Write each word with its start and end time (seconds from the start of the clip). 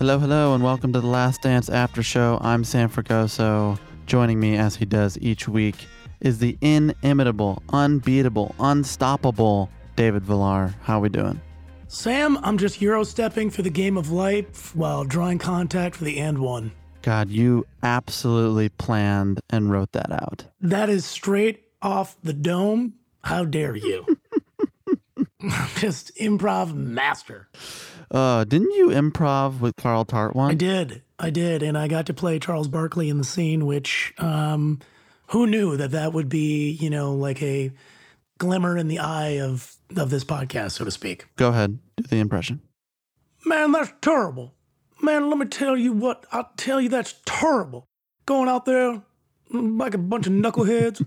Hello, 0.00 0.18
hello, 0.18 0.54
and 0.54 0.64
welcome 0.64 0.94
to 0.94 1.00
the 1.02 1.06
Last 1.06 1.42
Dance 1.42 1.68
After 1.68 2.02
Show. 2.02 2.38
I'm 2.40 2.64
Sam 2.64 2.88
Fragoso. 2.88 3.78
Joining 4.06 4.40
me, 4.40 4.56
as 4.56 4.74
he 4.74 4.86
does 4.86 5.18
each 5.18 5.46
week, 5.46 5.74
is 6.22 6.38
the 6.38 6.56
inimitable, 6.62 7.62
unbeatable, 7.68 8.54
unstoppable 8.58 9.68
David 9.96 10.24
Villar. 10.24 10.74
How 10.80 11.00
we 11.00 11.10
doing? 11.10 11.38
Sam, 11.88 12.38
I'm 12.42 12.56
just 12.56 12.80
Euro 12.80 13.04
stepping 13.04 13.50
for 13.50 13.60
the 13.60 13.68
game 13.68 13.98
of 13.98 14.10
life 14.10 14.74
while 14.74 15.04
drawing 15.04 15.36
contact 15.36 15.96
for 15.96 16.04
the 16.04 16.18
and 16.18 16.38
one. 16.38 16.72
God, 17.02 17.28
you 17.28 17.66
absolutely 17.82 18.70
planned 18.70 19.40
and 19.50 19.70
wrote 19.70 19.92
that 19.92 20.10
out. 20.10 20.46
That 20.62 20.88
is 20.88 21.04
straight 21.04 21.64
off 21.82 22.16
the 22.22 22.32
dome. 22.32 22.94
How 23.22 23.44
dare 23.44 23.76
you? 23.76 24.06
just 25.76 26.16
improv 26.16 26.72
master. 26.72 27.48
Uh, 28.10 28.44
didn't 28.44 28.72
you 28.72 28.88
improv 28.88 29.60
with 29.60 29.76
Carl 29.76 30.04
Tart 30.04 30.34
one? 30.34 30.50
I 30.50 30.54
did. 30.54 31.02
I 31.18 31.30
did. 31.30 31.62
And 31.62 31.78
I 31.78 31.86
got 31.88 32.06
to 32.06 32.14
play 32.14 32.38
Charles 32.38 32.68
Barkley 32.68 33.08
in 33.08 33.18
the 33.18 33.24
scene, 33.24 33.66
which, 33.66 34.12
um, 34.18 34.80
who 35.28 35.46
knew 35.46 35.76
that 35.76 35.92
that 35.92 36.12
would 36.12 36.28
be, 36.28 36.70
you 36.70 36.90
know, 36.90 37.14
like 37.14 37.40
a 37.42 37.70
glimmer 38.38 38.76
in 38.76 38.88
the 38.88 38.98
eye 38.98 39.38
of, 39.40 39.76
of 39.96 40.10
this 40.10 40.24
podcast, 40.24 40.72
so 40.72 40.84
to 40.84 40.90
speak. 40.90 41.26
Go 41.36 41.50
ahead, 41.50 41.78
do 41.96 42.02
the 42.04 42.18
impression. 42.18 42.62
Man, 43.44 43.70
that's 43.72 43.92
terrible. 44.00 44.54
Man, 45.02 45.28
let 45.30 45.38
me 45.38 45.46
tell 45.46 45.76
you 45.76 45.92
what, 45.92 46.26
I'll 46.32 46.50
tell 46.56 46.80
you 46.80 46.88
that's 46.88 47.14
terrible. 47.24 47.86
Going 48.26 48.48
out 48.48 48.64
there 48.64 49.02
like 49.50 49.94
a 49.94 49.98
bunch 49.98 50.26
of 50.26 50.32
knuckleheads. 50.32 51.06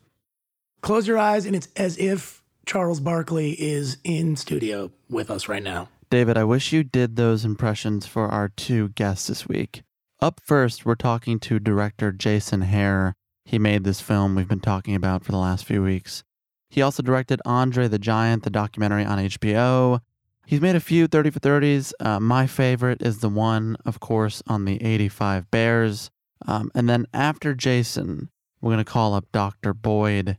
Close 0.81 1.07
your 1.07 1.17
eyes, 1.17 1.45
and 1.45 1.55
it's 1.55 1.67
as 1.75 1.97
if 1.97 2.43
Charles 2.65 2.99
Barkley 2.99 3.51
is 3.51 3.97
in 4.03 4.35
studio 4.35 4.91
with 5.09 5.29
us 5.29 5.47
right 5.47 5.63
now. 5.63 5.89
David, 6.13 6.37
I 6.37 6.43
wish 6.43 6.71
you 6.71 6.83
did 6.83 7.15
those 7.15 7.43
impressions 7.43 8.05
for 8.05 8.27
our 8.27 8.47
two 8.47 8.89
guests 8.89 9.25
this 9.25 9.47
week. 9.47 9.81
Up 10.19 10.39
first, 10.45 10.85
we're 10.85 10.93
talking 10.93 11.39
to 11.39 11.57
director 11.57 12.11
Jason 12.11 12.61
Hehir. 12.61 13.13
He 13.45 13.57
made 13.57 13.83
this 13.83 13.99
film 13.99 14.35
we've 14.35 14.47
been 14.47 14.59
talking 14.59 14.93
about 14.93 15.25
for 15.25 15.31
the 15.31 15.39
last 15.39 15.65
few 15.65 15.81
weeks. 15.81 16.23
He 16.69 16.83
also 16.83 17.01
directed 17.01 17.41
Andre 17.45 17.87
the 17.87 17.97
Giant, 17.97 18.43
the 18.43 18.51
documentary 18.51 19.03
on 19.03 19.17
HBO. 19.17 20.01
He's 20.45 20.61
made 20.61 20.75
a 20.75 20.79
few 20.79 21.07
30 21.07 21.31
for 21.31 21.39
30s. 21.39 21.93
Uh, 21.99 22.19
my 22.19 22.45
favorite 22.45 23.01
is 23.01 23.21
the 23.21 23.29
one, 23.29 23.75
of 23.83 23.99
course, 23.99 24.43
on 24.45 24.65
the 24.65 24.83
85 24.83 25.49
Bears. 25.49 26.11
Um, 26.45 26.69
and 26.75 26.87
then 26.87 27.07
after 27.11 27.55
Jason, 27.55 28.29
we're 28.61 28.73
going 28.73 28.85
to 28.85 28.91
call 28.91 29.15
up 29.15 29.25
Dr. 29.31 29.73
Boyd. 29.73 30.37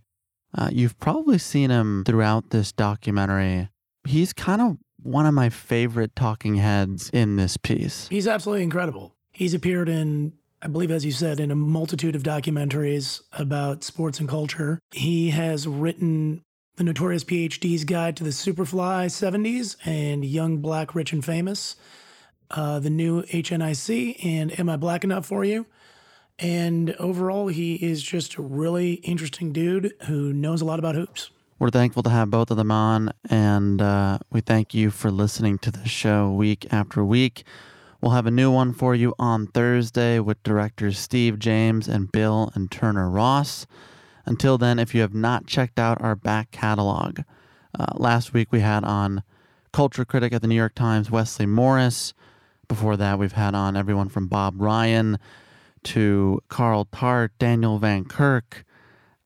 Uh, 0.57 0.69
you've 0.71 1.01
probably 1.01 1.39
seen 1.39 1.71
him 1.71 2.05
throughout 2.07 2.51
this 2.51 2.71
documentary. 2.71 3.71
He's 4.07 4.33
kind 4.33 4.63
of 4.63 4.77
one 5.05 5.27
of 5.27 5.35
my 5.35 5.51
favorite 5.51 6.17
talking 6.17 6.57
heads 6.57 7.11
in 7.13 7.37
this 7.37 7.57
piece. 7.57 8.09
He's 8.09 8.27
absolutely 8.27 8.63
incredible. 8.63 9.15
He's 9.33 9.55
appeared 9.55 9.89
in, 9.89 10.33
I 10.63 10.69
believe, 10.69 10.91
as 10.91 11.05
you 11.05 11.13
said, 11.13 11.41
in 11.41 11.51
a 11.51 11.55
multitude 11.55 12.17
of 12.17 12.23
documentaries 12.23 13.21
about 13.33 13.85
sports 13.85 14.19
and 14.19 14.29
culture. 14.29 14.79
He 14.93 15.31
has 15.31 15.67
written 15.67 16.43
The 16.77 16.85
Notorious 16.85 17.25
PhD's 17.25 17.85
Guide 17.85 18.17
to 18.17 18.25
the 18.25 18.31
Superfly 18.31 19.07
70s 19.07 19.77
and 19.85 20.25
Young, 20.25 20.59
Black, 20.59 20.95
Rich, 20.95 21.13
and 21.13 21.25
Famous, 21.25 21.77
uh, 22.51 22.79
the 22.79 22.91
new 22.91 23.23
HNIC, 23.25 24.25
and 24.25 24.59
Am 24.59 24.69
I 24.69 24.77
Black 24.77 25.05
Enough 25.05 25.27
for 25.27 25.45
You? 25.45 25.67
And 26.39 26.93
overall, 26.97 27.49
he 27.49 27.75
is 27.77 28.03
just 28.03 28.37
a 28.37 28.43
really 28.43 28.95
interesting 28.95 29.53
dude 29.53 29.93
who 30.07 30.33
knows 30.33 30.61
a 30.63 30.65
lot 30.65 30.79
about 30.79 30.95
hoops. 30.95 31.31
We're 31.57 31.71
thankful 31.71 32.03
to 32.03 32.11
have 32.11 32.31
both 32.31 32.51
of 32.51 32.57
them 32.57 32.73
on, 32.73 33.13
and 33.31 33.81
uh, 33.81 34.19
we 34.33 34.41
thank 34.41 34.75
you 34.75 34.91
for 34.91 35.13
listening 35.13 35.59
to 35.59 35.71
the 35.71 35.87
show 35.87 36.33
week 36.33 36.67
after 36.73 37.05
week. 37.05 37.45
We'll 38.01 38.11
have 38.11 38.27
a 38.27 38.33
new 38.33 38.51
one 38.51 38.73
for 38.73 38.93
you 38.93 39.15
on 39.21 39.47
Thursday 39.47 40.19
with 40.19 40.43
directors 40.43 40.99
Steve 40.99 41.39
James 41.39 41.87
and 41.87 42.11
Bill 42.11 42.51
and 42.55 42.73
Turner 42.73 43.09
Ross. 43.09 43.69
Until 44.27 44.59
then, 44.59 44.81
if 44.81 44.97
you 44.97 45.01
have 45.03 45.15
not 45.15 45.47
checked 45.47 45.79
out 45.79 46.03
our 46.03 46.17
back 46.17 46.51
catalog, 46.51 47.21
uh, 47.79 47.87
last 47.95 48.35
week 48.35 48.51
we 48.51 48.59
had 48.59 48.83
on 48.83 49.23
culture 49.73 50.05
critic 50.05 50.33
at 50.33 50.43
the 50.43 50.49
New 50.49 50.57
York 50.57 50.75
Times, 50.75 51.09
Wesley 51.09 51.47
Morris. 51.47 52.15
Before 52.67 52.97
that, 52.97 53.17
we've 53.17 53.33
had 53.33 53.55
on 53.55 53.77
everyone 53.77 54.09
from 54.09 54.27
Bob 54.27 54.61
Ryan 54.61 55.19
to 55.85 56.43
Carl 56.49 56.87
Tart, 56.87 57.31
Daniel 57.39 57.79
Van 57.79 58.05
Kirk. 58.07 58.65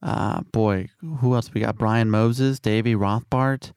Uh, 0.01 0.41
boy, 0.51 0.89
who 1.19 1.35
else 1.35 1.53
we 1.53 1.61
got? 1.61 1.77
Brian 1.77 2.09
Moses, 2.09 2.59
Davey 2.59 2.95
Rothbart. 2.95 3.71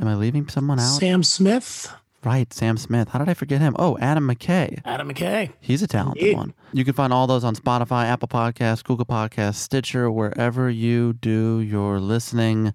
Am 0.00 0.08
I 0.08 0.14
leaving 0.14 0.48
someone 0.48 0.78
out? 0.78 0.98
Sam 0.98 1.22
Smith. 1.22 1.92
Right, 2.24 2.52
Sam 2.52 2.76
Smith. 2.76 3.08
How 3.10 3.18
did 3.20 3.28
I 3.28 3.34
forget 3.34 3.60
him? 3.60 3.76
Oh, 3.78 3.96
Adam 3.98 4.26
McKay. 4.28 4.80
Adam 4.84 5.08
McKay. 5.12 5.52
He's 5.60 5.82
a 5.82 5.86
talented 5.86 6.22
Indeed. 6.22 6.36
one. 6.36 6.54
You 6.72 6.84
can 6.84 6.94
find 6.94 7.12
all 7.12 7.26
those 7.26 7.44
on 7.44 7.54
Spotify, 7.54 8.06
Apple 8.06 8.28
Podcasts, 8.28 8.82
Google 8.82 9.06
Podcasts, 9.06 9.56
Stitcher, 9.56 10.10
wherever 10.10 10.68
you 10.68 11.12
do 11.12 11.60
your 11.60 12.00
listening. 12.00 12.74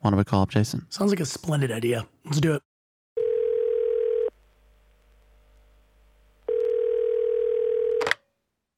Why 0.00 0.10
don't 0.10 0.16
we 0.18 0.24
call 0.24 0.42
up 0.42 0.50
Jason? 0.50 0.86
Sounds 0.90 1.10
like 1.10 1.20
a 1.20 1.26
splendid 1.26 1.70
idea. 1.72 2.06
Let's 2.24 2.40
do 2.40 2.54
it. 2.54 2.62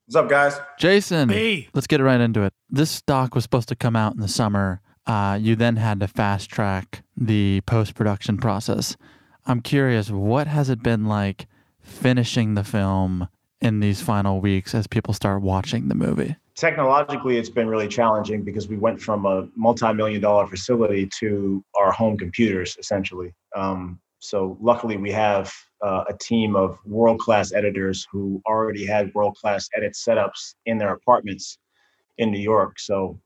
What's 0.07 0.15
up, 0.15 0.29
guys? 0.29 0.57
Jason, 0.79 1.27
Hey. 1.27 1.67
let's 1.73 1.85
get 1.85 1.99
right 1.99 2.21
into 2.21 2.43
it. 2.43 2.53
This 2.69 3.01
doc 3.01 3.35
was 3.35 3.43
supposed 3.43 3.67
to 3.67 3.75
come 3.75 3.97
out 3.97 4.13
in 4.15 4.21
the 4.21 4.29
summer. 4.29 4.79
Uh, 5.05 5.37
you 5.41 5.53
then 5.57 5.75
had 5.75 5.99
to 5.99 6.07
fast 6.07 6.49
track 6.49 7.03
the 7.17 7.59
post 7.65 7.93
production 7.93 8.37
process. 8.37 8.95
I'm 9.45 9.59
curious, 9.59 10.09
what 10.09 10.47
has 10.47 10.69
it 10.69 10.81
been 10.81 11.07
like 11.07 11.47
finishing 11.81 12.53
the 12.53 12.63
film 12.63 13.27
in 13.59 13.81
these 13.81 13.99
final 14.01 14.39
weeks 14.39 14.73
as 14.73 14.87
people 14.87 15.13
start 15.13 15.41
watching 15.41 15.89
the 15.89 15.95
movie? 15.95 16.37
Technologically, 16.55 17.35
it's 17.37 17.49
been 17.49 17.67
really 17.67 17.89
challenging 17.89 18.43
because 18.43 18.69
we 18.69 18.77
went 18.77 19.01
from 19.01 19.25
a 19.25 19.45
multi-million 19.57 20.21
dollar 20.21 20.47
facility 20.47 21.09
to 21.19 21.61
our 21.77 21.91
home 21.91 22.17
computers, 22.17 22.77
essentially. 22.79 23.33
Um, 23.57 23.99
so 24.19 24.57
luckily, 24.61 24.95
we 24.95 25.11
have 25.11 25.53
uh, 25.81 26.03
a 26.09 26.13
team 26.17 26.55
of 26.55 26.79
world-class 26.85 27.53
editors 27.53 28.07
who 28.11 28.41
already 28.45 28.85
had 28.85 29.13
world-class 29.13 29.69
edit 29.75 29.93
setups 29.93 30.55
in 30.65 30.77
their 30.77 30.93
apartments 30.93 31.59
in 32.17 32.31
New 32.31 32.39
York. 32.39 32.79
So 32.79 33.19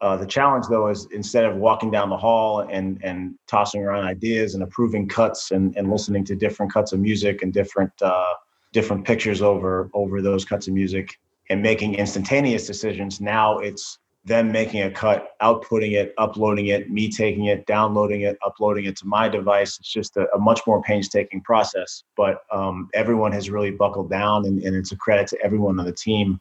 uh, 0.00 0.16
the 0.16 0.26
challenge, 0.26 0.66
though, 0.68 0.88
is 0.88 1.08
instead 1.12 1.44
of 1.44 1.56
walking 1.56 1.90
down 1.90 2.10
the 2.10 2.16
hall 2.16 2.60
and 2.70 3.02
and 3.02 3.34
tossing 3.46 3.82
around 3.82 4.04
ideas 4.04 4.54
and 4.54 4.62
approving 4.62 5.08
cuts 5.08 5.50
and, 5.52 5.74
and 5.76 5.90
listening 5.90 6.24
to 6.24 6.36
different 6.36 6.72
cuts 6.72 6.92
of 6.92 7.00
music 7.00 7.42
and 7.42 7.52
different 7.52 7.92
uh, 8.02 8.34
different 8.72 9.06
pictures 9.06 9.40
over 9.40 9.90
over 9.94 10.20
those 10.20 10.44
cuts 10.44 10.68
of 10.68 10.74
music 10.74 11.18
and 11.50 11.62
making 11.62 11.94
instantaneous 11.94 12.66
decisions, 12.66 13.20
now 13.20 13.58
it's 13.58 13.98
them 14.26 14.50
making 14.50 14.82
a 14.82 14.90
cut, 14.90 15.30
outputting 15.40 15.92
it, 15.92 16.12
uploading 16.18 16.66
it, 16.66 16.90
me 16.90 17.08
taking 17.10 17.46
it, 17.46 17.64
downloading 17.66 18.22
it, 18.22 18.36
uploading 18.44 18.84
it 18.84 18.96
to 18.96 19.06
my 19.06 19.28
device. 19.28 19.78
It's 19.78 19.92
just 19.92 20.16
a, 20.16 20.26
a 20.34 20.38
much 20.38 20.60
more 20.66 20.82
painstaking 20.82 21.42
process. 21.42 22.02
But 22.16 22.42
um, 22.50 22.90
everyone 22.92 23.30
has 23.32 23.48
really 23.50 23.70
buckled 23.70 24.10
down, 24.10 24.44
and, 24.46 24.60
and 24.62 24.74
it's 24.74 24.90
a 24.90 24.96
credit 24.96 25.28
to 25.28 25.38
everyone 25.42 25.78
on 25.78 25.86
the 25.86 25.92
team 25.92 26.40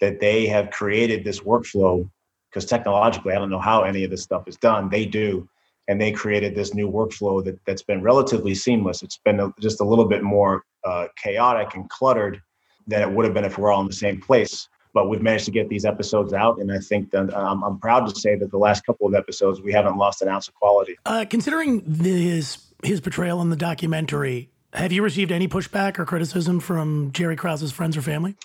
that 0.00 0.20
they 0.20 0.46
have 0.46 0.70
created 0.70 1.24
this 1.24 1.40
workflow 1.40 2.08
because 2.48 2.64
technologically, 2.64 3.34
I 3.34 3.38
don't 3.38 3.50
know 3.50 3.58
how 3.58 3.82
any 3.82 4.04
of 4.04 4.10
this 4.10 4.22
stuff 4.22 4.46
is 4.46 4.56
done. 4.56 4.88
They 4.88 5.04
do. 5.04 5.48
And 5.88 6.00
they 6.00 6.12
created 6.12 6.54
this 6.54 6.74
new 6.74 6.90
workflow 6.90 7.44
that, 7.44 7.58
that's 7.66 7.82
been 7.82 8.02
relatively 8.02 8.54
seamless. 8.54 9.02
It's 9.02 9.18
been 9.24 9.40
a, 9.40 9.52
just 9.60 9.80
a 9.80 9.84
little 9.84 10.06
bit 10.06 10.22
more 10.22 10.64
uh, 10.84 11.08
chaotic 11.22 11.74
and 11.74 11.88
cluttered 11.90 12.40
than 12.86 13.02
it 13.02 13.10
would 13.10 13.24
have 13.24 13.34
been 13.34 13.44
if 13.44 13.58
we're 13.58 13.72
all 13.72 13.82
in 13.82 13.88
the 13.88 13.92
same 13.92 14.20
place. 14.20 14.68
But 14.96 15.10
we've 15.10 15.20
managed 15.20 15.44
to 15.44 15.50
get 15.50 15.68
these 15.68 15.84
episodes 15.84 16.32
out. 16.32 16.58
And 16.58 16.72
I 16.72 16.78
think 16.78 17.10
that 17.10 17.28
um, 17.34 17.62
I'm 17.62 17.78
proud 17.78 18.08
to 18.08 18.18
say 18.18 18.34
that 18.36 18.50
the 18.50 18.56
last 18.56 18.86
couple 18.86 19.06
of 19.06 19.14
episodes, 19.14 19.60
we 19.60 19.70
haven't 19.70 19.98
lost 19.98 20.22
an 20.22 20.28
ounce 20.28 20.48
of 20.48 20.54
quality. 20.54 20.96
Uh, 21.04 21.26
considering 21.28 21.82
his 21.82 22.56
his 22.82 23.02
portrayal 23.02 23.42
in 23.42 23.50
the 23.50 23.56
documentary, 23.56 24.48
have 24.72 24.92
you 24.92 25.02
received 25.02 25.32
any 25.32 25.48
pushback 25.48 25.98
or 25.98 26.06
criticism 26.06 26.60
from 26.60 27.12
Jerry 27.12 27.36
Krause's 27.36 27.72
friends 27.72 27.94
or 27.94 28.00
family? 28.00 28.36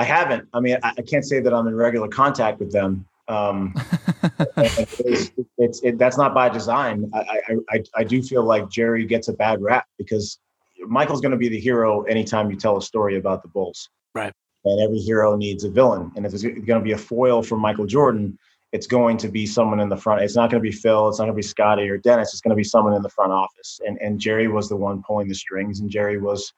I 0.00 0.04
haven't. 0.04 0.48
I 0.52 0.58
mean, 0.58 0.78
I, 0.82 0.94
I 0.98 1.02
can't 1.02 1.24
say 1.24 1.38
that 1.38 1.54
I'm 1.54 1.68
in 1.68 1.76
regular 1.76 2.08
contact 2.08 2.58
with 2.58 2.72
them. 2.72 3.06
Um, 3.28 3.72
it's, 4.56 5.30
it's 5.58 5.80
it, 5.84 5.96
that's 5.96 6.18
not 6.18 6.34
by 6.34 6.48
design. 6.48 7.08
I, 7.14 7.20
I, 7.20 7.54
I, 7.70 7.84
I 7.98 8.02
do 8.02 8.20
feel 8.20 8.42
like 8.42 8.68
Jerry 8.68 9.06
gets 9.06 9.28
a 9.28 9.32
bad 9.32 9.62
rap 9.62 9.86
because 9.96 10.40
Michael's 10.80 11.20
going 11.20 11.30
to 11.30 11.38
be 11.38 11.48
the 11.48 11.60
hero 11.60 12.02
anytime 12.02 12.50
you 12.50 12.56
tell 12.56 12.76
a 12.76 12.82
story 12.82 13.16
about 13.16 13.42
the 13.42 13.48
Bulls. 13.48 13.88
Right. 14.12 14.32
And 14.64 14.80
every 14.80 14.98
hero 14.98 15.36
needs 15.36 15.64
a 15.64 15.70
villain. 15.70 16.12
And 16.16 16.26
if 16.26 16.34
it's 16.34 16.42
going 16.42 16.64
to 16.64 16.80
be 16.80 16.92
a 16.92 16.98
foil 16.98 17.42
for 17.42 17.56
Michael 17.56 17.86
Jordan, 17.86 18.38
it's 18.72 18.86
going 18.86 19.16
to 19.18 19.28
be 19.28 19.46
someone 19.46 19.80
in 19.80 19.88
the 19.88 19.96
front. 19.96 20.22
It's 20.22 20.36
not 20.36 20.50
going 20.50 20.62
to 20.62 20.68
be 20.68 20.74
Phil. 20.74 21.08
It's 21.08 21.18
not 21.18 21.24
going 21.24 21.34
to 21.34 21.36
be 21.36 21.42
Scottie 21.42 21.88
or 21.88 21.98
Dennis. 21.98 22.32
It's 22.32 22.40
going 22.40 22.50
to 22.50 22.56
be 22.56 22.64
someone 22.64 22.94
in 22.94 23.02
the 23.02 23.08
front 23.08 23.32
office. 23.32 23.80
And 23.84 23.98
and 24.00 24.20
Jerry 24.20 24.48
was 24.48 24.68
the 24.68 24.76
one 24.76 25.02
pulling 25.02 25.28
the 25.28 25.34
strings, 25.34 25.80
and 25.80 25.90
Jerry 25.90 26.18
was 26.18 26.52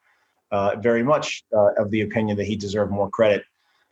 uh, 0.51 0.77
very 0.77 1.03
much 1.03 1.45
uh, 1.57 1.73
of 1.79 1.91
the 1.91 2.03
opinion 2.03 2.37
that 2.37 2.47
he 2.47 2.57
deserved 2.57 2.93
more 2.93 3.09
credit 3.09 3.45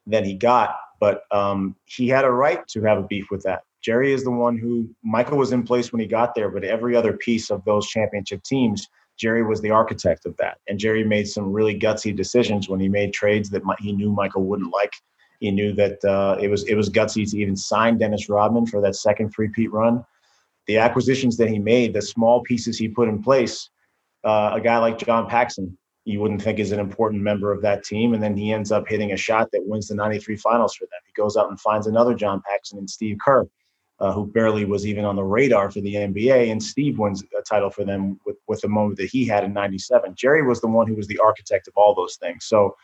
than 0.07 0.25
he 0.25 0.35
got. 0.35 0.77
But 0.99 1.23
um, 1.31 1.77
he 1.87 2.09
had 2.09 2.25
a 2.25 2.31
right 2.31 2.67
to 2.69 2.83
have 2.83 2.99
a 2.99 3.03
beef 3.03 3.31
with 3.31 3.43
that. 3.45 3.63
Jerry 3.81 4.13
is 4.13 4.25
the 4.25 4.31
one 4.31 4.59
who 4.59 4.91
Michael 5.03 5.39
was 5.39 5.53
in 5.53 5.63
place 5.63 5.91
when 5.91 6.01
he 6.01 6.07
got 6.07 6.35
there, 6.35 6.51
but 6.51 6.65
every 6.65 6.95
other 6.95 7.15
piece 7.15 7.51
of 7.51 7.65
those 7.65 7.89
championship 7.89 8.43
teams, 8.43 8.89
Jerry 9.21 9.43
was 9.43 9.61
the 9.61 9.71
architect 9.71 10.25
of 10.25 10.35
that. 10.39 10.59
And 10.67 10.79
Jerry 10.79 11.05
made 11.05 11.29
some 11.29 11.53
really 11.53 11.79
gutsy 11.79 12.17
decisions 12.17 12.71
when 12.71 12.81
he 12.81 12.89
made 12.89 13.13
trades 13.13 13.51
that 13.51 13.63
he 13.79 13.93
knew 13.93 14.11
Michael 14.11 14.45
wouldn't 14.45 14.73
like. 14.73 14.93
He 15.41 15.51
knew 15.51 15.75
that 15.75 16.03
uh, 16.05 16.39
it 16.41 16.49
was 16.49 16.65
it 16.65 16.75
was 16.75 16.89
gutsy 16.89 17.31
to 17.31 17.39
even 17.39 17.55
sign 17.55 17.99
Dennis 17.99 18.31
Rodman 18.31 18.67
for 18.67 18.81
that 18.81 18.97
second 18.97 19.31
three-peat 19.31 19.71
run. 19.73 20.05
The 20.67 20.79
acquisitions 20.79 21.37
that 21.37 21.51
he 21.51 21.59
made, 21.59 21.93
the 21.93 22.03
small 22.03 22.41
pieces 22.43 22.79
he 22.79 22.89
put 22.89 23.09
in 23.09 23.23
place, 23.23 23.69
uh, 24.25 24.53
a 24.55 24.61
guy 24.61 24.79
like 24.79 24.99
John 24.99 25.29
Paxson, 25.29 25.77
you 26.05 26.21
wouldn't 26.21 26.43
think 26.43 26.59
is 26.59 26.73
an 26.73 26.81
important 26.81 27.23
member 27.23 27.53
of 27.53 27.61
that 27.63 27.85
team, 27.85 28.15
and 28.15 28.23
then 28.23 28.37
he 28.37 28.53
ends 28.53 28.73
up 28.73 28.89
hitting 28.89 29.13
a 29.13 29.17
shot 29.17 29.49
that 29.53 29.67
wins 29.67 29.89
the 29.89 29.95
'93 29.95 30.37
Finals 30.37 30.75
for 30.75 30.85
them. 30.85 31.01
He 31.07 31.13
goes 31.13 31.37
out 31.37 31.51
and 31.51 31.61
finds 31.61 31.87
another 31.87 32.15
John 32.15 32.43
Paxson 32.47 32.79
and 32.79 32.89
Steve 32.89 33.19
Kerr, 33.23 33.47
uh, 34.01 34.13
who 34.13 34.27
barely 34.27 34.65
was 34.65 34.87
even 34.87 35.05
on 35.05 35.15
the 35.15 35.23
radar 35.23 35.71
for 35.71 35.81
the 35.81 35.95
NBA, 35.95 36.51
and 36.51 36.63
Steve 36.63 36.99
wins 36.99 37.23
a 37.39 37.43
title 37.43 37.71
for 37.71 37.85
them 37.85 38.19
with 38.25 38.37
with 38.49 38.61
the 38.63 38.69
moment 38.69 38.97
that 38.99 39.11
he 39.11 39.27
had 39.27 39.45
in 39.45 39.53
'97. 39.53 40.15
Jerry 40.15 40.43
was 40.47 40.61
the 40.61 40.69
one 40.69 40.87
who 40.87 40.95
was 40.95 41.07
the 41.07 41.19
architect 41.19 41.69
of 41.69 41.75
all 41.77 41.95
those 41.95 42.17
things. 42.17 42.47
So 42.47 42.77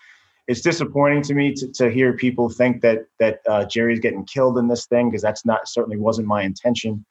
it's 0.46 0.60
disappointing 0.60 1.22
to 1.22 1.34
me 1.34 1.54
to, 1.54 1.68
to 1.72 1.90
hear 1.90 2.12
people 2.12 2.48
think 2.48 2.82
that 2.82 3.06
that 3.18 3.40
uh, 3.48 3.64
Jerry's 3.64 4.00
getting 4.00 4.24
killed 4.24 4.58
in 4.58 4.68
this 4.68 4.86
thing 4.86 5.10
because 5.10 5.22
that's 5.22 5.46
not 5.46 5.66
certainly 5.68 5.96
wasn't 5.96 6.28
my 6.28 6.42
intention. 6.42 7.04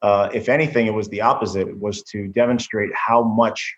Uh, 0.00 0.28
if 0.32 0.48
anything, 0.48 0.86
it 0.86 0.94
was 0.94 1.08
the 1.08 1.20
opposite. 1.20 1.66
It 1.66 1.78
was 1.78 2.02
to 2.04 2.28
demonstrate 2.28 2.90
how 2.94 3.22
much 3.22 3.76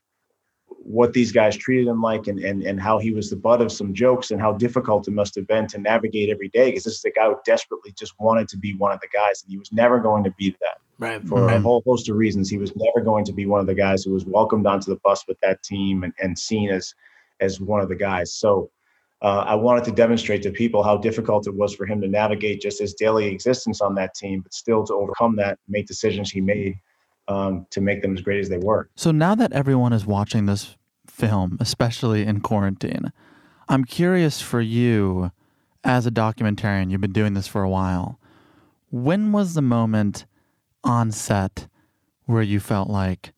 what 0.79 1.13
these 1.13 1.33
guys 1.33 1.57
treated 1.57 1.87
him 1.87 2.01
like 2.01 2.27
and, 2.27 2.39
and, 2.41 2.63
and 2.63 2.81
how 2.81 2.99
he 2.99 3.13
was 3.13 3.31
the 3.31 3.37
butt 3.37 3.61
of 3.61 3.71
some 3.71 3.93
jokes 3.93 4.31
and 4.31 4.41
how 4.41 4.53
difficult 4.53 5.07
it 5.09 5.13
must 5.13 5.35
have 5.35 5.47
been 5.47 5.67
to 5.69 5.79
navigate 5.79 6.31
every 6.31 6.49
day 6.49 6.71
because 6.71 6.85
this 6.85 6.97
is 6.97 7.05
a 7.05 7.11
guy 7.11 7.27
who 7.27 7.37
desperately 7.45 7.93
just 7.99 8.15
wanted 8.19 8.49
to 8.49 8.57
be 8.57 8.75
one 8.75 8.93
of 8.93 9.01
the 9.01 9.09
guys 9.09 9.43
and 9.43 9.51
he 9.51 9.59
was 9.59 9.73
never 9.73 9.99
going 9.99 10.25
to 10.25 10.31
be 10.33 10.51
that. 10.61 10.79
Right. 10.99 11.23
For 11.27 11.47
right. 11.47 11.57
a 11.57 11.61
whole 11.61 11.83
host 11.87 12.09
of 12.09 12.17
reasons 12.17 12.51
he 12.51 12.59
was 12.59 12.75
never 12.77 13.05
going 13.05 13.25
to 13.25 13.33
be 13.33 13.47
one 13.47 13.61
of 13.61 13.67
the 13.67 13.75
guys 13.75 14.05
who 14.05 14.13
was 14.13 14.25
welcomed 14.25 14.67
onto 14.67 14.91
the 14.91 15.01
bus 15.03 15.25
with 15.27 15.39
that 15.41 15.63
team 15.63 16.03
and, 16.03 16.13
and 16.21 16.39
seen 16.39 16.71
as 16.71 16.95
as 17.41 17.61
one 17.61 17.81
of 17.81 17.89
the 17.89 17.97
guys. 17.97 18.35
So 18.35 18.71
uh, 19.23 19.45
I 19.47 19.55
wanted 19.55 19.85
to 19.85 19.93
demonstrate 19.93 20.43
to 20.43 20.51
people 20.51 20.83
how 20.83 20.97
difficult 20.97 21.47
it 21.47 21.55
was 21.55 21.75
for 21.75 21.87
him 21.87 22.01
to 22.01 22.09
navigate 22.09 22.61
just 22.61 22.81
his 22.81 22.95
daily 22.95 23.27
existence 23.27 23.81
on 23.81 23.95
that 23.95 24.15
team, 24.15 24.41
but 24.41 24.53
still 24.53 24.85
to 24.87 24.95
overcome 24.95 25.37
that, 25.37 25.59
make 25.69 25.87
decisions 25.87 26.31
he 26.31 26.41
made 26.41 26.75
um, 27.29 27.67
to 27.71 27.81
make 27.81 28.03
them 28.03 28.15
as 28.15 28.23
great 28.23 28.41
as 28.41 28.49
they 28.49 28.59
were. 28.59 28.89
So 28.97 29.11
now 29.11 29.35
that 29.35 29.53
everyone 29.53 29.93
is 29.93 30.07
watching 30.07 30.47
this 30.47 30.77
film, 31.07 31.57
especially 31.61 32.25
in 32.25 32.41
quarantine, 32.41 33.13
I'm 33.69 33.85
curious 33.85 34.41
for 34.41 34.61
you 34.61 35.31
as 35.85 36.07
a 36.07 36.11
documentarian, 36.11 36.91
you've 36.91 37.01
been 37.01 37.13
doing 37.13 37.35
this 37.35 37.47
for 37.47 37.63
a 37.63 37.71
while. 37.71 38.19
When 38.91 39.33
was 39.33 39.55
the 39.55 39.63
moment 39.63 40.27
on 40.85 41.13
set 41.13 41.69
where 42.27 42.43
you 42.43 42.61
felt 42.61 42.89
like, 42.89 43.33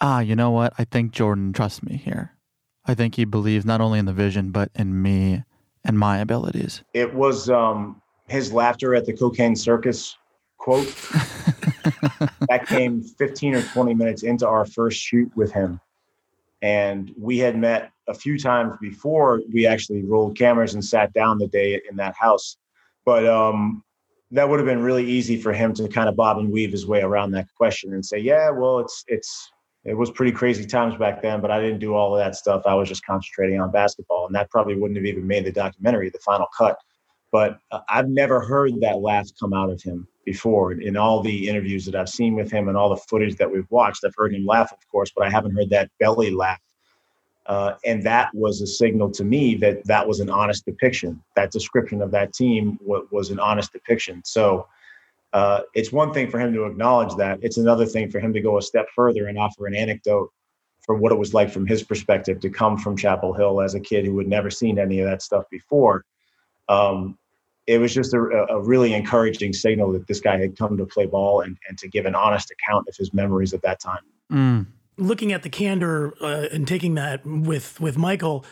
ah, 0.00 0.20
you 0.20 0.34
know 0.34 0.50
what? 0.50 0.72
I 0.78 0.84
think 0.84 1.12
Jordan 1.12 1.52
trusts 1.52 1.82
me 1.82 1.96
here. 1.96 2.34
I 2.84 2.94
think 2.94 3.14
he 3.14 3.24
believes 3.24 3.64
not 3.64 3.80
only 3.80 3.98
in 3.98 4.06
the 4.06 4.12
vision, 4.12 4.50
but 4.50 4.70
in 4.74 5.02
me 5.02 5.44
and 5.84 5.98
my 5.98 6.18
abilities. 6.18 6.82
It 6.94 7.14
was 7.14 7.48
um, 7.48 8.00
his 8.28 8.52
laughter 8.52 8.94
at 8.94 9.06
the 9.06 9.12
cocaine 9.12 9.54
circus 9.54 10.16
quote. 10.62 10.86
that 12.48 12.66
came 12.68 13.02
15 13.02 13.56
or 13.56 13.62
20 13.62 13.94
minutes 13.94 14.22
into 14.22 14.46
our 14.46 14.64
first 14.64 15.00
shoot 15.00 15.30
with 15.36 15.52
him. 15.52 15.80
And 16.62 17.12
we 17.18 17.38
had 17.38 17.58
met 17.58 17.90
a 18.06 18.14
few 18.14 18.38
times 18.38 18.74
before 18.80 19.42
we 19.52 19.66
actually 19.66 20.04
rolled 20.04 20.38
cameras 20.38 20.74
and 20.74 20.84
sat 20.84 21.12
down 21.12 21.38
the 21.38 21.48
day 21.48 21.80
in 21.90 21.96
that 21.96 22.14
house. 22.14 22.56
But 23.04 23.26
um, 23.26 23.82
that 24.30 24.48
would 24.48 24.60
have 24.60 24.66
been 24.66 24.82
really 24.82 25.04
easy 25.04 25.36
for 25.36 25.52
him 25.52 25.74
to 25.74 25.88
kind 25.88 26.08
of 26.08 26.14
bob 26.14 26.38
and 26.38 26.52
weave 26.52 26.70
his 26.70 26.86
way 26.86 27.02
around 27.02 27.32
that 27.32 27.48
question 27.56 27.92
and 27.94 28.06
say, 28.06 28.18
yeah, 28.18 28.48
well, 28.50 28.78
it's, 28.78 29.04
it's, 29.08 29.50
it 29.84 29.94
was 29.94 30.12
pretty 30.12 30.30
crazy 30.30 30.64
times 30.64 30.94
back 30.94 31.20
then, 31.20 31.40
but 31.40 31.50
I 31.50 31.60
didn't 31.60 31.80
do 31.80 31.94
all 31.94 32.14
of 32.14 32.24
that 32.24 32.36
stuff. 32.36 32.62
I 32.66 32.74
was 32.74 32.88
just 32.88 33.04
concentrating 33.04 33.60
on 33.60 33.72
basketball. 33.72 34.26
And 34.26 34.34
that 34.36 34.48
probably 34.50 34.76
wouldn't 34.76 34.96
have 34.96 35.06
even 35.06 35.26
made 35.26 35.44
the 35.44 35.50
documentary, 35.50 36.08
the 36.10 36.20
final 36.20 36.46
cut. 36.56 36.78
But 37.32 37.58
uh, 37.72 37.80
I've 37.88 38.08
never 38.08 38.40
heard 38.40 38.80
that 38.82 38.98
laugh 38.98 39.28
come 39.40 39.52
out 39.52 39.70
of 39.70 39.82
him 39.82 40.06
before 40.24 40.72
in 40.72 40.96
all 40.96 41.22
the 41.22 41.48
interviews 41.48 41.84
that 41.86 41.94
I've 41.94 42.08
seen 42.08 42.34
with 42.34 42.50
him 42.50 42.68
and 42.68 42.76
all 42.76 42.90
the 42.90 42.96
footage 42.96 43.36
that 43.36 43.50
we've 43.50 43.70
watched. 43.70 44.04
I've 44.04 44.14
heard 44.16 44.34
him 44.34 44.46
laugh, 44.46 44.72
of 44.72 44.78
course, 44.88 45.12
but 45.14 45.26
I 45.26 45.30
haven't 45.30 45.54
heard 45.54 45.70
that 45.70 45.90
belly 45.98 46.30
laugh. 46.30 46.60
Uh, 47.46 47.74
and 47.84 48.02
that 48.04 48.30
was 48.34 48.60
a 48.60 48.66
signal 48.66 49.10
to 49.10 49.24
me 49.24 49.56
that 49.56 49.84
that 49.86 50.06
was 50.06 50.20
an 50.20 50.30
honest 50.30 50.64
depiction. 50.64 51.20
That 51.34 51.50
description 51.50 52.00
of 52.00 52.12
that 52.12 52.32
team 52.32 52.78
w- 52.86 53.08
was 53.10 53.30
an 53.30 53.40
honest 53.40 53.72
depiction. 53.72 54.22
So 54.24 54.68
uh, 55.32 55.62
it's 55.74 55.90
one 55.90 56.12
thing 56.12 56.30
for 56.30 56.38
him 56.38 56.52
to 56.52 56.66
acknowledge 56.66 57.14
that. 57.16 57.40
It's 57.42 57.56
another 57.56 57.86
thing 57.86 58.10
for 58.10 58.20
him 58.20 58.32
to 58.32 58.40
go 58.40 58.58
a 58.58 58.62
step 58.62 58.86
further 58.94 59.26
and 59.26 59.38
offer 59.38 59.66
an 59.66 59.74
anecdote 59.74 60.30
for 60.82 60.94
what 60.94 61.12
it 61.12 61.18
was 61.18 61.32
like 61.32 61.50
from 61.50 61.66
his 61.66 61.82
perspective 61.82 62.40
to 62.40 62.50
come 62.50 62.76
from 62.76 62.96
Chapel 62.96 63.32
Hill 63.32 63.60
as 63.60 63.74
a 63.74 63.80
kid 63.80 64.04
who 64.04 64.18
had 64.18 64.28
never 64.28 64.50
seen 64.50 64.78
any 64.78 65.00
of 65.00 65.08
that 65.08 65.22
stuff 65.22 65.44
before. 65.50 66.04
Um, 66.68 67.18
it 67.66 67.78
was 67.78 67.94
just 67.94 68.12
a, 68.14 68.18
a, 68.18 68.60
really 68.60 68.92
encouraging 68.92 69.52
signal 69.52 69.92
that 69.92 70.06
this 70.06 70.20
guy 70.20 70.38
had 70.38 70.56
come 70.56 70.76
to 70.76 70.86
play 70.86 71.06
ball 71.06 71.40
and, 71.42 71.56
and 71.68 71.78
to 71.78 71.88
give 71.88 72.06
an 72.06 72.14
honest 72.14 72.50
account 72.50 72.88
of 72.88 72.96
his 72.96 73.14
memories 73.14 73.54
at 73.54 73.62
that 73.62 73.80
time. 73.80 74.00
Mm. 74.30 74.66
Looking 74.96 75.32
at 75.32 75.42
the 75.42 75.48
candor 75.48 76.14
uh, 76.20 76.48
and 76.52 76.66
taking 76.66 76.94
that 76.96 77.24
with 77.24 77.80
with 77.80 77.96
Michael, 77.96 78.44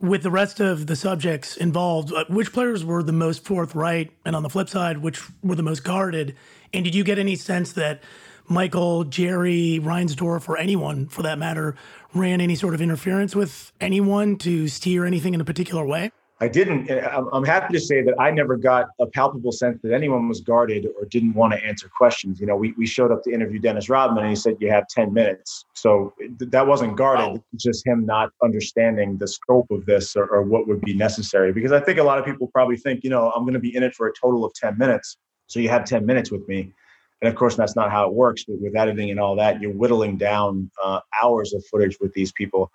with 0.00 0.22
the 0.22 0.30
rest 0.30 0.60
of 0.60 0.86
the 0.86 0.96
subjects 0.96 1.56
involved, 1.56 2.12
uh, 2.12 2.24
which 2.28 2.52
players 2.52 2.84
were 2.84 3.02
the 3.02 3.12
most 3.12 3.44
forthright, 3.44 4.12
and 4.24 4.36
on 4.36 4.42
the 4.42 4.50
flip 4.50 4.68
side, 4.68 4.98
which 4.98 5.20
were 5.42 5.56
the 5.56 5.62
most 5.62 5.84
guarded? 5.84 6.36
And 6.72 6.84
did 6.84 6.94
you 6.94 7.04
get 7.04 7.18
any 7.18 7.36
sense 7.36 7.72
that 7.72 8.02
Michael, 8.46 9.04
Jerry, 9.04 9.80
Reinsdorf, 9.82 10.48
or 10.48 10.56
anyone 10.56 11.08
for 11.08 11.22
that 11.22 11.38
matter 11.38 11.74
ran 12.14 12.40
any 12.40 12.54
sort 12.54 12.74
of 12.74 12.80
interference 12.80 13.36
with 13.36 13.72
anyone 13.80 14.36
to 14.38 14.68
steer 14.68 15.04
anything 15.04 15.34
in 15.34 15.40
a 15.40 15.44
particular 15.44 15.84
way? 15.84 16.12
I 16.40 16.46
didn't. 16.46 16.88
I'm 17.32 17.44
happy 17.44 17.72
to 17.74 17.80
say 17.80 18.00
that 18.02 18.14
I 18.20 18.30
never 18.30 18.56
got 18.56 18.90
a 19.00 19.06
palpable 19.06 19.50
sense 19.50 19.80
that 19.82 19.92
anyone 19.92 20.28
was 20.28 20.40
guarded 20.40 20.86
or 20.96 21.04
didn't 21.06 21.34
want 21.34 21.52
to 21.52 21.64
answer 21.64 21.90
questions. 21.96 22.38
You 22.38 22.46
know, 22.46 22.54
we, 22.54 22.72
we 22.78 22.86
showed 22.86 23.10
up 23.10 23.24
to 23.24 23.32
interview 23.32 23.58
Dennis 23.58 23.88
Rodman 23.88 24.22
and 24.22 24.30
he 24.30 24.36
said, 24.36 24.54
You 24.60 24.70
have 24.70 24.86
10 24.86 25.12
minutes. 25.12 25.64
So 25.74 26.14
that 26.38 26.64
wasn't 26.64 26.96
guarded, 26.96 27.38
wow. 27.38 27.44
just 27.56 27.84
him 27.84 28.06
not 28.06 28.30
understanding 28.42 29.18
the 29.18 29.26
scope 29.26 29.68
of 29.72 29.84
this 29.84 30.14
or, 30.14 30.26
or 30.26 30.42
what 30.42 30.68
would 30.68 30.80
be 30.82 30.94
necessary. 30.94 31.52
Because 31.52 31.72
I 31.72 31.80
think 31.80 31.98
a 31.98 32.04
lot 32.04 32.18
of 32.18 32.24
people 32.24 32.46
probably 32.46 32.76
think, 32.76 33.02
you 33.02 33.10
know, 33.10 33.32
I'm 33.34 33.42
going 33.42 33.54
to 33.54 33.60
be 33.60 33.74
in 33.74 33.82
it 33.82 33.94
for 33.94 34.06
a 34.06 34.12
total 34.12 34.44
of 34.44 34.54
10 34.54 34.78
minutes. 34.78 35.16
So 35.48 35.58
you 35.58 35.68
have 35.70 35.84
10 35.86 36.06
minutes 36.06 36.30
with 36.30 36.46
me. 36.46 36.72
And 37.20 37.28
of 37.28 37.34
course, 37.34 37.56
that's 37.56 37.74
not 37.74 37.90
how 37.90 38.06
it 38.06 38.14
works. 38.14 38.44
But 38.44 38.60
with 38.60 38.76
editing 38.76 39.10
and 39.10 39.18
all 39.18 39.34
that, 39.36 39.60
you're 39.60 39.72
whittling 39.72 40.18
down 40.18 40.70
uh, 40.80 41.00
hours 41.20 41.52
of 41.52 41.64
footage 41.66 41.98
with 42.00 42.12
these 42.12 42.30
people 42.30 42.70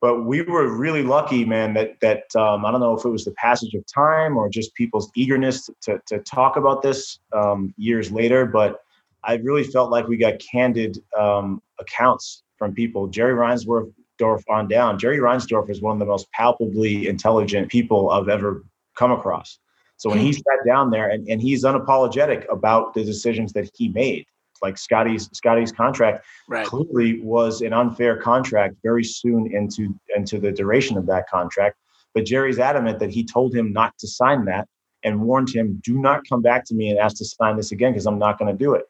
but 0.00 0.24
we 0.24 0.42
were 0.42 0.68
really 0.68 1.02
lucky, 1.02 1.44
man. 1.44 1.74
That 1.74 1.98
that 2.00 2.34
um, 2.36 2.64
I 2.64 2.70
don't 2.70 2.80
know 2.80 2.96
if 2.96 3.04
it 3.04 3.08
was 3.08 3.24
the 3.24 3.32
passage 3.32 3.74
of 3.74 3.84
time 3.92 4.36
or 4.36 4.48
just 4.48 4.74
people's 4.74 5.10
eagerness 5.16 5.68
to 5.82 6.00
to 6.06 6.20
talk 6.20 6.56
about 6.56 6.82
this 6.82 7.18
um, 7.32 7.74
years 7.76 8.10
later, 8.12 8.46
but 8.46 8.80
I 9.24 9.34
really 9.34 9.64
felt 9.64 9.90
like 9.90 10.06
we 10.06 10.16
got 10.16 10.38
candid 10.38 11.02
um, 11.18 11.60
accounts 11.80 12.42
from 12.56 12.74
people. 12.74 13.08
Jerry 13.08 13.34
Reinsdorf 13.34 14.42
on 14.48 14.68
down. 14.68 14.98
Jerry 14.98 15.18
Reinsdorf 15.18 15.68
is 15.70 15.82
one 15.82 15.94
of 15.94 15.98
the 15.98 16.06
most 16.06 16.30
palpably 16.32 17.08
intelligent 17.08 17.68
people 17.68 18.10
I've 18.10 18.28
ever 18.28 18.64
come 18.96 19.10
across. 19.10 19.58
So 19.96 20.10
when 20.10 20.20
he 20.20 20.28
hmm. 20.28 20.34
sat 20.34 20.64
down 20.64 20.90
there 20.90 21.08
and, 21.10 21.26
and 21.28 21.42
he's 21.42 21.64
unapologetic 21.64 22.46
about 22.52 22.94
the 22.94 23.02
decisions 23.02 23.52
that 23.54 23.68
he 23.74 23.88
made 23.88 24.26
like 24.62 24.78
Scottie's 24.78 25.28
Scottie's 25.32 25.72
contract 25.72 26.24
right. 26.48 26.66
clearly 26.66 27.20
was 27.20 27.62
an 27.62 27.72
unfair 27.72 28.16
contract 28.16 28.76
very 28.82 29.04
soon 29.04 29.54
into 29.54 29.94
into 30.16 30.38
the 30.38 30.52
duration 30.52 30.96
of 30.96 31.06
that 31.06 31.28
contract. 31.28 31.76
But 32.14 32.24
Jerry's 32.24 32.58
adamant 32.58 32.98
that 33.00 33.10
he 33.10 33.24
told 33.24 33.54
him 33.54 33.72
not 33.72 33.96
to 33.98 34.08
sign 34.08 34.44
that 34.46 34.66
and 35.04 35.20
warned 35.20 35.50
him, 35.50 35.80
do 35.84 35.98
not 35.98 36.22
come 36.28 36.42
back 36.42 36.64
to 36.66 36.74
me 36.74 36.90
and 36.90 36.98
ask 36.98 37.16
to 37.18 37.24
sign 37.24 37.56
this 37.56 37.72
again 37.72 37.92
because 37.92 38.06
I'm 38.06 38.18
not 38.18 38.38
going 38.38 38.50
to 38.50 38.58
do 38.58 38.74
it. 38.74 38.84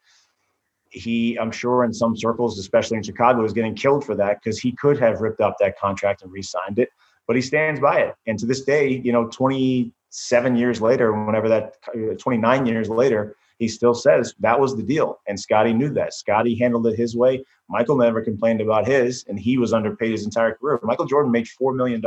He, 0.90 1.36
I'm 1.38 1.50
sure, 1.50 1.84
in 1.84 1.92
some 1.92 2.16
circles, 2.16 2.58
especially 2.58 2.96
in 2.96 3.02
Chicago, 3.02 3.44
is 3.44 3.52
getting 3.52 3.74
killed 3.74 4.04
for 4.04 4.14
that 4.14 4.38
because 4.42 4.58
he 4.58 4.72
could 4.72 4.98
have 4.98 5.20
ripped 5.20 5.40
up 5.40 5.56
that 5.60 5.78
contract 5.78 6.22
and 6.22 6.32
re-signed 6.32 6.78
it, 6.78 6.88
but 7.26 7.36
he 7.36 7.42
stands 7.42 7.78
by 7.78 8.00
it. 8.00 8.14
And 8.26 8.38
to 8.38 8.46
this 8.46 8.62
day, 8.62 8.88
you 8.88 9.12
know, 9.12 9.28
27 9.28 10.56
years 10.56 10.80
later, 10.80 11.12
whenever 11.12 11.48
that, 11.50 11.74
uh, 11.94 12.14
29 12.18 12.64
years 12.64 12.88
later, 12.88 13.36
he 13.58 13.68
still 13.68 13.94
says 13.94 14.34
that 14.40 14.58
was 14.58 14.76
the 14.76 14.82
deal. 14.82 15.20
And 15.26 15.38
Scottie 15.38 15.72
knew 15.72 15.90
that. 15.90 16.14
Scottie 16.14 16.58
handled 16.58 16.86
it 16.86 16.96
his 16.96 17.16
way. 17.16 17.44
Michael 17.68 17.96
never 17.96 18.22
complained 18.22 18.60
about 18.60 18.86
his, 18.86 19.24
and 19.28 19.38
he 19.38 19.58
was 19.58 19.72
underpaid 19.72 20.12
his 20.12 20.24
entire 20.24 20.54
career. 20.54 20.80
Michael 20.82 21.04
Jordan 21.04 21.32
made 21.32 21.46
$4 21.46 21.76
million 21.76 22.02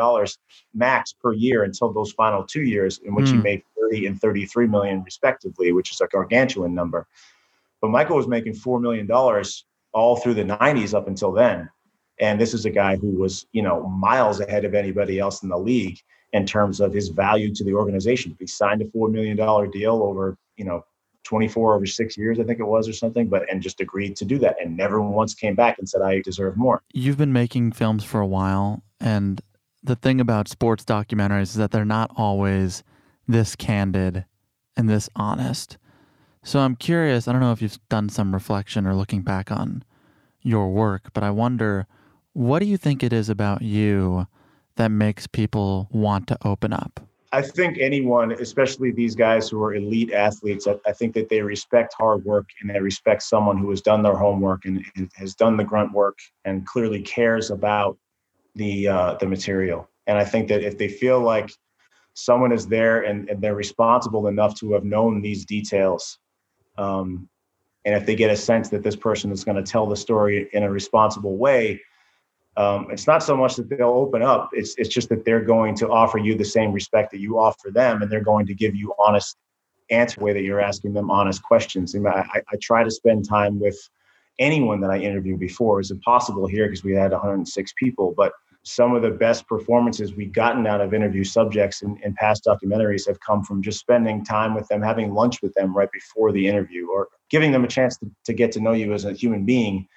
max 0.74 1.14
per 1.14 1.34
year 1.34 1.64
until 1.64 1.92
those 1.92 2.14
final 2.14 2.44
two 2.44 2.64
years, 2.64 3.00
in 3.00 3.14
which 3.14 3.26
mm. 3.26 3.32
he 3.32 3.38
hmm. 3.38 3.44
made 3.44 3.64
30 3.80 4.08
and 4.08 4.22
33 4.22 4.68
million 4.68 5.04
respectively, 5.04 5.72
which 5.72 5.92
is 5.92 6.02
a 6.02 6.08
gargantuan 6.08 6.74
number. 6.74 7.06
But 7.82 7.92
Michael 7.92 8.18
was 8.18 8.28
making 8.28 8.54
$4 8.54 8.82
million 8.82 9.10
all 9.94 10.16
through 10.16 10.36
the 10.36 10.44
90s 10.46 10.94
up 10.94 11.08
until 11.08 11.32
then. 11.32 11.70
And 12.20 12.40
this 12.40 12.54
is 12.54 12.66
a 12.66 12.70
guy 12.70 12.96
who 12.96 13.10
was, 13.10 13.48
you 13.52 13.62
know, 13.62 13.88
miles 13.88 14.40
ahead 14.40 14.64
of 14.64 14.74
anybody 14.74 15.20
else 15.20 15.44
in 15.44 15.50
the 15.50 15.58
league 15.58 16.00
in 16.34 16.46
terms 16.46 16.80
of 16.80 16.94
his 16.94 17.10
value 17.10 17.54
to 17.54 17.64
the 17.64 17.74
organization. 17.74 18.36
He 18.40 18.48
signed 18.48 18.82
a 18.82 18.86
$4 18.86 19.12
million 19.12 19.36
deal 19.72 20.04
over, 20.04 20.38
you 20.56 20.66
know, 20.66 20.86
24 21.24 21.76
over 21.76 21.86
six 21.86 22.18
years, 22.18 22.40
I 22.40 22.44
think 22.44 22.60
it 22.60 22.66
was, 22.66 22.90
or 22.90 22.94
something, 22.94 23.28
but 23.28 23.50
and 23.50 23.62
just 23.62 23.80
agreed 23.80 24.16
to 24.18 24.26
do 24.26 24.40
that 24.40 24.56
and 24.62 24.76
never 24.76 25.02
once 25.02 25.34
came 25.34 25.56
back 25.56 25.80
and 25.80 25.88
said, 25.88 26.02
I 26.02 26.22
deserve 26.22 26.58
more. 26.58 26.82
You've 26.94 27.18
been 27.18 27.34
making 27.34 27.74
films 27.74 28.04
for 28.04 28.20
a 28.20 28.28
while. 28.28 28.84
And 29.00 29.42
the 29.84 29.96
thing 29.96 30.22
about 30.22 30.48
sports 30.48 30.84
documentaries 30.84 31.44
is 31.44 31.56
that 31.56 31.72
they're 31.72 31.86
not 31.86 32.12
always 32.16 32.84
this 33.28 33.56
candid 33.56 34.26
and 34.76 34.90
this 34.90 35.10
honest. 35.16 35.78
So 36.44 36.60
I'm 36.60 36.76
curious, 36.76 37.28
I 37.28 37.32
don't 37.32 37.42
know 37.42 37.52
if 37.52 37.62
you've 37.62 37.80
done 37.90 38.10
some 38.10 38.34
reflection 38.34 38.88
or 38.88 38.96
looking 38.96 39.22
back 39.22 39.52
on 39.52 39.84
your 40.42 40.72
work, 40.72 41.12
but 41.14 41.24
I 41.24 41.30
wonder 41.30 41.86
what 42.34 42.60
do 42.60 42.66
you 42.66 42.78
think 42.78 43.04
it 43.04 43.14
is 43.14 43.30
about 43.30 43.62
you 43.62 44.28
that 44.76 44.90
makes 44.90 45.28
people 45.28 45.88
want 45.92 46.28
to 46.28 46.38
open 46.44 46.74
up? 46.74 47.00
I 47.34 47.42
think 47.42 47.78
anyone, 47.80 48.34
especially 48.34 48.92
these 48.92 49.16
guys 49.16 49.50
who 49.50 49.64
are 49.64 49.74
elite 49.74 50.12
athletes, 50.12 50.68
I, 50.68 50.76
I, 50.86 50.92
think 50.92 51.14
that 51.14 51.30
they 51.30 51.42
respect 51.42 51.94
hard 51.98 52.26
work 52.26 52.50
and 52.60 52.70
they 52.70 52.80
respect 52.80 53.24
someone 53.24 53.58
who 53.58 53.70
has 53.70 53.82
done 53.82 54.04
their 54.04 54.16
homework 54.16 54.66
and, 54.66 54.84
and 54.98 55.10
has 55.16 55.34
done 55.34 55.56
the 55.56 55.64
grunt 55.64 55.94
work 55.94 56.20
and 56.44 56.66
clearly 56.66 57.02
cares 57.02 57.50
about 57.50 57.98
the 58.56 58.88
uh, 58.90 59.14
the 59.16 59.28
material. 59.28 59.90
And 60.08 60.18
I 60.18 60.26
think 60.26 60.50
that 60.50 60.62
if 60.62 60.78
they 60.78 60.90
feel 60.90 61.22
like 61.22 61.52
someone 62.14 62.52
is 62.52 62.68
there 62.68 63.04
and, 63.04 63.30
and 63.30 63.42
they're 63.42 63.56
responsible 63.56 64.28
enough 64.28 64.56
to 64.60 64.74
have 64.74 64.84
known 64.84 65.22
these 65.22 65.46
details, 65.46 66.20
um, 66.78 67.30
and 67.86 67.96
if 67.96 68.06
they 68.06 68.16
get 68.16 68.30
a 68.30 68.36
sense 68.36 68.68
that 68.70 68.84
this 68.84 68.98
person 68.98 69.32
is 69.32 69.46
going 69.46 69.58
to 69.58 69.72
tell 69.72 69.88
the 69.88 69.96
story 69.96 70.50
in 70.52 70.64
a 70.64 70.70
responsible 70.70 71.38
way, 71.38 71.82
um, 72.58 72.88
it's 72.92 73.08
not 73.08 73.24
so 73.24 73.36
much 73.38 73.56
that 73.56 73.70
they'll 73.70 73.90
open 73.90 74.22
up 74.22 74.50
it's, 74.54 74.76
it's 74.78 74.90
just 74.90 75.10
that 75.10 75.24
they're 75.24 75.44
going 75.44 75.76
to 75.76 75.90
offer 75.90 76.18
you 76.18 76.36
the 76.36 76.46
same 76.46 76.72
respect 76.72 77.12
that 77.12 77.20
you 77.20 77.40
offer 77.40 77.72
them 77.72 78.02
and 78.02 78.12
they're 78.12 78.22
going 78.22 78.46
to 78.46 78.54
give 78.54 78.76
you 78.76 78.94
honest 79.00 79.38
answer 79.92 80.22
way 80.22 80.34
that 80.34 80.42
you're 80.42 80.62
asking 80.62 80.94
them 80.94 81.12
honest 81.12 81.44
questions. 81.44 81.94
And 81.94 82.08
I, 82.08 82.26
I 82.36 82.56
try 82.62 82.84
to 82.84 82.90
spend 82.90 83.28
time 83.28 83.60
with 83.60 83.78
anyone 84.40 84.80
that 84.82 84.90
i 84.90 84.98
interview 84.98 85.38
before. 85.38 85.80
It's 85.80 85.92
impossible 85.92 86.48
here 86.48 86.66
because 86.66 86.84
we 86.84 86.94
had 86.94 87.12
106 87.12 87.74
people 87.78 88.14
but 88.16 88.32
some 88.64 88.94
of 88.94 89.02
the 89.02 89.10
best 89.10 89.48
performances 89.48 90.14
we've 90.14 90.32
gotten 90.32 90.68
out 90.68 90.82
of 90.82 90.94
interview 90.94 91.24
subjects 91.24 91.82
in, 91.82 91.98
in 92.04 92.14
past 92.14 92.46
documentaries 92.46 93.08
have 93.08 93.20
come 93.20 93.44
from 93.44 93.62
just 93.62 93.80
spending 93.80 94.24
time 94.24 94.54
with 94.54 94.68
them 94.68 94.84
having 94.84 95.14
lunch 95.16 95.42
with 95.42 95.52
them 95.56 95.76
right 95.76 95.92
before 95.92 96.32
the 96.32 96.48
interview 96.48 96.88
or 96.88 97.08
giving 97.30 97.52
them 97.52 97.64
a 97.64 97.68
chance 97.68 97.98
to, 97.98 98.10
to 98.24 98.34
get 98.34 98.52
to 98.52 98.60
know 98.60 98.74
you 98.74 98.94
as 98.94 99.06
a 99.06 99.14
human 99.14 99.46
being 99.46 99.88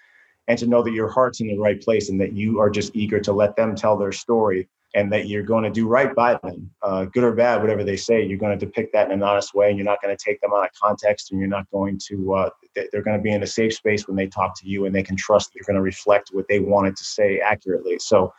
and 0.49 0.59
to 0.59 0.67
know 0.67 0.83
that 0.83 0.93
your 0.93 1.09
heart's 1.09 1.41
in 1.41 1.49
the 1.49 1.59
right 1.59 1.81
place 1.81 2.09
and 2.11 2.21
that 2.21 2.33
you 2.33 2.61
are 2.61 2.71
just 2.71 2.95
eager 2.95 3.21
to 3.21 3.33
let 3.33 3.57
them 3.57 3.75
tell 3.75 3.97
their 3.97 4.13
story 4.13 4.69
and 4.95 5.13
that 5.13 5.27
you're 5.27 5.43
going 5.43 5.65
to 5.65 5.71
do 5.71 5.89
right 5.89 6.15
by 6.15 6.39
them, 6.45 6.71
uh, 6.83 7.05
good 7.07 7.25
or 7.25 7.33
bad, 7.33 7.61
whatever 7.61 7.83
they 7.83 7.97
say, 7.97 8.25
you're 8.25 8.39
going 8.39 8.57
to 8.57 8.67
depict 8.67 8.93
that 8.93 9.09
in 9.09 9.13
an 9.13 9.23
honest 9.25 9.53
way 9.53 9.69
and 9.69 9.77
you're 9.77 9.85
not 9.85 10.01
going 10.01 10.17
to 10.17 10.25
take 10.25 10.41
them 10.41 10.53
out 10.53 10.65
of 10.65 10.71
context 10.81 11.33
and 11.33 11.41
you're 11.41 11.49
not 11.49 11.69
going 11.73 11.99
to, 11.99 12.35
uh, 12.35 12.51
they're 12.93 13.03
going 13.03 13.17
to 13.17 13.23
be 13.23 13.33
in 13.33 13.43
a 13.43 13.47
safe 13.47 13.75
space 13.75 14.07
when 14.07 14.17
they 14.17 14.29
talk 14.29 14.59
to 14.61 14.69
you 14.69 14.87
and 14.87 14.95
they 14.95 15.03
can 15.03 15.17
trust 15.17 15.53
that 15.53 15.57
you're 15.57 15.67
going 15.67 15.75
to 15.75 15.83
reflect 15.83 16.31
what 16.33 16.47
they 16.49 16.61
wanted 16.61 16.97
to 16.97 17.05
say 17.05 17.41
accurately. 17.41 17.99
So 17.99 18.33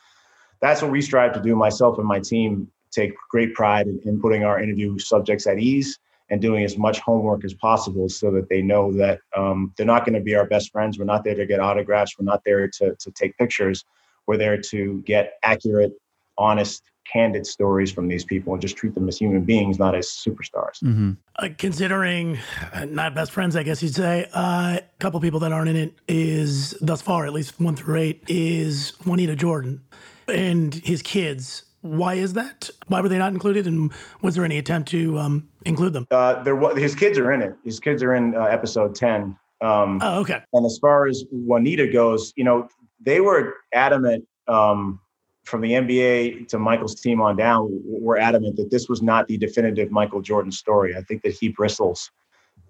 that's 0.61 0.81
what 0.81 0.91
we 0.91 1.01
strive 1.01 1.33
to 1.33 1.41
do. 1.41 1.55
Myself 1.55 1.97
and 1.97 2.07
my 2.07 2.19
team 2.19 2.69
take 2.91 3.13
great 3.29 3.53
pride 3.53 3.87
in, 3.87 3.99
in 4.05 4.21
putting 4.21 4.45
our 4.45 4.61
interview 4.61 4.97
subjects 4.97 5.47
at 5.47 5.59
ease 5.59 5.99
and 6.29 6.41
doing 6.41 6.63
as 6.63 6.77
much 6.77 6.99
homework 6.99 7.45
as 7.45 7.53
possible 7.53 8.09
so 8.09 8.31
that 8.31 8.49
they 8.49 8.61
know 8.61 8.91
that 8.91 9.19
um, 9.35 9.73
they're 9.77 9.85
not 9.85 10.05
going 10.05 10.15
to 10.15 10.21
be 10.21 10.35
our 10.35 10.45
best 10.47 10.71
friends. 10.71 10.97
We're 10.97 11.05
not 11.05 11.23
there 11.23 11.35
to 11.35 11.45
get 11.45 11.59
autographs. 11.59 12.17
We're 12.17 12.25
not 12.25 12.41
there 12.45 12.67
to, 12.67 12.95
to 12.95 13.11
take 13.11 13.37
pictures. 13.37 13.85
We're 14.27 14.37
there 14.37 14.59
to 14.59 15.03
get 15.05 15.33
accurate, 15.43 15.93
honest, 16.37 16.83
candid 17.05 17.45
stories 17.45 17.91
from 17.91 18.07
these 18.07 18.25
people 18.25 18.53
and 18.53 18.61
just 18.61 18.75
treat 18.75 18.95
them 18.95 19.07
as 19.07 19.17
human 19.17 19.43
beings, 19.43 19.77
not 19.77 19.93
as 19.93 20.07
superstars. 20.07 20.81
Mm-hmm. 20.83 21.11
Uh, 21.37 21.49
considering 21.57 22.39
uh, 22.73 22.85
not 22.85 23.13
best 23.13 23.31
friends, 23.31 23.55
I 23.55 23.61
guess 23.61 23.83
you'd 23.83 23.93
say, 23.93 24.27
uh, 24.33 24.79
a 24.79 24.99
couple 24.99 25.19
people 25.19 25.39
that 25.41 25.51
aren't 25.51 25.69
in 25.69 25.75
it 25.75 25.93
is 26.07 26.71
thus 26.81 27.01
far, 27.01 27.27
at 27.27 27.33
least 27.33 27.59
one 27.59 27.75
through 27.75 27.97
eight, 27.97 28.23
is 28.27 28.93
Juanita 29.05 29.35
Jordan 29.35 29.81
and 30.27 30.73
his 30.73 31.03
kids 31.03 31.65
why 31.85 32.15
is 32.15 32.33
that? 32.33 32.69
Why 32.87 32.99
were 33.01 33.09
they 33.09 33.17
not 33.17 33.33
included? 33.33 33.67
And 33.67 33.91
was 34.21 34.35
there 34.35 34.43
any 34.43 34.57
attempt 34.57 34.89
to 34.89 35.19
um, 35.19 35.47
include 35.65 35.93
them? 35.93 36.07
Uh, 36.09 36.41
there 36.43 36.55
was. 36.55 36.77
His 36.77 36.95
kids 36.95 37.17
are 37.19 37.31
in 37.31 37.41
it. 37.41 37.55
His 37.63 37.79
kids 37.79 38.01
are 38.01 38.15
in 38.15 38.35
uh, 38.35 38.43
episode 38.43 38.95
ten. 38.95 39.37
Um, 39.61 39.99
oh, 40.01 40.19
okay. 40.21 40.41
And 40.53 40.65
as 40.65 40.77
far 40.81 41.07
as 41.07 41.23
Juanita 41.31 41.87
goes, 41.87 42.33
you 42.35 42.43
know, 42.43 42.67
they 42.99 43.21
were 43.21 43.55
adamant 43.73 44.25
um, 44.47 44.99
from 45.43 45.61
the 45.61 45.71
NBA 45.71 46.47
to 46.49 46.59
Michael's 46.59 46.99
team 46.99 47.21
on 47.21 47.35
down. 47.35 47.69
Were 47.85 48.17
adamant 48.17 48.55
that 48.57 48.71
this 48.71 48.89
was 48.89 49.01
not 49.01 49.27
the 49.27 49.37
definitive 49.37 49.91
Michael 49.91 50.21
Jordan 50.21 50.51
story. 50.51 50.95
I 50.95 51.01
think 51.01 51.21
that 51.21 51.33
he 51.33 51.49
bristles 51.49 52.09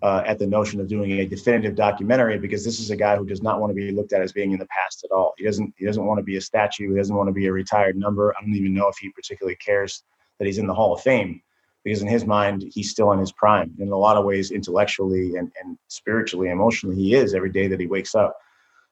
uh, 0.02 0.24
at 0.26 0.40
the 0.40 0.48
notion 0.48 0.80
of 0.80 0.88
doing 0.88 1.12
a 1.12 1.26
definitive 1.26 1.76
documentary 1.76 2.38
because 2.38 2.64
this 2.64 2.80
is 2.80 2.92
a 2.92 2.96
guy 2.96 3.16
who 3.16 3.26
does 3.26 3.42
not 3.42 3.60
want 3.60 3.72
to 3.72 3.76
be 3.76 3.92
looked 3.92 4.14
at 4.14 4.22
as 4.22 4.32
being 4.32 4.52
in 4.52 4.60
the 4.60 4.68
past 4.68 5.04
at 5.04 5.12
all. 5.12 5.34
He 5.38 5.44
doesn't. 5.44 5.74
He 5.78 5.86
doesn't 5.86 6.06
want 6.06 6.20
to 6.20 6.24
be 6.24 6.38
a 6.38 6.42
statue. 6.42 6.92
He 6.92 6.98
doesn't 6.98 7.16
want 7.16 7.28
to 7.28 7.34
be 7.34 7.48
a 7.48 7.52
retired 7.52 7.98
number. 7.98 8.34
I 8.38 8.42
don't 8.42 8.56
even 8.56 8.74
know 8.74 8.88
if 8.88 8.98
he 8.98 9.10
particularly 9.10 9.56
cares 9.56 10.04
that 10.40 10.46
he's 10.46 10.58
in 10.58 10.68
the 10.68 10.74
Hall 10.74 10.94
of 10.94 11.02
Fame 11.02 11.42
because 11.84 12.02
in 12.02 12.08
his 12.08 12.26
mind 12.26 12.66
he's 12.74 12.92
still 12.92 13.12
in 13.14 13.20
his 13.20 13.32
prime. 13.32 13.74
In 13.80 13.92
a 13.92 13.98
lot 13.98 14.18
of 14.18 14.26
ways, 14.26 14.52
intellectually 14.52 15.36
and, 15.36 15.52
and 15.62 15.78
spiritually, 15.88 16.50
emotionally, 16.50 16.96
he 16.96 17.16
is 17.16 17.34
every 17.34 17.52
day 17.52 17.68
that 17.68 17.80
he 17.80 17.88
wakes 17.88 18.16
up. 18.16 18.36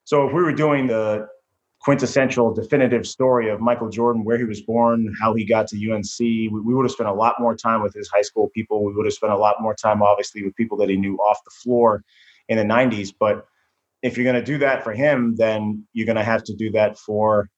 So 0.05 0.27
if 0.27 0.33
we 0.33 0.41
were 0.41 0.53
doing 0.53 0.88
the 0.88 1.27
quintessential 1.83 2.53
definitive 2.53 3.05
story 3.05 3.49
of 3.49 3.59
Michael 3.59 3.89
Jordan, 3.89 4.23
where 4.23 4.37
he 4.37 4.45
was 4.45 4.61
born, 4.61 5.13
how 5.21 5.33
he 5.33 5.45
got 5.45 5.67
to 5.67 5.91
UNC. 5.91 6.19
We, 6.19 6.47
we, 6.47 6.73
would 6.73 6.85
have 6.85 6.91
spent 6.91 7.09
a 7.09 7.13
lot 7.13 7.35
more 7.39 7.55
time 7.55 7.83
with 7.83 7.93
his 7.93 8.09
high 8.09 8.21
school 8.21 8.49
people. 8.55 8.85
We 8.85 8.93
would 8.93 9.05
have 9.05 9.13
spent 9.13 9.33
a 9.33 9.37
lot 9.37 9.57
more 9.59 9.75
time, 9.75 10.01
obviously, 10.01 10.43
with 10.43 10.55
people 10.55 10.77
that 10.77 10.89
he 10.89 10.95
knew 10.95 11.17
off 11.17 11.39
the 11.43 11.51
floor 11.51 12.03
in 12.47 12.57
the 12.57 12.63
90s. 12.63 13.13
But 13.19 13.45
if 14.01 14.17
you're 14.17 14.23
going 14.23 14.35
to 14.35 14.43
do 14.43 14.57
that 14.59 14.83
for 14.83 14.93
him, 14.93 15.35
then 15.35 15.85
you're 15.91 16.05
going 16.05 16.15
to 16.15 16.23
have 16.23 16.43
to 16.45 16.53
do 16.53 16.71
that 16.71 16.97
for 16.97 17.49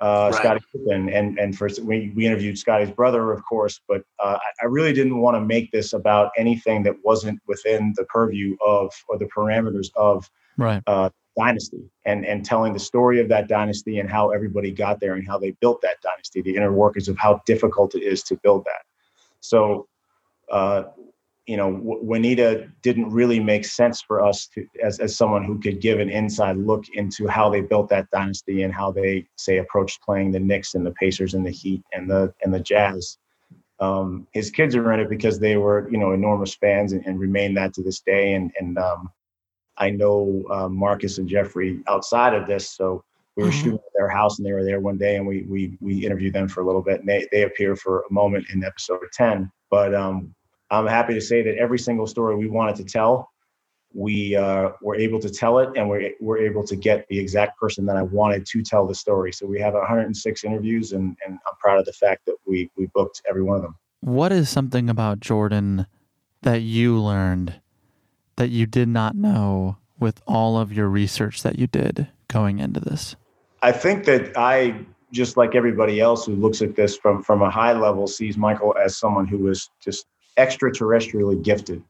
uh, 0.00 0.30
right. 0.30 0.34
Scottie 0.34 0.60
Pippen. 0.72 1.08
And, 1.08 1.38
and 1.38 1.56
for 1.56 1.68
we, 1.82 2.12
we 2.14 2.26
interviewed 2.26 2.58
Scottie's 2.58 2.90
brother, 2.90 3.32
of 3.32 3.42
course, 3.44 3.80
but 3.88 4.02
uh, 4.18 4.38
I 4.60 4.66
really 4.66 4.92
didn't 4.92 5.20
want 5.20 5.36
to 5.36 5.40
make 5.40 5.70
this 5.72 5.94
about 5.94 6.32
anything 6.36 6.82
that 6.82 6.96
wasn't 7.02 7.40
within 7.46 7.94
the 7.96 8.04
purview 8.04 8.56
of 8.64 8.92
or 9.08 9.18
the 9.18 9.26
parameters 9.26 9.88
of 9.96 10.28
right. 10.58 10.82
Uh, 10.86 11.10
dynasty 11.40 11.82
and 12.04 12.24
and 12.26 12.44
telling 12.44 12.72
the 12.72 12.84
story 12.90 13.20
of 13.20 13.28
that 13.28 13.48
dynasty 13.48 13.98
and 14.00 14.10
how 14.10 14.30
everybody 14.30 14.70
got 14.70 15.00
there 15.00 15.14
and 15.14 15.26
how 15.26 15.38
they 15.38 15.52
built 15.62 15.80
that 15.82 15.96
dynasty 16.02 16.40
the 16.42 16.56
inner 16.56 16.72
workings 16.72 17.08
of 17.08 17.16
how 17.18 17.40
difficult 17.46 17.94
it 17.94 18.02
is 18.02 18.22
to 18.22 18.36
build 18.42 18.64
that 18.64 18.82
so 19.40 19.86
uh, 20.50 20.82
you 21.46 21.56
know 21.56 21.70
juanita 21.70 22.68
didn't 22.82 23.10
really 23.10 23.40
make 23.40 23.64
sense 23.64 24.02
for 24.02 24.24
us 24.24 24.46
to 24.52 24.66
as, 24.82 24.98
as 25.00 25.16
someone 25.16 25.44
who 25.44 25.58
could 25.58 25.80
give 25.80 25.98
an 25.98 26.10
inside 26.10 26.56
look 26.56 26.84
into 26.94 27.26
how 27.26 27.48
they 27.48 27.60
built 27.60 27.88
that 27.88 28.10
dynasty 28.10 28.62
and 28.62 28.74
how 28.74 28.90
they 28.90 29.26
say 29.36 29.58
approached 29.58 30.02
playing 30.02 30.30
the 30.30 30.40
Knicks 30.40 30.74
and 30.74 30.84
the 30.84 30.92
Pacers 30.92 31.34
and 31.34 31.44
the 31.44 31.50
Heat 31.50 31.82
and 31.92 32.10
the 32.10 32.32
and 32.42 32.52
the 32.52 32.60
Jazz 32.60 33.18
um, 33.80 34.26
his 34.32 34.50
kids 34.50 34.76
are 34.76 34.92
in 34.92 35.00
it 35.00 35.08
because 35.08 35.38
they 35.38 35.56
were, 35.56 35.88
you 35.90 35.96
know, 35.96 36.12
enormous 36.12 36.54
fans 36.54 36.92
and, 36.92 37.04
and 37.06 37.18
remain 37.18 37.54
that 37.54 37.72
to 37.74 37.82
this 37.82 38.00
day. 38.00 38.34
And 38.34 38.52
and 38.60 38.78
um, 38.78 39.10
I 39.80 39.90
know 39.90 40.44
uh, 40.50 40.68
Marcus 40.68 41.18
and 41.18 41.28
Jeffrey 41.28 41.82
outside 41.88 42.34
of 42.34 42.46
this, 42.46 42.70
so 42.70 43.02
we 43.40 43.44
were 43.44 43.50
mm-hmm. 43.50 43.58
shooting 43.58 43.78
at 43.78 43.92
their 43.96 44.08
house 44.08 44.38
and 44.38 44.46
they 44.46 44.52
were 44.52 44.64
there 44.64 44.80
one 44.80 44.98
day 44.98 45.16
and 45.16 45.26
we 45.26 45.42
we 45.42 45.76
we 45.80 46.04
interviewed 46.04 46.34
them 46.34 46.48
for 46.48 46.60
a 46.60 46.66
little 46.66 46.82
bit 46.82 47.00
and 47.00 47.08
they 47.08 47.26
they 47.32 47.42
appear 47.42 47.76
for 47.76 48.00
a 48.02 48.12
moment 48.12 48.44
in 48.52 48.62
episode 48.64 49.00
10 49.12 49.50
but 49.70 49.94
um, 49.94 50.34
i'm 50.70 50.86
happy 50.86 51.14
to 51.14 51.20
say 51.20 51.42
that 51.42 51.56
every 51.56 51.78
single 51.78 52.06
story 52.06 52.36
we 52.36 52.48
wanted 52.48 52.76
to 52.76 52.84
tell 52.84 53.30
we 53.92 54.36
uh, 54.36 54.70
were 54.82 54.94
able 54.94 55.18
to 55.18 55.28
tell 55.28 55.58
it 55.58 55.68
and 55.74 55.88
we're, 55.88 56.12
we're 56.20 56.38
able 56.38 56.64
to 56.64 56.76
get 56.76 57.04
the 57.08 57.18
exact 57.18 57.58
person 57.58 57.84
that 57.86 57.96
i 57.96 58.02
wanted 58.02 58.46
to 58.46 58.62
tell 58.62 58.86
the 58.86 58.94
story. 58.94 59.32
So 59.32 59.46
we 59.46 59.58
have 59.60 59.74
106 59.74 60.44
interviews 60.44 60.92
and, 60.92 61.16
and 61.24 61.34
i'm 61.34 61.56
proud 61.58 61.78
of 61.78 61.86
the 61.86 61.92
fact 61.92 62.26
that 62.26 62.36
we 62.46 62.70
we 62.76 62.86
booked 62.94 63.22
every 63.28 63.42
one 63.42 63.56
of 63.56 63.62
them. 63.62 63.76
What 64.00 64.32
is 64.32 64.48
something 64.48 64.88
about 64.88 65.20
jordan 65.20 65.86
that 66.42 66.62
you 66.62 67.00
learned 67.00 67.60
that 68.40 68.48
you 68.48 68.64
did 68.64 68.88
not 68.88 69.14
know 69.14 69.76
with 69.98 70.22
all 70.26 70.56
of 70.56 70.72
your 70.72 70.88
research 70.88 71.42
that 71.42 71.58
you 71.58 71.66
did 71.66 72.08
going 72.28 72.58
into 72.58 72.80
this? 72.80 73.14
I 73.60 73.70
think 73.70 74.06
that 74.06 74.34
I 74.34 74.74
just 75.12 75.36
like 75.36 75.54
everybody 75.54 76.00
else 76.00 76.24
who 76.24 76.34
looks 76.34 76.62
at 76.62 76.74
this 76.74 76.96
from 76.96 77.22
from 77.22 77.42
a 77.42 77.50
high 77.50 77.74
level 77.74 78.06
sees 78.06 78.38
Michael 78.38 78.74
as 78.82 78.96
someone 78.96 79.26
who 79.26 79.36
was 79.36 79.68
just 79.84 80.06
extraterrestrially 80.38 81.44
gifted. 81.44 81.82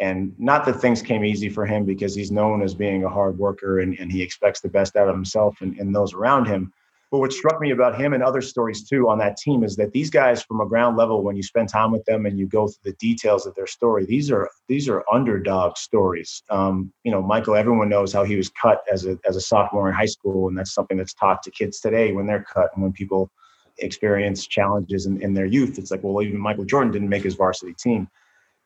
And 0.00 0.32
not 0.38 0.64
that 0.64 0.80
things 0.80 1.02
came 1.02 1.26
easy 1.26 1.50
for 1.50 1.66
him 1.66 1.84
because 1.84 2.14
he's 2.14 2.32
known 2.32 2.62
as 2.62 2.74
being 2.74 3.04
a 3.04 3.08
hard 3.10 3.36
worker 3.36 3.80
and, 3.80 3.98
and 3.98 4.10
he 4.10 4.22
expects 4.22 4.62
the 4.62 4.70
best 4.70 4.96
out 4.96 5.08
of 5.08 5.14
himself 5.14 5.60
and, 5.60 5.76
and 5.78 5.94
those 5.94 6.14
around 6.14 6.46
him. 6.46 6.72
But 7.10 7.20
what 7.20 7.32
struck 7.32 7.58
me 7.60 7.70
about 7.70 7.98
him 7.98 8.12
and 8.12 8.22
other 8.22 8.42
stories 8.42 8.86
too 8.86 9.08
on 9.08 9.18
that 9.18 9.38
team 9.38 9.64
is 9.64 9.76
that 9.76 9.92
these 9.92 10.10
guys 10.10 10.42
from 10.42 10.60
a 10.60 10.66
ground 10.66 10.98
level, 10.98 11.22
when 11.22 11.36
you 11.36 11.42
spend 11.42 11.70
time 11.70 11.90
with 11.90 12.04
them 12.04 12.26
and 12.26 12.38
you 12.38 12.46
go 12.46 12.68
through 12.68 12.92
the 12.92 12.96
details 12.98 13.46
of 13.46 13.54
their 13.54 13.66
story, 13.66 14.04
these 14.04 14.30
are 14.30 14.50
these 14.68 14.88
are 14.88 15.04
underdog 15.10 15.78
stories. 15.78 16.42
Um, 16.50 16.92
you 17.04 17.10
know, 17.10 17.22
Michael, 17.22 17.56
everyone 17.56 17.88
knows 17.88 18.12
how 18.12 18.24
he 18.24 18.36
was 18.36 18.50
cut 18.50 18.82
as 18.92 19.06
a 19.06 19.18
as 19.26 19.36
a 19.36 19.40
sophomore 19.40 19.88
in 19.88 19.94
high 19.94 20.06
school, 20.06 20.48
and 20.48 20.58
that's 20.58 20.74
something 20.74 20.98
that's 20.98 21.14
taught 21.14 21.42
to 21.44 21.50
kids 21.50 21.80
today 21.80 22.12
when 22.12 22.26
they're 22.26 22.44
cut 22.44 22.70
and 22.74 22.82
when 22.82 22.92
people 22.92 23.30
experience 23.78 24.46
challenges 24.46 25.06
in, 25.06 25.22
in 25.22 25.32
their 25.32 25.46
youth. 25.46 25.78
It's 25.78 25.90
like, 25.90 26.02
well, 26.02 26.22
even 26.22 26.38
Michael 26.38 26.64
Jordan 26.64 26.92
didn't 26.92 27.08
make 27.08 27.22
his 27.22 27.36
varsity 27.36 27.74
team. 27.74 28.08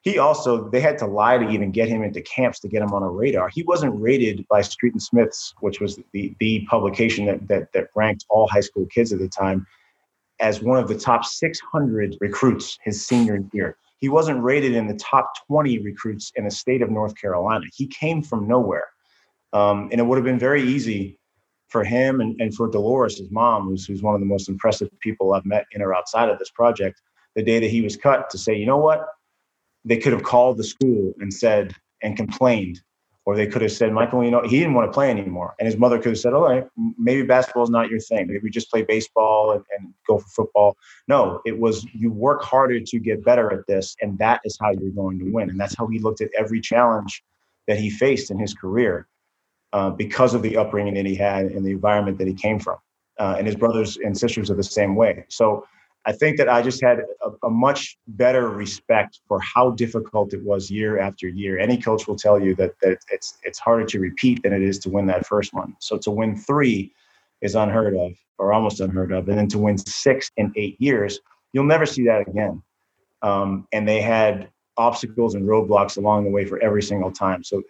He 0.02 0.18
also 0.18 0.68
they 0.68 0.80
had 0.80 0.98
to 0.98 1.06
lie 1.06 1.38
to 1.38 1.48
even 1.48 1.70
get 1.70 1.88
him 1.88 2.02
into 2.02 2.20
camps 2.22 2.58
to 2.60 2.68
get 2.68 2.82
him 2.82 2.92
on 2.92 3.04
a 3.04 3.08
radar. 3.08 3.48
He 3.48 3.62
wasn't 3.62 3.98
rated 4.00 4.46
by 4.48 4.60
Street 4.60 4.92
and 4.92 5.02
Smiths, 5.02 5.54
which 5.60 5.80
was 5.80 5.98
the 6.12 6.34
the 6.40 6.66
publication 6.68 7.26
that 7.26 7.46
that, 7.48 7.72
that 7.72 7.88
ranked 7.94 8.26
all 8.28 8.48
high 8.48 8.60
school 8.60 8.84
kids 8.86 9.12
at 9.12 9.20
the 9.20 9.28
time, 9.28 9.64
as 10.40 10.60
one 10.60 10.78
of 10.78 10.88
the 10.88 10.98
top 10.98 11.24
600 11.24 12.16
recruits 12.20 12.78
his 12.82 13.06
senior 13.06 13.44
year. 13.52 13.76
He 13.98 14.08
wasn't 14.08 14.42
rated 14.42 14.74
in 14.74 14.88
the 14.88 14.96
top 14.96 15.30
20 15.46 15.78
recruits 15.78 16.32
in 16.34 16.44
the 16.44 16.50
state 16.50 16.82
of 16.82 16.90
North 16.90 17.14
Carolina. 17.14 17.64
He 17.72 17.86
came 17.86 18.22
from 18.22 18.48
nowhere, 18.48 18.88
um, 19.52 19.88
and 19.92 20.00
it 20.00 20.04
would 20.04 20.16
have 20.16 20.24
been 20.24 20.40
very 20.40 20.62
easy 20.62 21.16
for 21.68 21.84
him 21.84 22.20
and, 22.20 22.38
and 22.40 22.52
for 22.52 22.68
Deloris, 22.68 23.18
his 23.18 23.30
mom, 23.30 23.68
who's, 23.68 23.86
who's 23.86 24.02
one 24.02 24.14
of 24.14 24.20
the 24.20 24.26
most 24.26 24.48
impressive 24.48 24.90
people 24.98 25.32
I've 25.32 25.46
met 25.46 25.64
in 25.70 25.80
or 25.80 25.94
outside 25.94 26.28
of 26.28 26.40
this 26.40 26.50
project, 26.50 27.00
the 27.36 27.42
day 27.42 27.60
that 27.60 27.70
he 27.70 27.80
was 27.80 27.96
cut, 27.96 28.28
to 28.30 28.36
say, 28.36 28.54
you 28.54 28.66
know 28.66 28.76
what 28.76 29.06
they 29.84 29.96
could 29.96 30.12
have 30.12 30.22
called 30.22 30.56
the 30.56 30.64
school 30.64 31.12
and 31.20 31.32
said 31.32 31.74
and 32.02 32.16
complained 32.16 32.80
or 33.24 33.36
they 33.36 33.46
could 33.46 33.62
have 33.62 33.72
said 33.72 33.92
michael 33.92 34.24
you 34.24 34.30
know 34.30 34.42
he 34.42 34.58
didn't 34.58 34.74
want 34.74 34.88
to 34.88 34.92
play 34.92 35.10
anymore. 35.10 35.54
And 35.58 35.66
his 35.66 35.76
mother 35.76 35.98
could 35.98 36.10
have 36.10 36.18
said 36.18 36.32
all 36.34 36.42
right 36.42 36.66
maybe 36.98 37.22
basketball 37.22 37.64
is 37.64 37.70
not 37.70 37.88
your 37.88 38.00
thing. 38.00 38.26
Maybe 38.28 38.50
just 38.50 38.70
play 38.70 38.82
baseball 38.82 39.52
and, 39.52 39.64
and, 39.78 39.94
go 40.06 40.18
for 40.18 40.28
football. 40.28 40.76
No 41.08 41.40
it 41.44 41.58
was 41.58 41.86
you 41.92 42.12
work 42.12 42.42
harder 42.42 42.80
to 42.80 42.98
get 42.98 43.24
better 43.24 43.52
at 43.52 43.66
this 43.66 43.96
and 44.00 44.18
that 44.18 44.40
is 44.44 44.56
how 44.60 44.70
you're 44.72 44.90
going 44.90 45.18
to 45.18 45.30
win. 45.30 45.50
And 45.50 45.60
that's 45.60 45.76
how 45.76 45.86
he 45.86 45.98
looked 45.98 46.20
at 46.20 46.30
every 46.38 46.60
challenge 46.60 47.22
that 47.68 47.78
he 47.78 47.90
faced 47.90 48.30
in 48.30 48.38
his 48.38 48.54
career 48.54 49.06
uh, 49.72 49.90
because 49.90 50.34
of 50.34 50.42
the 50.42 50.56
upbringing 50.56 50.94
that 50.94 51.06
he 51.06 51.14
had 51.14 51.46
and 51.46 51.64
the 51.64 51.70
environment 51.70 52.18
that 52.18 52.26
he 52.26 52.34
came 52.34 52.58
from 52.58 52.76
uh, 53.18 53.36
and 53.38 53.46
his 53.46 53.56
brothers 53.56 53.98
and 53.98 54.16
sisters 54.16 54.50
are 54.50 54.54
the 54.54 54.62
same 54.62 54.94
way. 54.94 55.24
So 55.28 55.66
I 56.04 56.12
think 56.12 56.36
that 56.38 56.48
I 56.48 56.62
just 56.62 56.82
had 56.82 57.00
a, 57.24 57.46
a, 57.46 57.50
much 57.50 57.96
better 58.08 58.48
respect 58.50 59.20
for 59.28 59.40
how 59.40 59.70
difficult 59.70 60.34
it 60.34 60.42
was 60.42 60.70
year 60.70 60.98
after 60.98 61.28
year. 61.28 61.58
Any 61.58 61.80
coach 61.80 62.08
will 62.08 62.16
tell 62.16 62.40
you 62.40 62.56
that, 62.56 62.72
that 62.82 62.98
it's 63.10 63.38
it's 63.44 63.58
harder 63.58 63.84
to 63.86 64.00
repeat 64.00 64.42
than 64.42 64.52
it 64.52 64.62
is 64.62 64.78
to 64.80 64.90
win 64.90 65.06
that 65.06 65.26
first 65.26 65.54
one. 65.54 65.76
So 65.78 65.98
to 65.98 66.10
win 66.10 66.36
three 66.36 66.92
is 67.40 67.54
unheard 67.54 67.96
of, 67.96 68.12
or 68.38 68.52
almost 68.52 68.80
unheard 68.80 69.12
of, 69.12 69.28
and 69.28 69.38
then 69.38 69.48
to 69.48 69.58
win 69.58 69.78
six 69.78 70.30
in 70.36 70.52
eight 70.56 70.80
years, 70.80 71.20
you'll 71.52 71.64
never 71.64 71.86
see 71.86 72.04
that 72.06 72.28
again. 72.28 72.62
Um, 73.22 73.68
and 73.72 73.88
they 73.88 74.00
had 74.00 74.50
obstacles 74.76 75.34
and 75.36 75.46
roadblocks 75.46 75.98
along 75.98 76.24
the 76.24 76.30
way 76.30 76.44
for 76.44 76.60
every 76.62 76.82
single 76.82 77.12
time. 77.12 77.44
So 77.44 77.62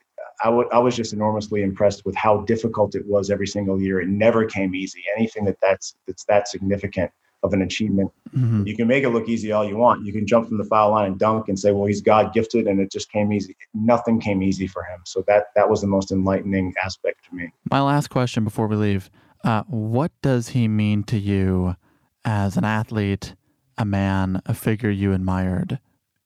I, 0.43 0.47
w- 0.47 0.69
I 0.73 0.79
was 0.79 0.97
just 0.97 1.12
enormously 1.12 1.62
impressed 1.62 2.07
with 2.07 2.15
how 2.17 2.43
difficult 2.43 2.95
it 2.95 3.07
was 3.07 3.31
every 3.31 3.47
single 3.47 3.81
year. 3.81 4.01
It 4.01 4.09
never 4.09 4.47
came 4.47 4.75
easy. 4.75 5.03
Anything 5.17 5.45
that 5.45 5.57
that's 5.61 5.97
that's 6.07 6.25
that 6.25 6.49
significant 6.49 7.11
of 7.43 7.53
an 7.53 7.63
achievement. 7.63 8.11
Mm-hmm. 8.37 8.67
You 8.67 8.77
can 8.77 8.87
make 8.87 9.05
it 9.05 9.11
look 9.11 9.29
easy 9.29 9.53
all 9.53 9.65
you 9.65 9.77
want. 9.77 10.07
You 10.07 10.13
can 10.13 10.27
jump 10.27 10.49
from 10.49 10.59
the 10.59 10.65
foul 10.65 10.93
line 10.93 11.07
and 11.07 11.19
dunk 11.19 11.49
and 11.49 11.59
say, 11.59 11.73
"Well, 11.73 11.87
he's 11.87 12.01
God 12.01 12.33
gifted," 12.33 12.67
and 12.67 12.81
it 12.81 12.91
just 12.91 13.11
came 13.11 13.33
easy. 13.33 13.57
Nothing 13.75 14.21
came 14.21 14.43
easy 14.43 14.67
for 14.67 14.83
him. 14.83 15.01
So 15.05 15.25
that 15.27 15.47
that 15.55 15.69
was 15.69 15.81
the 15.81 15.87
most 15.87 16.13
enlightening 16.13 16.75
aspect 16.83 17.25
to 17.29 17.35
me. 17.35 17.53
My 17.71 17.81
last 17.81 18.09
question 18.09 18.45
before 18.45 18.67
we 18.67 18.77
leave: 18.77 19.11
uh, 19.45 19.65
What 19.67 20.13
does 20.23 20.51
he 20.51 20.69
mean 20.69 21.03
to 21.05 21.19
you 21.19 21.77
as 22.25 22.57
an 22.57 22.65
athlete, 22.65 23.35
a 23.77 23.85
man, 23.85 24.41
a 24.47 24.55
figure 24.55 24.91
you 24.91 25.13
admired 25.13 25.79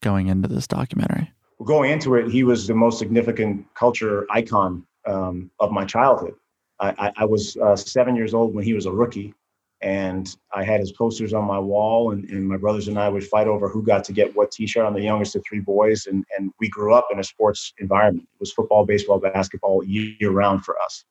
going 0.03 0.29
into 0.29 0.49
this 0.49 0.67
documentary? 0.67 1.33
Well, 1.59 1.67
going 1.67 1.91
into 1.91 2.15
it, 2.17 2.31
he 2.31 2.45
was 2.45 2.67
the 2.67 2.75
most 2.75 2.99
significant 2.99 3.67
culture 3.75 4.27
icon 4.31 4.87
um, 5.07 5.51
of 5.61 5.73
my 5.73 5.85
childhood. 5.85 6.35
I, 6.79 6.91
I, 6.99 7.13
I 7.23 7.25
was 7.25 7.57
uh, 7.57 7.75
seven 7.75 8.15
years 8.15 8.35
old 8.35 8.55
when 8.55 8.63
he 8.63 8.75
was 8.75 8.85
a 8.85 8.93
rookie 8.93 9.35
and 9.83 10.35
I 10.55 10.65
had 10.65 10.81
his 10.81 10.93
posters 10.93 11.35
on 11.35 11.45
my 11.45 11.59
wall, 11.59 12.13
and, 12.13 12.29
and 12.31 12.49
my 12.49 12.57
brothers 12.57 12.89
and 12.89 12.99
I 12.99 13.09
would 13.09 13.25
fight 13.25 13.47
over 13.47 13.69
who 13.69 13.83
got 13.83 14.05
to 14.05 14.13
get 14.13 14.35
what 14.35 14.51
T-shirt. 14.51 14.87
I'm 14.87 14.95
the 14.95 15.03
youngest 15.03 15.37
of 15.37 15.45
three 15.49 15.61
boys, 15.61 16.07
and 16.07 16.25
and 16.37 16.53
we 16.61 16.69
grew 16.69 16.95
up 16.95 17.09
in 17.13 17.19
a 17.19 17.25
sports 17.25 17.73
environment. 17.79 18.29
It 18.35 18.41
was 18.41 18.53
football, 18.53 18.87
baseball, 18.87 19.19
basketball 19.19 19.85
year 19.85 20.31
round 20.31 20.65
for 20.65 20.77
us. 20.81 21.05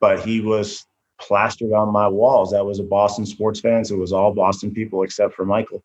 But 0.00 0.24
he 0.24 0.40
was 0.40 0.86
plastered 1.20 1.72
on 1.72 1.92
my 1.92 2.08
walls. 2.08 2.52
I 2.52 2.60
was 2.60 2.78
a 2.78 2.84
Boston 2.84 3.26
sports 3.26 3.60
fan, 3.60 3.84
so 3.84 3.94
it 3.94 3.98
was 3.98 4.12
all 4.12 4.32
Boston 4.32 4.72
people 4.72 5.02
except 5.02 5.34
for 5.34 5.44
Michael 5.44 5.82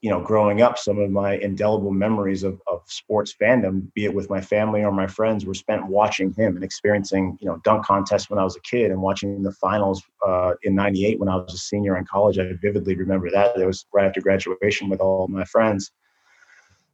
you 0.00 0.10
know, 0.10 0.20
growing 0.20 0.62
up, 0.62 0.78
some 0.78 0.98
of 0.98 1.10
my 1.10 1.36
indelible 1.38 1.90
memories 1.90 2.44
of, 2.44 2.60
of 2.68 2.82
sports 2.86 3.34
fandom, 3.40 3.92
be 3.94 4.04
it 4.04 4.14
with 4.14 4.30
my 4.30 4.40
family 4.40 4.84
or 4.84 4.92
my 4.92 5.08
friends, 5.08 5.44
were 5.44 5.54
spent 5.54 5.84
watching 5.86 6.32
him 6.34 6.54
and 6.54 6.64
experiencing, 6.64 7.36
you 7.40 7.48
know, 7.48 7.60
dunk 7.64 7.84
contests 7.84 8.30
when 8.30 8.38
I 8.38 8.44
was 8.44 8.54
a 8.54 8.60
kid 8.60 8.92
and 8.92 9.02
watching 9.02 9.42
the 9.42 9.50
finals 9.50 10.02
uh, 10.24 10.52
in 10.62 10.76
98 10.76 11.18
when 11.18 11.28
I 11.28 11.36
was 11.36 11.52
a 11.52 11.58
senior 11.58 11.96
in 11.96 12.04
college. 12.04 12.38
I 12.38 12.52
vividly 12.62 12.94
remember 12.94 13.28
that. 13.30 13.58
It 13.58 13.66
was 13.66 13.86
right 13.92 14.06
after 14.06 14.20
graduation 14.20 14.88
with 14.88 15.00
all 15.00 15.26
my 15.26 15.44
friends. 15.44 15.90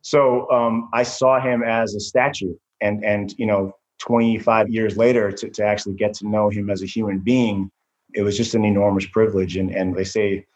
So 0.01 0.51
um, 0.51 0.89
I 0.95 1.03
saw 1.03 1.39
him 1.41 1.63
as 1.63 1.95
a 1.95 2.01
statue. 2.01 2.55
And, 2.81 3.05
and 3.05 3.35
you 3.39 3.47
know, 3.47 3.77
25 4.01 4.71
years 4.71 4.97
later, 4.97 5.31
to, 5.31 5.51
to 5.51 5.65
actually 5.65 5.95
get 5.95 6.15
to 6.15 6.29
know 6.29 6.49
him 6.49 6.71
as 6.71 6.83
a 6.83 6.87
human 6.87 7.19
being, 7.19 7.71
it 8.15 8.23
was 8.23 8.37
just 8.37 8.55
an 8.55 8.65
enormous 8.65 9.07
privilege. 9.07 9.59
And, 9.59 9.71
and 9.71 9.95
they 9.95 10.05
say, 10.05 10.47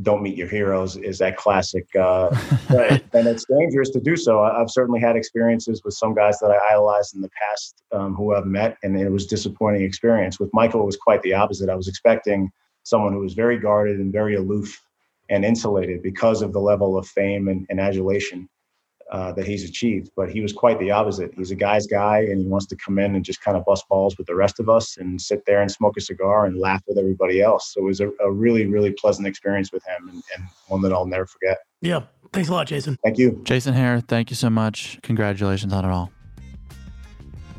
don't 0.00 0.22
meet 0.22 0.36
your 0.36 0.48
heroes 0.48 0.96
is 0.96 1.18
that 1.18 1.36
classic 1.36 1.86
uh, 1.96 2.30
right. 2.70 3.04
and 3.12 3.26
it's 3.28 3.44
dangerous 3.44 3.90
to 3.90 4.00
do 4.00 4.16
so 4.16 4.42
i've 4.42 4.70
certainly 4.70 4.98
had 4.98 5.16
experiences 5.16 5.82
with 5.84 5.92
some 5.92 6.14
guys 6.14 6.38
that 6.38 6.50
i 6.50 6.72
idolized 6.72 7.14
in 7.14 7.20
the 7.20 7.28
past 7.30 7.82
um, 7.92 8.14
who 8.14 8.34
i've 8.34 8.46
met 8.46 8.78
and 8.82 8.98
it 8.98 9.10
was 9.10 9.26
disappointing 9.26 9.82
experience 9.82 10.40
with 10.40 10.48
michael 10.54 10.80
it 10.80 10.86
was 10.86 10.96
quite 10.96 11.20
the 11.22 11.34
opposite 11.34 11.68
i 11.68 11.74
was 11.74 11.88
expecting 11.88 12.50
someone 12.84 13.12
who 13.12 13.20
was 13.20 13.34
very 13.34 13.58
guarded 13.58 14.00
and 14.00 14.12
very 14.12 14.34
aloof 14.34 14.80
and 15.28 15.44
insulated 15.44 16.02
because 16.02 16.40
of 16.40 16.52
the 16.52 16.58
level 16.58 16.96
of 16.96 17.06
fame 17.06 17.48
and, 17.48 17.66
and 17.68 17.78
adulation 17.78 18.48
uh, 19.10 19.32
that 19.32 19.46
he's 19.46 19.68
achieved. 19.68 20.10
But 20.16 20.30
he 20.30 20.40
was 20.40 20.52
quite 20.52 20.78
the 20.78 20.90
opposite. 20.90 21.32
He's 21.34 21.50
a 21.50 21.54
guy's 21.56 21.86
guy, 21.86 22.20
and 22.20 22.40
he 22.40 22.46
wants 22.46 22.66
to 22.66 22.76
come 22.76 22.98
in 22.98 23.14
and 23.14 23.24
just 23.24 23.40
kind 23.40 23.56
of 23.56 23.64
bust 23.64 23.88
balls 23.88 24.16
with 24.16 24.26
the 24.26 24.34
rest 24.34 24.60
of 24.60 24.68
us 24.68 24.96
and 24.96 25.20
sit 25.20 25.44
there 25.46 25.60
and 25.62 25.70
smoke 25.70 25.96
a 25.96 26.00
cigar 26.00 26.46
and 26.46 26.58
laugh 26.58 26.82
with 26.86 26.98
everybody 26.98 27.40
else. 27.42 27.72
So 27.72 27.80
it 27.80 27.84
was 27.84 28.00
a, 28.00 28.10
a 28.20 28.30
really, 28.30 28.66
really 28.66 28.92
pleasant 28.92 29.26
experience 29.26 29.72
with 29.72 29.84
him, 29.84 30.08
and, 30.08 30.22
and 30.36 30.46
one 30.68 30.82
that 30.82 30.92
I'll 30.92 31.06
never 31.06 31.26
forget. 31.26 31.58
Yeah. 31.80 32.02
Thanks 32.32 32.48
a 32.48 32.52
lot, 32.52 32.66
Jason. 32.66 32.98
Thank 33.04 33.18
you. 33.18 33.40
Jason 33.44 33.74
Hehir, 33.74 34.06
thank 34.08 34.30
you 34.30 34.36
so 34.36 34.48
much. 34.48 34.98
Congratulations 35.02 35.72
on 35.72 35.84
it 35.84 35.90
all. 35.90 36.10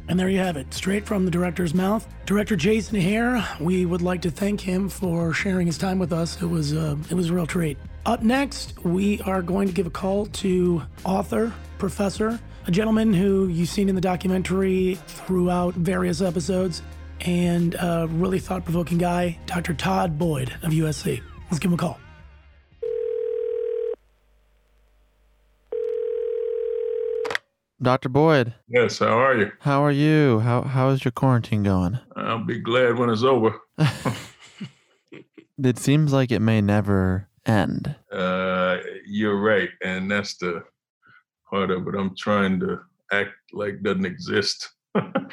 And 0.07 0.19
there 0.19 0.29
you 0.29 0.39
have 0.39 0.57
it, 0.57 0.73
straight 0.73 1.05
from 1.05 1.25
the 1.25 1.31
director's 1.31 1.73
mouth. 1.73 2.05
Director 2.25 2.55
Jason 2.55 2.99
Hehir, 2.99 3.59
we 3.59 3.85
would 3.85 4.01
like 4.01 4.21
to 4.23 4.31
thank 4.31 4.59
him 4.59 4.89
for 4.89 5.31
sharing 5.31 5.65
his 5.67 5.77
time 5.77 5.97
with 5.97 6.11
us. 6.11 6.41
It 6.41 6.47
was 6.47 6.73
uh, 6.73 6.97
it 7.09 7.13
was 7.13 7.29
a 7.29 7.33
real 7.33 7.47
treat. 7.47 7.77
Up 8.05 8.21
next, 8.21 8.83
we 8.83 9.21
are 9.21 9.41
going 9.41 9.65
to 9.69 9.73
give 9.73 9.87
a 9.87 9.89
call 9.89 10.25
to 10.25 10.81
author, 11.05 11.53
professor, 11.77 12.37
a 12.67 12.71
gentleman 12.71 13.13
who 13.13 13.47
you've 13.47 13.69
seen 13.69 13.87
in 13.87 13.95
the 13.95 14.01
documentary 14.01 14.95
throughout 15.07 15.73
various 15.75 16.21
episodes, 16.21 16.81
and 17.21 17.75
a 17.75 18.07
really 18.11 18.39
thought 18.39 18.65
provoking 18.65 18.97
guy, 18.97 19.39
Dr. 19.45 19.73
Todd 19.73 20.19
Boyd 20.19 20.49
of 20.63 20.71
USC. 20.71 21.21
Let's 21.49 21.59
give 21.59 21.71
him 21.71 21.75
a 21.75 21.77
call. 21.77 21.97
Dr. 27.81 28.09
Boyd. 28.09 28.53
Yes, 28.67 28.99
how 28.99 29.17
are 29.17 29.37
you? 29.37 29.51
How 29.59 29.81
are 29.81 29.91
you? 29.91 30.39
How 30.39 30.61
how 30.61 30.89
is 30.89 31.03
your 31.05 31.11
quarantine 31.13 31.63
going? 31.63 31.99
I'll 32.15 32.43
be 32.43 32.59
glad 32.59 32.97
when 32.97 33.09
it's 33.09 33.23
over. 33.23 33.61
it 35.63 35.77
seems 35.77 36.11
like 36.13 36.31
it 36.31 36.39
may 36.39 36.61
never 36.61 37.27
end. 37.45 37.95
Uh, 38.11 38.77
you're 39.05 39.39
right, 39.39 39.69
and 39.83 40.09
that's 40.09 40.37
the 40.37 40.63
part 41.49 41.71
of 41.71 41.87
it. 41.87 41.95
I'm 41.95 42.15
trying 42.15 42.59
to 42.61 42.79
act 43.11 43.31
like 43.51 43.81
doesn't 43.83 44.05
exist. 44.05 44.69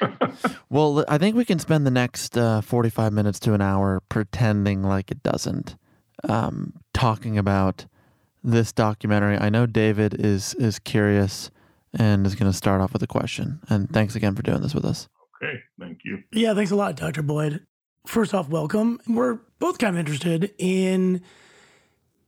well, 0.71 1.05
I 1.09 1.19
think 1.19 1.37
we 1.37 1.45
can 1.45 1.59
spend 1.59 1.87
the 1.87 1.91
next 1.91 2.37
uh, 2.37 2.61
45 2.61 3.13
minutes 3.13 3.39
to 3.41 3.55
an 3.55 3.61
hour 3.61 4.01
pretending 4.09 4.83
like 4.83 5.11
it 5.11 5.23
doesn't, 5.23 5.77
um, 6.29 6.75
talking 6.95 7.39
about 7.39 7.87
this 8.43 8.73
documentary. 8.73 9.37
I 9.39 9.51
know 9.51 9.67
David 9.67 10.15
is 10.19 10.55
is 10.55 10.79
curious 10.79 11.51
and 11.99 12.27
is 12.27 12.35
going 12.35 12.51
to 12.51 12.57
start 12.57 12.81
off 12.81 12.93
with 12.93 13.03
a 13.03 13.07
question. 13.07 13.61
And 13.69 13.91
thanks 13.91 14.15
again 14.15 14.35
for 14.35 14.43
doing 14.43 14.63
this 14.63 14.75
with 14.75 14.85
us. 14.85 15.09
Okay, 15.43 15.61
thank 15.79 16.01
you. 16.05 16.23
Yeah, 16.33 16.55
thanks 16.55 16.71
a 16.71 16.77
lot, 16.77 16.97
Dr. 16.97 17.23
Boyd. 17.23 17.67
First 18.07 18.35
off, 18.35 18.49
welcome. 18.49 19.01
We're 19.09 19.41
both 19.59 19.79
kind 19.79 19.97
of 19.97 20.01
interested 20.01 20.55
in 20.59 21.23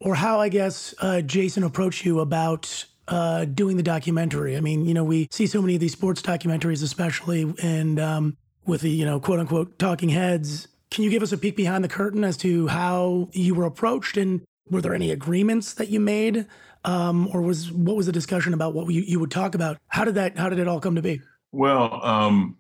or 0.02 0.14
how 0.14 0.40
I 0.40 0.48
guess 0.48 0.94
uh, 1.00 1.20
Jason 1.22 1.62
approached 1.62 2.04
you 2.04 2.20
about 2.20 2.84
uh, 3.08 3.44
doing 3.44 3.76
the 3.76 3.82
documentary. 3.82 4.56
I 4.56 4.60
mean, 4.60 4.84
you 4.84 4.94
know, 4.94 5.04
we 5.04 5.28
see 5.30 5.46
so 5.46 5.60
many 5.60 5.74
of 5.74 5.80
these 5.80 5.92
sports 5.92 6.22
documentaries, 6.22 6.82
especially, 6.82 7.52
and 7.62 7.98
um, 7.98 8.36
with 8.66 8.82
the 8.82 8.90
you 8.90 9.04
know 9.04 9.20
quote 9.20 9.40
unquote 9.40 9.78
talking 9.78 10.08
heads. 10.08 10.68
Can 10.90 11.04
you 11.04 11.10
give 11.10 11.22
us 11.22 11.32
a 11.32 11.38
peek 11.38 11.56
behind 11.56 11.82
the 11.82 11.88
curtain 11.88 12.22
as 12.22 12.36
to 12.38 12.68
how 12.68 13.28
you 13.32 13.54
were 13.54 13.64
approached, 13.64 14.16
and 14.16 14.42
were 14.70 14.80
there 14.80 14.94
any 14.94 15.10
agreements 15.10 15.74
that 15.74 15.88
you 15.88 16.00
made, 16.00 16.46
um, 16.84 17.28
or 17.32 17.40
was 17.40 17.72
what 17.72 17.96
was 17.96 18.06
the 18.06 18.12
discussion 18.12 18.54
about 18.54 18.74
what 18.74 18.92
you, 18.92 19.02
you 19.02 19.18
would 19.18 19.30
talk 19.30 19.54
about? 19.54 19.78
How 19.88 20.04
did 20.04 20.16
that? 20.16 20.36
How 20.36 20.48
did 20.48 20.58
it 20.58 20.68
all 20.68 20.80
come 20.80 20.96
to 20.96 21.02
be? 21.02 21.20
Well, 21.52 22.04
um, 22.04 22.56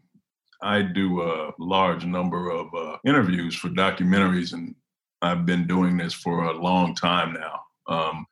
I 0.62 0.82
do 0.82 1.22
a 1.22 1.52
large 1.58 2.04
number 2.04 2.50
of 2.50 2.74
uh, 2.74 2.96
interviews 3.04 3.54
for 3.54 3.68
documentaries, 3.68 4.52
and 4.52 4.74
I've 5.22 5.46
been 5.46 5.66
doing 5.66 5.96
this 5.96 6.12
for 6.12 6.44
a 6.44 6.52
long 6.60 6.94
time 6.94 7.32
now. 7.32 7.60
Um, 7.86 8.26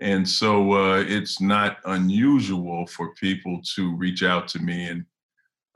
and 0.00 0.28
so 0.28 0.72
uh, 0.72 1.04
it's 1.06 1.40
not 1.40 1.78
unusual 1.84 2.86
for 2.86 3.12
people 3.14 3.60
to 3.74 3.96
reach 3.96 4.22
out 4.22 4.46
to 4.48 4.60
me 4.60 4.86
and 4.86 5.04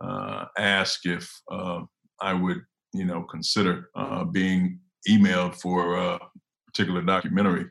uh, 0.01 0.47
ask 0.57 1.05
if 1.05 1.29
uh, 1.51 1.81
I 2.21 2.33
would, 2.33 2.63
you 2.93 3.05
know, 3.05 3.23
consider 3.25 3.91
uh, 3.97 4.25
being 4.25 4.79
emailed 5.09 5.57
for 5.57 5.97
a 5.97 6.21
particular 6.67 7.03
documentary. 7.03 7.67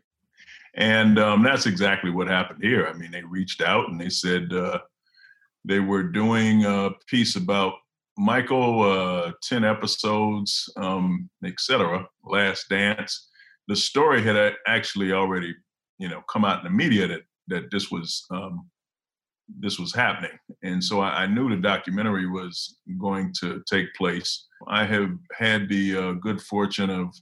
And 0.76 1.18
um, 1.20 1.44
that's 1.44 1.66
exactly 1.66 2.12
what 2.12 2.28
happened 2.28 2.60
here. 2.62 2.88
I 2.88 2.94
mean, 2.94 3.12
they 3.12 3.24
reached 3.24 3.62
out 3.62 3.90
and 3.90 4.00
they 4.00 4.10
said 4.10 4.52
uh, 4.54 4.80
they 5.64 5.80
were 5.80 6.04
doing 6.04 6.66
a 6.66 6.92
piece 7.08 7.36
about 7.36 7.74
Michael, 8.18 8.82
uh, 8.84 9.32
10 9.44 9.64
episodes, 9.64 10.72
um, 10.78 11.30
etc. 11.46 12.06
Last 12.24 12.70
Dance. 12.70 13.30
The 13.68 13.76
story 13.76 14.22
had 14.22 14.54
actually 14.68 15.14
already 15.14 15.56
you 16.02 16.10
know 16.10 16.22
come 16.30 16.44
out 16.44 16.60
in 16.60 16.64
the 16.66 16.76
media 16.76 17.08
that 17.08 17.22
that 17.48 17.72
this 17.72 17.92
was 17.92 18.26
um, 18.32 18.68
this 19.60 19.80
was 19.80 19.94
happening, 19.94 20.38
and 20.64 20.84
so 20.84 21.00
I, 21.02 21.24
I, 21.24 21.28
knew 21.28 21.50
the 21.50 21.58
documentary 21.62 22.28
was 22.28 22.78
going 23.00 23.34
to 23.42 23.62
take 23.70 23.94
place. 23.96 24.48
I 24.68 24.86
have 24.86 25.12
had 25.38 25.70
the 25.70 25.98
uh, 25.98 26.12
good 26.14 26.42
fortune 26.42 26.90
of 26.90 27.14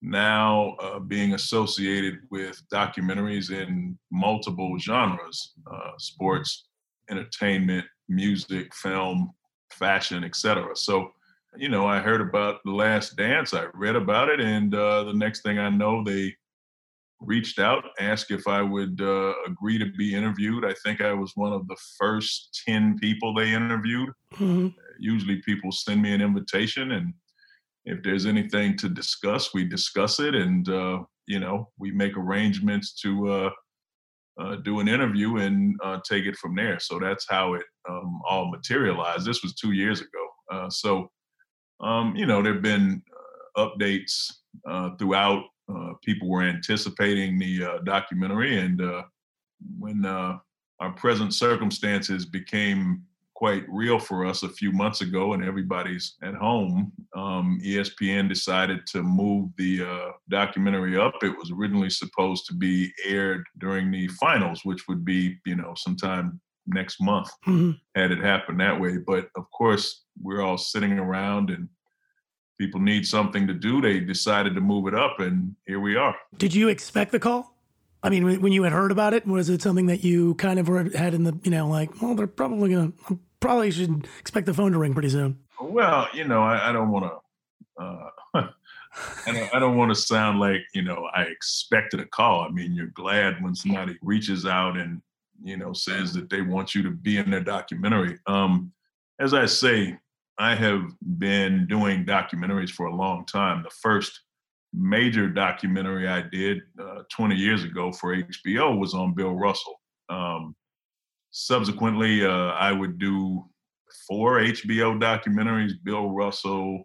now 0.00 0.76
uh, 0.80 0.98
being 0.98 1.34
associated 1.34 2.20
with 2.30 2.60
documentaries 2.72 3.50
in 3.50 3.98
multiple 4.10 4.78
genres: 4.78 5.52
uh, 5.72 5.92
sports, 5.98 6.68
entertainment, 7.10 7.86
music, 8.08 8.74
film, 8.74 9.32
fashion, 9.70 10.24
etc. 10.24 10.74
So 10.74 11.12
you 11.56 11.68
know, 11.68 11.86
I 11.86 11.98
heard 11.98 12.20
about 12.20 12.60
the 12.64 12.72
Last 12.72 13.16
Dance. 13.16 13.54
I 13.54 13.66
read 13.74 13.96
about 13.96 14.28
it, 14.28 14.40
and 14.40 14.74
uh, 14.74 15.04
the 15.04 15.12
next 15.12 15.42
thing 15.42 15.58
I 15.58 15.70
know, 15.70 16.04
they 16.04 16.34
reached 17.20 17.58
out, 17.58 17.84
asked 17.98 18.30
if 18.30 18.46
I 18.46 18.62
would 18.62 19.00
uh, 19.00 19.32
agree 19.46 19.78
to 19.78 19.86
be 19.98 20.14
interviewed. 20.14 20.64
I 20.64 20.74
think 20.84 21.00
I 21.00 21.12
was 21.12 21.32
one 21.34 21.52
of 21.52 21.66
the 21.66 21.76
first 21.98 22.62
10 22.66 22.98
people 23.00 23.34
they 23.34 23.52
interviewed. 23.52 24.10
Mm-hmm. 24.34 24.68
Usually 25.00 25.42
people 25.42 25.72
send 25.72 26.02
me 26.02 26.12
an 26.12 26.20
invitation, 26.20 26.92
and 26.92 27.12
if 27.84 28.02
there's 28.02 28.26
anything 28.26 28.76
to 28.78 28.88
discuss, 28.88 29.54
we 29.54 29.64
discuss 29.64 30.20
it, 30.20 30.34
and, 30.34 30.68
uh, 30.68 31.00
you 31.26 31.40
know, 31.40 31.70
we 31.78 31.90
make 31.90 32.16
arrangements 32.16 32.94
to 33.00 33.50
uh, 34.38 34.42
uh 34.42 34.56
do 34.56 34.80
an 34.80 34.88
interview 34.88 35.36
and 35.38 35.78
uh, 35.82 35.98
take 36.08 36.24
it 36.24 36.36
from 36.36 36.54
there. 36.54 36.78
So 36.78 36.98
that's 36.98 37.26
how 37.28 37.54
it 37.54 37.64
um, 37.88 38.20
all 38.28 38.50
materialized. 38.50 39.26
This 39.26 39.42
was 39.42 39.54
two 39.54 39.72
years 39.72 40.00
ago. 40.00 40.28
Uh, 40.50 40.70
so, 40.70 41.10
um, 41.80 42.14
you 42.16 42.26
know, 42.26 42.42
there 42.42 42.54
have 42.54 42.62
been 42.62 43.02
updates 43.56 44.32
throughout 44.98 45.44
uh, 45.72 45.92
people 46.02 46.28
were 46.28 46.42
anticipating 46.42 47.38
the 47.38 47.64
uh, 47.64 47.78
documentary, 47.84 48.58
and 48.58 48.80
uh, 48.80 49.02
when 49.78 50.04
uh, 50.04 50.38
our 50.80 50.92
present 50.92 51.34
circumstances 51.34 52.24
became 52.24 53.02
quite 53.38 53.62
real 53.68 54.00
for 54.00 54.26
us 54.26 54.42
a 54.42 54.48
few 54.48 54.72
months 54.72 55.00
ago, 55.00 55.32
and 55.32 55.44
everybody's 55.44 56.16
at 56.24 56.34
home, 56.34 56.90
um, 57.14 57.60
ESPN 57.64 58.28
decided 58.28 58.84
to 58.84 59.00
move 59.00 59.50
the 59.56 59.84
uh, 59.84 60.10
documentary 60.28 60.98
up. 60.98 61.14
It 61.22 61.38
was 61.38 61.52
originally 61.52 61.88
supposed 61.88 62.46
to 62.46 62.54
be 62.54 62.92
aired 63.04 63.44
during 63.58 63.92
the 63.92 64.08
finals, 64.08 64.62
which 64.64 64.88
would 64.88 65.04
be, 65.04 65.38
you 65.46 65.54
know, 65.54 65.74
sometime 65.76 66.40
next 66.66 67.00
month 67.00 67.30
mm-hmm. 67.46 67.70
had 67.94 68.10
it 68.10 68.18
happened 68.18 68.58
that 68.58 68.80
way. 68.80 68.96
But 68.96 69.28
of 69.36 69.48
course, 69.52 70.02
we're 70.20 70.42
all 70.42 70.58
sitting 70.58 70.98
around 70.98 71.50
and 71.50 71.68
people 72.58 72.80
need 72.80 73.06
something 73.06 73.46
to 73.46 73.54
do. 73.54 73.80
They 73.80 74.00
decided 74.00 74.56
to 74.56 74.60
move 74.60 74.88
it 74.88 74.96
up, 74.96 75.20
and 75.20 75.54
here 75.64 75.78
we 75.78 75.94
are. 75.94 76.16
Did 76.38 76.56
you 76.56 76.70
expect 76.70 77.12
the 77.12 77.20
call? 77.20 77.54
I 78.02 78.10
mean, 78.10 78.40
when 78.40 78.52
you 78.52 78.64
had 78.64 78.72
heard 78.72 78.90
about 78.90 79.14
it, 79.14 79.26
was 79.26 79.48
it 79.48 79.62
something 79.62 79.86
that 79.86 80.02
you 80.02 80.34
kind 80.34 80.58
of 80.58 80.92
had 80.92 81.14
in 81.14 81.22
the, 81.22 81.38
you 81.44 81.52
know, 81.52 81.68
like, 81.68 82.02
well, 82.02 82.14
they're 82.14 82.26
probably 82.26 82.70
gonna, 82.70 82.92
probably 83.40 83.70
should 83.70 84.06
expect 84.18 84.46
the 84.46 84.54
phone 84.54 84.72
to 84.72 84.78
ring 84.78 84.92
pretty 84.92 85.10
soon. 85.10 85.38
Well, 85.60 86.08
you 86.14 86.24
know, 86.24 86.42
I, 86.42 86.72
don't 86.72 86.90
want 86.90 87.06
to, 87.06 87.82
uh, 87.82 88.10
I 89.26 89.58
don't, 89.58 89.76
want 89.76 89.90
to 89.94 89.94
sound 89.94 90.40
like 90.40 90.62
you 90.74 90.82
know 90.82 91.08
I 91.14 91.22
expected 91.22 92.00
a 92.00 92.06
call. 92.06 92.42
I 92.42 92.48
mean, 92.48 92.74
you're 92.74 92.86
glad 92.88 93.42
when 93.42 93.54
somebody 93.54 93.96
reaches 94.02 94.46
out 94.46 94.76
and 94.76 95.02
you 95.42 95.56
know 95.56 95.72
says 95.72 96.12
that 96.14 96.30
they 96.30 96.42
want 96.42 96.74
you 96.74 96.82
to 96.82 96.90
be 96.90 97.18
in 97.18 97.30
their 97.30 97.42
documentary. 97.42 98.18
Um, 98.26 98.72
as 99.20 99.34
I 99.34 99.46
say, 99.46 99.98
I 100.38 100.54
have 100.54 100.82
been 101.18 101.66
doing 101.66 102.04
documentaries 102.04 102.70
for 102.70 102.86
a 102.86 102.94
long 102.94 103.26
time. 103.26 103.62
The 103.62 103.70
first 103.70 104.20
major 104.72 105.28
documentary 105.28 106.06
I 106.06 106.22
did 106.22 106.60
uh, 106.80 107.02
20 107.10 107.34
years 107.34 107.64
ago 107.64 107.90
for 107.90 108.14
HBO 108.14 108.78
was 108.78 108.94
on 108.94 109.14
Bill 109.14 109.34
Russell. 109.34 109.80
Um, 110.08 110.54
subsequently, 111.30 112.24
uh, 112.24 112.50
I 112.52 112.72
would 112.72 112.98
do 112.98 113.44
four 114.06 114.40
HBO 114.40 114.98
documentaries 115.00 115.72
Bill 115.82 116.10
Russell, 116.10 116.84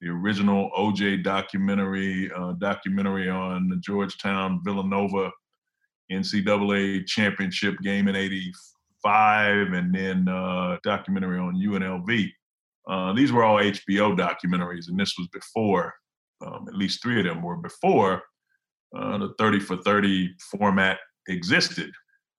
the 0.00 0.08
original 0.08 0.70
OJ 0.78 1.22
documentary, 1.22 2.30
uh, 2.36 2.52
documentary 2.52 3.28
on 3.28 3.68
the 3.68 3.76
Georgetown 3.76 4.60
Villanova 4.64 5.30
NCAA 6.10 7.06
championship 7.06 7.78
game 7.82 8.08
in 8.08 8.16
85, 8.16 9.72
and 9.72 9.94
then 9.94 10.28
uh, 10.28 10.78
documentary 10.82 11.38
on 11.38 11.56
UNLV. 11.56 12.30
Uh, 12.88 13.12
these 13.12 13.32
were 13.32 13.44
all 13.44 13.58
HBO 13.58 14.16
documentaries, 14.16 14.88
and 14.88 14.98
this 14.98 15.14
was 15.18 15.28
before, 15.28 15.92
um, 16.46 16.66
at 16.68 16.74
least 16.74 17.02
three 17.02 17.18
of 17.18 17.26
them 17.26 17.42
were 17.42 17.56
before 17.56 18.22
uh, 18.96 19.18
the 19.18 19.34
30 19.38 19.60
for 19.60 19.76
30 19.78 20.30
format 20.50 20.98
existed. 21.28 21.90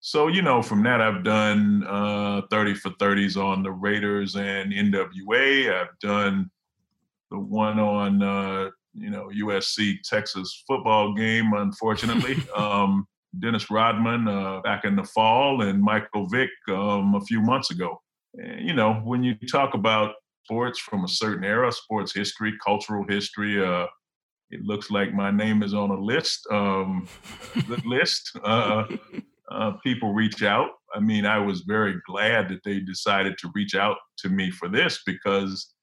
So, 0.01 0.27
you 0.27 0.41
know, 0.41 0.61
from 0.61 0.83
that, 0.83 1.01
I've 1.01 1.23
done 1.23 1.85
uh, 1.87 2.41
30 2.49 2.75
for 2.75 2.91
30s 2.91 3.35
on 3.35 3.63
the 3.63 3.71
Raiders 3.71 4.35
and 4.35 4.71
NWA. 4.71 5.73
I've 5.73 5.99
done 5.99 6.49
the 7.31 7.39
one 7.39 7.79
on, 7.79 8.23
uh, 8.23 8.69
you 8.93 9.09
know, 9.09 9.29
USC 9.35 10.01
Texas 10.03 10.63
football 10.65 11.13
game, 11.13 11.53
unfortunately. 11.53 12.37
um, 12.55 13.07
Dennis 13.39 13.69
Rodman 13.69 14.27
uh, 14.27 14.61
back 14.61 14.85
in 14.85 14.95
the 14.95 15.03
fall 15.03 15.61
and 15.61 15.81
Michael 15.81 16.27
Vick 16.27 16.49
um, 16.69 17.15
a 17.15 17.21
few 17.21 17.41
months 17.41 17.69
ago. 17.69 18.01
And, 18.35 18.65
you 18.65 18.73
know, 18.73 18.93
when 19.03 19.21
you 19.23 19.35
talk 19.51 19.73
about 19.73 20.15
sports 20.49 20.79
from 20.79 21.05
a 21.05 21.07
certain 21.07 21.43
era, 21.43 21.71
sports 21.71 22.11
history, 22.11 22.53
cultural 22.65 23.05
history. 23.07 23.63
Uh, 23.63 23.85
it 24.49 24.63
looks 24.63 24.89
like 24.89 25.13
my 25.13 25.29
name 25.29 25.61
is 25.61 25.75
on 25.75 25.91
a 25.91 25.99
list, 25.99 26.47
um, 26.49 27.07
good 27.67 27.85
list. 27.85 28.35
Uh, 28.43 28.85
uh, 29.51 29.71
people 29.83 30.13
reach 30.13 30.43
out. 30.43 30.69
I 30.93 30.99
mean, 30.99 31.25
I 31.25 31.39
was 31.39 31.61
very 31.61 31.95
glad 32.07 32.49
that 32.49 32.63
they 32.63 32.79
decided 32.79 33.37
to 33.39 33.51
reach 33.53 33.75
out 33.75 33.97
to 34.19 34.29
me 34.29 34.51
for 34.51 34.67
this 34.67 35.01
because 35.05 35.73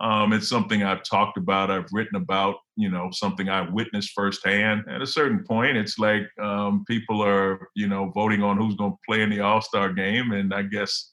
um, 0.00 0.32
it's 0.32 0.48
something 0.48 0.82
I've 0.82 1.02
talked 1.02 1.36
about, 1.36 1.70
I've 1.70 1.88
written 1.92 2.16
about, 2.16 2.56
you 2.76 2.88
know, 2.88 3.08
something 3.12 3.48
I 3.48 3.68
witnessed 3.68 4.12
firsthand. 4.14 4.84
At 4.88 5.02
a 5.02 5.06
certain 5.06 5.44
point, 5.44 5.76
it's 5.76 5.98
like 5.98 6.22
um, 6.40 6.84
people 6.86 7.22
are, 7.22 7.68
you 7.74 7.88
know, 7.88 8.10
voting 8.10 8.42
on 8.42 8.56
who's 8.56 8.76
going 8.76 8.92
to 8.92 8.98
play 9.08 9.22
in 9.22 9.30
the 9.30 9.40
All 9.40 9.60
Star 9.60 9.92
game. 9.92 10.32
And 10.32 10.54
I 10.54 10.62
guess 10.62 11.12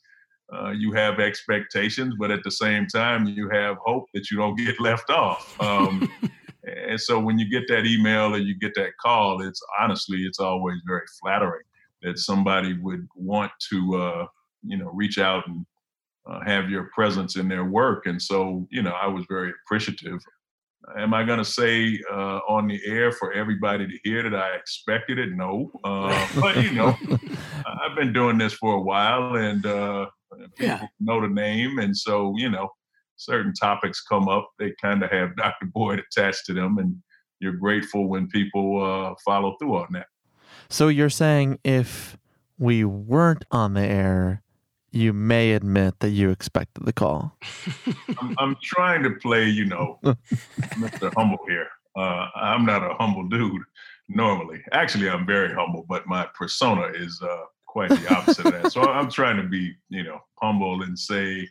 uh, 0.53 0.69
you 0.69 0.91
have 0.91 1.19
expectations, 1.19 2.13
but 2.19 2.29
at 2.29 2.43
the 2.43 2.51
same 2.51 2.85
time, 2.85 3.25
you 3.25 3.49
have 3.49 3.77
hope 3.83 4.05
that 4.13 4.29
you 4.29 4.37
don't 4.37 4.55
get 4.55 4.79
left 4.79 5.09
off. 5.09 5.59
Um, 5.59 6.07
and 6.63 7.01
so 7.01 7.19
when 7.19 7.39
you 7.39 7.49
get 7.49 7.67
that 7.69 7.87
email 7.87 8.35
or 8.35 8.39
you 8.39 8.53
get 8.53 8.75
that 8.75 8.91
call, 9.01 9.41
it's 9.41 9.61
honestly, 9.79 10.19
it's 10.19 10.39
always 10.39 10.77
very 10.85 11.05
flattering 11.19 11.63
that 12.05 12.19
somebody 12.19 12.77
would 12.79 13.07
want 13.15 13.51
to, 13.69 13.95
uh, 13.95 14.25
you 14.63 14.77
know, 14.77 14.89
reach 14.93 15.17
out 15.17 15.47
and 15.47 15.65
uh, 16.29 16.39
have 16.45 16.69
your 16.69 16.89
presence 16.95 17.35
in 17.35 17.47
their 17.47 17.65
work. 17.65 18.05
And 18.05 18.21
so, 18.21 18.67
you 18.71 18.81
know, 18.81 18.93
I 18.93 19.07
was 19.07 19.25
very 19.29 19.51
appreciative. 19.65 20.19
Am 20.97 21.13
I 21.13 21.23
going 21.23 21.39
to 21.39 21.45
say 21.45 21.99
uh, 22.11 22.39
on 22.47 22.67
the 22.67 22.79
air 22.85 23.11
for 23.11 23.33
everybody 23.33 23.87
to 23.87 23.99
hear 24.03 24.23
that 24.23 24.35
I 24.35 24.55
expected 24.55 25.19
it? 25.19 25.31
No. 25.33 25.71
Uh, 25.83 26.27
but, 26.39 26.63
you 26.63 26.71
know, 26.71 26.95
I've 27.65 27.95
been 27.95 28.13
doing 28.13 28.37
this 28.37 28.53
for 28.53 28.75
a 28.75 28.81
while 28.81 29.35
and, 29.35 29.65
uh, 29.65 30.05
people 30.55 30.65
yeah. 30.65 30.87
know 30.99 31.21
the 31.21 31.27
name, 31.27 31.79
and 31.79 31.95
so 31.95 32.33
you 32.37 32.49
know, 32.49 32.69
certain 33.17 33.53
topics 33.53 34.01
come 34.01 34.27
up. 34.27 34.49
They 34.59 34.73
kind 34.81 35.03
of 35.03 35.11
have 35.11 35.35
Dr. 35.35 35.67
Boyd 35.73 35.99
attached 35.99 36.45
to 36.47 36.53
them, 36.53 36.77
and 36.77 36.95
you're 37.39 37.53
grateful 37.53 38.07
when 38.07 38.27
people 38.27 38.83
uh, 38.83 39.13
follow 39.25 39.55
through 39.59 39.77
on 39.77 39.87
that. 39.93 40.07
So 40.69 40.87
you're 40.87 41.09
saying 41.09 41.59
if 41.63 42.17
we 42.57 42.83
weren't 42.83 43.45
on 43.51 43.73
the 43.73 43.85
air, 43.85 44.41
you 44.91 45.11
may 45.11 45.51
admit 45.51 45.99
that 45.99 46.11
you 46.11 46.29
expected 46.29 46.85
the 46.85 46.93
call. 46.93 47.37
I'm, 48.21 48.35
I'm, 48.37 48.55
trying 48.63 49.03
to 49.03 49.11
play, 49.11 49.45
you 49.45 49.65
know, 49.65 49.99
Mr. 50.03 51.13
Humble 51.15 51.39
here. 51.47 51.67
Uh, 51.97 52.27
I'm 52.35 52.65
not 52.65 52.83
a 52.83 52.93
humble 52.95 53.27
dude 53.27 53.61
normally. 54.07 54.61
Actually, 54.71 55.09
I'm 55.09 55.25
very 55.25 55.53
humble, 55.53 55.85
but 55.87 56.07
my 56.07 56.27
persona 56.33 56.87
is 56.93 57.21
uh, 57.21 57.43
quite 57.67 57.89
the 57.89 58.15
opposite 58.15 58.45
of 58.45 58.53
that. 58.53 58.71
So 58.71 58.81
I'm 58.81 59.09
trying 59.09 59.37
to 59.37 59.47
be, 59.47 59.75
you 59.89 60.03
know, 60.03 60.19
humble 60.41 60.81
and 60.83 60.97
say, 60.97 61.47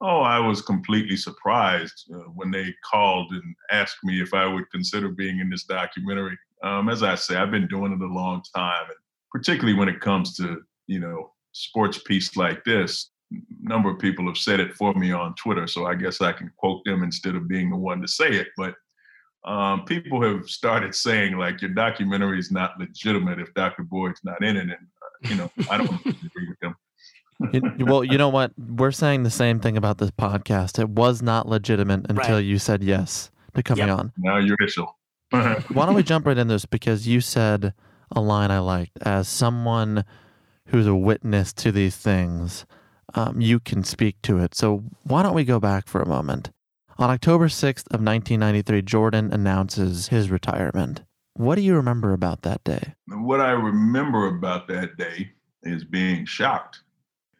oh, 0.00 0.20
I 0.20 0.38
was 0.38 0.62
completely 0.62 1.16
surprised 1.16 2.08
uh, 2.14 2.18
when 2.34 2.50
they 2.50 2.74
called 2.88 3.32
and 3.32 3.42
asked 3.70 3.98
me 4.04 4.20
if 4.20 4.34
I 4.34 4.46
would 4.46 4.70
consider 4.70 5.08
being 5.08 5.40
in 5.40 5.50
this 5.50 5.64
documentary. 5.64 6.38
Um, 6.62 6.88
as 6.88 7.02
I 7.02 7.14
say, 7.14 7.36
I've 7.36 7.50
been 7.50 7.68
doing 7.68 7.92
it 7.92 8.00
a 8.00 8.06
long 8.06 8.42
time 8.54 8.84
and 8.86 8.96
particularly 9.32 9.78
when 9.78 9.88
it 9.88 10.00
comes 10.00 10.36
to 10.36 10.62
you 10.86 11.00
know 11.00 11.32
sports 11.52 11.98
piece 12.04 12.36
like 12.36 12.64
this. 12.64 13.10
A 13.32 13.36
number 13.60 13.90
of 13.90 13.98
people 13.98 14.26
have 14.26 14.36
said 14.36 14.60
it 14.60 14.72
for 14.74 14.94
me 14.94 15.10
on 15.10 15.34
Twitter, 15.34 15.66
so 15.66 15.84
I 15.84 15.96
guess 15.96 16.20
I 16.20 16.32
can 16.32 16.50
quote 16.56 16.82
them 16.84 17.02
instead 17.02 17.34
of 17.34 17.48
being 17.48 17.70
the 17.70 17.76
one 17.76 18.00
to 18.00 18.06
say 18.06 18.28
it. 18.28 18.48
But 18.56 18.74
um, 19.44 19.84
people 19.84 20.22
have 20.22 20.48
started 20.48 20.94
saying 20.94 21.36
like 21.36 21.60
your 21.60 21.72
documentary 21.72 22.38
is 22.38 22.52
not 22.52 22.78
legitimate 22.78 23.40
if 23.40 23.52
Dr. 23.54 23.82
Boyd's 23.82 24.20
not 24.24 24.42
in 24.44 24.56
it, 24.56 24.62
and 24.62 24.72
uh, 24.72 25.28
you 25.28 25.34
know 25.34 25.50
I 25.70 25.78
don't 25.78 25.90
agree 26.06 26.48
with 26.48 26.58
them. 26.60 26.76
you, 27.52 27.84
well, 27.84 28.04
you 28.04 28.16
know 28.16 28.28
what? 28.28 28.52
We're 28.56 28.92
saying 28.92 29.24
the 29.24 29.30
same 29.30 29.60
thing 29.60 29.76
about 29.76 29.98
this 29.98 30.10
podcast. 30.12 30.78
It 30.78 30.88
was 30.88 31.20
not 31.20 31.48
legitimate 31.48 32.06
until 32.08 32.36
right. 32.36 32.44
you 32.44 32.58
said 32.58 32.82
yes 32.82 33.30
to 33.54 33.62
coming 33.62 33.88
yep. 33.88 33.98
on. 33.98 34.12
Now 34.18 34.38
you're 34.38 34.56
official. 34.60 34.95
Why 35.30 35.86
don't 35.86 35.94
we 35.94 36.02
jump 36.02 36.26
right 36.26 36.38
in 36.38 36.48
this? 36.48 36.66
Because 36.66 37.08
you 37.08 37.20
said 37.20 37.74
a 38.12 38.20
line 38.20 38.50
I 38.50 38.60
liked. 38.60 38.98
As 39.02 39.28
someone 39.28 40.04
who's 40.66 40.86
a 40.86 40.94
witness 40.94 41.52
to 41.54 41.72
these 41.72 41.96
things, 41.96 42.64
um, 43.14 43.40
you 43.40 43.60
can 43.60 43.84
speak 43.84 44.20
to 44.22 44.38
it. 44.38 44.54
So 44.54 44.84
why 45.02 45.22
don't 45.22 45.34
we 45.34 45.44
go 45.44 45.60
back 45.60 45.88
for 45.88 46.00
a 46.00 46.08
moment? 46.08 46.50
On 46.98 47.10
October 47.10 47.48
6th 47.48 47.86
of 47.88 48.00
1993, 48.00 48.82
Jordan 48.82 49.32
announces 49.32 50.08
his 50.08 50.30
retirement. 50.30 51.02
What 51.34 51.56
do 51.56 51.60
you 51.60 51.74
remember 51.74 52.12
about 52.12 52.42
that 52.42 52.64
day? 52.64 52.94
What 53.08 53.40
I 53.40 53.50
remember 53.50 54.28
about 54.28 54.66
that 54.68 54.96
day 54.96 55.32
is 55.62 55.84
being 55.84 56.24
shocked. 56.24 56.80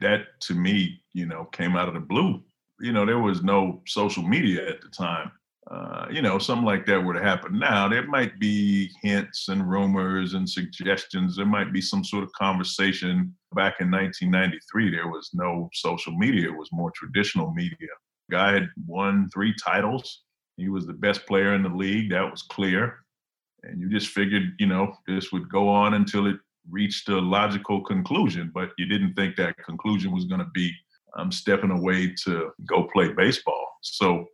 That 0.01 0.38
to 0.40 0.55
me, 0.55 1.01
you 1.14 1.25
know, 1.25 1.44
came 1.46 1.75
out 1.77 1.88
of 1.88 1.94
the 1.94 2.01
blue. 2.01 2.42
You 2.81 2.92
know, 2.92 3.07
there 3.07 3.18
was 3.18 3.42
no 3.42 3.81
social 3.87 4.22
media 4.22 4.68
at 4.68 4.83
the 4.83 4.88
time 4.88 5.33
uh, 5.70 6.07
you 6.11 6.22
know, 6.22 6.38
something 6.38 6.64
like 6.64 6.87
that 6.87 7.02
were 7.02 7.14
to 7.14 7.22
happen 7.22 7.59
now, 7.59 7.88
there 7.88 8.07
might 8.07 8.38
be 8.38 8.90
hints 9.02 9.48
and 9.48 9.68
rumors 9.68 10.35
and 10.35 10.48
suggestions. 10.48 11.37
There 11.37 11.46
might 11.46 11.72
be 11.72 11.81
some 11.81 12.05
sort 12.05 12.22
of 12.22 12.33
conversation. 12.33 13.35
Back 13.55 13.76
in 13.81 13.90
1993, 13.90 14.90
there 14.90 15.09
was 15.09 15.31
no 15.33 15.68
social 15.72 16.12
media, 16.16 16.50
it 16.50 16.57
was 16.57 16.68
more 16.72 16.92
traditional 16.94 17.52
media. 17.52 17.88
Guy 18.31 18.52
had 18.52 18.68
won 18.87 19.29
three 19.33 19.55
titles. 19.62 20.22
He 20.57 20.68
was 20.68 20.87
the 20.87 20.92
best 20.92 21.26
player 21.26 21.55
in 21.55 21.62
the 21.62 21.68
league. 21.68 22.11
That 22.11 22.31
was 22.31 22.42
clear. 22.42 22.98
And 23.62 23.81
you 23.81 23.88
just 23.88 24.09
figured, 24.09 24.55
you 24.59 24.66
know, 24.66 24.92
this 25.09 25.33
would 25.33 25.48
go 25.48 25.68
on 25.68 25.94
until 25.94 26.26
it 26.26 26.37
reached 26.70 27.09
a 27.09 27.18
logical 27.18 27.83
conclusion. 27.83 28.50
But 28.55 28.70
you 28.79 28.87
didn't 28.87 29.14
think 29.14 29.37
that 29.37 29.57
conclusion 29.64 30.12
was 30.12 30.24
going 30.26 30.40
to 30.40 30.50
be 30.55 30.72
I'm 31.16 31.33
stepping 31.33 31.70
away 31.70 32.14
to 32.24 32.50
go 32.68 32.88
play 32.92 33.12
baseball. 33.12 33.66
So 33.81 34.26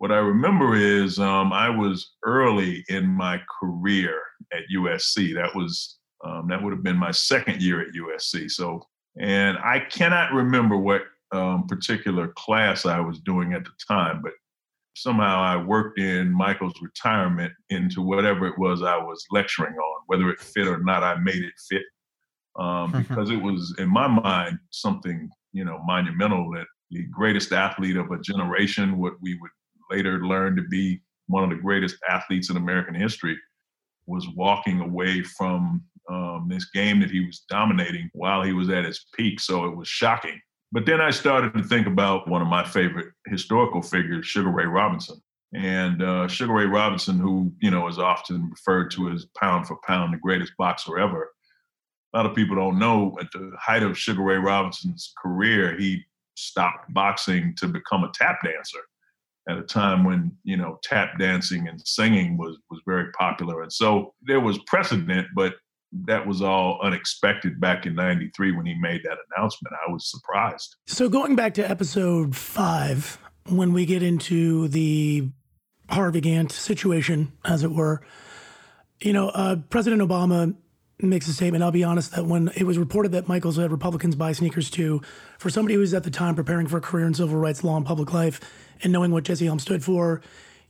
what 0.00 0.10
I 0.10 0.16
remember 0.16 0.74
is 0.74 1.18
um, 1.18 1.52
I 1.52 1.68
was 1.68 2.12
early 2.24 2.82
in 2.88 3.06
my 3.06 3.38
career 3.60 4.18
at 4.50 4.62
USC. 4.74 5.34
That 5.34 5.54
was 5.54 5.98
um, 6.24 6.48
that 6.48 6.62
would 6.62 6.72
have 6.72 6.82
been 6.82 6.96
my 6.96 7.10
second 7.10 7.60
year 7.60 7.82
at 7.82 7.92
USC. 7.92 8.50
So, 8.50 8.82
and 9.20 9.58
I 9.58 9.80
cannot 9.90 10.32
remember 10.32 10.78
what 10.78 11.02
um, 11.32 11.66
particular 11.66 12.32
class 12.34 12.86
I 12.86 12.98
was 12.98 13.20
doing 13.20 13.52
at 13.52 13.62
the 13.64 13.72
time, 13.86 14.22
but 14.22 14.32
somehow 14.96 15.42
I 15.42 15.62
worked 15.62 15.98
in 15.98 16.32
Michael's 16.32 16.80
retirement 16.80 17.52
into 17.68 18.00
whatever 18.00 18.46
it 18.46 18.58
was 18.58 18.82
I 18.82 18.96
was 18.96 19.22
lecturing 19.30 19.74
on. 19.74 20.02
Whether 20.06 20.30
it 20.30 20.40
fit 20.40 20.66
or 20.66 20.82
not, 20.82 21.02
I 21.02 21.16
made 21.16 21.44
it 21.44 21.52
fit 21.68 21.82
um, 22.58 22.92
because 23.06 23.28
it 23.28 23.42
was, 23.42 23.74
in 23.78 23.90
my 23.90 24.08
mind, 24.08 24.60
something 24.70 25.28
you 25.52 25.66
know 25.66 25.78
monumental 25.84 26.50
that 26.52 26.66
the 26.90 27.04
greatest 27.12 27.52
athlete 27.52 27.96
of 27.96 28.10
a 28.10 28.18
generation, 28.18 28.98
what 28.98 29.12
we 29.20 29.34
would 29.34 29.50
later 29.90 30.24
learned 30.24 30.56
to 30.56 30.62
be 30.64 31.00
one 31.26 31.44
of 31.44 31.50
the 31.50 31.62
greatest 31.62 31.96
athletes 32.08 32.50
in 32.50 32.56
American 32.56 32.94
history, 32.94 33.38
was 34.06 34.26
walking 34.34 34.80
away 34.80 35.22
from 35.22 35.82
um, 36.10 36.46
this 36.48 36.70
game 36.70 37.00
that 37.00 37.10
he 37.10 37.24
was 37.24 37.44
dominating 37.48 38.10
while 38.12 38.42
he 38.42 38.52
was 38.52 38.68
at 38.68 38.84
his 38.84 39.06
peak. 39.14 39.38
So 39.38 39.64
it 39.64 39.76
was 39.76 39.88
shocking. 39.88 40.40
But 40.72 40.86
then 40.86 41.00
I 41.00 41.10
started 41.10 41.54
to 41.54 41.62
think 41.62 41.86
about 41.86 42.28
one 42.28 42.42
of 42.42 42.48
my 42.48 42.64
favorite 42.64 43.08
historical 43.26 43.82
figures, 43.82 44.26
Sugar 44.26 44.50
Ray 44.50 44.66
Robinson. 44.66 45.20
And 45.52 46.02
uh, 46.02 46.28
Sugar 46.28 46.52
Ray 46.52 46.66
Robinson, 46.66 47.18
who 47.18 47.52
you 47.60 47.72
know 47.72 47.88
is 47.88 47.98
often 47.98 48.50
referred 48.50 48.90
to 48.92 49.10
as 49.10 49.26
pound 49.36 49.66
for 49.66 49.78
pound 49.84 50.12
the 50.14 50.18
greatest 50.18 50.52
boxer 50.56 50.98
ever. 50.98 51.30
A 52.12 52.16
lot 52.16 52.26
of 52.26 52.36
people 52.36 52.54
don't 52.54 52.78
know 52.78 53.16
at 53.20 53.32
the 53.32 53.52
height 53.58 53.82
of 53.82 53.98
Sugar 53.98 54.22
Ray 54.22 54.36
Robinson's 54.36 55.12
career, 55.20 55.76
he 55.76 56.04
stopped 56.34 56.92
boxing 56.94 57.54
to 57.56 57.66
become 57.66 58.04
a 58.04 58.12
tap 58.14 58.38
dancer 58.44 58.78
at 59.50 59.58
a 59.58 59.62
time 59.62 60.04
when 60.04 60.32
you 60.44 60.56
know 60.56 60.78
tap 60.82 61.18
dancing 61.18 61.68
and 61.68 61.80
singing 61.86 62.36
was 62.36 62.56
was 62.70 62.80
very 62.86 63.10
popular. 63.12 63.62
And 63.62 63.72
so 63.72 64.14
there 64.22 64.40
was 64.40 64.58
precedent 64.66 65.28
but 65.34 65.54
that 66.06 66.24
was 66.24 66.40
all 66.40 66.78
unexpected 66.82 67.60
back 67.60 67.84
in 67.84 67.96
93 67.96 68.52
when 68.52 68.64
he 68.64 68.74
made 68.74 69.00
that 69.02 69.18
announcement. 69.36 69.74
I 69.86 69.90
was 69.90 70.08
surprised. 70.08 70.76
So 70.86 71.08
going 71.08 71.34
back 71.34 71.54
to 71.54 71.68
episode 71.68 72.36
5 72.36 73.18
when 73.48 73.72
we 73.72 73.86
get 73.86 74.02
into 74.02 74.68
the 74.68 75.28
harvey 75.88 76.20
gantt 76.20 76.52
situation 76.52 77.32
as 77.44 77.64
it 77.64 77.72
were 77.72 78.00
you 79.00 79.12
know 79.12 79.28
uh, 79.30 79.56
president 79.70 80.00
obama 80.00 80.54
makes 81.02 81.28
a 81.28 81.32
statement. 81.32 81.64
I'll 81.64 81.70
be 81.70 81.84
honest 81.84 82.12
that 82.12 82.26
when 82.26 82.48
it 82.56 82.64
was 82.64 82.78
reported 82.78 83.12
that 83.12 83.28
Michaels 83.28 83.56
had 83.56 83.70
Republicans 83.70 84.14
buy 84.14 84.32
sneakers 84.32 84.70
too, 84.70 85.00
for 85.38 85.50
somebody 85.50 85.74
who 85.74 85.80
was 85.80 85.94
at 85.94 86.04
the 86.04 86.10
time 86.10 86.34
preparing 86.34 86.66
for 86.66 86.78
a 86.78 86.80
career 86.80 87.06
in 87.06 87.14
civil 87.14 87.36
rights 87.36 87.64
law 87.64 87.76
and 87.76 87.86
public 87.86 88.12
life, 88.12 88.40
and 88.82 88.92
knowing 88.92 89.10
what 89.10 89.24
Jesse 89.24 89.46
Helms 89.46 89.62
stood 89.62 89.84
for, 89.84 90.20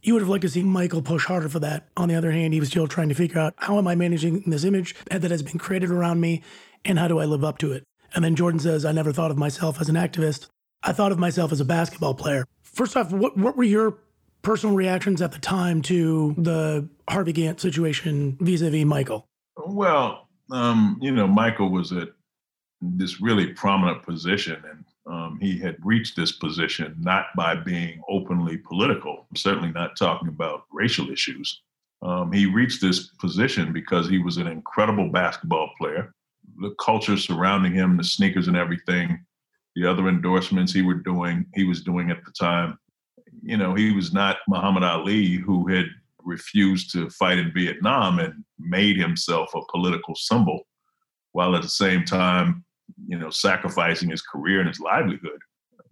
you 0.02 0.14
would 0.14 0.22
have 0.22 0.28
liked 0.28 0.42
to 0.42 0.48
see 0.48 0.62
Michael 0.62 1.02
push 1.02 1.26
harder 1.26 1.48
for 1.48 1.58
that. 1.58 1.88
On 1.96 2.08
the 2.08 2.14
other 2.14 2.30
hand, 2.30 2.54
he 2.54 2.60
was 2.60 2.70
still 2.70 2.88
trying 2.88 3.08
to 3.10 3.14
figure 3.14 3.38
out 3.38 3.54
how 3.56 3.78
am 3.78 3.86
I 3.86 3.94
managing 3.94 4.42
this 4.46 4.64
image 4.64 4.94
that 5.10 5.30
has 5.30 5.42
been 5.42 5.58
created 5.58 5.90
around 5.90 6.20
me 6.20 6.42
and 6.84 6.98
how 6.98 7.08
do 7.08 7.18
I 7.18 7.26
live 7.26 7.44
up 7.44 7.58
to 7.58 7.72
it? 7.72 7.84
And 8.14 8.24
then 8.24 8.34
Jordan 8.34 8.60
says, 8.60 8.84
I 8.84 8.92
never 8.92 9.12
thought 9.12 9.30
of 9.30 9.38
myself 9.38 9.80
as 9.80 9.88
an 9.88 9.94
activist. 9.96 10.48
I 10.82 10.92
thought 10.92 11.12
of 11.12 11.18
myself 11.18 11.52
as 11.52 11.60
a 11.60 11.64
basketball 11.64 12.14
player. 12.14 12.46
First 12.62 12.96
off, 12.96 13.12
what, 13.12 13.36
what 13.36 13.56
were 13.56 13.64
your 13.64 13.98
personal 14.42 14.74
reactions 14.74 15.20
at 15.20 15.32
the 15.32 15.38
time 15.38 15.82
to 15.82 16.34
the 16.38 16.88
Harvey 17.08 17.32
Gantt 17.32 17.60
situation 17.60 18.38
vis 18.40 18.62
a 18.62 18.70
vis 18.70 18.84
Michael? 18.84 19.26
Well, 19.74 20.28
um, 20.50 20.98
you 21.00 21.12
know, 21.12 21.26
Michael 21.26 21.70
was 21.70 21.92
at 21.92 22.08
this 22.80 23.20
really 23.20 23.52
prominent 23.52 24.02
position 24.02 24.62
and 24.68 24.84
um, 25.06 25.38
he 25.40 25.58
had 25.58 25.76
reached 25.82 26.16
this 26.16 26.32
position 26.32 26.94
not 26.98 27.26
by 27.36 27.54
being 27.54 28.02
openly 28.08 28.56
political, 28.58 29.26
certainly 29.36 29.70
not 29.70 29.96
talking 29.96 30.28
about 30.28 30.64
racial 30.72 31.10
issues. 31.10 31.62
Um, 32.02 32.32
he 32.32 32.46
reached 32.46 32.80
this 32.80 33.08
position 33.20 33.72
because 33.72 34.08
he 34.08 34.18
was 34.18 34.36
an 34.38 34.46
incredible 34.46 35.08
basketball 35.08 35.70
player. 35.78 36.14
The 36.58 36.74
culture 36.80 37.16
surrounding 37.16 37.72
him, 37.72 37.96
the 37.96 38.04
sneakers 38.04 38.48
and 38.48 38.56
everything, 38.56 39.24
the 39.76 39.88
other 39.88 40.08
endorsements 40.08 40.72
he 40.72 40.82
were 40.82 40.94
doing, 40.94 41.46
he 41.54 41.64
was 41.64 41.82
doing 41.82 42.10
at 42.10 42.24
the 42.24 42.32
time. 42.32 42.78
You 43.42 43.56
know, 43.56 43.74
he 43.74 43.92
was 43.92 44.12
not 44.12 44.38
Muhammad 44.48 44.82
Ali, 44.82 45.36
who 45.36 45.68
had 45.68 45.86
refused 46.22 46.92
to 46.92 47.10
fight 47.10 47.38
in 47.38 47.52
Vietnam 47.52 48.18
and 48.18 48.44
made 48.60 48.96
himself 48.96 49.50
a 49.54 49.60
political 49.70 50.14
symbol, 50.14 50.66
while 51.32 51.54
at 51.56 51.62
the 51.62 51.68
same 51.68 52.04
time 52.04 52.64
you 53.06 53.18
know, 53.18 53.30
sacrificing 53.30 54.10
his 54.10 54.22
career 54.22 54.60
and 54.60 54.68
his 54.68 54.80
livelihood. 54.80 55.40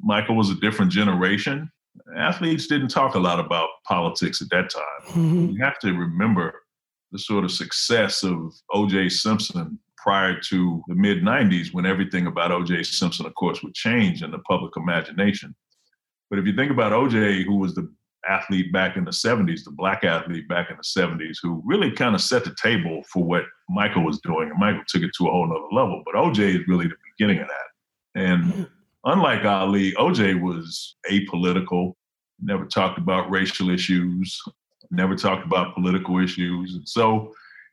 Michael 0.00 0.36
was 0.36 0.50
a 0.50 0.54
different 0.56 0.92
generation. 0.92 1.70
Athletes 2.16 2.66
didn't 2.66 2.88
talk 2.88 3.14
a 3.14 3.20
lot 3.20 3.40
about 3.40 3.68
politics 3.86 4.40
at 4.40 4.50
that 4.50 4.70
time. 4.70 5.08
Mm-hmm. 5.08 5.46
You 5.50 5.64
have 5.64 5.78
to 5.80 5.92
remember 5.92 6.62
the 7.10 7.18
sort 7.18 7.44
of 7.44 7.50
success 7.50 8.22
of 8.22 8.52
O.J. 8.72 9.08
Simpson 9.08 9.78
prior 9.96 10.38
to 10.40 10.82
the 10.86 10.94
mid 10.94 11.22
90s 11.22 11.72
when 11.72 11.86
everything 11.86 12.26
about 12.26 12.52
O.J. 12.52 12.84
Simpson, 12.84 13.26
of 13.26 13.34
course, 13.34 13.62
would 13.62 13.74
change 13.74 14.22
in 14.22 14.30
the 14.30 14.38
public 14.40 14.76
imagination. 14.76 15.54
But 16.30 16.38
if 16.38 16.46
you 16.46 16.54
think 16.54 16.70
about 16.70 16.92
O.J., 16.92 17.42
who 17.44 17.56
was 17.56 17.74
the 17.74 17.92
athlete 18.28 18.72
back 18.72 18.96
in 18.96 19.04
the 19.04 19.10
70s, 19.10 19.64
the 19.64 19.70
black 19.70 20.04
athlete 20.04 20.48
back 20.48 20.70
in 20.70 20.76
the 20.76 20.82
70s, 20.82 21.36
who 21.42 21.62
really 21.64 21.90
kind 21.90 22.14
of 22.14 22.20
set 22.20 22.44
the 22.44 22.54
table 22.60 23.02
for 23.12 23.22
what 23.24 23.44
Michael 23.68 24.04
was 24.04 24.20
doing. 24.20 24.50
And 24.50 24.58
Michael 24.58 24.82
took 24.88 25.02
it 25.02 25.10
to 25.18 25.28
a 25.28 25.30
whole 25.30 25.46
nother 25.46 25.72
level. 25.72 26.02
But 26.04 26.14
OJ 26.14 26.60
is 26.60 26.68
really 26.68 26.88
the 26.88 26.96
beginning 27.16 27.42
of 27.42 27.48
that. 27.48 28.20
And 28.20 28.44
mm-hmm. 28.44 28.62
unlike 29.04 29.44
Ali, 29.44 29.92
OJ 29.92 30.40
was 30.40 30.96
apolitical, 31.10 31.94
never 32.40 32.64
talked 32.64 32.98
about 32.98 33.30
racial 33.30 33.70
issues, 33.70 34.40
never 34.90 35.14
talked 35.14 35.46
about 35.46 35.74
political 35.74 36.18
issues. 36.18 36.74
And 36.74 36.88
so 36.88 37.32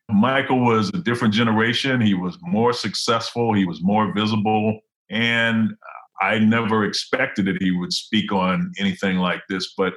Michael 0.09 0.63
was 0.63 0.89
a 0.89 0.99
different 0.99 1.33
generation. 1.33 2.01
He 2.01 2.13
was 2.13 2.37
more 2.41 2.73
successful, 2.73 3.53
he 3.53 3.65
was 3.65 3.81
more 3.81 4.13
visible. 4.13 4.79
And 5.09 5.75
I 6.21 6.39
never 6.39 6.85
expected 6.85 7.45
that 7.45 7.61
he 7.61 7.71
would 7.71 7.91
speak 7.91 8.31
on 8.31 8.71
anything 8.79 9.17
like 9.17 9.41
this, 9.49 9.73
but 9.77 9.93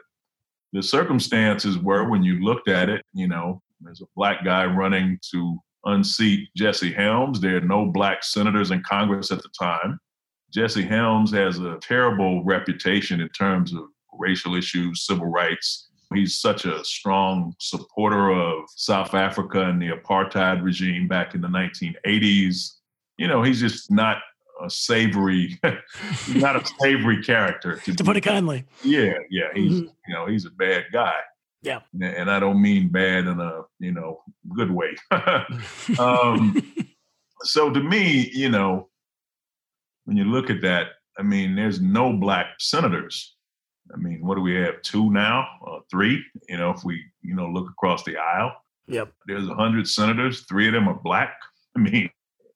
the 0.73 0.83
circumstances 0.83 1.79
were 1.79 2.09
when 2.09 2.23
you 2.23 2.43
looked 2.45 2.69
at 2.69 2.89
it, 2.89 3.05
you 3.13 3.29
know, 3.29 3.63
there's 3.81 4.03
a 4.03 4.07
black 4.17 4.45
guy 4.45 4.67
running 4.67 5.19
to 5.31 5.59
unseat 5.85 6.49
Jesse 6.57 6.93
Helms. 6.93 7.41
There 7.41 7.57
are 7.57 7.61
no 7.61 7.87
black 7.87 8.23
senators 8.23 8.71
in 8.71 8.83
Congress 8.83 9.31
at 9.31 9.43
the 9.43 9.49
time. 9.59 9.99
Jesse 10.53 10.83
Helms 10.83 11.33
has 11.33 11.59
a 11.59 11.79
terrible 11.81 12.43
reputation 12.45 13.21
in 13.21 13.29
terms 13.31 13.73
of 13.73 13.85
racial 14.19 14.55
issues, 14.55 15.07
civil 15.07 15.27
rights. 15.27 15.89
He's 16.15 16.41
such 16.41 16.65
a 16.65 16.85
strong 16.85 17.55
supporter 17.59 18.31
of 18.31 18.65
South 18.75 19.15
Africa 19.15 19.61
and 19.69 19.81
the 19.81 19.91
apartheid 19.91 20.63
regime 20.63 21.07
back 21.07 21.35
in 21.35 21.43
the 21.43 21.49
1980s. 21.49 22.77
You 23.19 23.29
know, 23.29 23.43
he's 23.43 23.61
just 23.61 23.91
not 23.91 24.19
a 24.63 24.71
savory, 24.71 25.59
not 26.35 26.57
a 26.57 26.65
savory 26.81 27.23
character. 27.23 27.77
To, 27.85 27.95
to 27.95 28.05
put 28.05 28.17
it 28.17 28.23
kindly. 28.23 28.65
Yeah, 28.83 29.15
yeah. 29.31 29.49
He's 29.55 29.73
mm-hmm. 29.73 29.87
you 30.07 30.15
know 30.15 30.27
he's 30.27 30.45
a 30.45 30.51
bad 30.51 30.87
guy. 30.93 31.15
Yeah. 31.63 31.81
And 32.01 32.31
I 32.31 32.39
don't 32.39 32.63
mean 32.63 32.89
bad 32.89 33.27
in 33.27 33.41
a 33.41 33.63
you 33.79 33.93
know 33.93 34.23
good 34.55 34.71
way. 34.71 34.97
um, 35.99 36.63
so 37.43 37.71
to 37.71 37.81
me, 37.81 38.31
you 38.33 38.49
know, 38.49 38.89
when 40.05 40.17
you 40.17 40.25
look 40.25 40.51
at 40.51 40.63
that, 40.63 40.89
I 41.19 41.23
mean, 41.23 41.57
there's 41.57 41.81
no 41.81 42.13
black 42.13 42.47
senators. 42.59 43.35
I 43.93 43.97
mean, 43.97 44.25
what 44.25 44.37
do 44.37 44.43
we 44.43 44.55
have? 44.57 44.83
Two 44.83 45.11
now, 45.11 45.47
uh, 45.67 45.79
three. 45.91 46.23
You 46.49 46.59
know, 46.59 46.71
if 46.71 46.85
we 46.85 47.03
you 47.23 47.35
know 47.35 47.49
look 47.49 47.69
across 47.71 48.05
the 48.05 48.17
aisle. 48.17 48.53
Yep. 48.87 49.13
There's 49.27 49.49
a 49.49 49.55
hundred 49.55 49.87
senators. 49.89 50.47
Three 50.49 50.67
of 50.67 50.73
them 50.73 50.89
are 50.89 50.99
black. 51.03 51.37
I 51.77 51.81
mean, 51.81 52.11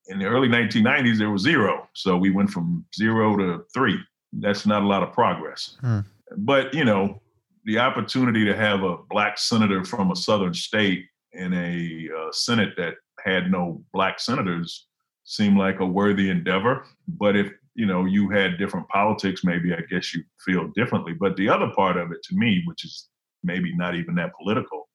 in 0.07 0.19
the 0.19 0.27
early 0.27 0.49
1990s, 0.49 1.19
there 1.19 1.31
was 1.31 1.43
zero. 1.43 1.89
So 1.95 2.17
we 2.17 2.31
went 2.31 2.51
from 2.51 2.85
zero 2.95 3.37
to 3.37 3.65
three. 3.73 3.99
That's 4.33 4.67
not 4.67 4.83
a 4.83 4.87
lot 4.87 5.03
of 5.03 5.13
progress. 5.13 5.77
Hmm. 5.81 6.01
But, 6.39 6.75
you 6.75 6.85
know, 6.85 7.21
the 7.65 7.79
opportunity 7.79 8.45
to 8.45 8.57
have 8.57 8.83
a 8.83 8.97
black 9.11 9.39
senator 9.39 9.85
from 9.85 10.11
a 10.11 10.17
southern 10.17 10.55
state 10.55 11.07
in 11.33 11.53
a 11.53 12.09
uh, 12.17 12.33
Senate 12.33 12.75
that 12.77 12.95
had 13.25 13.51
no 13.51 13.83
black 13.93 14.21
senators 14.21 14.87
seemed 15.25 15.57
like 15.57 15.81
a 15.81 15.87
worthy 15.87 16.31
endeavor. 16.31 16.85
But 17.07 17.37
if 17.37 17.53
you 17.75 17.87
know 17.87 18.05
you 18.05 18.29
had 18.29 18.59
different 18.59 18.89
politics, 18.89 19.45
maybe 19.45 19.73
I 19.73 19.81
guess 19.91 20.15
you 20.15 20.23
feel 20.45 20.69
differently. 20.75 21.15
But 21.19 21.37
the 21.37 21.49
other 21.49 21.71
part 21.75 21.97
of 21.97 22.13
it, 22.13 22.23
to 22.25 22.37
me, 22.37 22.63
which 22.67 22.85
is 22.85 23.09
maybe 23.43 23.75
not 23.77 23.95
even 23.95 24.15
that 24.17 24.33
political, 24.39 24.89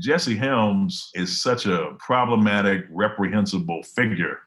Jesse 0.00 0.36
Helms 0.36 1.10
is 1.14 1.40
such 1.40 1.66
a 1.66 1.94
problematic, 1.98 2.84
reprehensible 2.90 3.82
figure 3.82 4.38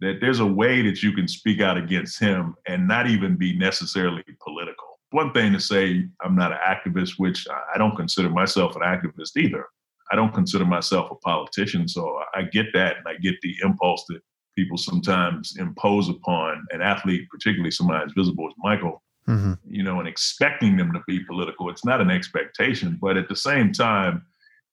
that 0.00 0.18
there's 0.20 0.40
a 0.40 0.46
way 0.46 0.82
that 0.82 1.02
you 1.02 1.12
can 1.12 1.28
speak 1.28 1.60
out 1.60 1.76
against 1.76 2.18
him 2.18 2.54
and 2.66 2.88
not 2.88 3.06
even 3.06 3.36
be 3.36 3.56
necessarily 3.56 4.24
political. 4.42 4.98
One 5.10 5.32
thing 5.32 5.52
to 5.52 5.60
say, 5.60 6.08
I'm 6.22 6.36
not 6.36 6.52
an 6.52 6.58
activist, 6.66 7.18
which 7.18 7.46
I 7.74 7.78
don't 7.78 7.96
consider 7.96 8.30
myself 8.30 8.76
an 8.76 8.82
activist 8.82 9.36
either. 9.36 9.66
I 10.12 10.16
don't 10.16 10.34
consider 10.34 10.64
myself 10.64 11.10
a 11.10 11.16
politician, 11.16 11.86
so 11.86 12.20
I 12.34 12.42
get 12.42 12.66
that 12.74 12.96
and 12.96 13.06
I 13.06 13.14
get 13.14 13.40
the 13.42 13.54
impulse 13.62 14.04
that 14.08 14.20
people 14.56 14.76
sometimes 14.76 15.56
impose 15.58 16.08
upon 16.08 16.64
an 16.70 16.80
athlete, 16.80 17.28
particularly 17.30 17.70
somebody 17.70 18.04
as 18.04 18.12
visible 18.16 18.46
as 18.48 18.54
Michael, 18.58 19.02
mm-hmm. 19.28 19.52
you 19.68 19.82
know, 19.82 20.00
and 20.00 20.08
expecting 20.08 20.76
them 20.76 20.92
to 20.92 21.00
be 21.06 21.20
political. 21.24 21.70
It's 21.70 21.84
not 21.84 22.00
an 22.00 22.10
expectation, 22.10 22.98
but 23.00 23.16
at 23.16 23.28
the 23.28 23.36
same 23.36 23.72
time, 23.72 24.24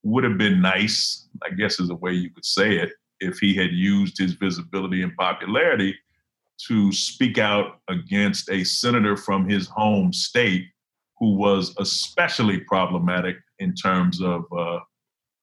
would 0.04 0.24
have 0.24 0.38
been 0.38 0.62
nice, 0.62 1.28
I 1.44 1.50
guess 1.50 1.80
is 1.80 1.90
a 1.90 1.96
way 1.96 2.14
you 2.14 2.30
could 2.30 2.46
say 2.46 2.78
it, 2.78 2.92
if 3.20 3.40
he 3.40 3.54
had 3.56 3.72
used 3.72 4.18
his 4.18 4.34
visibility 4.34 5.02
and 5.02 5.16
popularity 5.16 5.96
to 6.68 6.92
speak 6.92 7.38
out 7.38 7.80
against 7.90 8.50
a 8.50 8.64
senator 8.64 9.16
from 9.16 9.48
his 9.48 9.68
home 9.68 10.12
state 10.12 10.66
who 11.20 11.36
was 11.36 11.76
especially 11.80 12.60
problematic 12.60 13.38
in 13.60 13.74
terms 13.74 14.22
of 14.22 14.46
uh, 14.56 14.80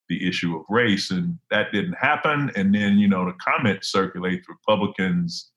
the 0.08 0.26
issue 0.26 0.56
of 0.56 0.64
race. 0.68 1.10
And 1.10 1.38
that 1.50 1.72
didn't 1.72 1.94
happen. 1.94 2.50
And 2.56 2.74
then, 2.74 2.98
you 2.98 3.08
know, 3.08 3.24
the 3.24 3.34
comment 3.44 3.84
circulates 3.84 4.48
Republicans 4.48 5.50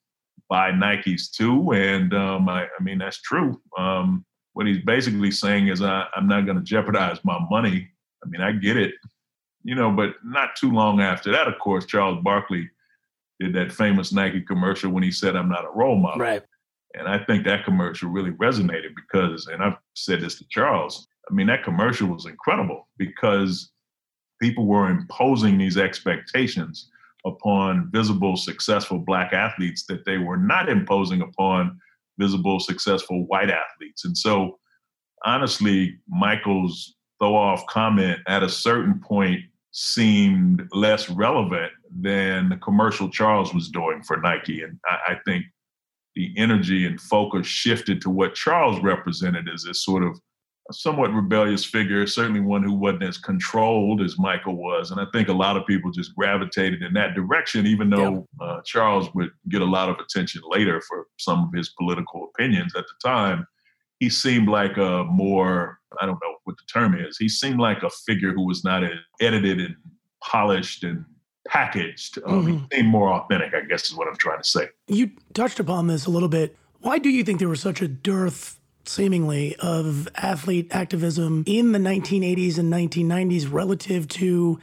buy 0.49 0.71
Nikes 0.71 1.29
too. 1.29 1.71
And 1.73 2.13
um, 2.13 2.49
I, 2.49 2.63
I, 2.63 2.83
mean, 2.83 2.99
that's 2.99 3.21
true. 3.21 3.61
Um, 3.77 4.25
what 4.53 4.65
he's 4.65 4.83
basically 4.83 5.31
saying 5.31 5.67
is, 5.67 5.81
I, 5.81 6.05
I'm 6.15 6.27
not 6.27 6.45
going 6.45 6.57
to 6.57 6.63
jeopardize 6.63 7.19
my 7.23 7.39
money 7.49 7.89
I 8.27 8.29
mean, 8.29 8.41
I 8.41 8.51
get 8.51 8.77
it, 8.77 8.95
you 9.63 9.75
know, 9.75 9.91
but 9.91 10.15
not 10.23 10.55
too 10.55 10.71
long 10.71 10.99
after 10.99 11.31
that, 11.31 11.47
of 11.47 11.57
course, 11.59 11.85
Charles 11.85 12.21
Barkley 12.23 12.69
did 13.39 13.53
that 13.53 13.71
famous 13.71 14.11
Nike 14.11 14.41
commercial 14.41 14.91
when 14.91 15.03
he 15.03 15.11
said, 15.11 15.35
I'm 15.35 15.49
not 15.49 15.65
a 15.65 15.69
role 15.69 15.95
model. 15.95 16.19
Right. 16.19 16.43
And 16.95 17.07
I 17.07 17.23
think 17.23 17.45
that 17.45 17.63
commercial 17.63 18.09
really 18.09 18.31
resonated 18.31 18.95
because, 18.95 19.47
and 19.47 19.63
I've 19.63 19.77
said 19.95 20.21
this 20.21 20.35
to 20.39 20.45
Charles, 20.49 21.07
I 21.29 21.33
mean, 21.33 21.47
that 21.47 21.63
commercial 21.63 22.07
was 22.07 22.25
incredible 22.25 22.87
because 22.97 23.71
people 24.41 24.65
were 24.65 24.89
imposing 24.89 25.57
these 25.57 25.77
expectations 25.77 26.89
upon 27.25 27.89
visible, 27.91 28.35
successful 28.35 28.99
Black 28.99 29.33
athletes 29.33 29.85
that 29.85 30.05
they 30.05 30.17
were 30.17 30.37
not 30.37 30.69
imposing 30.69 31.21
upon 31.21 31.79
visible, 32.17 32.59
successful 32.59 33.25
white 33.27 33.49
athletes. 33.49 34.05
And 34.05 34.17
so, 34.17 34.57
honestly, 35.25 35.99
Michael's 36.07 36.95
throw 37.19 37.35
off 37.35 37.65
comment 37.67 38.19
at 38.27 38.43
a 38.43 38.49
certain 38.49 38.99
point 38.99 39.41
seemed 39.71 40.67
less 40.71 41.09
relevant 41.09 41.71
than 41.99 42.49
the 42.49 42.57
commercial 42.57 43.09
Charles 43.09 43.53
was 43.53 43.69
doing 43.69 44.01
for 44.03 44.17
Nike. 44.17 44.63
And 44.63 44.79
I, 44.85 45.13
I 45.13 45.17
think 45.25 45.45
the 46.15 46.33
energy 46.35 46.85
and 46.85 46.99
focus 46.99 47.45
shifted 47.45 48.01
to 48.01 48.09
what 48.09 48.33
Charles 48.33 48.81
represented 48.81 49.47
as 49.53 49.63
this 49.63 49.83
sort 49.83 50.03
of 50.03 50.19
a 50.69 50.73
somewhat 50.73 51.13
rebellious 51.13 51.63
figure, 51.63 52.05
certainly 52.05 52.41
one 52.41 52.63
who 52.63 52.73
wasn't 52.73 53.03
as 53.03 53.17
controlled 53.17 54.01
as 54.01 54.19
Michael 54.19 54.55
was. 54.55 54.91
And 54.91 54.99
I 54.99 55.05
think 55.13 55.29
a 55.29 55.33
lot 55.33 55.55
of 55.55 55.65
people 55.65 55.91
just 55.91 56.15
gravitated 56.15 56.81
in 56.81 56.93
that 56.93 57.13
direction, 57.13 57.65
even 57.65 57.89
though 57.89 58.27
yeah. 58.41 58.45
uh, 58.45 58.61
Charles 58.65 59.13
would 59.13 59.29
get 59.49 59.61
a 59.61 59.65
lot 59.65 59.89
of 59.89 59.97
attention 59.99 60.41
later 60.49 60.81
for 60.81 61.05
some 61.17 61.45
of 61.45 61.53
his 61.53 61.69
political 61.77 62.29
opinions 62.33 62.73
at 62.75 62.85
the 62.85 63.07
time. 63.09 63.47
He 63.99 64.09
seemed 64.09 64.47
like 64.47 64.77
a 64.77 65.03
more 65.05 65.79
I 66.01 66.05
don't 66.05 66.19
know 66.21 66.35
what 66.43 66.57
the 66.57 66.63
term 66.71 66.95
is. 66.95 67.17
He 67.17 67.29
seemed 67.29 67.59
like 67.59 67.83
a 67.83 67.89
figure 67.89 68.31
who 68.33 68.45
was 68.45 68.63
not 68.63 68.83
as 68.83 68.91
edited 69.21 69.59
and 69.59 69.75
polished 70.21 70.83
and 70.83 71.05
packaged. 71.47 72.19
Um, 72.25 72.45
mm-hmm. 72.45 72.57
He 72.69 72.77
seemed 72.77 72.89
more 72.89 73.13
authentic, 73.13 73.53
I 73.53 73.61
guess 73.61 73.85
is 73.85 73.95
what 73.95 74.07
I'm 74.07 74.17
trying 74.17 74.41
to 74.41 74.47
say. 74.47 74.67
You 74.87 75.11
touched 75.33 75.59
upon 75.59 75.87
this 75.87 76.05
a 76.05 76.09
little 76.09 76.29
bit. 76.29 76.55
Why 76.81 76.99
do 76.99 77.09
you 77.09 77.23
think 77.23 77.39
there 77.39 77.49
was 77.49 77.61
such 77.61 77.81
a 77.81 77.87
dearth, 77.87 78.59
seemingly, 78.85 79.55
of 79.57 80.07
athlete 80.15 80.67
activism 80.71 81.43
in 81.47 81.71
the 81.71 81.79
1980s 81.79 82.57
and 82.57 82.71
1990s 82.71 83.51
relative 83.51 84.07
to, 84.09 84.59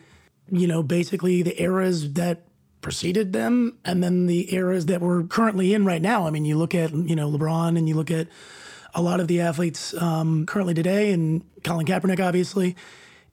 you 0.50 0.66
know, 0.66 0.82
basically 0.82 1.42
the 1.42 1.60
eras 1.60 2.12
that 2.14 2.46
preceded 2.80 3.32
them 3.32 3.78
and 3.84 4.02
then 4.02 4.26
the 4.26 4.54
eras 4.54 4.86
that 4.86 5.00
we're 5.00 5.24
currently 5.24 5.74
in 5.74 5.84
right 5.84 6.02
now? 6.02 6.26
I 6.26 6.30
mean, 6.30 6.44
you 6.44 6.56
look 6.56 6.74
at, 6.74 6.92
you 6.92 7.16
know, 7.16 7.30
LeBron 7.30 7.76
and 7.76 7.88
you 7.88 7.94
look 7.94 8.10
at 8.10 8.28
a 8.94 9.02
lot 9.02 9.20
of 9.20 9.28
the 9.28 9.40
athletes 9.40 9.94
um, 9.94 10.46
currently 10.46 10.74
today, 10.74 11.12
and 11.12 11.44
Colin 11.62 11.86
Kaepernick, 11.86 12.24
obviously. 12.24 12.76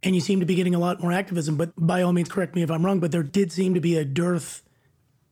And 0.03 0.15
you 0.15 0.21
seem 0.21 0.39
to 0.39 0.45
be 0.45 0.55
getting 0.55 0.73
a 0.73 0.79
lot 0.79 0.99
more 0.99 1.11
activism. 1.11 1.57
But 1.57 1.73
by 1.77 2.01
all 2.01 2.11
means, 2.11 2.27
correct 2.27 2.55
me 2.55 2.63
if 2.63 2.71
I'm 2.71 2.83
wrong, 2.83 2.99
but 2.99 3.11
there 3.11 3.23
did 3.23 3.51
seem 3.51 3.75
to 3.75 3.79
be 3.79 3.97
a 3.97 4.03
dearth 4.03 4.63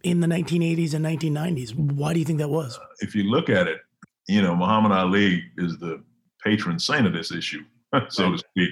in 0.04 0.20
the 0.20 0.28
1980s 0.28 0.94
and 0.94 1.06
1990s. 1.06 1.76
Why 1.76 2.14
do 2.14 2.20
you 2.20 2.26
think 2.26 2.40
that 2.40 2.50
was? 2.50 2.78
Uh, 2.78 2.86
if 3.00 3.16
you 3.16 3.24
look 3.24 3.50
at 3.50 3.68
it, 3.68 3.80
you 4.28 4.42
know, 4.42 4.56
Muhammad 4.56 4.92
Ali 4.92 5.44
is 5.58 5.78
the 5.80 6.04
patron 6.44 6.80
saint 6.80 7.08
of 7.08 7.14
this 7.14 7.32
issue, 7.32 7.64
so 8.10 8.32
to 8.32 8.38
speak. 8.38 8.70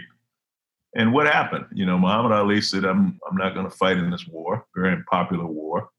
And 0.96 1.14
what 1.14 1.28
happened? 1.28 1.66
You 1.74 1.86
know, 1.86 1.98
Muhammad 1.98 2.32
Ali 2.32 2.62
said, 2.62 2.86
I'm, 2.86 3.20
I'm 3.30 3.38
not 3.38 3.54
going 3.54 3.70
to 3.70 3.76
fight 3.76 3.98
in 3.98 4.10
this 4.10 4.28
war, 4.28 4.66
very 4.76 4.94
unpopular 4.94 5.46
war. 5.46 5.90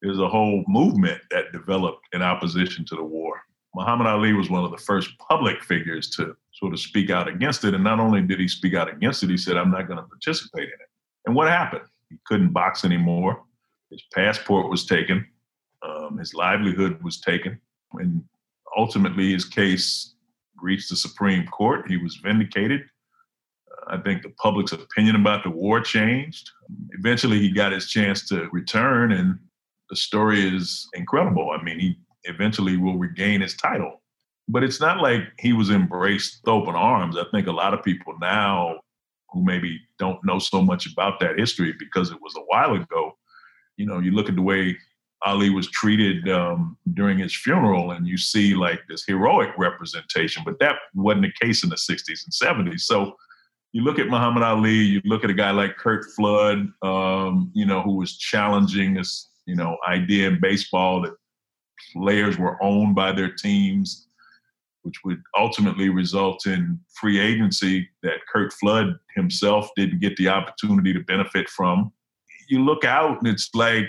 There's 0.00 0.18
a 0.18 0.28
whole 0.28 0.64
movement 0.68 1.20
that 1.30 1.52
developed 1.52 2.06
in 2.12 2.22
opposition 2.22 2.84
to 2.86 2.96
the 2.96 3.04
war. 3.04 3.40
Muhammad 3.74 4.06
Ali 4.06 4.32
was 4.32 4.48
one 4.48 4.64
of 4.64 4.70
the 4.70 4.78
first 4.78 5.10
public 5.18 5.62
figures 5.62 6.08
to 6.10 6.36
sort 6.52 6.72
of 6.72 6.80
speak 6.80 7.10
out 7.10 7.28
against 7.28 7.64
it. 7.64 7.74
And 7.74 7.82
not 7.82 7.98
only 7.98 8.22
did 8.22 8.38
he 8.38 8.46
speak 8.46 8.74
out 8.74 8.88
against 8.88 9.22
it, 9.22 9.30
he 9.30 9.36
said, 9.36 9.56
I'm 9.56 9.70
not 9.70 9.88
going 9.88 9.98
to 9.98 10.04
participate 10.04 10.64
in 10.64 10.68
it. 10.68 10.88
And 11.26 11.34
what 11.34 11.48
happened? 11.48 11.84
He 12.08 12.16
couldn't 12.26 12.52
box 12.52 12.84
anymore. 12.84 13.42
His 13.90 14.02
passport 14.14 14.70
was 14.70 14.86
taken. 14.86 15.26
Um, 15.82 16.18
his 16.18 16.34
livelihood 16.34 17.02
was 17.02 17.20
taken. 17.20 17.60
And 17.94 18.24
ultimately, 18.76 19.32
his 19.32 19.44
case 19.44 20.14
reached 20.60 20.90
the 20.90 20.96
Supreme 20.96 21.46
Court. 21.48 21.90
He 21.90 21.96
was 21.96 22.16
vindicated. 22.16 22.82
Uh, 23.70 23.96
I 23.96 24.00
think 24.00 24.22
the 24.22 24.30
public's 24.30 24.72
opinion 24.72 25.16
about 25.16 25.42
the 25.42 25.50
war 25.50 25.80
changed. 25.80 26.48
Eventually, 26.92 27.40
he 27.40 27.50
got 27.50 27.72
his 27.72 27.88
chance 27.88 28.28
to 28.28 28.48
return, 28.52 29.12
and 29.12 29.38
the 29.90 29.96
story 29.96 30.46
is 30.56 30.88
incredible. 30.94 31.50
I 31.50 31.62
mean, 31.62 31.80
he 31.80 31.98
eventually 32.24 32.76
will 32.76 32.98
regain 32.98 33.40
his 33.40 33.54
title. 33.56 34.02
But 34.48 34.62
it's 34.62 34.80
not 34.80 35.00
like 35.00 35.22
he 35.38 35.52
was 35.52 35.70
embraced 35.70 36.40
with 36.44 36.52
open 36.52 36.74
arms. 36.74 37.16
I 37.16 37.24
think 37.30 37.46
a 37.46 37.52
lot 37.52 37.74
of 37.74 37.82
people 37.82 38.14
now 38.20 38.80
who 39.30 39.42
maybe 39.42 39.80
don't 39.98 40.22
know 40.24 40.38
so 40.38 40.62
much 40.62 40.90
about 40.90 41.18
that 41.20 41.38
history 41.38 41.74
because 41.78 42.10
it 42.10 42.18
was 42.20 42.34
a 42.36 42.44
while 42.46 42.74
ago, 42.74 43.16
you 43.76 43.86
know, 43.86 43.98
you 43.98 44.12
look 44.12 44.28
at 44.28 44.36
the 44.36 44.42
way 44.42 44.76
Ali 45.24 45.50
was 45.50 45.68
treated 45.70 46.28
um, 46.28 46.76
during 46.92 47.18
his 47.18 47.34
funeral, 47.34 47.92
and 47.92 48.06
you 48.06 48.18
see 48.18 48.54
like 48.54 48.80
this 48.88 49.04
heroic 49.06 49.50
representation, 49.56 50.42
but 50.44 50.58
that 50.60 50.76
wasn't 50.94 51.22
the 51.22 51.46
case 51.46 51.64
in 51.64 51.70
the 51.70 51.76
60s 51.76 52.20
and 52.24 52.68
70s. 52.68 52.80
So 52.80 53.16
you 53.72 53.82
look 53.82 53.98
at 53.98 54.08
Muhammad 54.08 54.42
Ali, 54.42 54.74
you 54.74 55.00
look 55.04 55.24
at 55.24 55.30
a 55.30 55.34
guy 55.34 55.50
like 55.50 55.76
Curt 55.76 56.04
Flood, 56.14 56.68
um, 56.82 57.50
you 57.54 57.64
know, 57.64 57.80
who 57.80 57.96
was 57.96 58.18
challenging 58.18 58.94
this, 58.94 59.30
you 59.46 59.56
know, 59.56 59.76
idea 59.88 60.28
in 60.28 60.40
baseball 60.40 61.00
that 61.02 61.14
players 61.92 62.38
were 62.38 62.62
owned 62.62 62.94
by 62.94 63.12
their 63.12 63.32
teams. 63.32 64.08
which 64.84 65.02
would 65.02 65.20
ultimately 65.36 65.88
result 65.88 66.46
in 66.46 66.78
free 67.00 67.18
agency 67.18 67.88
that 68.02 68.18
Curt 68.30 68.52
Flood 68.52 68.94
himself 69.16 69.70
didn't 69.76 70.00
get 70.00 70.14
the 70.16 70.28
opportunity 70.28 70.92
to 70.92 71.00
benefit 71.00 71.48
from. 71.48 71.90
You 72.48 72.62
look 72.62 72.84
out 72.84 73.18
and 73.18 73.26
it's 73.26 73.50
like, 73.54 73.86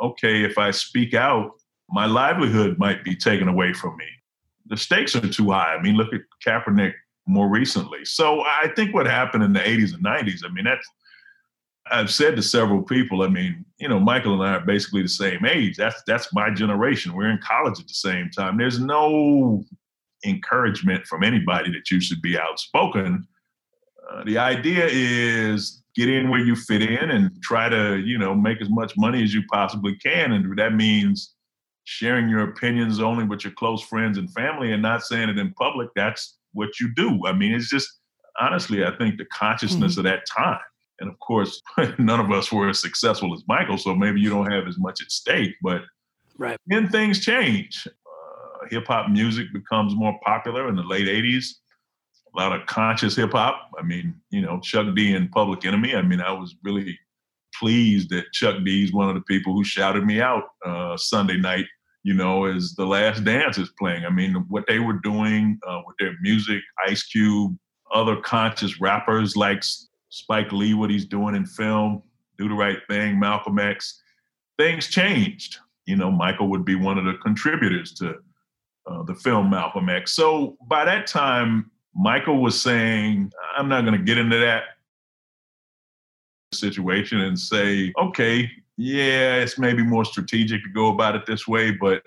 okay, 0.00 0.44
if 0.44 0.56
I 0.56 0.70
speak 0.70 1.14
out, 1.14 1.50
my 1.90 2.06
livelihood 2.06 2.78
might 2.78 3.02
be 3.02 3.16
taken 3.16 3.48
away 3.48 3.72
from 3.72 3.96
me. 3.96 4.06
The 4.66 4.76
stakes 4.76 5.16
are 5.16 5.28
too 5.28 5.50
high. 5.50 5.74
I 5.74 5.82
mean, 5.82 5.96
look 5.96 6.12
at 6.14 6.20
Kaepernick 6.46 6.92
more 7.26 7.48
recently. 7.48 8.04
So 8.04 8.42
I 8.42 8.70
think 8.76 8.94
what 8.94 9.06
happened 9.06 9.42
in 9.42 9.52
the 9.52 9.60
80s 9.60 9.94
and 9.94 10.04
90s, 10.04 10.44
I 10.44 10.52
mean, 10.52 10.64
that's, 10.64 10.88
I've 11.90 12.10
said 12.10 12.36
to 12.36 12.42
several 12.42 12.82
people, 12.82 13.22
I 13.22 13.28
mean, 13.28 13.64
you 13.78 13.88
know, 13.88 14.00
Michael 14.00 14.34
and 14.34 14.42
I 14.42 14.54
are 14.56 14.66
basically 14.66 15.02
the 15.02 15.08
same 15.08 15.44
age. 15.44 15.76
That's 15.76 16.02
that's 16.06 16.32
my 16.32 16.50
generation. 16.50 17.14
We're 17.14 17.30
in 17.30 17.38
college 17.38 17.78
at 17.78 17.86
the 17.86 17.94
same 17.94 18.30
time. 18.30 18.56
There's 18.56 18.80
no 18.80 19.64
encouragement 20.24 21.06
from 21.06 21.22
anybody 21.22 21.70
that 21.70 21.90
you 21.90 22.00
should 22.00 22.22
be 22.22 22.38
outspoken. 22.38 23.26
Uh, 24.10 24.24
the 24.24 24.38
idea 24.38 24.86
is 24.90 25.82
get 25.94 26.08
in 26.08 26.28
where 26.28 26.40
you 26.40 26.56
fit 26.56 26.82
in 26.82 27.10
and 27.10 27.30
try 27.42 27.68
to, 27.68 27.98
you 27.98 28.18
know, 28.18 28.34
make 28.34 28.60
as 28.60 28.70
much 28.70 28.94
money 28.96 29.22
as 29.22 29.32
you 29.32 29.42
possibly 29.50 29.96
can. 29.96 30.32
And 30.32 30.58
that 30.58 30.74
means 30.74 31.34
sharing 31.84 32.28
your 32.28 32.50
opinions 32.50 33.00
only 33.00 33.24
with 33.24 33.44
your 33.44 33.52
close 33.54 33.82
friends 33.82 34.18
and 34.18 34.32
family 34.32 34.72
and 34.72 34.82
not 34.82 35.02
saying 35.02 35.28
it 35.28 35.38
in 35.38 35.52
public. 35.54 35.88
That's 35.94 36.36
what 36.52 36.80
you 36.80 36.92
do. 36.94 37.26
I 37.26 37.32
mean, 37.32 37.54
it's 37.54 37.70
just 37.70 37.88
honestly, 38.40 38.84
I 38.84 38.96
think 38.96 39.18
the 39.18 39.24
consciousness 39.26 39.92
mm-hmm. 39.92 40.00
of 40.00 40.04
that 40.04 40.26
time. 40.26 40.60
And 41.00 41.10
of 41.10 41.18
course, 41.20 41.62
none 41.98 42.20
of 42.20 42.30
us 42.30 42.50
were 42.50 42.68
as 42.68 42.80
successful 42.80 43.34
as 43.34 43.42
Michael, 43.46 43.78
so 43.78 43.94
maybe 43.94 44.20
you 44.20 44.30
don't 44.30 44.50
have 44.50 44.66
as 44.66 44.78
much 44.78 45.02
at 45.02 45.10
stake. 45.10 45.54
But 45.62 45.82
right. 46.38 46.58
then 46.66 46.88
things 46.88 47.24
change 47.24 47.86
hip 48.70 48.86
hop 48.86 49.10
music 49.10 49.52
becomes 49.52 49.94
more 49.94 50.18
popular 50.24 50.68
in 50.68 50.76
the 50.76 50.82
late 50.82 51.06
80s. 51.06 51.46
A 52.34 52.38
lot 52.38 52.58
of 52.58 52.66
conscious 52.66 53.16
hip 53.16 53.32
hop. 53.32 53.70
I 53.78 53.82
mean, 53.82 54.14
you 54.30 54.42
know, 54.42 54.60
Chuck 54.60 54.94
D 54.94 55.14
and 55.14 55.30
Public 55.30 55.64
Enemy. 55.64 55.94
I 55.94 56.02
mean, 56.02 56.20
I 56.20 56.32
was 56.32 56.54
really 56.62 56.98
pleased 57.54 58.10
that 58.10 58.32
Chuck 58.32 58.56
D 58.64 58.84
is 58.84 58.92
one 58.92 59.08
of 59.08 59.14
the 59.14 59.22
people 59.22 59.54
who 59.54 59.64
shouted 59.64 60.04
me 60.04 60.20
out 60.20 60.44
uh, 60.64 60.96
Sunday 60.96 61.38
night, 61.38 61.66
you 62.02 62.14
know, 62.14 62.44
as 62.44 62.74
The 62.74 62.84
Last 62.84 63.24
Dance 63.24 63.58
is 63.58 63.70
playing. 63.78 64.04
I 64.04 64.10
mean, 64.10 64.34
what 64.48 64.64
they 64.68 64.78
were 64.78 65.00
doing 65.02 65.58
uh, 65.66 65.80
with 65.86 65.96
their 65.98 66.14
music, 66.20 66.60
Ice 66.86 67.04
Cube, 67.04 67.56
other 67.94 68.16
conscious 68.16 68.80
rappers 68.80 69.36
like 69.36 69.62
Spike 70.08 70.52
Lee, 70.52 70.74
what 70.74 70.90
he's 70.90 71.04
doing 71.04 71.34
in 71.34 71.44
film, 71.44 72.02
Do 72.38 72.48
the 72.48 72.54
Right 72.54 72.78
Thing, 72.88 73.18
Malcolm 73.18 73.58
X, 73.58 74.00
things 74.58 74.88
changed. 74.88 75.58
You 75.86 75.96
know, 75.96 76.10
Michael 76.10 76.48
would 76.48 76.64
be 76.64 76.74
one 76.74 76.98
of 76.98 77.04
the 77.04 77.14
contributors 77.22 77.92
to 77.94 78.16
uh, 78.86 79.02
the 79.02 79.14
film 79.14 79.50
Malcolm 79.50 79.88
X. 79.88 80.12
So 80.12 80.56
by 80.68 80.84
that 80.84 81.06
time, 81.06 81.70
Michael 81.94 82.42
was 82.42 82.60
saying, 82.60 83.32
I'm 83.56 83.68
not 83.68 83.84
going 83.84 83.98
to 83.98 84.04
get 84.04 84.18
into 84.18 84.38
that 84.38 84.64
situation 86.52 87.20
and 87.20 87.38
say, 87.38 87.92
okay, 87.98 88.50
yeah, 88.76 89.36
it's 89.36 89.58
maybe 89.58 89.82
more 89.82 90.04
strategic 90.04 90.62
to 90.62 90.70
go 90.70 90.92
about 90.92 91.16
it 91.16 91.24
this 91.26 91.48
way, 91.48 91.70
but 91.70 92.02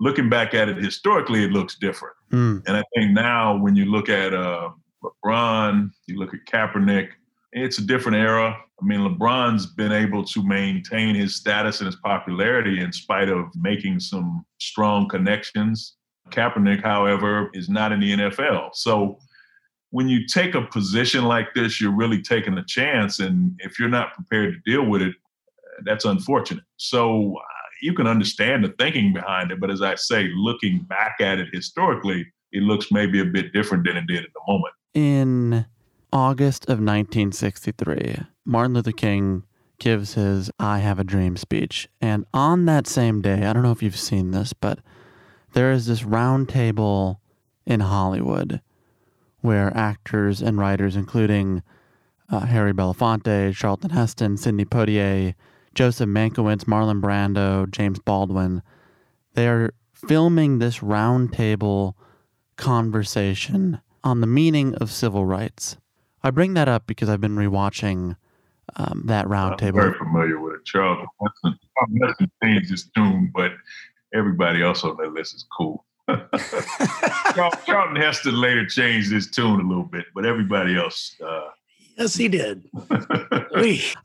looking 0.00 0.28
back 0.28 0.54
at 0.54 0.68
it 0.68 0.76
historically, 0.76 1.44
it 1.44 1.50
looks 1.50 1.76
different. 1.76 2.14
Mm. 2.32 2.62
And 2.66 2.76
I 2.76 2.82
think 2.94 3.12
now 3.12 3.56
when 3.56 3.74
you 3.74 3.86
look 3.86 4.08
at 4.08 4.32
uh, 4.32 4.70
LeBron, 5.02 5.90
you 6.06 6.18
look 6.18 6.34
at 6.34 6.44
Kaepernick, 6.46 7.10
it's 7.52 7.78
a 7.78 7.82
different 7.82 8.18
era. 8.18 8.56
I 8.80 8.84
mean, 8.84 9.00
LeBron's 9.00 9.66
been 9.66 9.92
able 9.92 10.24
to 10.24 10.46
maintain 10.46 11.14
his 11.14 11.36
status 11.36 11.80
and 11.80 11.86
his 11.86 11.96
popularity 11.96 12.80
in 12.80 12.92
spite 12.92 13.28
of 13.28 13.46
making 13.56 14.00
some 14.00 14.44
strong 14.58 15.08
connections 15.08 15.96
Kaepernick, 16.30 16.82
however, 16.82 17.50
is 17.54 17.68
not 17.68 17.92
in 17.92 18.00
the 18.00 18.12
NFL. 18.12 18.74
So 18.74 19.18
when 19.90 20.08
you 20.08 20.26
take 20.26 20.54
a 20.54 20.62
position 20.62 21.24
like 21.24 21.54
this, 21.54 21.80
you're 21.80 21.94
really 21.94 22.22
taking 22.22 22.58
a 22.58 22.64
chance. 22.64 23.20
And 23.20 23.58
if 23.60 23.78
you're 23.78 23.88
not 23.88 24.14
prepared 24.14 24.54
to 24.54 24.70
deal 24.70 24.84
with 24.84 25.02
it, 25.02 25.14
that's 25.84 26.04
unfortunate. 26.04 26.64
So 26.76 27.36
uh, 27.36 27.42
you 27.82 27.94
can 27.94 28.06
understand 28.06 28.64
the 28.64 28.74
thinking 28.78 29.12
behind 29.12 29.50
it. 29.50 29.60
But 29.60 29.70
as 29.70 29.82
I 29.82 29.94
say, 29.94 30.28
looking 30.34 30.80
back 30.80 31.16
at 31.20 31.38
it 31.38 31.48
historically, 31.52 32.26
it 32.52 32.62
looks 32.62 32.90
maybe 32.90 33.20
a 33.20 33.24
bit 33.24 33.52
different 33.52 33.86
than 33.86 33.96
it 33.96 34.06
did 34.06 34.24
at 34.24 34.32
the 34.34 34.40
moment. 34.46 34.74
In 34.94 35.66
August 36.12 36.64
of 36.64 36.78
1963, 36.78 38.20
Martin 38.44 38.74
Luther 38.74 38.92
King 38.92 39.44
gives 39.78 40.14
his 40.14 40.50
I 40.58 40.78
Have 40.78 40.98
a 40.98 41.04
Dream 41.04 41.36
speech. 41.36 41.88
And 42.00 42.24
on 42.34 42.64
that 42.66 42.86
same 42.86 43.20
day, 43.20 43.44
I 43.44 43.52
don't 43.52 43.62
know 43.62 43.72
if 43.72 43.82
you've 43.82 43.96
seen 43.96 44.30
this, 44.30 44.52
but 44.52 44.80
there 45.52 45.70
is 45.70 45.86
this 45.86 46.04
round 46.04 46.48
table 46.48 47.20
in 47.66 47.80
Hollywood 47.80 48.60
where 49.40 49.76
actors 49.76 50.42
and 50.42 50.58
writers, 50.58 50.96
including 50.96 51.62
uh, 52.30 52.40
Harry 52.40 52.72
Belafonte, 52.72 53.54
Charlton 53.54 53.90
Heston, 53.90 54.36
Sidney 54.36 54.64
Poitier, 54.64 55.34
Joseph 55.74 56.08
Mankiewicz, 56.08 56.64
Marlon 56.64 57.00
Brando, 57.00 57.70
James 57.70 58.00
Baldwin, 58.00 58.62
they 59.34 59.46
are 59.46 59.72
filming 59.92 60.58
this 60.58 60.78
roundtable 60.78 61.94
conversation 62.56 63.80
on 64.08 64.20
the 64.20 64.26
meaning 64.26 64.74
of 64.76 64.90
civil 64.90 65.24
rights. 65.24 65.76
I 66.22 66.30
bring 66.30 66.54
that 66.54 66.68
up 66.68 66.86
because 66.86 67.08
I've 67.08 67.20
been 67.20 67.36
rewatching 67.36 68.16
um, 68.76 69.02
that 69.06 69.26
roundtable. 69.26 69.68
I'm 69.68 69.74
very 69.74 69.98
familiar 69.98 70.40
with 70.40 70.54
it. 70.54 70.64
Charlton 70.64 71.06
Heston, 71.22 71.58
Heston 72.02 72.30
changed 72.42 72.70
his 72.70 72.90
tune, 72.94 73.30
but 73.34 73.52
everybody 74.14 74.62
else 74.62 74.82
on 74.84 74.96
that 74.96 75.12
list 75.12 75.34
is 75.34 75.46
cool. 75.56 75.84
Charlton 77.66 77.96
Heston 77.96 78.40
later 78.40 78.66
changed 78.66 79.12
his 79.12 79.30
tune 79.30 79.60
a 79.60 79.68
little 79.68 79.84
bit, 79.84 80.06
but 80.14 80.24
everybody 80.24 80.76
else. 80.76 81.14
Uh, 81.24 81.48
yes, 81.98 82.14
he 82.16 82.28
did. 82.28 82.64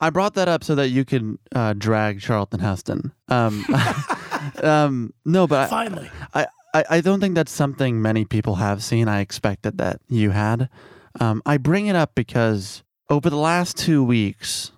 I 0.02 0.10
brought 0.12 0.34
that 0.36 0.48
up 0.48 0.64
so 0.64 0.76
that 0.76 0.90
you 0.90 1.06
can 1.06 1.40
uh, 1.56 1.74
drag 1.74 2.20
Charlton 2.20 2.60
Heston. 2.60 3.14
Um, 3.30 3.66
um, 4.64 5.14
no, 5.26 5.48
but 5.48 5.70
finally, 5.70 6.10
I, 6.34 6.48
I, 6.74 6.84
I, 6.90 7.02
don't 7.02 7.20
think 7.20 7.36
that's 7.36 7.52
something 7.52 8.02
many 8.02 8.26
people 8.26 8.56
have 8.56 8.84
seen. 8.84 9.08
I 9.08 9.20
expected 9.20 9.78
that 9.78 10.02
you 10.08 10.32
had. 10.32 10.70
Um, 11.20 11.42
I 11.46 11.58
bring 11.58 11.88
it 11.88 11.96
up 11.96 12.16
because 12.16 12.84
over 13.10 13.30
the 13.30 13.38
last 13.38 13.78
two 13.78 14.04
weeks, 14.04 14.72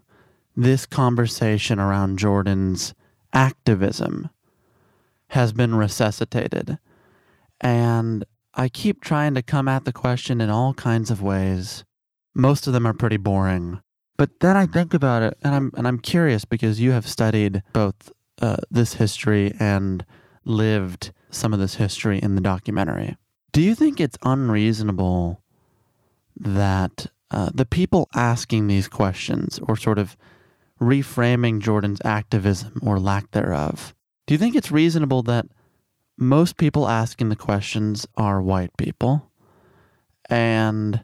this 0.56 0.86
conversation 0.86 1.80
around 1.80 2.20
Jordan's 2.20 2.94
activism 3.34 4.30
has 5.30 5.54
been 5.54 5.76
resuscitated. 5.76 6.78
And 7.62 8.26
I 8.54 8.70
keep 8.70 9.02
trying 9.02 9.34
to 9.36 9.42
come 9.42 9.68
at 9.68 9.86
the 9.86 9.94
question 9.94 10.42
in 10.42 10.50
all 10.50 10.74
kinds 10.74 11.12
of 11.12 11.22
ways. 11.22 11.84
Most 12.34 12.68
of 12.68 12.74
them 12.74 12.86
are 12.86 12.94
pretty 12.94 13.18
boring. 13.18 13.82
But 14.18 14.40
then 14.40 14.56
I 14.56 14.66
think 14.66 14.94
about 14.94 15.24
it 15.24 15.38
and 15.44 15.54
I'm 15.54 15.72
and 15.76 15.88
I'm 15.88 16.00
curious 16.00 16.46
because 16.46 16.80
you 16.80 16.92
have 16.92 17.08
studied 17.08 17.64
both 17.74 18.12
uh, 18.42 18.58
this 18.72 18.94
history 18.94 19.54
and 19.60 20.06
lived 20.46 21.12
some 21.36 21.54
of 21.54 21.60
this 21.60 21.76
history 21.76 22.20
in 22.20 22.36
the 22.36 22.42
documentary. 22.42 23.18
Do 23.52 23.62
you 23.62 23.76
think 23.76 24.00
it's 24.00 24.18
unreasonable 24.24 25.42
that 26.38 27.08
uh, 27.32 27.50
the 27.54 27.66
people 27.66 28.10
asking 28.16 28.68
these 28.68 28.88
questions 28.88 29.60
or 29.68 29.76
sort 29.76 29.98
of 29.98 30.18
reframing 30.82 31.62
Jordan's 31.62 32.02
activism 32.04 32.80
or 32.82 33.00
lack 33.00 33.32
thereof 33.32 33.96
do 34.28 34.34
you 34.34 34.38
think 34.40 34.56
it's 34.56 34.72
reasonable 34.72 35.22
that 35.24 35.46
most 36.18 36.58
people 36.58 36.88
asking 36.88 37.30
the 37.30 37.36
questions 37.36 38.08
are 38.18 38.42
white 38.42 38.76
people? 38.78 39.30
And 40.30 41.04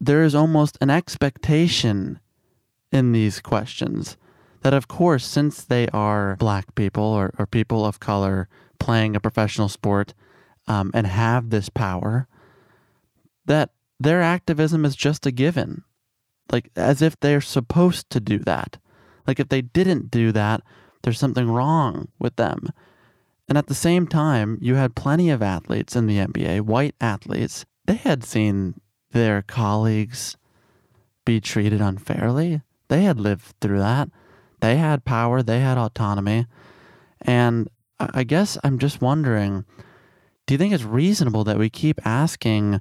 there 0.00 0.22
is 0.22 0.34
almost 0.34 0.76
an 0.80 0.90
expectation 0.90 2.20
in 2.90 3.12
these 3.12 3.40
questions 3.40 4.18
that, 4.60 4.74
of 4.74 4.86
course, 4.86 5.24
since 5.24 5.64
they 5.64 5.88
are 5.88 6.36
black 6.36 6.74
people 6.74 7.04
or, 7.04 7.32
or 7.38 7.46
people 7.46 7.86
of 7.86 8.00
color 8.00 8.48
playing 8.82 9.14
a 9.14 9.20
professional 9.20 9.68
sport 9.68 10.12
um, 10.66 10.90
and 10.92 11.06
have 11.06 11.50
this 11.50 11.68
power, 11.68 12.26
that 13.46 13.70
their 14.00 14.20
activism 14.20 14.84
is 14.84 14.96
just 14.96 15.24
a 15.24 15.30
given. 15.30 15.84
Like, 16.50 16.68
as 16.74 17.00
if 17.00 17.18
they're 17.20 17.40
supposed 17.40 18.10
to 18.10 18.18
do 18.18 18.38
that. 18.40 18.78
Like, 19.24 19.38
if 19.38 19.48
they 19.48 19.62
didn't 19.62 20.10
do 20.10 20.32
that, 20.32 20.62
there's 21.02 21.18
something 21.18 21.48
wrong 21.48 22.08
with 22.18 22.34
them. 22.34 22.70
And 23.48 23.56
at 23.56 23.68
the 23.68 23.74
same 23.74 24.08
time, 24.08 24.58
you 24.60 24.74
had 24.74 24.96
plenty 24.96 25.30
of 25.30 25.42
athletes 25.42 25.94
in 25.94 26.08
the 26.08 26.18
NBA, 26.18 26.62
white 26.62 26.96
athletes. 27.00 27.64
They 27.86 27.94
had 27.94 28.24
seen 28.24 28.80
their 29.12 29.42
colleagues 29.42 30.36
be 31.24 31.40
treated 31.40 31.80
unfairly. 31.80 32.62
They 32.88 33.02
had 33.04 33.20
lived 33.20 33.54
through 33.60 33.78
that. 33.78 34.08
They 34.60 34.76
had 34.76 35.04
power, 35.04 35.40
they 35.40 35.60
had 35.60 35.78
autonomy. 35.78 36.46
And 37.20 37.68
I 38.12 38.24
guess 38.24 38.58
I'm 38.64 38.78
just 38.78 39.00
wondering 39.00 39.64
do 40.46 40.54
you 40.54 40.58
think 40.58 40.74
it's 40.74 40.82
reasonable 40.82 41.44
that 41.44 41.58
we 41.58 41.70
keep 41.70 42.04
asking 42.04 42.80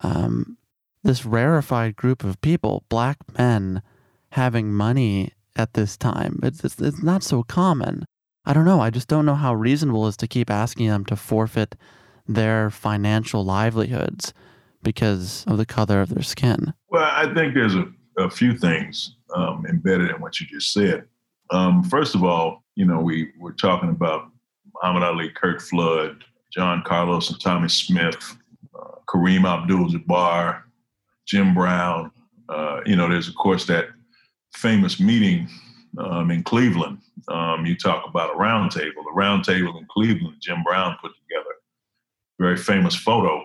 um, 0.00 0.56
this 1.02 1.26
rarefied 1.26 1.96
group 1.96 2.22
of 2.22 2.40
people, 2.40 2.84
black 2.88 3.18
men, 3.36 3.82
having 4.30 4.72
money 4.72 5.32
at 5.56 5.74
this 5.74 5.96
time. 5.96 6.38
It's, 6.42 6.62
it's, 6.62 6.80
it's 6.80 7.02
not 7.02 7.24
so 7.24 7.42
common. 7.42 8.04
I 8.44 8.52
don't 8.52 8.64
know. 8.64 8.80
I 8.80 8.90
just 8.90 9.08
don't 9.08 9.26
know 9.26 9.34
how 9.34 9.54
reasonable 9.54 10.06
it 10.06 10.10
is 10.10 10.16
to 10.18 10.28
keep 10.28 10.50
asking 10.50 10.86
them 10.86 11.04
to 11.06 11.16
forfeit 11.16 11.74
their 12.28 12.70
financial 12.70 13.44
livelihoods 13.44 14.32
because 14.82 15.44
of 15.46 15.56
the 15.56 15.66
color 15.66 16.00
of 16.00 16.10
their 16.10 16.22
skin? 16.22 16.72
Well, 16.88 17.10
I 17.12 17.32
think 17.34 17.54
there's 17.54 17.74
a, 17.74 17.86
a 18.18 18.30
few 18.30 18.56
things 18.56 19.16
um, 19.34 19.64
embedded 19.68 20.10
in 20.10 20.20
what 20.20 20.40
you 20.40 20.46
just 20.46 20.72
said. 20.72 21.04
Um, 21.50 21.82
first 21.82 22.14
of 22.14 22.22
all, 22.22 22.62
you 22.78 22.84
know, 22.84 23.00
we 23.00 23.32
were 23.40 23.54
talking 23.54 23.88
about 23.90 24.30
Muhammad 24.72 25.02
Ali, 25.02 25.30
Curt 25.30 25.60
Flood, 25.60 26.22
John 26.54 26.84
Carlos 26.86 27.28
and 27.28 27.40
Tommie 27.40 27.68
Smith, 27.68 28.36
uh, 28.72 29.00
Kareem 29.08 29.44
Abdul-Jabbar, 29.44 30.62
Jim 31.26 31.54
Brown. 31.54 32.12
Uh, 32.48 32.80
you 32.86 32.94
know, 32.94 33.08
there's 33.08 33.26
of 33.26 33.34
course 33.34 33.66
that 33.66 33.88
famous 34.54 35.00
meeting 35.00 35.48
um, 35.98 36.30
in 36.30 36.44
Cleveland. 36.44 36.98
Um, 37.26 37.66
you 37.66 37.76
talk 37.76 38.04
about 38.08 38.32
a 38.32 38.38
round 38.38 38.70
table. 38.70 39.02
The 39.02 39.12
round 39.12 39.44
table 39.44 39.76
in 39.76 39.86
Cleveland, 39.90 40.36
Jim 40.40 40.62
Brown 40.62 40.96
put 41.02 41.10
together. 41.16 41.54
Very 42.38 42.56
famous 42.56 42.94
photo. 42.94 43.44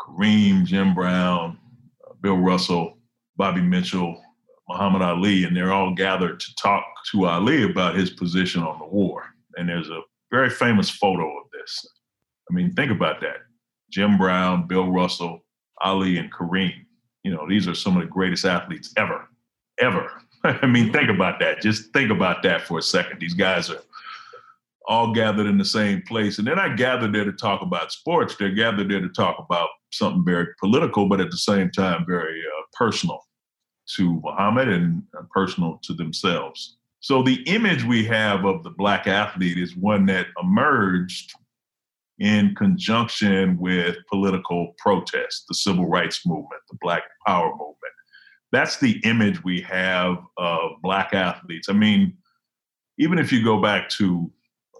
Kareem, 0.00 0.64
Jim 0.64 0.94
Brown, 0.94 1.58
uh, 2.04 2.14
Bill 2.20 2.38
Russell, 2.38 2.98
Bobby 3.36 3.62
Mitchell, 3.62 4.20
Muhammad 4.68 5.02
Ali, 5.02 5.44
and 5.44 5.56
they're 5.56 5.72
all 5.72 5.94
gathered 5.94 6.40
to 6.40 6.54
talk 6.56 6.84
to 7.10 7.26
Ali 7.26 7.64
about 7.64 7.96
his 7.96 8.10
position 8.10 8.62
on 8.62 8.78
the 8.78 8.86
war. 8.86 9.34
And 9.56 9.68
there's 9.68 9.90
a 9.90 10.00
very 10.30 10.50
famous 10.50 10.90
photo 10.90 11.26
of 11.26 11.44
this. 11.52 11.86
I 12.50 12.54
mean, 12.54 12.72
think 12.72 12.90
about 12.90 13.20
that. 13.20 13.36
Jim 13.90 14.16
Brown, 14.16 14.66
Bill 14.66 14.90
Russell, 14.90 15.44
Ali, 15.82 16.18
and 16.18 16.32
Kareem. 16.32 16.74
You 17.22 17.32
know, 17.34 17.46
these 17.48 17.68
are 17.68 17.74
some 17.74 17.96
of 17.96 18.02
the 18.02 18.08
greatest 18.08 18.44
athletes 18.44 18.92
ever, 18.96 19.28
ever. 19.78 20.10
I 20.44 20.66
mean, 20.66 20.92
think 20.92 21.10
about 21.10 21.40
that. 21.40 21.60
Just 21.60 21.92
think 21.92 22.10
about 22.10 22.42
that 22.42 22.62
for 22.62 22.78
a 22.78 22.82
second. 22.82 23.20
These 23.20 23.34
guys 23.34 23.70
are 23.70 23.80
all 24.86 25.14
gathered 25.14 25.46
in 25.46 25.56
the 25.56 25.64
same 25.64 26.02
place. 26.02 26.38
And 26.38 26.46
they're 26.46 26.56
not 26.56 26.76
gathered 26.76 27.14
there 27.14 27.24
to 27.24 27.32
talk 27.32 27.62
about 27.62 27.92
sports. 27.92 28.36
They're 28.36 28.50
gathered 28.50 28.90
there 28.90 29.00
to 29.00 29.08
talk 29.10 29.36
about 29.38 29.68
something 29.92 30.24
very 30.24 30.48
political, 30.60 31.08
but 31.08 31.20
at 31.20 31.30
the 31.30 31.38
same 31.38 31.70
time, 31.70 32.04
very 32.06 32.40
uh, 32.40 32.62
personal 32.74 33.20
to 33.96 34.20
Muhammad 34.22 34.68
and 34.68 35.02
personal 35.30 35.78
to 35.82 35.94
themselves. 35.94 36.76
So 37.00 37.22
the 37.22 37.42
image 37.42 37.84
we 37.84 38.04
have 38.06 38.44
of 38.44 38.62
the 38.62 38.70
black 38.70 39.06
athlete 39.06 39.58
is 39.58 39.76
one 39.76 40.06
that 40.06 40.28
emerged 40.42 41.34
in 42.18 42.54
conjunction 42.54 43.58
with 43.58 43.96
political 44.08 44.74
protest, 44.78 45.44
the 45.48 45.54
civil 45.54 45.86
rights 45.86 46.24
movement, 46.26 46.62
the 46.70 46.78
Black 46.80 47.02
Power 47.26 47.50
movement. 47.50 47.76
That's 48.52 48.78
the 48.78 49.00
image 49.04 49.42
we 49.42 49.60
have 49.62 50.18
of 50.38 50.80
Black 50.82 51.12
athletes. 51.12 51.68
I 51.68 51.72
mean, 51.72 52.16
even 52.98 53.18
if 53.18 53.32
you 53.32 53.42
go 53.42 53.60
back 53.60 53.88
to 53.90 54.30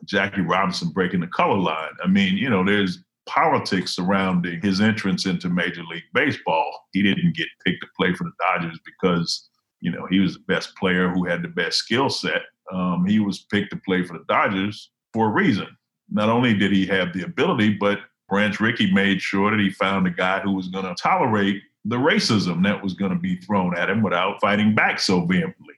Jackie 0.04 0.42
Robinson 0.42 0.90
breaking 0.90 1.20
the 1.20 1.26
color 1.26 1.58
line, 1.58 1.92
I 2.02 2.06
mean, 2.06 2.36
you 2.36 2.48
know, 2.48 2.64
there's 2.64 3.00
politics 3.26 3.94
surrounding 3.94 4.60
his 4.60 4.80
entrance 4.80 5.26
into 5.26 5.48
Major 5.48 5.82
League 5.84 6.04
Baseball. 6.12 6.86
He 6.92 7.02
didn't 7.02 7.36
get 7.36 7.48
picked 7.64 7.80
to 7.82 7.88
play 7.96 8.14
for 8.14 8.24
the 8.24 8.32
Dodgers 8.40 8.78
because, 8.84 9.48
you 9.80 9.90
know, 9.90 10.06
he 10.10 10.20
was 10.20 10.34
the 10.34 10.44
best 10.46 10.76
player 10.76 11.08
who 11.08 11.24
had 11.24 11.42
the 11.42 11.48
best 11.48 11.78
skill 11.78 12.10
set. 12.10 12.42
Um, 12.72 13.04
he 13.06 13.20
was 13.20 13.46
picked 13.50 13.70
to 13.70 13.80
play 13.84 14.04
for 14.04 14.18
the 14.18 14.24
Dodgers 14.28 14.90
for 15.12 15.26
a 15.26 15.32
reason 15.32 15.68
not 16.10 16.28
only 16.28 16.54
did 16.54 16.72
he 16.72 16.86
have 16.86 17.12
the 17.12 17.22
ability, 17.22 17.74
but 17.74 17.98
Branch 18.28 18.58
Rickey 18.60 18.92
made 18.92 19.20
sure 19.20 19.50
that 19.50 19.60
he 19.60 19.70
found 19.70 20.06
a 20.06 20.10
guy 20.10 20.40
who 20.40 20.52
was 20.52 20.68
going 20.68 20.84
to 20.84 20.94
tolerate 20.94 21.62
the 21.84 21.96
racism 21.96 22.62
that 22.64 22.82
was 22.82 22.94
going 22.94 23.12
to 23.12 23.18
be 23.18 23.36
thrown 23.36 23.76
at 23.76 23.90
him 23.90 24.02
without 24.02 24.40
fighting 24.40 24.74
back 24.74 24.98
so 24.98 25.24
vehemently. 25.26 25.74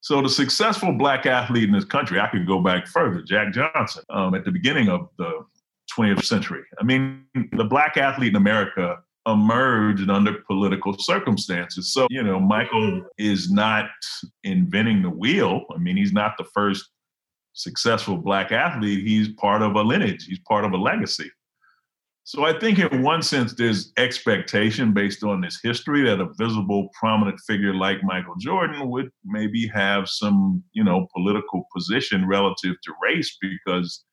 So 0.00 0.20
the 0.20 0.28
successful 0.28 0.92
black 0.92 1.26
athlete 1.26 1.64
in 1.64 1.72
this 1.72 1.84
country, 1.84 2.20
I 2.20 2.26
could 2.26 2.46
go 2.46 2.60
back 2.60 2.86
further, 2.86 3.22
Jack 3.22 3.52
Johnson, 3.52 4.02
um, 4.10 4.34
at 4.34 4.44
the 4.44 4.50
beginning 4.50 4.88
of 4.88 5.08
the 5.16 5.46
20th 5.96 6.24
century. 6.24 6.62
I 6.80 6.84
mean, 6.84 7.24
the 7.52 7.64
black 7.64 7.96
athlete 7.96 8.30
in 8.30 8.36
America 8.36 8.98
emerged 9.26 10.10
under 10.10 10.42
political 10.48 10.96
circumstances. 10.98 11.92
So, 11.92 12.06
you 12.10 12.22
know, 12.22 12.40
Michael 12.40 13.04
is 13.18 13.50
not 13.50 13.90
inventing 14.42 15.02
the 15.02 15.10
wheel. 15.10 15.64
I 15.74 15.78
mean, 15.78 15.96
he's 15.96 16.12
not 16.12 16.36
the 16.38 16.44
first 16.52 16.90
successful 17.54 18.16
black 18.16 18.50
athlete, 18.50 19.06
he's 19.06 19.28
part 19.34 19.62
of 19.62 19.74
a 19.74 19.82
lineage, 19.82 20.24
he's 20.24 20.40
part 20.40 20.64
of 20.64 20.72
a 20.72 20.76
legacy. 20.76 21.30
So 22.24 22.44
I 22.44 22.58
think 22.58 22.78
in 22.78 23.02
one 23.02 23.20
sense, 23.20 23.52
there's 23.52 23.92
expectation 23.96 24.92
based 24.92 25.24
on 25.24 25.40
this 25.40 25.58
history 25.62 26.02
that 26.02 26.20
a 26.20 26.28
visible, 26.38 26.88
prominent 26.98 27.38
figure 27.46 27.74
like 27.74 28.04
Michael 28.04 28.36
Jordan 28.38 28.88
would 28.88 29.10
maybe 29.24 29.66
have 29.66 30.08
some, 30.08 30.62
you 30.72 30.84
know, 30.84 31.08
political 31.14 31.66
position 31.74 32.26
relative 32.26 32.76
to 32.84 32.94
race 33.02 33.36
because 33.40 34.04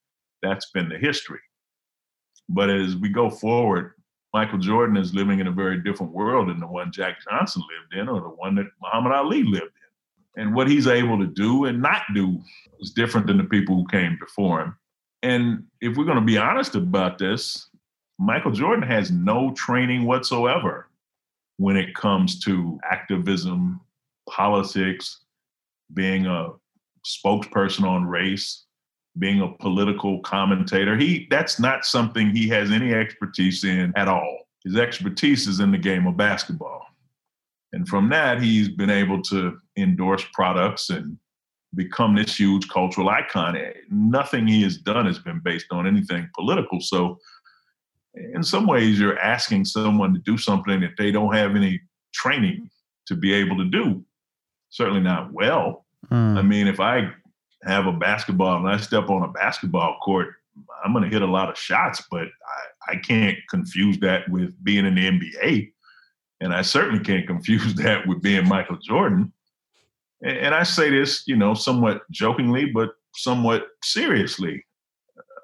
that's 0.42 0.72
been 0.72 0.90
the 0.90 0.98
history. 0.98 1.40
But 2.50 2.70
as 2.70 2.96
we 2.96 3.10
go 3.10 3.30
forward, 3.30 3.94
Michael 4.34 4.60
Jordan 4.60 4.98
is 4.98 5.14
living 5.14 5.40
in 5.40 5.48
a 5.48 5.52
very 5.52 5.82
different 5.82 6.12
world 6.12 6.50
than 6.50 6.60
the 6.60 6.68
one 6.68 6.92
Jack 6.92 7.18
Johnson 7.24 7.62
lived 7.62 8.02
in 8.02 8.10
or 8.10 8.22
the 8.22 8.30
one 8.30 8.56
that 8.56 8.68
Muhammad 8.82 9.14
Ali 9.14 9.44
lived 9.44 9.66
in 9.66 9.80
and 10.40 10.54
what 10.54 10.70
he's 10.70 10.88
able 10.88 11.20
to 11.20 11.28
do 11.28 11.66
and 11.66 11.82
not 11.82 12.04
do 12.14 12.40
is 12.80 12.92
different 12.92 13.28
than 13.28 13.38
the 13.38 13.44
people 13.44 13.76
who 13.76 13.88
came 13.88 14.18
before 14.20 14.62
him. 14.62 14.76
And 15.22 15.66
if 15.82 15.98
we're 15.98 16.06
going 16.06 16.20
to 16.20 16.26
be 16.26 16.38
honest 16.38 16.76
about 16.76 17.18
this, 17.18 17.68
Michael 18.18 18.52
Jordan 18.52 18.88
has 18.88 19.12
no 19.12 19.52
training 19.54 20.06
whatsoever 20.06 20.88
when 21.58 21.76
it 21.76 21.94
comes 21.94 22.40
to 22.42 22.80
activism, 22.90 23.82
politics, 24.30 25.22
being 25.94 26.26
a 26.26 26.52
spokesperson 27.06 27.84
on 27.84 28.06
race, 28.06 28.66
being 29.20 29.42
a 29.42 29.52
political 29.60 30.20
commentator. 30.22 30.98
He 30.98 31.28
that's 31.30 31.60
not 31.60 31.86
something 31.86 32.30
he 32.30 32.48
has 32.50 32.72
any 32.72 32.94
expertise 32.94 33.64
in 33.64 33.94
at 33.96 34.08
all. 34.08 34.40
His 34.64 34.78
expertise 34.78 35.48
is 35.48 35.60
in 35.60 35.72
the 35.72 35.78
game 35.78 36.08
of 36.08 36.18
basketball. 36.18 36.86
And 37.72 37.88
from 37.88 38.10
that, 38.10 38.42
he's 38.42 38.70
been 38.70 38.90
able 38.90 39.22
to 39.24 39.58
endorse 39.78 40.26
products 40.34 40.90
and 40.90 41.18
become 41.76 42.16
this 42.16 42.40
huge 42.40 42.68
cultural 42.70 43.10
icon. 43.10 43.58
Nothing 43.90 44.48
he 44.48 44.64
has 44.64 44.78
done 44.78 45.06
has 45.06 45.20
been 45.20 45.40
based 45.44 45.68
on 45.72 45.86
anything 45.86 46.30
political. 46.36 46.82
So, 46.82 47.20
in 48.16 48.42
some 48.44 48.66
ways, 48.66 49.00
you're 49.00 49.20
asking 49.20 49.66
someone 49.66 50.14
to 50.14 50.20
do 50.20 50.38
something 50.38 50.82
that 50.82 50.98
they 50.98 51.12
don't 51.12 51.36
have 51.36 51.56
any 51.56 51.80
training 52.14 52.70
to 53.06 53.16
be 53.16 53.34
able 53.34 53.58
to 53.58 53.66
do. 53.66 54.04
Certainly 54.72 55.02
not 55.02 55.32
well. 55.32 55.86
Mm. 56.12 56.38
I 56.38 56.42
mean, 56.42 56.68
if 56.68 56.80
I 56.80 57.12
have 57.64 57.88
a 57.88 57.92
basketball 57.92 58.58
and 58.58 58.68
I 58.68 58.78
step 58.78 59.10
on 59.10 59.24
a 59.24 59.28
basketball 59.28 59.98
court, 60.02 60.36
I'm 60.84 60.94
going 60.94 61.04
to 61.04 61.10
hit 61.10 61.22
a 61.22 61.28
lot 61.28 61.50
of 61.50 61.58
shots, 61.58 62.04
but 62.10 62.28
I, 62.28 62.94
I 62.94 62.96
can't 62.98 63.38
confuse 63.50 64.00
that 64.00 64.30
with 64.30 64.62
being 64.64 64.86
in 64.86 64.96
the 64.96 65.10
NBA. 65.10 65.72
And 66.42 66.54
I 66.54 66.62
certainly 66.62 67.04
can't 67.04 67.28
confuse 67.28 67.74
that 67.76 68.08
with 68.08 68.22
being 68.22 68.48
Michael 68.48 68.78
Jordan. 68.78 69.34
And 70.22 70.54
I 70.54 70.64
say 70.64 70.90
this, 70.90 71.24
you 71.28 71.38
know, 71.38 71.54
somewhat 71.54 72.02
jokingly, 72.12 72.66
but 72.66 72.92
somewhat 73.16 73.68
seriously. 73.84 74.66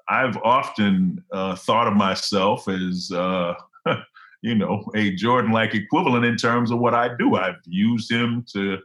I've 0.08 0.36
often 0.38 1.24
uh, 1.32 1.56
thought 1.56 1.88
of 1.88 1.94
myself 1.94 2.68
as, 2.68 3.10
uh, 3.10 3.54
you 4.42 4.54
know, 4.54 4.84
a 4.94 5.14
Jordan 5.14 5.50
like 5.50 5.74
equivalent 5.74 6.26
in 6.26 6.36
terms 6.36 6.70
of 6.70 6.78
what 6.78 6.94
I 6.94 7.16
do. 7.16 7.36
I've 7.36 7.56
used 7.64 8.12
him 8.12 8.44
to 8.52 8.78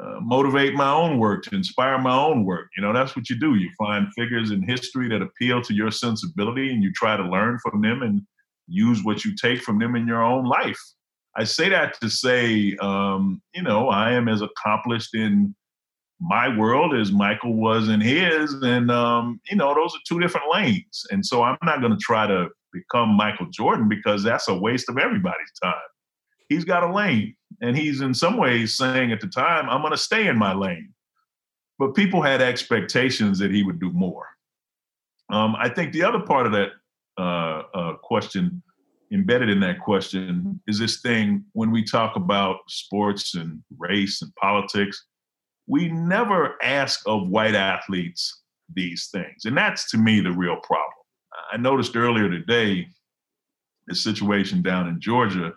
uh, 0.00 0.20
motivate 0.20 0.74
my 0.74 0.90
own 0.90 1.18
work, 1.18 1.42
to 1.44 1.54
inspire 1.54 1.98
my 1.98 2.16
own 2.16 2.44
work. 2.44 2.68
You 2.76 2.82
know, 2.82 2.92
that's 2.92 3.16
what 3.16 3.28
you 3.28 3.38
do. 3.38 3.56
You 3.56 3.70
find 3.78 4.06
figures 4.14 4.50
in 4.50 4.62
history 4.62 5.08
that 5.08 5.22
appeal 5.22 5.60
to 5.62 5.74
your 5.74 5.90
sensibility 5.90 6.72
and 6.72 6.82
you 6.82 6.92
try 6.92 7.16
to 7.16 7.24
learn 7.24 7.58
from 7.58 7.80
them 7.80 8.02
and 8.02 8.22
use 8.68 9.02
what 9.02 9.24
you 9.24 9.34
take 9.34 9.62
from 9.62 9.78
them 9.78 9.96
in 9.96 10.06
your 10.06 10.22
own 10.22 10.44
life. 10.44 10.80
I 11.36 11.44
say 11.44 11.68
that 11.68 12.00
to 12.00 12.10
say, 12.10 12.76
um, 12.80 13.40
you 13.54 13.62
know, 13.62 13.88
I 13.88 14.12
am 14.12 14.28
as 14.28 14.42
accomplished 14.42 15.14
in 15.14 15.54
my 16.20 16.54
world 16.56 16.94
as 16.94 17.12
Michael 17.12 17.54
was 17.54 17.88
in 17.88 18.00
his, 18.00 18.52
and 18.54 18.90
um, 18.90 19.40
you 19.48 19.56
know, 19.56 19.72
those 19.74 19.94
are 19.94 20.00
two 20.06 20.18
different 20.18 20.52
lanes. 20.52 21.04
And 21.10 21.24
so 21.24 21.42
I'm 21.42 21.58
not 21.62 21.80
going 21.80 21.92
to 21.92 21.98
try 21.98 22.26
to 22.26 22.48
become 22.72 23.10
Michael 23.10 23.46
Jordan 23.50 23.88
because 23.88 24.22
that's 24.22 24.48
a 24.48 24.54
waste 24.54 24.88
of 24.88 24.98
everybody's 24.98 25.52
time. 25.62 25.74
He's 26.48 26.64
got 26.64 26.82
a 26.82 26.92
lane, 26.92 27.36
and 27.60 27.76
he's 27.76 28.00
in 28.00 28.14
some 28.14 28.36
ways 28.36 28.74
saying 28.74 29.12
at 29.12 29.20
the 29.20 29.26
time, 29.26 29.68
I'm 29.68 29.80
going 29.80 29.92
to 29.92 29.96
stay 29.96 30.28
in 30.28 30.38
my 30.38 30.52
lane. 30.54 30.92
But 31.78 31.94
people 31.94 32.22
had 32.22 32.42
expectations 32.42 33.38
that 33.38 33.50
he 33.50 33.62
would 33.62 33.80
do 33.80 33.90
more. 33.92 34.26
Um, 35.30 35.54
I 35.56 35.68
think 35.68 35.92
the 35.92 36.02
other 36.02 36.20
part 36.20 36.46
of 36.46 36.52
that 36.52 36.70
uh, 37.18 37.62
uh, 37.74 37.96
question 37.96 38.62
embedded 39.12 39.48
in 39.48 39.60
that 39.60 39.80
question 39.80 40.60
is 40.66 40.78
this 40.78 41.00
thing 41.00 41.44
when 41.52 41.70
we 41.70 41.82
talk 41.82 42.16
about 42.16 42.58
sports 42.68 43.34
and 43.34 43.62
race 43.78 44.22
and 44.22 44.34
politics, 44.36 45.06
we 45.66 45.88
never 45.88 46.62
ask 46.62 47.00
of 47.06 47.28
white 47.28 47.54
athletes 47.54 48.42
these 48.74 49.08
things. 49.10 49.44
And 49.44 49.56
that's 49.56 49.90
to 49.90 49.98
me 49.98 50.20
the 50.20 50.32
real 50.32 50.56
problem. 50.56 50.92
I 51.50 51.56
noticed 51.56 51.96
earlier 51.96 52.28
today 52.28 52.88
the 53.86 53.94
situation 53.94 54.60
down 54.62 54.88
in 54.88 55.00
Georgia 55.00 55.52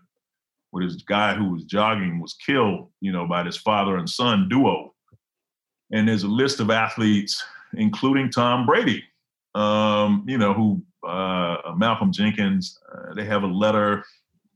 where 0.72 0.86
this 0.86 1.02
guy 1.04 1.36
who 1.36 1.52
was 1.52 1.64
jogging 1.66 2.20
was 2.20 2.34
killed, 2.34 2.90
you 3.02 3.12
know, 3.12 3.28
by 3.28 3.44
this 3.44 3.58
father 3.58 3.98
and 3.98 4.10
son 4.10 4.50
duo. 4.50 4.94
And 5.92 6.08
there's 6.08 6.24
a 6.24 6.28
list 6.28 6.60
of 6.60 6.72
athletes, 6.72 7.44
including 7.74 8.30
Tom 8.30 8.66
Brady, 8.66 9.04
um, 9.56 10.24
you 10.28 10.38
know, 10.38 10.54
who 10.54 10.82
uh, 11.08 11.74
Malcolm 11.76 12.12
Jenkins. 12.12 12.80
Uh, 12.92 13.14
they 13.14 13.26
have 13.26 13.44
a 13.44 13.48
letter. 13.48 14.04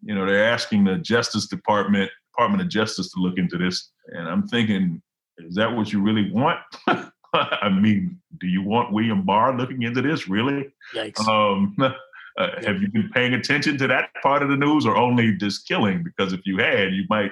You 0.03 0.15
know, 0.15 0.25
they're 0.25 0.49
asking 0.49 0.85
the 0.85 0.97
Justice 0.97 1.47
Department, 1.47 2.09
Department 2.33 2.61
of 2.61 2.69
Justice, 2.69 3.11
to 3.11 3.19
look 3.19 3.37
into 3.37 3.57
this. 3.57 3.91
And 4.07 4.27
I'm 4.27 4.47
thinking, 4.47 5.01
is 5.37 5.55
that 5.55 5.75
what 5.75 5.91
you 5.91 6.01
really 6.01 6.31
want? 6.31 6.59
I 7.33 7.69
mean, 7.69 8.21
do 8.39 8.47
you 8.47 8.61
want 8.61 8.93
William 8.93 9.23
Barr 9.23 9.57
looking 9.57 9.81
into 9.81 10.01
this? 10.01 10.29
Really? 10.29 10.71
Yikes. 10.93 11.27
Um, 11.27 11.75
uh, 12.37 12.49
have 12.65 12.81
you 12.81 12.89
been 12.89 13.09
paying 13.13 13.33
attention 13.33 13.77
to 13.77 13.87
that 13.87 14.09
part 14.21 14.43
of 14.43 14.49
the 14.49 14.57
news, 14.57 14.85
or 14.85 14.97
only 14.97 15.35
just 15.37 15.67
killing? 15.67 16.03
Because 16.03 16.33
if 16.33 16.41
you 16.45 16.57
had, 16.57 16.93
you 16.93 17.03
might 17.09 17.31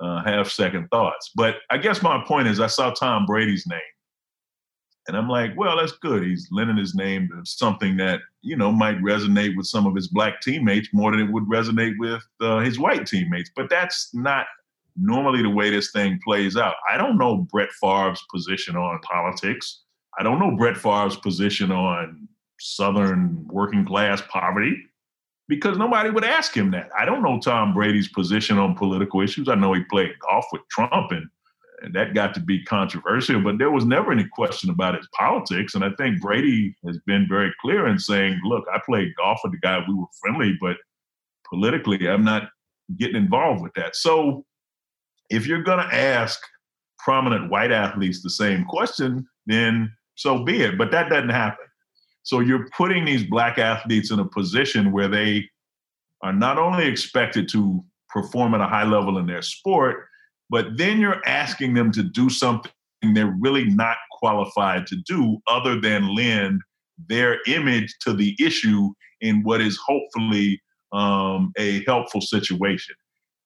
uh, 0.00 0.22
have 0.24 0.50
second 0.50 0.88
thoughts. 0.88 1.30
But 1.34 1.56
I 1.70 1.78
guess 1.78 2.02
my 2.02 2.22
point 2.26 2.48
is, 2.48 2.60
I 2.60 2.66
saw 2.66 2.90
Tom 2.90 3.26
Brady's 3.26 3.66
name, 3.66 3.80
and 5.06 5.16
I'm 5.16 5.28
like, 5.28 5.52
well, 5.56 5.76
that's 5.76 5.92
good. 5.92 6.24
He's 6.24 6.48
lending 6.50 6.76
his 6.76 6.94
name 6.94 7.28
to 7.28 7.42
something 7.44 7.96
that 7.98 8.20
you 8.42 8.56
know 8.56 8.72
might 8.72 8.98
resonate 8.98 9.56
with 9.56 9.66
some 9.66 9.86
of 9.86 9.94
his 9.94 10.08
black 10.08 10.40
teammates 10.40 10.88
more 10.92 11.12
than 11.12 11.20
it 11.20 11.32
would 11.32 11.44
resonate 11.44 11.94
with 11.98 12.22
uh, 12.40 12.58
his 12.58 12.78
white 12.78 13.06
teammates. 13.06 13.50
But 13.54 13.70
that's 13.70 14.10
not 14.14 14.46
normally 14.96 15.42
the 15.42 15.50
way 15.50 15.70
this 15.70 15.92
thing 15.92 16.18
plays 16.24 16.56
out. 16.56 16.74
I 16.92 16.96
don't 16.96 17.18
know 17.18 17.46
Brett 17.52 17.70
Favre's 17.80 18.22
position 18.32 18.74
on 18.74 18.98
politics. 19.00 19.82
I 20.18 20.24
don't 20.24 20.40
know 20.40 20.56
Brett 20.56 20.76
Favre's 20.76 21.16
position 21.16 21.70
on 21.70 22.28
Southern 22.58 23.46
working 23.48 23.84
class 23.84 24.22
poverty 24.30 24.76
because 25.48 25.78
nobody 25.78 26.10
would 26.10 26.24
ask 26.24 26.54
him 26.54 26.70
that. 26.72 26.90
I 26.96 27.04
don't 27.04 27.22
know 27.22 27.40
Tom 27.40 27.72
Brady's 27.72 28.08
position 28.08 28.58
on 28.58 28.74
political 28.74 29.22
issues. 29.22 29.48
I 29.48 29.54
know 29.54 29.72
he 29.72 29.82
played 29.84 30.12
golf 30.28 30.44
with 30.52 30.62
Trump 30.70 31.10
and, 31.10 31.26
and 31.82 31.94
that 31.94 32.14
got 32.14 32.34
to 32.34 32.40
be 32.40 32.62
controversial, 32.64 33.40
but 33.42 33.58
there 33.58 33.70
was 33.70 33.84
never 33.84 34.12
any 34.12 34.26
question 34.26 34.68
about 34.68 34.96
his 34.96 35.08
politics. 35.16 35.74
And 35.74 35.84
I 35.84 35.90
think 35.96 36.20
Brady 36.20 36.76
has 36.86 36.98
been 37.06 37.26
very 37.28 37.52
clear 37.62 37.86
in 37.86 37.98
saying, 37.98 38.40
look, 38.44 38.64
I 38.72 38.80
played 38.84 39.14
golf 39.16 39.40
with 39.42 39.52
the 39.52 39.58
guy, 39.58 39.82
we 39.86 39.94
were 39.94 40.06
friendly, 40.20 40.56
but 40.60 40.76
politically, 41.48 42.08
I'm 42.08 42.24
not 42.24 42.50
getting 42.98 43.16
involved 43.16 43.62
with 43.62 43.72
that. 43.74 43.96
So 43.96 44.44
if 45.30 45.46
you're 45.46 45.62
going 45.62 45.78
to 45.86 45.94
ask 45.94 46.40
prominent 46.98 47.50
white 47.50 47.72
athletes 47.72 48.22
the 48.22 48.30
same 48.30 48.64
question, 48.64 49.26
then 49.46 49.92
so 50.14 50.44
be 50.44 50.62
it. 50.62 50.76
But 50.76 50.90
that 50.90 51.08
doesn't 51.08 51.28
happen. 51.30 51.64
So 52.28 52.40
you're 52.40 52.68
putting 52.76 53.06
these 53.06 53.24
black 53.24 53.56
athletes 53.56 54.10
in 54.10 54.18
a 54.18 54.24
position 54.28 54.92
where 54.92 55.08
they 55.08 55.48
are 56.20 56.32
not 56.32 56.58
only 56.58 56.86
expected 56.86 57.48
to 57.52 57.82
perform 58.10 58.52
at 58.52 58.60
a 58.60 58.66
high 58.66 58.84
level 58.84 59.16
in 59.16 59.26
their 59.26 59.40
sport, 59.40 60.04
but 60.50 60.76
then 60.76 61.00
you're 61.00 61.26
asking 61.26 61.72
them 61.72 61.90
to 61.92 62.02
do 62.02 62.28
something 62.28 62.70
they're 63.14 63.34
really 63.40 63.64
not 63.64 63.96
qualified 64.12 64.86
to 64.88 64.96
do 65.06 65.38
other 65.48 65.80
than 65.80 66.14
lend 66.14 66.60
their 67.08 67.38
image 67.46 67.94
to 68.00 68.12
the 68.12 68.36
issue 68.38 68.90
in 69.22 69.42
what 69.42 69.62
is 69.62 69.78
hopefully 69.82 70.60
um, 70.92 71.50
a 71.56 71.82
helpful 71.86 72.20
situation. 72.20 72.94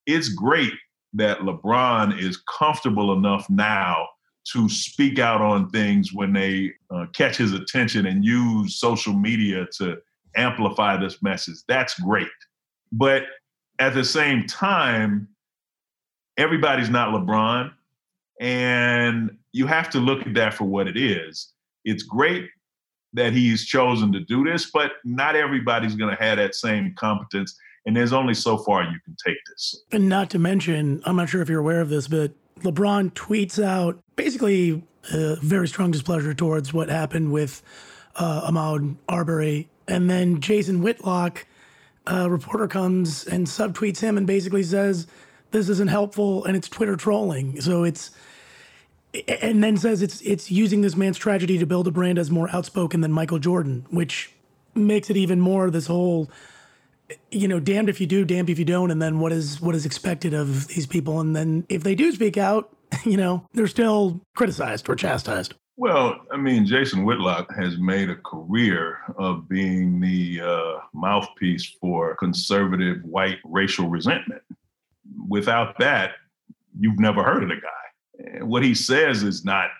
It's 0.06 0.28
great 0.28 0.72
that 1.12 1.38
LeBron 1.38 2.18
is 2.18 2.42
comfortable 2.58 3.12
enough 3.12 3.48
now 3.48 4.08
to 4.44 4.68
speak 4.68 5.18
out 5.18 5.40
on 5.40 5.70
things 5.70 6.12
when 6.12 6.32
they 6.32 6.72
uh, 6.90 7.06
catch 7.12 7.36
his 7.36 7.52
attention 7.52 8.06
and 8.06 8.24
use 8.24 8.78
social 8.78 9.12
media 9.12 9.66
to 9.78 9.96
amplify 10.36 10.96
this 10.96 11.22
message. 11.22 11.56
That's 11.68 11.98
great. 12.00 12.28
But 12.90 13.24
at 13.78 13.94
the 13.94 14.04
same 14.04 14.46
time, 14.46 15.28
everybody's 16.36 16.90
not 16.90 17.10
LeBron. 17.14 17.72
And 18.40 19.36
you 19.52 19.66
have 19.66 19.90
to 19.90 19.98
look 19.98 20.26
at 20.26 20.34
that 20.34 20.54
for 20.54 20.64
what 20.64 20.88
it 20.88 20.96
is. 20.96 21.52
It's 21.84 22.02
great 22.02 22.48
that 23.12 23.32
he's 23.32 23.66
chosen 23.66 24.12
to 24.12 24.20
do 24.20 24.42
this, 24.44 24.70
but 24.70 24.92
not 25.04 25.36
everybody's 25.36 25.94
going 25.94 26.16
to 26.16 26.22
have 26.22 26.38
that 26.38 26.54
same 26.54 26.94
competence. 26.96 27.56
And 27.84 27.96
there's 27.96 28.12
only 28.12 28.34
so 28.34 28.58
far 28.58 28.84
you 28.84 28.98
can 29.04 29.16
take 29.24 29.36
this. 29.48 29.82
And 29.92 30.08
not 30.08 30.30
to 30.30 30.38
mention, 30.38 31.02
I'm 31.04 31.16
not 31.16 31.28
sure 31.28 31.42
if 31.42 31.48
you're 31.48 31.60
aware 31.60 31.80
of 31.80 31.88
this, 31.88 32.08
but 32.08 32.32
LeBron 32.62 33.12
tweets 33.12 33.62
out 33.62 33.98
basically 34.16 34.82
a 35.12 35.36
very 35.36 35.68
strong 35.68 35.90
displeasure 35.90 36.34
towards 36.34 36.72
what 36.72 36.88
happened 36.88 37.32
with 37.32 37.62
uh, 38.16 38.50
Ahmaud 38.50 38.96
Arbery. 39.08 39.68
And 39.88 40.08
then 40.08 40.40
Jason 40.40 40.82
Whitlock, 40.82 41.46
a 42.06 42.30
reporter, 42.30 42.68
comes 42.68 43.24
and 43.24 43.46
subtweets 43.46 44.00
him 44.00 44.16
and 44.16 44.26
basically 44.26 44.62
says, 44.62 45.06
This 45.50 45.68
isn't 45.68 45.88
helpful 45.88 46.44
and 46.44 46.56
it's 46.56 46.68
Twitter 46.68 46.96
trolling. 46.96 47.60
So 47.60 47.84
it's, 47.84 48.10
and 49.28 49.62
then 49.62 49.76
says 49.76 50.00
it's 50.00 50.22
it's 50.22 50.50
using 50.50 50.80
this 50.80 50.96
man's 50.96 51.18
tragedy 51.18 51.58
to 51.58 51.66
build 51.66 51.86
a 51.86 51.90
brand 51.90 52.18
as 52.18 52.30
more 52.30 52.48
outspoken 52.50 53.02
than 53.02 53.12
Michael 53.12 53.38
Jordan, 53.38 53.84
which 53.90 54.32
makes 54.74 55.10
it 55.10 55.18
even 55.18 55.38
more 55.38 55.70
this 55.70 55.86
whole 55.86 56.30
you 57.30 57.48
know, 57.48 57.60
damned 57.60 57.88
if 57.88 58.00
you 58.00 58.06
do, 58.06 58.24
damned 58.24 58.50
if 58.50 58.58
you 58.58 58.64
don't, 58.64 58.90
and 58.90 59.00
then 59.00 59.18
what 59.18 59.32
is 59.32 59.60
what 59.60 59.74
is 59.74 59.86
expected 59.86 60.34
of 60.34 60.68
these 60.68 60.86
people, 60.86 61.20
and 61.20 61.34
then 61.34 61.66
if 61.68 61.82
they 61.82 61.94
do 61.94 62.12
speak 62.12 62.36
out, 62.36 62.76
you 63.04 63.16
know, 63.16 63.46
they're 63.52 63.66
still 63.66 64.20
criticized 64.34 64.88
or 64.88 64.94
chastised. 64.94 65.54
Well, 65.76 66.20
I 66.30 66.36
mean, 66.36 66.66
Jason 66.66 67.04
Whitlock 67.04 67.52
has 67.56 67.78
made 67.78 68.10
a 68.10 68.16
career 68.16 68.98
of 69.16 69.48
being 69.48 70.00
the 70.00 70.40
uh, 70.40 70.80
mouthpiece 70.92 71.64
for 71.80 72.14
conservative 72.16 73.02
white 73.04 73.38
racial 73.44 73.88
resentment. 73.88 74.42
Without 75.28 75.78
that, 75.78 76.12
you've 76.78 77.00
never 77.00 77.22
heard 77.22 77.42
of 77.42 77.48
the 77.48 77.56
guy. 77.56 78.44
What 78.44 78.62
he 78.62 78.74
says 78.74 79.22
is 79.22 79.44
not 79.44 79.70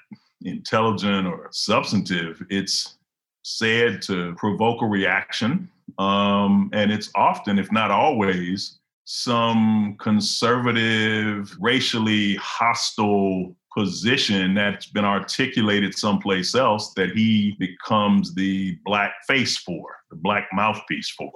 intelligent 0.45 1.27
or 1.27 1.49
substantive. 1.53 2.43
It's 2.49 2.97
said 3.43 4.01
to 4.03 4.35
provoke 4.37 4.83
a 4.83 4.87
reaction 4.87 5.71
um, 5.99 6.71
and 6.73 6.91
it's 6.91 7.11
often, 7.15 7.59
if 7.59 7.71
not 7.73 7.91
always, 7.91 8.79
some 9.05 9.97
conservative, 10.01 11.55
racially 11.61 12.37
hostile 12.37 13.55
position 13.77 14.55
that's 14.55 14.87
been 14.87 15.05
articulated 15.05 15.97
someplace 15.97 16.55
else 16.55 16.93
that 16.95 17.11
he 17.11 17.57
becomes 17.59 18.35
the 18.35 18.77
black 18.85 19.15
face 19.27 19.57
for, 19.59 19.97
the 20.11 20.17
black 20.17 20.49
mouthpiece 20.53 21.11
for. 21.11 21.33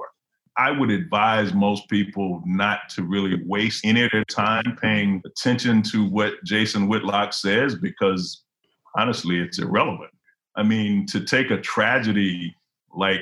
I 0.59 0.71
would 0.71 0.91
advise 0.91 1.53
most 1.53 1.89
people 1.89 2.43
not 2.47 2.89
to 2.91 3.03
really 3.03 3.43
waste 3.45 3.85
any 3.85 4.05
of 4.05 4.11
their 4.11 4.25
time 4.25 4.77
paying 4.81 5.21
attention 5.27 5.83
to 5.85 6.09
what 6.09 6.43
Jason 6.45 6.89
Whitlock 6.89 7.35
says 7.35 7.75
because 7.75 8.43
honestly, 8.97 9.39
it's 9.39 9.59
irrelevant. 9.59 10.11
I 10.57 10.63
mean, 10.63 11.05
to 11.07 11.21
take 11.21 11.51
a 11.51 11.61
tragedy 11.61 12.55
like 12.95 13.21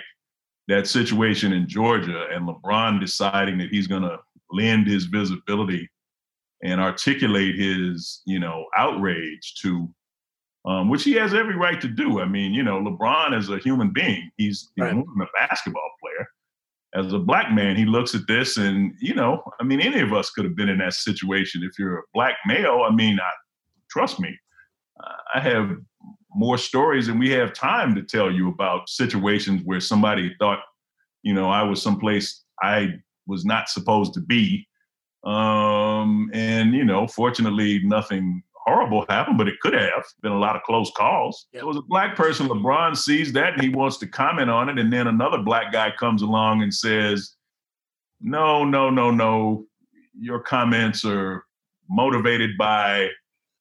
that 0.68 0.86
situation 0.86 1.52
in 1.52 1.68
Georgia 1.68 2.26
and 2.32 2.48
LeBron 2.48 3.00
deciding 3.00 3.58
that 3.58 3.70
he's 3.70 3.86
going 3.86 4.02
to 4.02 4.18
lend 4.50 4.86
his 4.86 5.04
visibility 5.04 5.88
and 6.62 6.80
articulate 6.80 7.56
his, 7.56 8.22
you 8.24 8.38
know, 8.38 8.64
outrage 8.76 9.54
to, 9.60 9.88
um, 10.64 10.88
which 10.88 11.04
he 11.04 11.12
has 11.12 11.34
every 11.34 11.56
right 11.56 11.80
to 11.80 11.88
do. 11.88 12.20
I 12.20 12.26
mean, 12.26 12.54
you 12.54 12.62
know, 12.62 12.80
LeBron 12.80 13.38
is 13.38 13.50
a 13.50 13.58
human 13.58 13.92
being. 13.92 14.30
He's, 14.38 14.70
he's 14.74 14.84
right. 14.84 14.94
more 14.94 15.04
than 15.14 15.26
a 15.26 15.46
basketball 15.46 15.90
player. 16.02 16.26
As 16.94 17.12
a 17.12 17.18
black 17.18 17.52
man, 17.52 17.76
he 17.76 17.84
looks 17.84 18.14
at 18.14 18.26
this 18.28 18.56
and, 18.56 18.94
you 19.00 19.14
know, 19.14 19.42
I 19.60 19.64
mean, 19.64 19.80
any 19.80 20.00
of 20.00 20.12
us 20.12 20.30
could 20.30 20.44
have 20.44 20.56
been 20.56 20.68
in 20.68 20.78
that 20.78 20.94
situation. 20.94 21.62
If 21.62 21.78
you're 21.78 21.98
a 21.98 22.02
black 22.14 22.36
male, 22.46 22.86
I 22.88 22.94
mean, 22.94 23.18
I, 23.20 23.30
trust 23.90 24.20
me, 24.20 24.34
I 25.34 25.40
have 25.40 25.76
more 26.34 26.58
stories 26.58 27.08
and 27.08 27.18
we 27.18 27.30
have 27.30 27.52
time 27.52 27.94
to 27.94 28.02
tell 28.02 28.30
you 28.30 28.48
about 28.48 28.88
situations 28.88 29.62
where 29.64 29.80
somebody 29.80 30.34
thought, 30.38 30.60
you 31.22 31.32
know, 31.32 31.48
I 31.48 31.62
was 31.62 31.80
someplace 31.80 32.44
I 32.62 32.94
was 33.26 33.44
not 33.44 33.68
supposed 33.68 34.14
to 34.14 34.20
be. 34.20 34.66
Um, 35.24 36.30
and, 36.34 36.74
you 36.74 36.84
know, 36.84 37.06
fortunately, 37.06 37.80
nothing 37.84 38.42
horrible 38.66 39.04
happened, 39.08 39.38
but 39.38 39.48
it 39.48 39.60
could 39.60 39.74
have 39.74 40.04
been 40.22 40.32
a 40.32 40.38
lot 40.38 40.56
of 40.56 40.62
close 40.62 40.90
calls. 40.96 41.46
Yep. 41.52 41.62
It 41.62 41.66
was 41.66 41.76
a 41.76 41.82
black 41.82 42.16
person. 42.16 42.48
LeBron 42.48 42.96
sees 42.96 43.32
that 43.32 43.54
and 43.54 43.62
he 43.62 43.68
wants 43.68 43.98
to 43.98 44.06
comment 44.06 44.50
on 44.50 44.68
it. 44.68 44.78
And 44.78 44.92
then 44.92 45.06
another 45.06 45.38
black 45.38 45.72
guy 45.72 45.92
comes 45.98 46.22
along 46.22 46.62
and 46.62 46.72
says, 46.72 47.36
no, 48.20 48.64
no, 48.64 48.90
no, 48.90 49.10
no. 49.10 49.66
Your 50.18 50.40
comments 50.40 51.04
are 51.04 51.44
motivated 51.88 52.56
by 52.58 53.08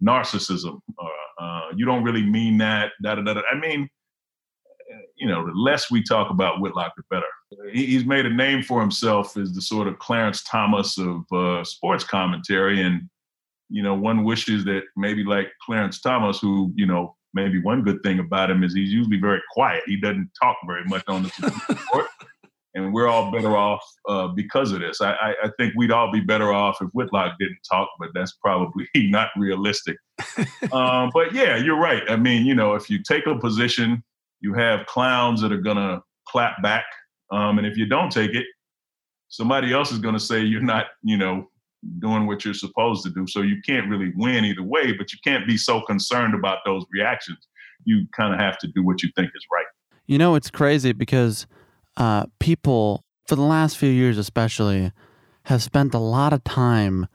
narcissism 0.01 0.79
or 0.97 1.11
uh, 1.43 1.67
you 1.75 1.85
don't 1.85 2.03
really 2.03 2.23
mean 2.23 2.57
that. 2.59 2.91
Da, 3.01 3.15
da, 3.15 3.21
da, 3.21 3.33
da. 3.33 3.41
I 3.51 3.59
mean, 3.59 3.89
you 5.15 5.27
know, 5.27 5.45
the 5.45 5.51
less 5.53 5.91
we 5.91 6.03
talk 6.03 6.29
about 6.29 6.61
Whitlock, 6.61 6.93
the 6.95 7.03
better. 7.09 7.25
He, 7.71 7.85
he's 7.85 8.05
made 8.05 8.25
a 8.25 8.33
name 8.33 8.63
for 8.63 8.79
himself 8.79 9.35
as 9.37 9.53
the 9.53 9.61
sort 9.61 9.87
of 9.87 9.99
Clarence 9.99 10.43
Thomas 10.43 10.97
of 10.97 11.23
uh, 11.31 11.63
sports 11.63 12.03
commentary, 12.03 12.81
and 12.81 13.09
you 13.69 13.83
know, 13.83 13.93
one 13.93 14.23
wishes 14.23 14.63
that 14.65 14.83
maybe 14.95 15.23
like 15.23 15.47
Clarence 15.65 15.99
Thomas, 15.99 16.39
who 16.39 16.71
you 16.75 16.85
know, 16.85 17.15
maybe 17.33 17.61
one 17.61 17.83
good 17.83 18.01
thing 18.03 18.19
about 18.19 18.49
him 18.49 18.63
is 18.63 18.73
he's 18.73 18.93
usually 18.93 19.19
very 19.19 19.41
quiet. 19.51 19.83
He 19.85 19.99
doesn't 19.99 20.29
talk 20.41 20.57
very 20.65 20.85
much 20.85 21.03
on 21.07 21.23
the 21.23 21.79
court 21.91 22.07
and 22.75 22.93
we're 22.93 23.07
all 23.07 23.31
better 23.31 23.55
off 23.55 23.83
uh, 24.07 24.27
because 24.29 24.71
of 24.71 24.79
this. 24.79 25.01
I, 25.01 25.11
I, 25.11 25.33
I, 25.43 25.49
think 25.57 25.73
we'd 25.77 25.91
all 25.91 26.11
be 26.11 26.21
better 26.21 26.51
off 26.51 26.77
if 26.81 26.89
Whitlock 26.89 27.33
didn't 27.39 27.59
talk, 27.69 27.87
but 27.99 28.09
that's 28.13 28.33
probably 28.41 28.87
not 28.95 29.29
realistic. 29.37 29.97
um, 30.71 31.11
but 31.13 31.33
yeah, 31.33 31.57
you're 31.57 31.79
right. 31.79 32.03
I 32.09 32.15
mean, 32.15 32.45
you 32.45 32.55
know, 32.55 32.73
if 32.73 32.89
you 32.89 33.01
take 33.03 33.27
a 33.27 33.37
position, 33.37 34.03
you 34.41 34.53
have 34.53 34.85
clowns 34.87 35.41
that 35.41 35.51
are 35.51 35.61
gonna 35.61 36.01
clap 36.27 36.61
back. 36.61 36.85
Um, 37.31 37.57
and 37.57 37.67
if 37.67 37.77
you 37.77 37.85
don't 37.85 38.11
take 38.11 38.33
it, 38.33 38.45
somebody 39.29 39.73
else 39.73 39.91
is 39.91 39.99
to 39.99 40.19
say 40.19 40.41
you're 40.41 40.61
not, 40.61 40.87
you 41.03 41.17
know, 41.17 41.49
doing 41.99 42.27
what 42.27 42.45
you're 42.45 42.53
supposed 42.53 43.03
to 43.03 43.09
do. 43.09 43.27
So 43.27 43.41
you 43.41 43.57
can't 43.65 43.89
really 43.89 44.11
win 44.15 44.45
either 44.45 44.63
way, 44.63 44.93
but 44.93 45.11
you 45.11 45.19
can't 45.23 45.47
be 45.47 45.57
so 45.57 45.81
concerned 45.81 46.33
about 46.33 46.59
those 46.65 46.85
reactions. 46.91 47.39
You 47.85 48.05
kind 48.15 48.33
of 48.33 48.39
have 48.39 48.57
to 48.59 48.67
do 48.67 48.83
what 48.83 49.03
you 49.03 49.09
think 49.15 49.31
is 49.35 49.45
right. 49.51 49.65
You 50.05 50.17
know, 50.17 50.35
it's 50.35 50.49
crazy 50.49 50.93
because 50.93 51.47
uh, 51.97 52.25
people, 52.39 53.03
for 53.27 53.35
the 53.35 53.41
last 53.41 53.77
few 53.77 53.89
years 53.89 54.17
especially, 54.17 54.91
have 55.45 55.63
spent 55.63 55.93
a 55.93 55.99
lot 55.99 56.33
of 56.33 56.43
time 56.43 57.07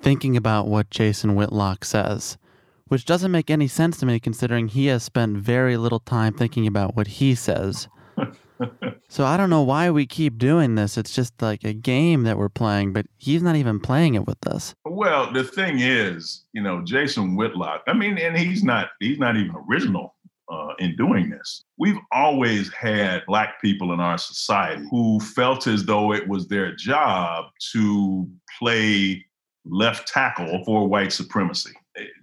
thinking 0.00 0.36
about 0.36 0.68
what 0.68 0.90
Jason 0.90 1.34
Whitlock 1.34 1.84
says, 1.84 2.38
which 2.86 3.04
doesn't 3.04 3.30
make 3.30 3.50
any 3.50 3.68
sense 3.68 3.98
to 3.98 4.06
me 4.06 4.18
considering 4.18 4.68
he 4.68 4.86
has 4.86 5.02
spent 5.02 5.36
very 5.36 5.76
little 5.76 6.00
time 6.00 6.32
thinking 6.32 6.66
about 6.66 6.96
what 6.96 7.06
he 7.06 7.34
says. 7.34 7.88
so 9.08 9.24
I 9.24 9.36
don't 9.36 9.50
know 9.50 9.62
why 9.62 9.90
we 9.90 10.06
keep 10.06 10.38
doing 10.38 10.74
this. 10.74 10.96
It's 10.96 11.14
just 11.14 11.40
like 11.42 11.64
a 11.64 11.72
game 11.72 12.22
that 12.22 12.38
we're 12.38 12.48
playing, 12.48 12.92
but 12.92 13.06
he's 13.16 13.42
not 13.42 13.56
even 13.56 13.80
playing 13.80 14.14
it 14.14 14.26
with 14.26 14.46
us. 14.46 14.74
Well, 14.84 15.32
the 15.32 15.44
thing 15.44 15.78
is, 15.80 16.44
you 16.52 16.62
know, 16.62 16.82
Jason 16.82 17.36
Whitlock. 17.36 17.82
I 17.86 17.92
mean, 17.92 18.18
and 18.18 18.36
he's 18.36 18.64
not 18.64 18.88
he's 19.00 19.18
not 19.18 19.36
even 19.36 19.54
original 19.68 20.14
uh, 20.50 20.74
in 20.78 20.96
doing 20.96 21.30
this. 21.30 21.64
We've 21.78 21.98
always 22.12 22.72
had 22.72 23.24
black 23.26 23.60
people 23.60 23.92
in 23.92 24.00
our 24.00 24.18
society 24.18 24.86
who 24.90 25.20
felt 25.20 25.66
as 25.66 25.84
though 25.84 26.12
it 26.12 26.26
was 26.28 26.48
their 26.48 26.74
job 26.74 27.46
to 27.72 28.28
play 28.58 29.24
left 29.64 30.08
tackle 30.08 30.62
for 30.64 30.88
white 30.88 31.12
supremacy. 31.12 31.72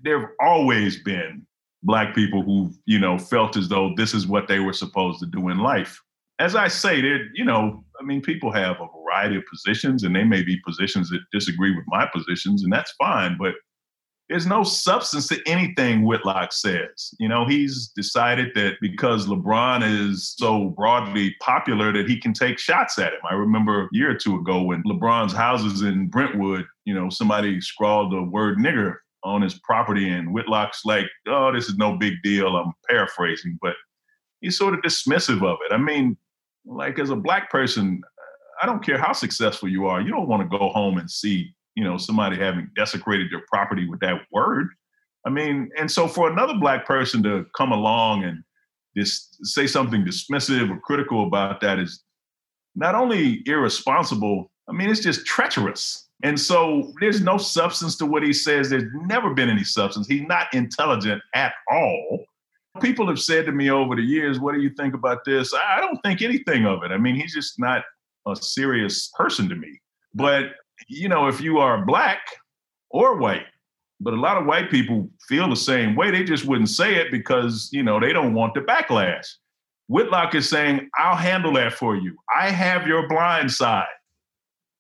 There 0.04 0.20
have 0.20 0.30
always 0.42 1.02
been 1.02 1.46
black 1.84 2.16
people 2.16 2.42
who, 2.42 2.72
you 2.86 2.98
know, 2.98 3.18
felt 3.18 3.58
as 3.58 3.70
though 3.70 3.94
this 3.96 4.14
is 4.14 4.26
what 4.26 4.48
they 4.48 4.60
were 4.60 4.74
supposed 4.74 5.20
to 5.20 5.28
do 5.28 5.50
in 5.50 5.60
life 5.60 6.02
as 6.40 6.56
I 6.56 6.68
say, 6.68 7.02
there, 7.02 7.28
you 7.34 7.46
know, 7.46 7.84
I 8.00 8.04
mean, 8.04 8.22
people 8.22 8.52
have 8.52 8.78
a 8.82 8.88
variety 9.02 9.38
of 9.38 9.44
positions, 9.50 10.04
and 10.04 10.16
they 10.16 10.24
may 10.24 10.44
be 10.44 10.60
positions 10.66 11.10
that 11.10 11.22
disagree 11.32 11.76
with 11.76 11.86
my 11.88 12.08
positions, 12.14 12.64
and 12.64 12.74
that's 12.74 12.92
fine. 12.94 13.38
But 13.40 13.54
there's 14.30 14.48
no 14.48 14.64
substance 14.64 15.28
to 15.28 15.40
anything 15.46 16.04
Whitlock 16.04 16.52
says. 16.52 17.14
You 17.20 17.30
know, 17.30 17.46
he's 17.46 17.92
decided 17.96 18.52
that 18.56 18.76
because 18.82 19.28
LeBron 19.28 20.10
is 20.10 20.34
so 20.38 20.70
broadly 20.70 21.36
popular 21.42 21.92
that 21.94 22.10
he 22.10 22.20
can 22.20 22.34
take 22.34 22.58
shots 22.58 22.98
at 22.98 23.14
him. 23.14 23.20
I 23.30 23.36
remember 23.36 23.84
a 23.84 23.90
year 23.92 24.12
or 24.12 24.16
two 24.16 24.36
ago 24.36 24.64
when 24.64 24.82
LeBron's 24.84 25.34
houses 25.34 25.84
in 25.84 26.08
Brentwood, 26.08 26.66
you 26.86 26.96
know, 26.96 27.10
somebody 27.10 27.62
scrawled 27.62 28.12
the 28.12 28.24
word 28.24 28.58
nigger 28.58 28.96
on 29.24 29.42
his 29.42 29.60
property, 29.60 30.10
and 30.10 30.30
Whitlock's 30.30 30.86
like, 30.86 31.06
oh, 31.28 31.52
this 31.52 31.68
is 31.68 31.78
no 31.78 31.98
big 31.98 32.14
deal. 32.24 32.56
I'm 32.56 32.74
paraphrasing, 32.90 33.58
but 33.62 33.74
he's 34.42 34.58
sort 34.58 34.74
of 34.74 34.82
dismissive 34.82 35.44
of 35.44 35.58
it. 35.66 35.74
I 35.74 35.78
mean, 35.78 36.18
like 36.66 37.00
as 37.00 37.10
a 37.10 37.16
black 37.16 37.50
person, 37.52 38.02
I 38.62 38.66
don't 38.66 38.84
care 38.84 38.98
how 38.98 39.14
successful 39.14 39.70
you 39.70 39.88
are, 39.88 40.02
you 40.02 40.12
don't 40.12 40.28
want 40.28 40.42
to 40.50 40.58
go 40.58 40.70
home 40.70 40.98
and 40.98 41.10
see, 41.10 41.54
you 41.76 41.84
know, 41.84 41.98
somebody 41.98 42.38
having 42.38 42.70
desecrated 42.76 43.32
your 43.32 43.42
property 43.52 43.88
with 43.88 44.00
that 44.00 44.22
word. 44.32 44.70
I 45.26 45.30
mean, 45.30 45.70
and 45.78 45.90
so 45.90 46.08
for 46.08 46.30
another 46.30 46.54
black 46.56 46.86
person 46.86 47.24
to 47.24 47.46
come 47.58 47.72
along 47.72 48.24
and 48.24 48.44
just 48.96 49.46
say 49.46 49.68
something 49.68 50.06
dismissive 50.06 50.70
or 50.70 50.80
critical 50.80 51.28
about 51.28 51.62
that 51.62 51.80
is 51.80 52.04
not 52.76 52.96
only 52.96 53.42
irresponsible, 53.46 54.52
I 54.70 54.74
mean, 54.74 54.90
it's 54.90 55.02
just 55.02 55.26
treacherous. 55.26 56.08
And 56.24 56.40
so 56.40 56.94
there's 57.02 57.22
no 57.22 57.38
substance 57.38 57.96
to 57.98 58.06
what 58.06 58.24
he 58.24 58.34
says. 58.34 58.70
There's 58.70 58.90
never 59.06 59.34
been 59.34 59.50
any 59.50 59.64
substance. 59.64 60.08
He's 60.08 60.28
not 60.28 60.54
intelligent 60.54 61.22
at 61.34 61.54
all. 61.70 62.24
People 62.82 63.08
have 63.08 63.20
said 63.20 63.46
to 63.46 63.52
me 63.52 63.70
over 63.70 63.96
the 63.96 64.02
years, 64.02 64.40
What 64.40 64.54
do 64.54 64.62
you 64.62 64.70
think 64.72 64.94
about 64.94 65.20
this? 65.26 65.54
I 65.54 65.80
don't 65.80 66.00
think 66.04 66.22
anything 66.22 66.66
of 66.66 66.84
it. 66.84 66.92
I 66.92 66.98
mean, 66.98 67.16
he's 67.16 67.34
just 67.34 67.60
not 67.60 67.84
a 68.28 68.36
serious 68.36 69.12
person 69.16 69.48
to 69.50 69.56
me. 69.56 69.80
But, 70.14 70.46
you 70.88 71.10
know, 71.10 71.28
if 71.28 71.42
you 71.42 71.58
are 71.60 71.86
black 71.86 72.20
or 72.90 73.18
white, 73.18 73.46
but 74.00 74.14
a 74.14 74.20
lot 74.20 74.38
of 74.38 74.46
white 74.46 74.70
people 74.70 75.10
feel 75.28 75.50
the 75.50 75.56
same 75.56 75.96
way, 75.96 76.12
they 76.12 76.24
just 76.24 76.46
wouldn't 76.46 76.70
say 76.70 76.96
it 76.96 77.12
because, 77.12 77.70
you 77.72 77.84
know, 77.84 78.00
they 78.00 78.14
don't 78.14 78.34
want 78.34 78.54
the 78.54 78.62
backlash. 78.62 79.26
Whitlock 79.88 80.36
is 80.36 80.50
saying, 80.50 80.90
I'll 80.98 81.16
handle 81.16 81.54
that 81.54 81.74
for 81.74 81.96
you. 81.96 82.18
I 82.36 82.50
have 82.50 82.88
your 82.88 83.08
blind 83.08 83.52
side. 83.52 83.86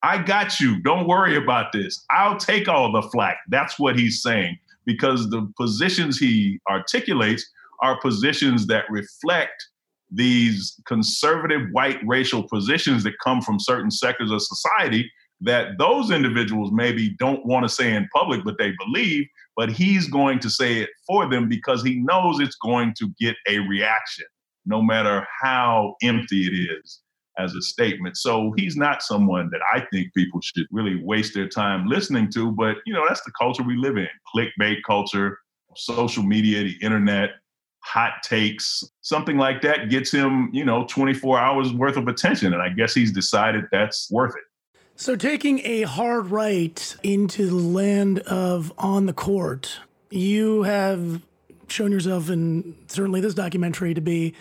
I 0.04 0.22
got 0.22 0.60
you. 0.60 0.82
Don't 0.82 1.08
worry 1.08 1.36
about 1.36 1.72
this. 1.72 2.04
I'll 2.12 2.38
take 2.38 2.68
all 2.68 2.91
the 2.91 3.02
flack. 3.10 3.38
That's 3.50 3.80
what 3.80 3.98
he's 3.98 4.22
saying 4.22 4.58
because 4.86 5.30
the 5.30 5.52
positions 5.58 6.20
he 6.20 6.60
articulates 6.70 7.50
are 7.82 8.00
positions 8.00 8.68
that 8.68 8.86
reflect 8.89 9.68
these 10.12 10.80
conservative 10.86 11.68
white 11.72 12.00
racial 12.06 12.43
positions 12.43 13.04
that 13.04 13.14
come 13.24 13.41
from 13.41 13.60
certain 13.60 13.91
sectors 13.91 14.32
of 14.32 14.41
society 14.41 15.12
that 15.46 15.78
those 15.78 16.12
individuals 16.12 16.72
maybe 16.72 17.16
don't 17.18 17.46
want 17.46 17.64
to 17.64 17.70
say 17.70 17.93
in 17.93 18.10
public, 18.14 18.43
but 18.43 18.58
they 18.58 18.74
believe, 18.86 19.26
but 19.56 19.72
he's 19.72 20.08
going 20.08 20.39
to 20.39 20.50
say 20.50 20.80
it 20.80 20.89
for 21.08 21.30
them 21.30 21.48
because 21.48 21.84
he 21.84 21.96
knows 21.96 22.39
it's 22.39 22.58
going 22.58 22.93
to 22.98 23.10
get 23.20 23.36
a 23.48 23.60
reaction, 23.60 24.26
no 24.66 24.82
matter 24.82 25.26
how 25.41 25.96
empty 26.02 26.41
it 26.41 26.80
is 26.80 27.02
as 27.38 27.54
a 27.54 27.62
statement. 27.62 28.18
So 28.18 28.54
he's 28.58 28.76
not 28.76 29.04
someone 29.04 29.50
that 29.52 29.62
I 29.74 29.86
think 29.91 30.14
people 30.14 30.41
should 30.41 30.66
really 30.72 31.02
waste 31.04 31.34
their 31.34 31.48
time 31.48 31.88
listening 31.88 32.32
to, 32.34 32.52
but 32.52 32.78
you 32.86 32.93
know, 32.93 33.06
that's 33.08 33.24
the 33.24 33.32
culture 33.39 33.64
we 33.64 33.78
live 33.78 33.98
in. 33.98 34.08
Clickbait 34.36 34.78
culture, 34.86 35.38
social 35.76 36.24
media, 36.24 36.64
the 36.64 36.78
internet, 36.82 37.32
hot 37.84 38.24
takes, 38.24 38.84
something 39.02 39.38
like 39.38 39.62
that 39.62 39.89
gets 39.89 40.12
him, 40.12 40.50
you 40.52 40.66
know, 40.66 40.86
24 40.88 41.38
hours 41.38 41.72
worth 41.72 41.98
of 41.98 42.08
attention. 42.08 42.52
And 42.54 42.62
I 42.62 42.70
guess 42.70 42.96
he's 42.96 43.12
decided 43.12 43.66
that's 43.72 44.10
worth 44.10 44.34
it. 44.36 44.43
So, 44.98 45.18
taking 45.18 45.60
a 45.66 45.82
hard 45.82 46.28
right 46.28 46.96
into 47.04 47.48
the 47.48 47.56
land 47.56 48.20
of 48.20 48.72
on 48.78 49.08
the 49.08 49.14
court, 49.14 49.80
you 50.10 50.64
have 50.64 51.22
shown 51.68 51.91
yourself 51.91 52.30
and 52.30 52.76
certainly 52.88 53.20
this 53.20 53.34
documentary 53.34 53.93
to 53.93 54.00
be 54.00 54.34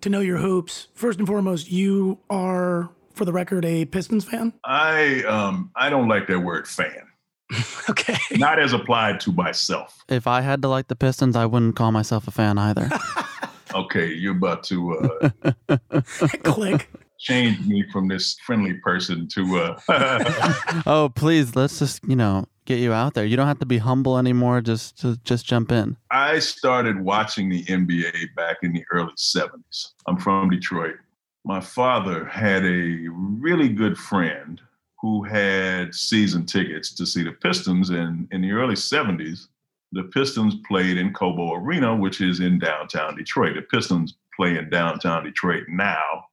to 0.00 0.08
know 0.08 0.18
your 0.18 0.38
hoops. 0.38 0.88
First 0.94 1.20
and 1.20 1.28
foremost, 1.28 1.70
you 1.70 2.18
are, 2.28 2.90
for 3.14 3.24
the 3.24 3.32
record, 3.32 3.64
a 3.64 3.84
Pistons 3.84 4.24
fan. 4.24 4.52
I 4.64 5.22
um 5.24 5.70
I 5.76 5.90
don't 5.90 6.08
like 6.08 6.26
that 6.26 6.40
word 6.40 6.66
fan. 6.66 7.06
okay. 7.88 8.18
Not 8.32 8.58
as 8.58 8.72
applied 8.72 9.20
to 9.20 9.32
myself. 9.32 10.04
If 10.08 10.26
I 10.26 10.40
had 10.40 10.62
to 10.62 10.68
like 10.68 10.88
the 10.88 10.96
Pistons, 10.96 11.36
I 11.36 11.46
wouldn't 11.46 11.76
call 11.76 11.92
myself 11.92 12.26
a 12.26 12.32
fan 12.32 12.58
either. 12.58 12.90
okay, 13.74 14.12
you're 14.12 14.36
about 14.36 14.64
to 14.64 15.30
uh, 15.68 16.00
click. 16.42 16.90
Change 17.20 17.60
me 17.66 17.84
from 17.92 18.08
this 18.08 18.36
friendly 18.44 18.74
person 18.74 19.28
to. 19.28 19.76
Uh, 19.88 20.82
oh, 20.86 21.12
please, 21.14 21.54
let's 21.54 21.78
just 21.78 22.02
you 22.04 22.16
know 22.16 22.46
get 22.64 22.78
you 22.78 22.92
out 22.92 23.14
there. 23.14 23.24
You 23.24 23.36
don't 23.36 23.46
have 23.46 23.58
to 23.58 23.66
be 23.66 23.78
humble 23.78 24.18
anymore. 24.18 24.60
Just 24.60 24.98
to, 25.00 25.16
just 25.24 25.46
jump 25.46 25.70
in. 25.70 25.96
I 26.10 26.38
started 26.38 27.00
watching 27.00 27.48
the 27.48 27.64
NBA 27.64 28.34
back 28.36 28.58
in 28.62 28.72
the 28.72 28.84
early 28.90 29.12
'70s. 29.16 29.92
I'm 30.06 30.18
from 30.18 30.50
Detroit. 30.50 30.96
My 31.44 31.60
father 31.60 32.24
had 32.24 32.64
a 32.64 33.08
really 33.08 33.68
good 33.68 33.96
friend 33.96 34.60
who 35.00 35.22
had 35.22 35.94
season 35.94 36.44
tickets 36.44 36.92
to 36.94 37.06
see 37.06 37.22
the 37.22 37.32
Pistons. 37.32 37.90
And 37.90 38.28
in 38.32 38.42
the 38.42 38.52
early 38.52 38.74
70s, 38.74 39.46
the 39.92 40.04
Pistons 40.04 40.56
played 40.68 40.98
in 40.98 41.12
Cobo 41.12 41.54
Arena, 41.54 41.96
which 41.96 42.20
is 42.20 42.40
in 42.40 42.58
downtown 42.58 43.16
Detroit. 43.16 43.54
The 43.56 43.62
Pistons 43.62 44.16
play 44.36 44.58
in 44.58 44.68
downtown 44.70 45.24
Detroit 45.24 45.64
now 45.68 46.24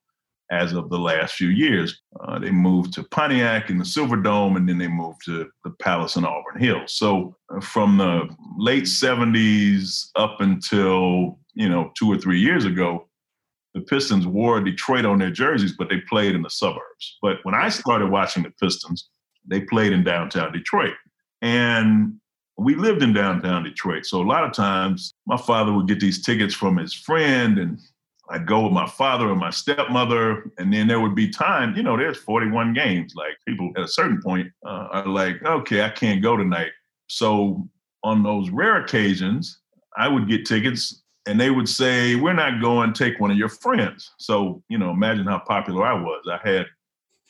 as 0.52 0.74
of 0.74 0.90
the 0.90 1.00
last 1.00 1.36
few 1.36 1.50
years. 1.50 2.02
Uh, 2.22 2.40
they 2.40 2.52
moved 2.52 2.94
to 2.94 3.04
Pontiac 3.04 3.70
in 3.70 3.78
the 3.78 3.84
Silverdome, 3.84 4.56
and 4.56 4.68
then 4.68 4.78
they 4.78 4.88
moved 4.88 5.24
to 5.26 5.50
the 5.64 5.72
Palace 5.82 6.16
in 6.16 6.26
Auburn 6.26 6.60
Hills. 6.60 6.94
So 6.94 7.36
uh, 7.54 7.60
from 7.60 7.98
the 7.98 8.30
late 8.58 8.86
70s 8.86 10.10
up 10.16 10.40
until, 10.40 11.40
you 11.54 11.70
know, 11.70 11.92
two 11.98 12.12
or 12.12 12.18
three 12.18 12.40
years 12.40 12.66
ago, 12.66 13.08
the 13.74 13.82
Pistons 13.82 14.26
wore 14.26 14.60
Detroit 14.60 15.06
on 15.06 15.20
their 15.20 15.30
jerseys, 15.30 15.74
but 15.78 15.90
they 15.90 16.00
played 16.10 16.34
in 16.34 16.42
the 16.42 16.50
suburbs. 16.50 17.18
But 17.22 17.38
when 17.44 17.54
I 17.54 17.70
started 17.70 18.10
watching 18.10 18.44
the 18.44 18.52
Pistons, 18.52 19.10
they 19.46 19.62
played 19.62 19.94
in 19.94 20.04
downtown 20.04 20.52
Detroit. 20.52 20.96
And 21.42 22.16
we 22.58 22.76
lived 22.76 23.04
in 23.04 23.14
downtown 23.14 23.64
Detroit. 23.64 24.06
So 24.06 24.22
a 24.22 24.26
lot 24.26 24.44
of 24.44 24.52
times 24.52 25.14
my 25.28 25.38
father 25.38 25.72
would 25.74 25.88
get 25.88 26.00
these 26.00 26.24
tickets 26.24 26.56
from 26.56 26.78
his 26.78 26.94
friend 26.94 27.60
and 27.60 27.80
I'd 28.30 28.46
go 28.46 28.64
with 28.64 28.74
my 28.74 28.88
father 28.88 29.30
and 29.30 29.40
my 29.40 29.50
stepmother. 29.50 30.52
And 30.58 30.74
then 30.74 30.88
there 30.88 31.00
would 31.00 31.16
be 31.16 31.30
time, 31.30 31.76
you 31.76 31.84
know, 31.84 31.98
there's 31.98 32.18
41 32.18 32.74
games. 32.74 33.14
Like 33.16 33.38
people 33.48 33.72
at 33.78 33.84
a 33.84 33.88
certain 33.88 34.22
point 34.22 34.52
uh, 34.66 34.88
are 34.92 35.08
like, 35.08 35.44
okay, 35.44 35.84
I 35.84 35.90
can't 35.90 36.22
go 36.22 36.36
tonight. 36.36 36.72
So 37.08 37.68
on 38.04 38.24
those 38.24 38.50
rare 38.50 38.84
occasions, 38.84 39.60
I 39.98 40.08
would 40.08 40.28
get 40.28 40.46
tickets 40.46 41.04
and 41.28 41.40
they 41.40 41.52
would 41.52 41.68
say, 41.68 42.16
"We're 42.16 42.34
not 42.34 42.62
going. 42.62 42.94
Take 42.94 43.20
one 43.20 43.30
of 43.30 43.38
your 43.38 43.50
friends." 43.50 44.12
So 44.18 44.64
you 44.70 44.78
know, 44.78 44.90
imagine 44.92 45.28
how 45.28 45.40
popular 45.40 45.86
I 45.86 45.94
was. 45.94 46.26
I 46.32 46.40
had 46.48 46.66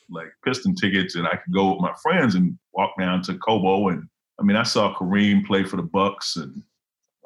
like 0.08 0.28
piston 0.44 0.74
tickets, 0.74 1.16
and 1.16 1.26
I 1.26 1.36
could 1.36 1.52
go 1.52 1.72
with 1.72 1.80
my 1.80 1.92
friends 2.00 2.36
and 2.36 2.56
walk 2.72 2.92
down 2.98 3.22
to 3.22 3.36
Cobo. 3.38 3.88
And 3.88 4.08
I 4.40 4.44
mean, 4.44 4.56
I 4.56 4.62
saw 4.62 4.94
Kareem 4.94 5.44
play 5.44 5.64
for 5.64 5.76
the 5.76 5.82
Bucks, 5.82 6.36
and 6.36 6.62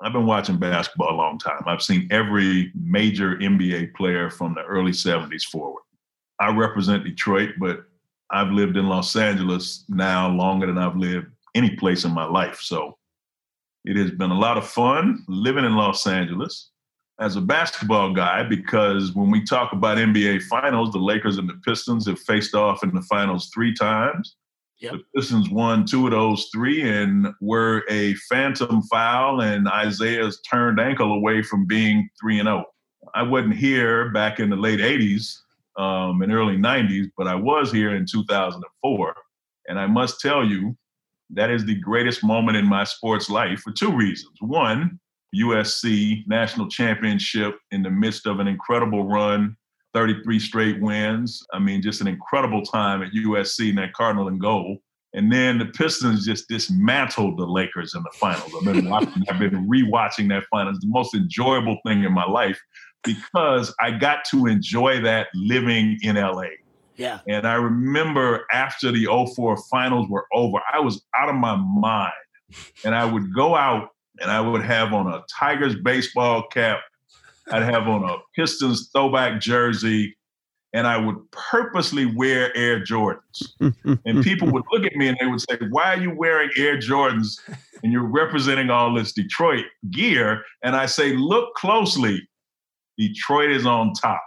I've 0.02 0.12
been 0.12 0.26
watching 0.26 0.58
basketball 0.58 1.14
a 1.14 1.16
long 1.16 1.38
time. 1.38 1.62
I've 1.66 1.82
seen 1.82 2.08
every 2.10 2.72
major 2.74 3.36
NBA 3.36 3.94
player 3.94 4.30
from 4.30 4.54
the 4.54 4.62
early 4.62 4.90
70s 4.90 5.44
forward. 5.44 5.82
I 6.40 6.50
represent 6.50 7.04
Detroit, 7.04 7.50
but 7.58 7.84
I've 8.30 8.50
lived 8.50 8.76
in 8.76 8.88
Los 8.88 9.14
Angeles 9.14 9.84
now 9.88 10.28
longer 10.28 10.66
than 10.66 10.78
I've 10.78 10.96
lived 10.96 11.28
any 11.54 11.76
place 11.76 12.04
in 12.04 12.12
my 12.12 12.24
life. 12.24 12.58
So 12.60 12.96
it 13.84 13.96
has 13.96 14.10
been 14.10 14.30
a 14.30 14.38
lot 14.38 14.58
of 14.58 14.66
fun 14.66 15.24
living 15.28 15.64
in 15.64 15.76
Los 15.76 16.06
Angeles 16.06 16.70
as 17.20 17.36
a 17.36 17.40
basketball 17.40 18.12
guy 18.12 18.42
because 18.42 19.12
when 19.12 19.30
we 19.30 19.44
talk 19.44 19.72
about 19.72 19.98
NBA 19.98 20.42
finals, 20.42 20.92
the 20.92 20.98
Lakers 20.98 21.38
and 21.38 21.48
the 21.48 21.60
Pistons 21.64 22.06
have 22.06 22.18
faced 22.20 22.54
off 22.54 22.82
in 22.82 22.92
the 22.92 23.02
finals 23.02 23.50
three 23.54 23.72
times. 23.72 24.36
Yep. 24.82 24.92
The 24.92 25.04
Pistons 25.14 25.48
won 25.48 25.86
two 25.86 26.06
of 26.06 26.10
those 26.10 26.48
three 26.52 26.82
and 26.82 27.28
were 27.40 27.84
a 27.88 28.14
phantom 28.28 28.82
foul, 28.82 29.40
and 29.40 29.68
Isiah's 29.68 30.40
turned 30.40 30.80
ankle 30.80 31.12
away 31.12 31.40
from 31.42 31.66
being 31.66 32.08
3 32.20 32.40
and 32.40 32.48
0. 32.48 32.64
I 33.14 33.22
wasn't 33.22 33.54
here 33.54 34.10
back 34.10 34.40
in 34.40 34.50
the 34.50 34.56
late 34.56 34.80
80s 34.80 35.36
um, 35.78 36.20
and 36.22 36.32
early 36.32 36.56
90s, 36.56 37.06
but 37.16 37.28
I 37.28 37.36
was 37.36 37.70
here 37.70 37.94
in 37.94 38.06
2004. 38.10 39.14
And 39.68 39.78
I 39.78 39.86
must 39.86 40.20
tell 40.20 40.44
you, 40.44 40.76
that 41.30 41.50
is 41.50 41.64
the 41.64 41.78
greatest 41.78 42.24
moment 42.24 42.56
in 42.56 42.66
my 42.66 42.82
sports 42.82 43.30
life 43.30 43.60
for 43.60 43.72
two 43.72 43.94
reasons. 43.96 44.34
One, 44.40 44.98
USC 45.34 46.26
national 46.26 46.68
championship 46.68 47.56
in 47.70 47.84
the 47.84 47.90
midst 47.90 48.26
of 48.26 48.40
an 48.40 48.48
incredible 48.48 49.04
run 49.04 49.56
33 49.94 50.38
straight 50.38 50.80
wins. 50.80 51.44
I 51.52 51.58
mean, 51.58 51.82
just 51.82 52.00
an 52.00 52.06
incredible 52.06 52.62
time 52.62 53.02
at 53.02 53.12
USC 53.12 53.70
and 53.70 53.78
that 53.78 53.92
Cardinal 53.92 54.28
and 54.28 54.40
gold. 54.40 54.78
And 55.14 55.30
then 55.30 55.58
the 55.58 55.66
Pistons 55.66 56.24
just 56.24 56.48
dismantled 56.48 57.38
the 57.38 57.44
Lakers 57.44 57.94
in 57.94 58.02
the 58.02 58.10
finals. 58.14 58.50
I've 58.58 58.64
been 58.64 58.88
watching, 58.88 59.24
I've 59.28 59.38
been 59.38 59.68
rewatching 59.68 60.28
that 60.30 60.44
finals. 60.50 60.78
The 60.80 60.86
most 60.86 61.14
enjoyable 61.14 61.78
thing 61.86 62.04
in 62.04 62.12
my 62.12 62.24
life 62.24 62.58
because 63.04 63.74
I 63.80 63.90
got 63.90 64.24
to 64.30 64.46
enjoy 64.46 65.00
that 65.02 65.28
living 65.34 65.98
in 66.02 66.16
LA. 66.16 66.44
Yeah. 66.96 67.20
And 67.28 67.46
I 67.46 67.54
remember 67.54 68.46
after 68.52 68.90
the 68.90 69.06
04 69.06 69.56
finals 69.70 70.08
were 70.08 70.26
over, 70.32 70.58
I 70.72 70.80
was 70.80 71.02
out 71.14 71.28
of 71.28 71.34
my 71.34 71.56
mind. 71.56 72.12
And 72.84 72.94
I 72.94 73.04
would 73.04 73.34
go 73.34 73.54
out 73.54 73.88
and 74.20 74.30
I 74.30 74.40
would 74.40 74.62
have 74.62 74.92
on 74.92 75.06
a 75.08 75.22
Tigers 75.30 75.74
baseball 75.74 76.46
cap 76.48 76.80
I'd 77.50 77.62
have 77.62 77.88
on 77.88 78.04
a 78.04 78.16
Pistons 78.34 78.90
throwback 78.92 79.40
jersey, 79.40 80.16
and 80.72 80.86
I 80.86 80.96
would 80.96 81.16
purposely 81.30 82.06
wear 82.06 82.56
Air 82.56 82.80
Jordans. 82.80 83.52
and 84.04 84.22
people 84.24 84.50
would 84.50 84.64
look 84.72 84.84
at 84.84 84.96
me 84.96 85.08
and 85.08 85.18
they 85.20 85.26
would 85.26 85.40
say, 85.40 85.58
Why 85.70 85.94
are 85.94 86.00
you 86.00 86.14
wearing 86.14 86.50
Air 86.56 86.78
Jordans 86.78 87.38
and 87.82 87.92
you're 87.92 88.06
representing 88.06 88.70
all 88.70 88.94
this 88.94 89.12
Detroit 89.12 89.64
gear? 89.90 90.42
And 90.62 90.76
I 90.76 90.86
say, 90.86 91.14
Look 91.14 91.54
closely. 91.54 92.26
Detroit 92.98 93.50
is 93.50 93.66
on 93.66 93.92
top. 93.94 94.22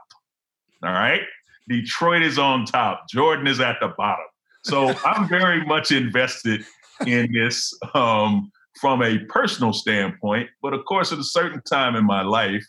All 0.83 0.91
right? 0.91 1.21
Detroit 1.67 2.21
is 2.21 2.37
on 2.37 2.65
top. 2.65 3.05
Jordan 3.09 3.47
is 3.47 3.59
at 3.59 3.77
the 3.79 3.89
bottom. 3.97 4.25
So 4.63 4.95
I'm 5.05 5.27
very 5.27 5.63
much 5.65 5.91
invested 5.91 6.65
in 7.05 7.31
this 7.31 7.73
um, 7.93 8.51
from 8.79 9.01
a 9.01 9.19
personal 9.29 9.73
standpoint. 9.73 10.49
But 10.61 10.73
of 10.73 10.85
course, 10.85 11.11
at 11.11 11.19
a 11.19 11.23
certain 11.23 11.61
time 11.63 11.95
in 11.95 12.05
my 12.05 12.21
life, 12.21 12.65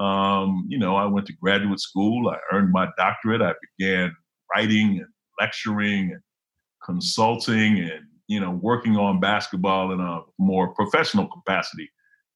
um, 0.00 0.64
you 0.68 0.78
know, 0.78 0.96
I 0.96 1.04
went 1.04 1.26
to 1.26 1.34
graduate 1.34 1.78
school. 1.78 2.30
I 2.30 2.38
earned 2.52 2.72
my 2.72 2.88
doctorate. 2.96 3.42
I 3.42 3.52
began 3.78 4.16
writing 4.54 4.98
and 4.98 5.06
lecturing 5.38 6.10
and 6.12 6.20
consulting 6.84 7.78
and, 7.78 8.06
you 8.26 8.40
know, 8.40 8.58
working 8.62 8.96
on 8.96 9.20
basketball 9.20 9.92
in 9.92 10.00
a 10.00 10.20
more 10.38 10.68
professional 10.74 11.28
capacity, 11.28 11.88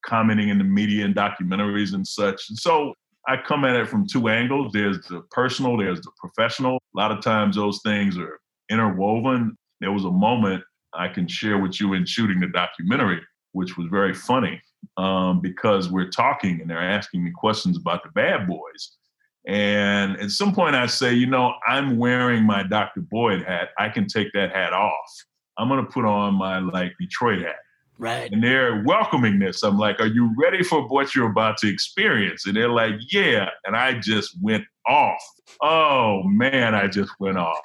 commenting 0.05 0.49
in 0.49 0.59
the 0.59 0.63
media 0.63 1.05
and 1.05 1.15
documentaries 1.15 1.95
and 1.95 2.07
such. 2.07 2.49
And 2.49 2.57
so 2.57 2.93
I 3.27 3.37
come 3.37 3.65
at 3.65 3.75
it 3.75 3.89
from 3.89 4.05
two 4.05 4.27
angles. 4.27 4.71
There's 4.71 5.01
the 5.07 5.21
personal, 5.31 5.75
there's 5.75 6.01
the 6.01 6.11
professional. 6.19 6.75
A 6.75 6.99
lot 6.99 7.11
of 7.11 7.23
times 7.23 7.55
those 7.55 7.79
things 7.83 8.15
are 8.15 8.39
interwoven. 8.69 9.57
There 9.81 9.91
was 9.91 10.05
a 10.05 10.11
moment 10.11 10.63
I 10.93 11.07
can 11.07 11.27
share 11.27 11.57
with 11.57 11.79
you 11.81 11.93
in 11.93 12.05
shooting 12.05 12.39
the 12.39 12.47
documentary, 12.47 13.21
which 13.53 13.75
was 13.75 13.87
very 13.89 14.13
funny 14.13 14.61
um, 14.97 15.41
because 15.41 15.89
we're 15.89 16.09
talking 16.09 16.61
and 16.61 16.69
they're 16.69 16.81
asking 16.81 17.23
me 17.23 17.31
questions 17.31 17.77
about 17.77 18.03
the 18.03 18.09
bad 18.09 18.47
boys. 18.47 18.91
And 19.47 20.17
at 20.19 20.31
some 20.31 20.53
point, 20.53 20.75
I 20.75 20.87
say, 20.87 21.13
you 21.13 21.27
know, 21.27 21.53
I'm 21.67 21.97
wearing 21.97 22.43
my 22.43 22.63
Dr. 22.63 23.01
Boyd 23.01 23.43
hat. 23.43 23.69
I 23.77 23.89
can 23.89 24.07
take 24.07 24.31
that 24.33 24.51
hat 24.51 24.73
off. 24.73 25.09
I'm 25.57 25.69
going 25.69 25.85
to 25.85 25.91
put 25.91 26.05
on 26.05 26.33
my 26.33 26.59
like 26.59 26.93
Detroit 26.99 27.43
hat. 27.43 27.57
Right. 27.97 28.29
And 28.31 28.43
they're 28.43 28.83
welcoming 28.83 29.39
this. 29.39 29.63
I'm 29.63 29.77
like, 29.77 29.99
are 29.99 30.07
you 30.07 30.33
ready 30.37 30.63
for 30.63 30.85
what 30.87 31.15
you're 31.15 31.29
about 31.29 31.57
to 31.59 31.69
experience? 31.69 32.45
And 32.45 32.55
they're 32.55 32.69
like, 32.69 32.95
yeah. 33.11 33.49
And 33.63 33.75
I 33.75 33.99
just 33.99 34.35
went 34.41 34.65
off. 34.87 35.21
Oh 35.61 36.23
man, 36.23 36.75
I 36.75 36.87
just 36.87 37.11
went 37.19 37.37
off. 37.37 37.59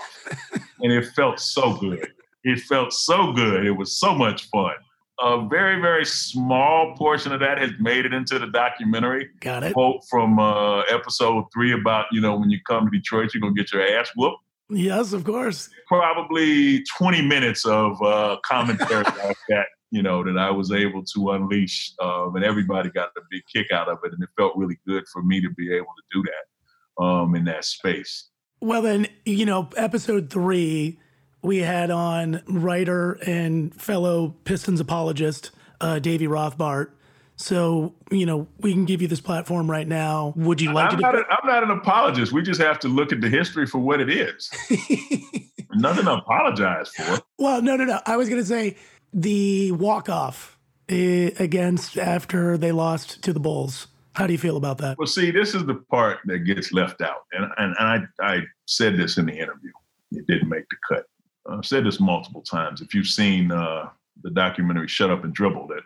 and 0.53 0.93
it 0.93 1.07
felt 1.17 1.41
so 1.41 1.75
good. 1.75 2.13
It 2.45 2.61
felt 2.61 2.93
so 2.93 3.33
good. 3.33 3.67
It 3.67 3.73
was 3.73 3.99
so 3.99 4.15
much 4.15 4.49
fun 4.51 4.75
a 5.23 5.47
very 5.49 5.81
very 5.81 6.05
small 6.05 6.95
portion 6.97 7.33
of 7.33 7.41
that 7.41 7.59
has 7.59 7.71
made 7.79 8.07
it 8.07 8.13
into 8.13 8.39
the 8.39 8.47
documentary. 8.47 9.29
Got 9.41 9.65
it. 9.65 9.73
Quote 9.73 10.03
from 10.09 10.39
uh, 10.39 10.81
episode 10.83 11.45
three 11.53 11.73
about 11.73 12.07
you 12.13 12.21
know 12.21 12.37
when 12.37 12.51
you 12.51 12.59
come 12.67 12.87
to 12.87 12.91
Detroit, 12.91 13.35
you're 13.35 13.41
gonna 13.41 13.55
get 13.55 13.73
your 13.73 13.83
ass 13.83 14.11
whooped. 14.17 14.43
Yes, 14.71 15.13
of 15.13 15.25
course. 15.25 15.69
Probably 15.89 16.85
20 16.97 17.23
minutes 17.23 17.67
of 17.67 18.01
uh, 18.03 18.37
commentary 18.45 19.03
like 19.25 19.37
that, 19.49 19.67
you 19.91 20.01
know, 20.01 20.23
that 20.23 20.39
I 20.39 20.51
was 20.51 20.71
able 20.71 21.05
to 21.05 21.31
unleash, 21.33 21.93
um, 22.01 22.37
and 22.37 22.45
everybody 22.45 22.89
got 22.91 23.11
a 23.17 23.21
big 23.31 23.43
kick 23.53 23.73
out 23.73 23.89
of 23.89 23.99
it, 24.05 24.13
and 24.13 24.23
it 24.23 24.29
felt 24.37 24.57
really 24.57 24.79
good 24.87 25.05
for 25.13 25.23
me 25.23 25.41
to 25.41 25.51
be 25.51 25.75
able 25.75 25.87
to 25.87 26.03
do 26.13 26.23
that 26.23 27.05
um, 27.05 27.35
in 27.35 27.45
that 27.47 27.65
space. 27.65 28.29
Well, 28.61 28.83
then, 28.83 29.09
you 29.25 29.45
know, 29.45 29.71
episode 29.77 30.31
three 30.31 31.00
we 31.43 31.59
had 31.59 31.91
on 31.91 32.43
writer 32.47 33.13
and 33.27 33.75
fellow 33.75 34.35
Pistons 34.45 34.81
apologist 34.81 35.51
uh, 35.81 35.99
Davy 35.99 36.27
Rothbart. 36.27 36.91
So 37.37 37.95
you 38.11 38.27
know 38.27 38.49
we 38.59 38.73
can 38.73 38.85
give 38.85 39.01
you 39.01 39.09
this 39.09 39.21
platform 39.21 39.71
right 39.71 39.89
now. 39.89 40.35
Would 40.37 40.61
you 40.61 40.75
like 40.75 40.93
I'm 40.93 40.99
to? 40.99 41.03
Not 41.03 41.15
a, 41.15 41.25
I'm 41.31 41.49
not 41.49 41.63
an 41.63 41.71
apologist. 41.71 42.33
We 42.33 42.43
just 42.43 42.61
have 42.61 42.79
to 42.81 42.89
look 42.89 43.13
at 43.13 43.23
the 43.23 43.31
history 43.31 43.67
for 43.67 43.79
what 43.79 44.01
it 44.01 44.11
is. 44.11 44.51
Nothing 45.73 46.05
to 46.05 46.15
apologize 46.15 46.91
for. 46.91 47.19
Well, 47.39 47.63
no, 47.63 47.77
no, 47.77 47.85
no. 47.85 48.01
I 48.05 48.19
was 48.19 48.29
going 48.29 48.43
to 48.43 48.47
say 48.47 48.77
the 49.15 49.73
walk 49.73 50.11
off 50.11 50.59
eh, 50.91 51.31
against 51.39 51.97
after 51.97 52.59
they 52.59 52.73
lost 52.73 53.23
to 53.23 53.33
the 53.33 53.41
Bulls. 53.41 53.87
How 54.15 54.27
do 54.27 54.35
you 54.35 54.39
feel 54.39 54.59
about 54.59 54.79
that? 54.79 54.99
Well, 54.99 55.07
see, 55.07 55.31
this 55.31 55.55
is 55.55 55.65
the 55.65 55.77
part 55.77 56.19
that 56.27 56.41
gets 56.41 56.73
left 56.73 57.01
out, 57.01 57.23
and 57.33 57.51
and, 57.57 57.75
and 57.79 58.11
I 58.21 58.35
I 58.35 58.41
said 58.67 58.99
this 58.99 59.17
in 59.17 59.25
the 59.25 59.33
interview. 59.33 59.71
It 60.13 60.27
didn't 60.27 60.51
make 60.51 60.65
the 60.69 60.77
cut. 60.87 61.07
I've 61.51 61.67
said 61.67 61.85
this 61.85 62.01
multiple 62.01 62.43
times. 62.43 62.81
If 62.81 62.95
you've 62.95 63.07
seen 63.07 63.51
uh, 63.51 63.91
the 64.23 64.31
documentary 64.31 64.89
"Shut 64.89 65.11
Up 65.11 65.25
and 65.25 65.35
Dribble" 65.35 65.69
that 65.69 65.83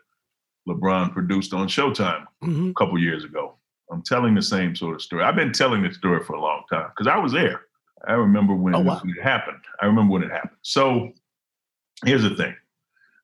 LeBron 0.69 1.13
produced 1.13 1.53
on 1.53 1.69
Showtime 1.69 2.27
mm-hmm. 2.43 2.71
a 2.71 2.75
couple 2.75 2.99
years 2.99 3.25
ago, 3.25 3.55
I'm 3.91 4.03
telling 4.03 4.35
the 4.35 4.43
same 4.43 4.75
sort 4.75 4.95
of 4.95 5.03
story. 5.03 5.25
I've 5.25 5.37
been 5.37 5.53
telling 5.53 5.83
this 5.83 5.97
story 5.97 6.23
for 6.23 6.35
a 6.35 6.41
long 6.41 6.63
time 6.71 6.89
because 6.91 7.07
I 7.07 7.19
was 7.19 7.33
there. 7.33 7.63
I 8.07 8.13
remember 8.13 8.55
when, 8.55 8.75
oh, 8.75 8.81
wow. 8.81 9.01
when, 9.03 9.15
it 9.17 9.23
happened. 9.23 9.61
I 9.81 9.87
remember 9.87 10.13
when 10.13 10.23
it 10.23 10.31
happened. 10.31 10.59
So 10.63 11.13
here's 12.05 12.23
the 12.23 12.37
thing. 12.37 12.55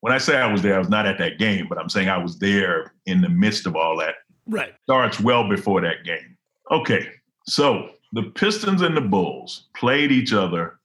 When 0.01 0.13
I 0.13 0.19
say 0.19 0.39
I 0.39 0.51
was 0.51 0.63
there, 0.63 0.75
I 0.75 0.79
was 0.79 0.89
not 0.89 1.07
at 1.07 1.19
that 1.19 1.39
game, 1.39 1.67
but 1.69 1.77
I'm 1.79 1.91
saying 1.91 2.09
I 2.09 2.17
was 2.17 2.39
there 2.39 2.95
in 3.05 3.21
the 3.21 3.29
midst 3.29 3.67
of 3.67 3.77
all 3.77 3.99
that. 3.99 4.15
Right. 4.47 4.73
Starts 4.85 5.21
well 5.21 5.47
before 5.49 5.83
that 5.83 6.05
game. 6.05 6.39
Okay. 6.71 7.09
So 7.47 7.91
the 8.13 8.23
Pistons 8.35 8.81
and 8.81 8.97
the 8.97 9.03
Bulls 9.03 9.69
played 9.77 10.11
each 10.11 10.33
other 10.33 10.79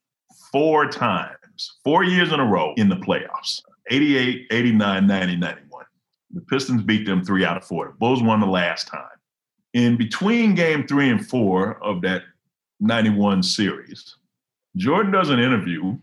four 0.52 0.88
times 0.90 1.38
four 1.84 2.04
years 2.04 2.32
in 2.32 2.40
a 2.40 2.46
row 2.46 2.74
in 2.78 2.90
the 2.90 2.96
playoffs 2.96 3.62
88, 3.90 4.48
89, 4.52 5.08
90, 5.08 5.36
91. 5.36 5.86
The 6.34 6.42
Pistons 6.42 6.82
beat 6.82 7.06
them 7.06 7.24
three 7.24 7.46
out 7.46 7.58
of 7.58 7.66
four. 7.66 7.88
The 7.88 7.94
Bulls 7.94 8.22
won 8.22 8.40
the 8.40 8.46
last 8.46 8.88
time. 8.88 9.08
In 9.74 9.98
between 9.98 10.56
game 10.56 10.88
three 10.88 11.10
and 11.10 11.26
four 11.26 11.84
of 11.84 12.02
that 12.02 12.24
91 12.80 13.44
series, 13.44 14.16
Jordan 14.76 15.12
does 15.12 15.30
an 15.30 15.40
interview. 15.40 15.98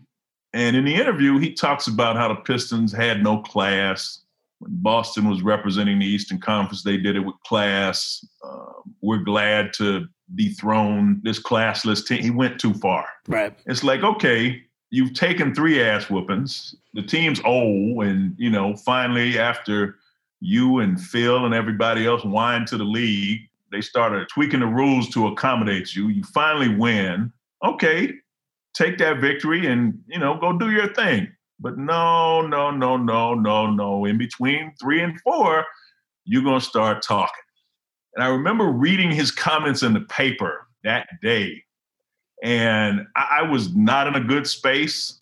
And 0.53 0.75
in 0.75 0.85
the 0.85 0.95
interview, 0.95 1.39
he 1.39 1.53
talks 1.53 1.87
about 1.87 2.15
how 2.15 2.27
the 2.27 2.35
Pistons 2.41 2.91
had 2.91 3.23
no 3.23 3.41
class. 3.41 4.21
When 4.59 4.71
Boston 4.75 5.27
was 5.27 5.41
representing 5.41 5.99
the 5.99 6.05
Eastern 6.05 6.39
Conference, 6.39 6.83
they 6.83 6.97
did 6.97 7.15
it 7.15 7.21
with 7.21 7.35
class. 7.45 8.25
Uh, 8.43 8.73
we're 9.01 9.23
glad 9.23 9.73
to 9.73 10.05
dethrone 10.35 11.19
this 11.23 11.41
classless 11.41 12.05
team. 12.05 12.21
He 12.21 12.29
went 12.29 12.59
too 12.59 12.73
far. 12.75 13.05
Right. 13.27 13.57
It's 13.65 13.83
like, 13.83 14.03
okay, 14.03 14.63
you've 14.93 15.15
taken 15.15 15.55
three 15.55 15.81
ass 15.81 16.07
whoopings. 16.07 16.75
The 16.93 17.01
team's 17.01 17.41
old, 17.43 18.03
and 18.03 18.35
you 18.37 18.51
know, 18.51 18.75
finally, 18.75 19.39
after 19.39 19.95
you 20.39 20.79
and 20.79 21.01
Phil 21.01 21.45
and 21.45 21.53
everybody 21.53 22.05
else 22.05 22.21
whined 22.21 22.67
to 22.67 22.77
the 22.77 22.83
league, 22.83 23.39
they 23.71 23.81
started 23.81 24.29
tweaking 24.29 24.59
the 24.59 24.67
rules 24.67 25.09
to 25.09 25.25
accommodate 25.27 25.95
you. 25.95 26.09
You 26.09 26.23
finally 26.25 26.69
win. 26.69 27.33
Okay, 27.65 28.13
take 28.75 28.99
that 28.99 29.19
victory 29.19 29.65
and 29.65 29.99
you 30.07 30.19
know 30.19 30.37
go 30.39 30.55
do 30.55 30.69
your 30.69 30.93
thing. 30.93 31.27
But 31.59 31.79
no, 31.79 32.45
no, 32.45 32.69
no, 32.69 32.95
no, 32.95 33.33
no, 33.33 33.71
no. 33.71 34.05
In 34.05 34.19
between 34.19 34.73
three 34.79 35.01
and 35.01 35.19
four, 35.21 35.65
you're 36.23 36.43
to 36.43 36.61
start 36.61 37.01
talking. 37.01 37.33
And 38.15 38.23
I 38.23 38.27
remember 38.27 38.65
reading 38.65 39.09
his 39.09 39.31
comments 39.31 39.81
in 39.81 39.93
the 39.93 40.01
paper 40.01 40.67
that 40.83 41.07
day. 41.23 41.63
And 42.43 43.07
I, 43.15 43.39
I 43.39 43.41
was 43.41 43.73
not 43.75 44.05
in 44.05 44.15
a 44.15 44.23
good 44.23 44.45
space. 44.45 45.19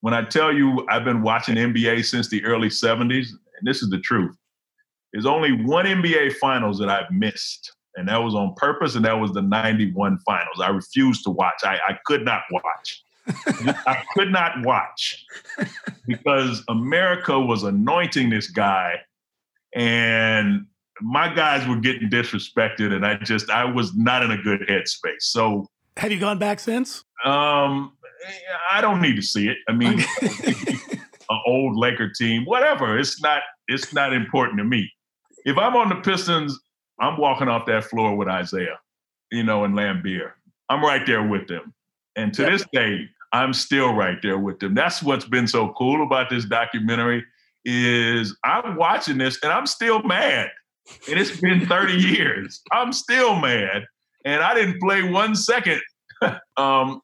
When 0.00 0.14
I 0.14 0.24
tell 0.24 0.52
you 0.52 0.86
I've 0.88 1.04
been 1.04 1.22
watching 1.22 1.56
NBA 1.56 2.04
since 2.04 2.28
the 2.28 2.42
early 2.44 2.68
70s, 2.68 3.28
and 3.30 3.64
this 3.64 3.82
is 3.82 3.90
the 3.90 4.00
truth, 4.00 4.36
there's 5.12 5.26
only 5.26 5.52
one 5.52 5.84
NBA 5.84 6.36
finals 6.36 6.78
that 6.78 6.88
I've 6.88 7.10
missed. 7.10 7.72
And 7.96 8.08
that 8.08 8.16
was 8.16 8.34
on 8.34 8.54
purpose, 8.54 8.94
and 8.94 9.04
that 9.04 9.12
was 9.12 9.32
the 9.32 9.42
91 9.42 10.18
finals. 10.24 10.60
I 10.62 10.70
refused 10.70 11.24
to 11.24 11.30
watch. 11.30 11.60
I, 11.62 11.74
I 11.86 11.98
could 12.06 12.24
not 12.24 12.42
watch. 12.50 13.04
I 13.86 14.02
could 14.14 14.32
not 14.32 14.64
watch 14.64 15.24
because 16.06 16.64
America 16.68 17.38
was 17.38 17.62
anointing 17.62 18.30
this 18.30 18.48
guy, 18.48 18.94
and 19.74 20.66
my 21.00 21.32
guys 21.32 21.68
were 21.68 21.76
getting 21.76 22.08
disrespected, 22.08 22.92
and 22.92 23.06
I 23.06 23.16
just 23.16 23.50
I 23.50 23.64
was 23.64 23.94
not 23.94 24.22
in 24.22 24.30
a 24.30 24.42
good 24.42 24.60
headspace. 24.62 25.20
So, 25.20 25.68
have 25.96 26.12
you 26.12 26.18
gone 26.18 26.38
back 26.38 26.60
since? 26.60 27.04
Um, 27.24 27.92
I 28.70 28.80
don't 28.80 29.00
need 29.00 29.16
to 29.16 29.22
see 29.22 29.48
it. 29.48 29.58
I 29.68 29.72
mean, 29.72 30.04
an 30.22 31.40
old 31.46 31.76
Laker 31.76 32.10
team, 32.10 32.44
whatever. 32.44 32.98
It's 32.98 33.20
not 33.22 33.42
it's 33.68 33.92
not 33.92 34.12
important 34.12 34.58
to 34.58 34.64
me. 34.64 34.90
If 35.44 35.58
I'm 35.58 35.74
on 35.76 35.88
the 35.88 35.96
Pistons, 35.96 36.58
I'm 37.00 37.18
walking 37.18 37.48
off 37.48 37.66
that 37.66 37.84
floor 37.84 38.16
with 38.16 38.28
Isiah, 38.28 38.78
you 39.30 39.42
know, 39.42 39.64
and 39.64 39.74
Laimbeer. 39.74 40.32
I'm 40.68 40.82
right 40.82 41.04
there 41.06 41.26
with 41.26 41.48
them. 41.48 41.74
And 42.16 42.32
to 42.34 42.44
this 42.44 42.64
day, 42.72 43.08
I'm 43.32 43.52
still 43.52 43.94
right 43.94 44.20
there 44.22 44.38
with 44.38 44.60
them. 44.60 44.74
That's 44.74 45.02
what's 45.02 45.24
been 45.24 45.48
so 45.48 45.72
cool 45.76 46.02
about 46.02 46.30
this 46.30 46.44
documentary 46.44 47.24
is 47.64 48.36
I'm 48.44 48.76
watching 48.76 49.18
this 49.18 49.38
and 49.42 49.52
I'm 49.52 49.66
still 49.66 50.02
mad. 50.02 50.50
And 51.08 51.18
it's 51.18 51.40
been 51.40 51.66
30 51.66 51.94
years. 51.94 52.60
I'm 52.72 52.92
still 52.92 53.36
mad. 53.36 53.86
And 54.24 54.42
I 54.42 54.54
didn't 54.54 54.80
play 54.80 55.02
one 55.02 55.34
second. 55.34 55.80
um, 56.22 56.40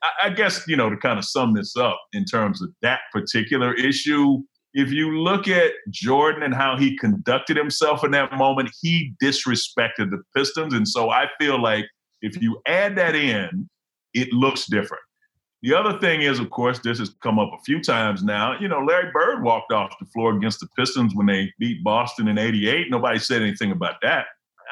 I, 0.02 0.10
I 0.24 0.30
guess, 0.30 0.66
you 0.68 0.76
know, 0.76 0.90
to 0.90 0.96
kind 0.96 1.18
of 1.18 1.24
sum 1.24 1.54
this 1.54 1.76
up 1.76 1.98
in 2.12 2.24
terms 2.24 2.62
of 2.62 2.70
that 2.82 3.00
particular 3.12 3.74
issue, 3.74 4.42
if 4.74 4.92
you 4.92 5.18
look 5.18 5.48
at 5.48 5.72
Jordan 5.90 6.42
and 6.42 6.54
how 6.54 6.76
he 6.76 6.96
conducted 6.98 7.56
himself 7.56 8.04
in 8.04 8.10
that 8.12 8.32
moment, 8.34 8.70
he 8.80 9.14
disrespected 9.22 10.10
the 10.10 10.22
Pistons. 10.36 10.74
And 10.74 10.86
so 10.86 11.10
I 11.10 11.26
feel 11.40 11.60
like 11.60 11.86
if 12.22 12.40
you 12.40 12.60
add 12.66 12.96
that 12.96 13.14
in, 13.14 13.68
it 14.14 14.32
looks 14.32 14.66
different. 14.66 15.02
The 15.62 15.74
other 15.74 15.98
thing 15.98 16.22
is, 16.22 16.38
of 16.38 16.50
course, 16.50 16.78
this 16.78 17.00
has 17.00 17.10
come 17.20 17.38
up 17.38 17.50
a 17.52 17.62
few 17.64 17.82
times 17.82 18.22
now. 18.22 18.58
You 18.60 18.68
know, 18.68 18.78
Larry 18.78 19.10
Bird 19.12 19.42
walked 19.42 19.72
off 19.72 19.98
the 19.98 20.06
floor 20.06 20.36
against 20.36 20.60
the 20.60 20.68
Pistons 20.76 21.14
when 21.14 21.26
they 21.26 21.52
beat 21.58 21.82
Boston 21.82 22.28
in 22.28 22.38
88. 22.38 22.90
Nobody 22.90 23.18
said 23.18 23.42
anything 23.42 23.72
about 23.72 23.96
that. 24.02 24.26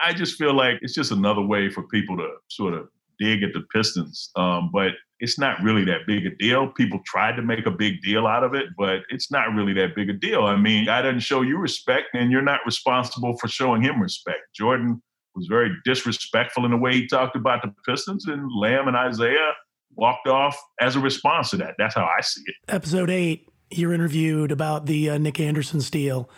I 0.05 0.13
just 0.13 0.37
feel 0.37 0.55
like 0.55 0.79
it's 0.83 0.95
just 0.95 1.13
another 1.13 1.43
way 1.43 1.71
for 1.71 1.83
people 1.85 2.17
to 2.17 2.29
sort 2.49 2.75
of 2.75 2.89
dig 3.19 3.43
at 3.43 3.53
the 3.53 3.63
Pistons. 3.73 4.31
Um, 4.37 4.71
but 4.73 4.93
it's 5.21 5.39
not 5.39 5.63
really 5.63 5.85
that 5.85 6.07
big 6.07 6.27
a 6.27 6.35
deal. 6.37 6.69
People 6.69 7.01
tried 7.07 7.37
to 7.37 7.43
make 7.43 7.67
a 7.67 7.71
big 7.71 8.03
deal 8.03 8.27
out 8.27 8.45
of 8.45 8.55
it, 8.55 8.67
but 8.77 9.01
it's 9.09 9.31
not 9.31 9.55
really 9.55 9.73
that 9.75 9.95
big 9.95 10.11
a 10.11 10.13
deal. 10.13 10.43
I 10.43 10.57
mean, 10.57 10.87
guy 10.87 11.03
doesn't 11.03 11.21
show 11.21 11.43
you 11.43 11.59
respect, 11.59 12.09
and 12.15 12.31
you're 12.31 12.43
not 12.43 12.61
responsible 12.67 13.37
for 13.39 13.49
showing 13.49 13.83
him 13.83 14.01
respect. 14.01 14.41
Jordan 14.55 15.03
was 15.35 15.47
very 15.47 15.71
disrespectful 15.85 16.65
in 16.65 16.71
the 16.71 16.77
way 16.77 16.93
he 16.93 17.07
talked 17.07 17.37
about 17.37 17.63
the 17.63 17.73
Pistons, 17.87 18.27
and 18.27 18.51
Lamb 18.55 18.89
and 18.89 18.97
Isiah 19.11 19.53
walked 19.95 20.29
off 20.29 20.59
as 20.81 20.97
a 20.97 21.01
response 21.01 21.51
to 21.51 21.57
that. 21.57 21.75
That's 21.79 21.95
how 21.95 22.05
I 22.05 22.21
see 22.21 22.43
it. 22.45 22.55
Episode 22.69 23.11
eight, 23.11 23.49
you're 23.71 23.95
interviewed 23.95 24.53
about 24.53 24.87
the 24.87 25.11
uh, 25.11 25.19
Nick 25.19 25.41
Anderson 25.41 25.81
steal, 25.81 26.29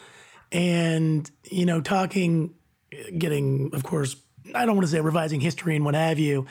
and 0.53 1.29
you 1.51 1.67
know, 1.67 1.81
talking, 1.81 2.55
getting, 3.17 3.71
of 3.75 3.83
course, 3.83 4.17
I 4.55 4.67
don't 4.67 4.77
want 4.77 4.87
to 4.87 4.91
say 4.91 5.01
revising 5.01 5.41
history 5.41 5.77
and 5.77 5.85
what 5.85 5.95
have 5.95 6.19
you, 6.19 6.47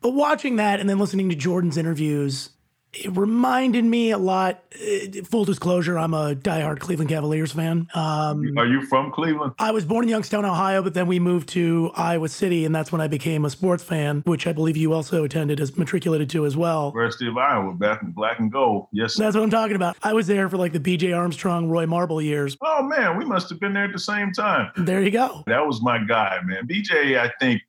but 0.00 0.10
watching 0.10 0.56
that 0.56 0.80
and 0.80 0.88
then 0.88 0.98
listening 0.98 1.28
to 1.28 1.34
Jordan's 1.34 1.76
interviews 1.76 2.50
it 2.92 3.16
reminded 3.16 3.84
me 3.84 4.10
a 4.10 4.18
lot. 4.18 4.62
Uh, 4.74 5.22
full 5.24 5.44
disclosure, 5.44 5.98
I'm 5.98 6.14
a 6.14 6.34
diehard 6.34 6.80
Cleveland 6.80 7.10
Cavaliers 7.10 7.52
fan. 7.52 7.88
Um, 7.94 8.56
Are 8.58 8.66
you 8.66 8.84
from 8.86 9.12
Cleveland? 9.12 9.52
I 9.58 9.70
was 9.70 9.84
born 9.84 10.04
in 10.04 10.08
Youngstown, 10.08 10.44
Ohio, 10.44 10.82
but 10.82 10.94
then 10.94 11.06
we 11.06 11.18
moved 11.20 11.48
to 11.50 11.90
Iowa 11.94 12.28
City, 12.28 12.64
and 12.64 12.74
that's 12.74 12.90
when 12.90 13.00
I 13.00 13.06
became 13.08 13.44
a 13.44 13.50
sports 13.50 13.82
fan, 13.84 14.22
which 14.26 14.46
I 14.46 14.52
believe 14.52 14.76
you 14.76 14.92
also 14.92 15.24
attended 15.24 15.60
as 15.60 15.76
matriculated 15.76 16.30
to 16.30 16.46
as 16.46 16.56
well. 16.56 16.86
University 16.94 17.28
of 17.28 17.36
Iowa, 17.36 17.74
back 17.74 18.02
in 18.02 18.10
black 18.10 18.38
and 18.40 18.50
gold. 18.50 18.88
Yes, 18.92 19.14
sir. 19.14 19.24
that's 19.24 19.36
what 19.36 19.42
I'm 19.42 19.50
talking 19.50 19.76
about. 19.76 19.96
I 20.02 20.12
was 20.12 20.26
there 20.26 20.48
for 20.48 20.56
like 20.56 20.72
the 20.72 20.80
B.J. 20.80 21.12
Armstrong, 21.12 21.68
Roy 21.68 21.86
Marble 21.86 22.20
years. 22.20 22.56
Oh 22.62 22.82
man, 22.82 23.16
we 23.16 23.24
must 23.24 23.48
have 23.50 23.60
been 23.60 23.72
there 23.72 23.84
at 23.84 23.92
the 23.92 23.98
same 23.98 24.32
time. 24.32 24.72
There 24.76 25.00
you 25.02 25.10
go. 25.10 25.44
That 25.46 25.64
was 25.66 25.80
my 25.82 25.98
guy, 25.98 26.38
man. 26.44 26.66
B.J. 26.66 27.18
I 27.18 27.30
think 27.40 27.62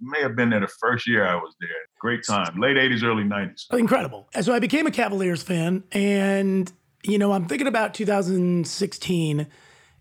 may 0.00 0.20
have 0.20 0.36
been 0.36 0.50
there 0.50 0.60
the 0.60 0.68
first 0.68 1.06
year 1.06 1.26
I 1.26 1.34
was 1.34 1.54
there. 1.60 1.70
Great 2.00 2.24
time, 2.24 2.58
late 2.58 2.76
'80s, 2.76 3.02
early 3.02 3.24
'90s. 3.24 3.72
Incredible. 3.72 4.28
So 4.40 4.54
I 4.54 4.58
became 4.58 4.86
a 4.86 4.90
Cavaliers 4.90 5.42
fan, 5.42 5.84
and 5.92 6.70
you 7.02 7.18
know 7.18 7.32
I'm 7.32 7.46
thinking 7.46 7.66
about 7.66 7.94
2016 7.94 9.46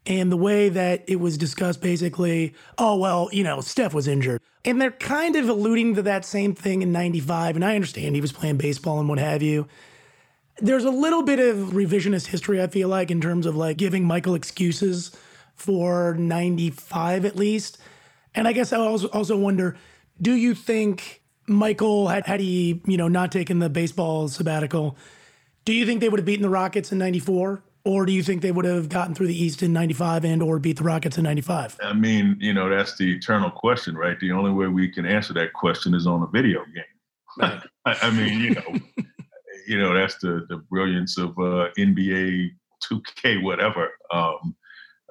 and 0.06 0.32
the 0.32 0.38
way 0.38 0.70
that 0.70 1.04
it 1.08 1.18
was 1.18 1.38
discussed 1.38 1.82
basically, 1.82 2.54
oh, 2.78 2.98
well, 2.98 3.30
you 3.32 3.44
know, 3.44 3.62
Steph 3.62 3.94
was 3.94 4.08
injured. 4.08 4.42
And 4.66 4.82
they're 4.82 4.92
kind 4.92 5.36
of 5.36 5.48
alluding 5.48 5.96
to 5.96 6.02
that 6.04 6.26
same 6.26 6.56
thing 6.56 6.82
in 6.82 6.92
95. 6.92 7.56
And 7.56 7.64
I 7.64 7.76
understand 7.76 8.16
he 8.16 8.22
was 8.22 8.32
playing 8.32 8.58
baseball 8.58 9.00
and 9.00 9.08
what 9.08 9.20
have 9.20 9.42
you. 9.42 9.68
There's 10.58 10.84
a 10.84 10.92
little 10.92 11.24
bit 11.24 11.40
of 11.40 11.70
revisionist 11.70 12.28
history, 12.28 12.62
I 12.62 12.68
feel 12.68 12.90
like, 12.90 13.12
in 13.12 13.22
terms 13.22 13.46
of 13.46 13.56
like 13.56 13.78
giving 13.78 14.04
Michael 14.04 14.36
excuses 14.36 15.12
for 15.56 16.16
95 16.16 17.26
at 17.26 17.36
least. 17.36 17.78
And 18.36 18.48
I 18.48 18.54
guess 18.54 18.74
I 18.74 18.78
also 18.78 19.08
also 19.10 19.38
wonder, 19.38 19.76
do 20.22 20.34
you 20.34 20.54
think 20.54 21.22
Michael 21.48 22.08
had 22.08 22.26
had 22.26 22.40
he 22.40 22.82
you 22.86 22.98
know 22.98 23.08
not 23.08 23.32
taken 23.32 23.60
the 23.60 23.70
baseball 23.70 24.28
sabbatical, 24.28 24.98
do 25.66 25.74
you 25.74 25.86
think 25.86 26.02
they 26.02 26.10
would 26.10 26.20
have 26.20 26.26
beaten 26.26 26.44
the 26.44 26.50
Rockets 26.50 26.92
in 26.92 26.98
'94? 26.98 27.64
Or 27.86 28.06
do 28.06 28.12
you 28.12 28.22
think 28.24 28.42
they 28.42 28.52
would 28.52 28.66
have 28.66 28.90
gotten 28.90 29.16
through 29.16 29.28
the 29.28 29.44
East 29.44 29.64
in 29.64 29.72
95 29.72 30.26
and 30.26 30.44
or 30.44 30.60
beat 30.60 30.78
the 30.78 30.84
Rockets 30.84 31.18
in 31.18 31.24
95? 31.24 31.78
I 31.82 31.94
mean, 31.94 32.36
you 32.40 32.54
know, 32.54 32.70
that's 32.70 32.98
the 32.98 33.16
eternal 33.16 33.50
question, 33.50 33.96
right? 33.96 34.20
The 34.20 34.34
only 34.34 34.52
way 34.52 34.68
we 34.68 34.90
can 34.90 35.06
answer 35.06 35.34
that 35.36 35.54
question 35.54 35.96
is 35.96 36.06
on 36.06 36.22
a 36.22 36.28
video 36.28 36.66
game. 36.66 36.84
Right. 37.38 37.62
I 37.86 38.12
mean, 38.12 38.40
you 38.42 38.50
know, 38.52 39.06
you 39.68 39.80
know, 39.80 39.94
that's 39.94 40.18
the 40.18 40.46
the 40.50 40.58
brilliance 40.70 41.18
of 41.18 41.30
uh, 41.40 41.70
NBA 41.78 42.50
2K, 42.84 43.42
whatever. 43.42 43.90
Um, 44.12 44.56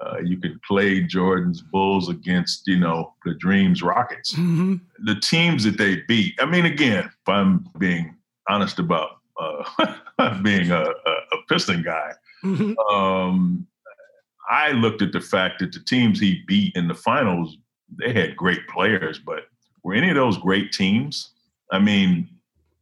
uh, 0.01 0.17
you 0.23 0.37
could 0.37 0.61
play 0.63 1.01
Jordan's 1.01 1.61
Bulls 1.61 2.09
against, 2.09 2.67
you 2.67 2.79
know, 2.79 3.13
the 3.25 3.33
Dreams 3.35 3.83
Rockets. 3.83 4.33
Mm-hmm. 4.33 4.75
The 5.05 5.15
teams 5.15 5.63
that 5.65 5.77
they 5.77 5.97
beat. 6.07 6.35
I 6.39 6.45
mean, 6.45 6.65
again, 6.65 7.05
if 7.05 7.29
I'm 7.29 7.67
being 7.77 8.15
honest 8.47 8.79
about 8.79 9.17
uh, 9.39 10.39
being 10.41 10.71
a, 10.71 10.83
a, 10.83 11.11
a, 11.11 11.37
Piston 11.49 11.83
guy, 11.83 12.11
mm-hmm. 12.43 12.77
um, 12.95 13.67
I 14.49 14.71
looked 14.71 15.01
at 15.01 15.11
the 15.11 15.21
fact 15.21 15.59
that 15.59 15.73
the 15.73 15.79
teams 15.81 16.19
he 16.19 16.43
beat 16.47 16.75
in 16.75 16.87
the 16.87 16.95
finals, 16.95 17.57
they 17.97 18.13
had 18.13 18.37
great 18.37 18.67
players, 18.67 19.19
but 19.19 19.43
were 19.83 19.93
any 19.93 20.09
of 20.09 20.15
those 20.15 20.37
great 20.37 20.71
teams? 20.71 21.31
I 21.71 21.79
mean, 21.79 22.29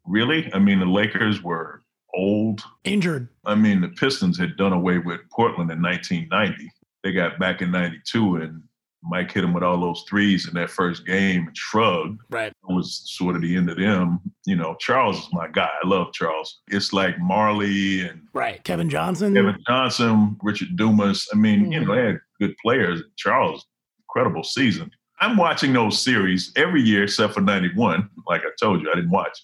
really? 0.05 0.51
I 0.53 0.59
mean, 0.59 0.79
the 0.79 0.85
Lakers 0.85 1.41
were 1.41 1.81
old, 2.13 2.63
injured. 2.83 3.27
I 3.45 3.55
mean, 3.55 3.81
the 3.81 3.89
Pistons 3.89 4.37
had 4.37 4.55
done 4.55 4.73
away 4.73 4.99
with 4.99 5.21
Portland 5.31 5.71
in 5.71 5.81
1990 5.81 6.71
they 7.03 7.11
got 7.11 7.39
back 7.39 7.61
in 7.61 7.71
92 7.71 8.37
and 8.37 8.63
Mike 9.03 9.31
hit 9.31 9.43
him 9.43 9.53
with 9.53 9.63
all 9.63 9.79
those 9.79 10.03
threes 10.09 10.47
in 10.47 10.53
that 10.55 10.69
first 10.69 11.05
game 11.05 11.47
and 11.47 11.57
shrugged. 11.57 12.19
Right. 12.29 12.51
It 12.51 12.73
was 12.73 13.03
sort 13.05 13.35
of 13.35 13.41
the 13.41 13.55
end 13.55 13.69
of 13.69 13.77
them. 13.77 14.19
You 14.45 14.55
know, 14.55 14.75
Charles 14.79 15.19
is 15.19 15.29
my 15.31 15.47
guy. 15.47 15.69
I 15.83 15.87
love 15.87 16.13
Charles. 16.13 16.61
It's 16.67 16.93
like 16.93 17.17
Majerle 17.17 18.09
and 18.09 18.21
Right. 18.33 18.63
Kevin 18.63 18.89
Johnson. 18.89 19.33
Kevin 19.33 19.57
Johnson, 19.67 20.37
Richard 20.41 20.75
Dumas. 20.75 21.27
I 21.31 21.37
mean, 21.37 21.63
mm-hmm. 21.63 21.71
you 21.71 21.85
know, 21.85 21.95
they 21.95 22.05
had 22.05 22.19
good 22.39 22.55
players. 22.61 23.01
Charles, 23.17 23.65
incredible 24.09 24.43
season. 24.43 24.91
I'm 25.19 25.37
watching 25.37 25.73
those 25.73 26.01
series 26.01 26.51
every 26.55 26.81
year 26.81 27.03
except 27.03 27.33
for 27.33 27.41
91. 27.41 28.09
Like 28.27 28.41
I 28.41 28.49
told 28.59 28.81
you, 28.81 28.91
I 28.91 28.95
didn't 28.95 29.11
watch. 29.11 29.37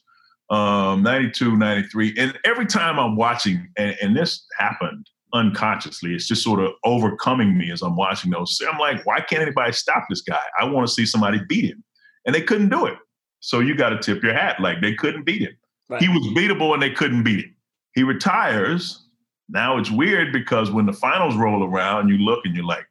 Um, 0.49 1.01
92, 1.04 1.58
93. 1.58 2.16
And 2.18 2.38
every 2.43 2.66
time 2.66 2.99
I'm 2.99 3.16
watching, 3.16 3.68
and, 3.78 3.95
and 4.01 4.16
this 4.16 4.45
happened 4.58 5.08
unconsciously. 5.34 6.13
It's 6.13 6.27
just 6.27 6.43
sort 6.43 6.59
of 6.59 6.71
overcoming 6.86 7.57
me 7.57 7.71
as 7.71 7.81
I'm 7.81 7.95
watching 7.95 8.31
those. 8.31 8.61
I'm 8.69 8.79
like, 8.79 9.05
why 9.05 9.19
can't 9.19 9.41
anybody 9.41 9.73
stop 9.73 10.05
this 10.09 10.21
guy? 10.21 10.41
I 10.59 10.65
want 10.65 10.88
to 10.88 10.93
see 10.93 11.05
somebody 11.05 11.41
beat 11.47 11.65
him. 11.65 11.84
And 12.25 12.34
they 12.34 12.41
couldn't 12.41 12.69
do 12.69 12.86
it. 12.86 12.97
So 13.39 13.59
you 13.59 13.75
got 13.75 13.89
to 13.89 13.99
tip 13.99 14.23
your 14.23 14.34
hat. 14.34 14.59
Like 14.59 14.81
they 14.81 14.93
couldn't 14.93 15.25
beat 15.25 15.41
him. 15.41 15.57
Right. 15.89 16.01
He 16.01 16.07
was 16.07 16.25
beatable 16.29 16.73
and 16.73 16.81
they 16.81 16.91
couldn't 16.91 17.23
beat 17.23 17.45
him. 17.45 17.55
He 17.93 18.03
retires. 18.03 19.05
Now 19.49 19.77
it's 19.77 19.91
weird 19.91 20.31
because 20.31 20.71
when 20.71 20.86
the 20.86 20.93
finals 20.93 21.36
roll 21.36 21.63
around, 21.63 22.09
you 22.09 22.17
look 22.17 22.45
and 22.45 22.55
you're 22.55 22.65
like, 22.65 22.86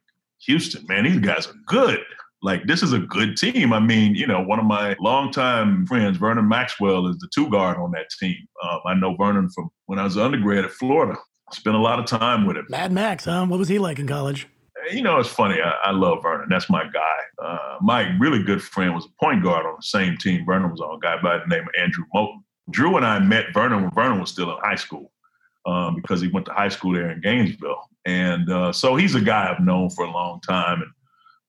Houston, 0.45 0.85
man, 0.87 1.05
these 1.05 1.19
guys 1.19 1.47
are 1.47 1.55
good. 1.65 1.99
Like 2.43 2.67
this 2.67 2.83
is 2.83 2.91
a 2.91 2.99
good 2.99 3.37
team. 3.37 3.71
I 3.71 3.79
mean, 3.79 4.15
you 4.15 4.27
know, 4.27 4.41
one 4.41 4.59
of 4.59 4.65
my 4.65 4.95
longtime 4.99 5.87
friends, 5.87 6.17
Vernon 6.17 6.47
Maxwell, 6.47 7.07
is 7.07 7.17
the 7.17 7.29
two 7.33 7.49
guard 7.49 7.77
on 7.77 7.91
that 7.91 8.09
team. 8.19 8.35
Um, 8.63 8.79
I 8.85 8.93
know 8.93 9.15
Vernon 9.15 9.49
from 9.49 9.69
when 9.85 9.97
I 9.97 10.03
was 10.03 10.17
undergrad 10.17 10.65
at 10.65 10.71
Florida. 10.71 11.17
Spent 11.51 11.75
a 11.75 11.79
lot 11.79 11.99
of 11.99 12.05
time 12.05 12.45
with 12.45 12.57
him. 12.57 12.65
Mad 12.69 12.91
Max, 12.91 13.25
huh? 13.25 13.45
What 13.45 13.59
was 13.59 13.67
he 13.67 13.77
like 13.77 13.99
in 13.99 14.07
college? 14.07 14.47
you 14.91 15.01
know, 15.01 15.19
it's 15.19 15.29
funny. 15.29 15.61
I, 15.61 15.89
I 15.89 15.91
love 15.91 16.21
Vernon. 16.21 16.47
That's 16.49 16.69
my 16.69 16.83
guy. 16.83 17.43
Uh, 17.43 17.77
my 17.81 18.15
really 18.17 18.43
good 18.43 18.61
friend 18.61 18.93
was 18.93 19.05
a 19.05 19.23
point 19.23 19.43
guard 19.43 19.65
on 19.65 19.75
the 19.77 19.83
same 19.83 20.17
team. 20.17 20.45
Vernon 20.45 20.71
was 20.71 20.81
on 20.81 20.95
a 20.95 20.99
guy 20.99 21.21
by 21.21 21.37
the 21.37 21.47
name 21.47 21.63
of 21.63 21.69
Andrew 21.79 22.05
Moten. 22.13 22.43
Drew 22.69 22.97
and 22.97 23.05
I 23.05 23.19
met 23.19 23.53
Vernon 23.53 23.83
when 23.83 23.91
Vernon 23.91 24.19
was 24.19 24.31
still 24.31 24.51
in 24.51 24.57
high 24.61 24.75
school 24.75 25.11
um, 25.65 25.95
because 25.95 26.21
he 26.21 26.27
went 26.29 26.45
to 26.47 26.53
high 26.53 26.69
school 26.69 26.93
there 26.93 27.09
in 27.11 27.21
Gainesville. 27.21 27.89
And 28.05 28.49
uh, 28.49 28.71
so 28.71 28.95
he's 28.95 29.15
a 29.15 29.21
guy 29.21 29.49
I've 29.49 29.63
known 29.63 29.89
for 29.89 30.05
a 30.05 30.11
long 30.11 30.41
time. 30.41 30.81
And 30.81 30.91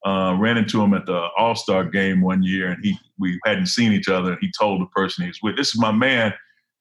uh, 0.04 0.36
ran 0.38 0.58
into 0.58 0.82
him 0.82 0.92
at 0.92 1.06
the 1.06 1.28
All 1.38 1.54
Star 1.54 1.82
game 1.82 2.20
one 2.20 2.42
year, 2.42 2.68
and 2.70 2.84
he 2.84 2.94
we 3.18 3.40
hadn't 3.46 3.68
seen 3.68 3.90
each 3.90 4.08
other. 4.08 4.32
And 4.32 4.38
he 4.38 4.52
told 4.58 4.82
the 4.82 4.86
person 4.86 5.22
he 5.22 5.28
was 5.28 5.38
with, 5.42 5.56
"This 5.56 5.68
is 5.74 5.80
my 5.80 5.92
man, 5.92 6.34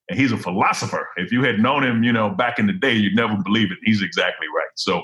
and 0.09 0.19
he's 0.19 0.31
a 0.31 0.37
philosopher. 0.37 1.07
If 1.17 1.31
you 1.31 1.43
had 1.43 1.59
known 1.59 1.83
him, 1.83 2.03
you 2.03 2.11
know, 2.11 2.29
back 2.29 2.59
in 2.59 2.67
the 2.67 2.73
day, 2.73 2.93
you'd 2.93 3.15
never 3.15 3.37
believe 3.43 3.71
it. 3.71 3.77
He's 3.83 4.01
exactly 4.01 4.47
right." 4.55 4.67
So 4.75 5.01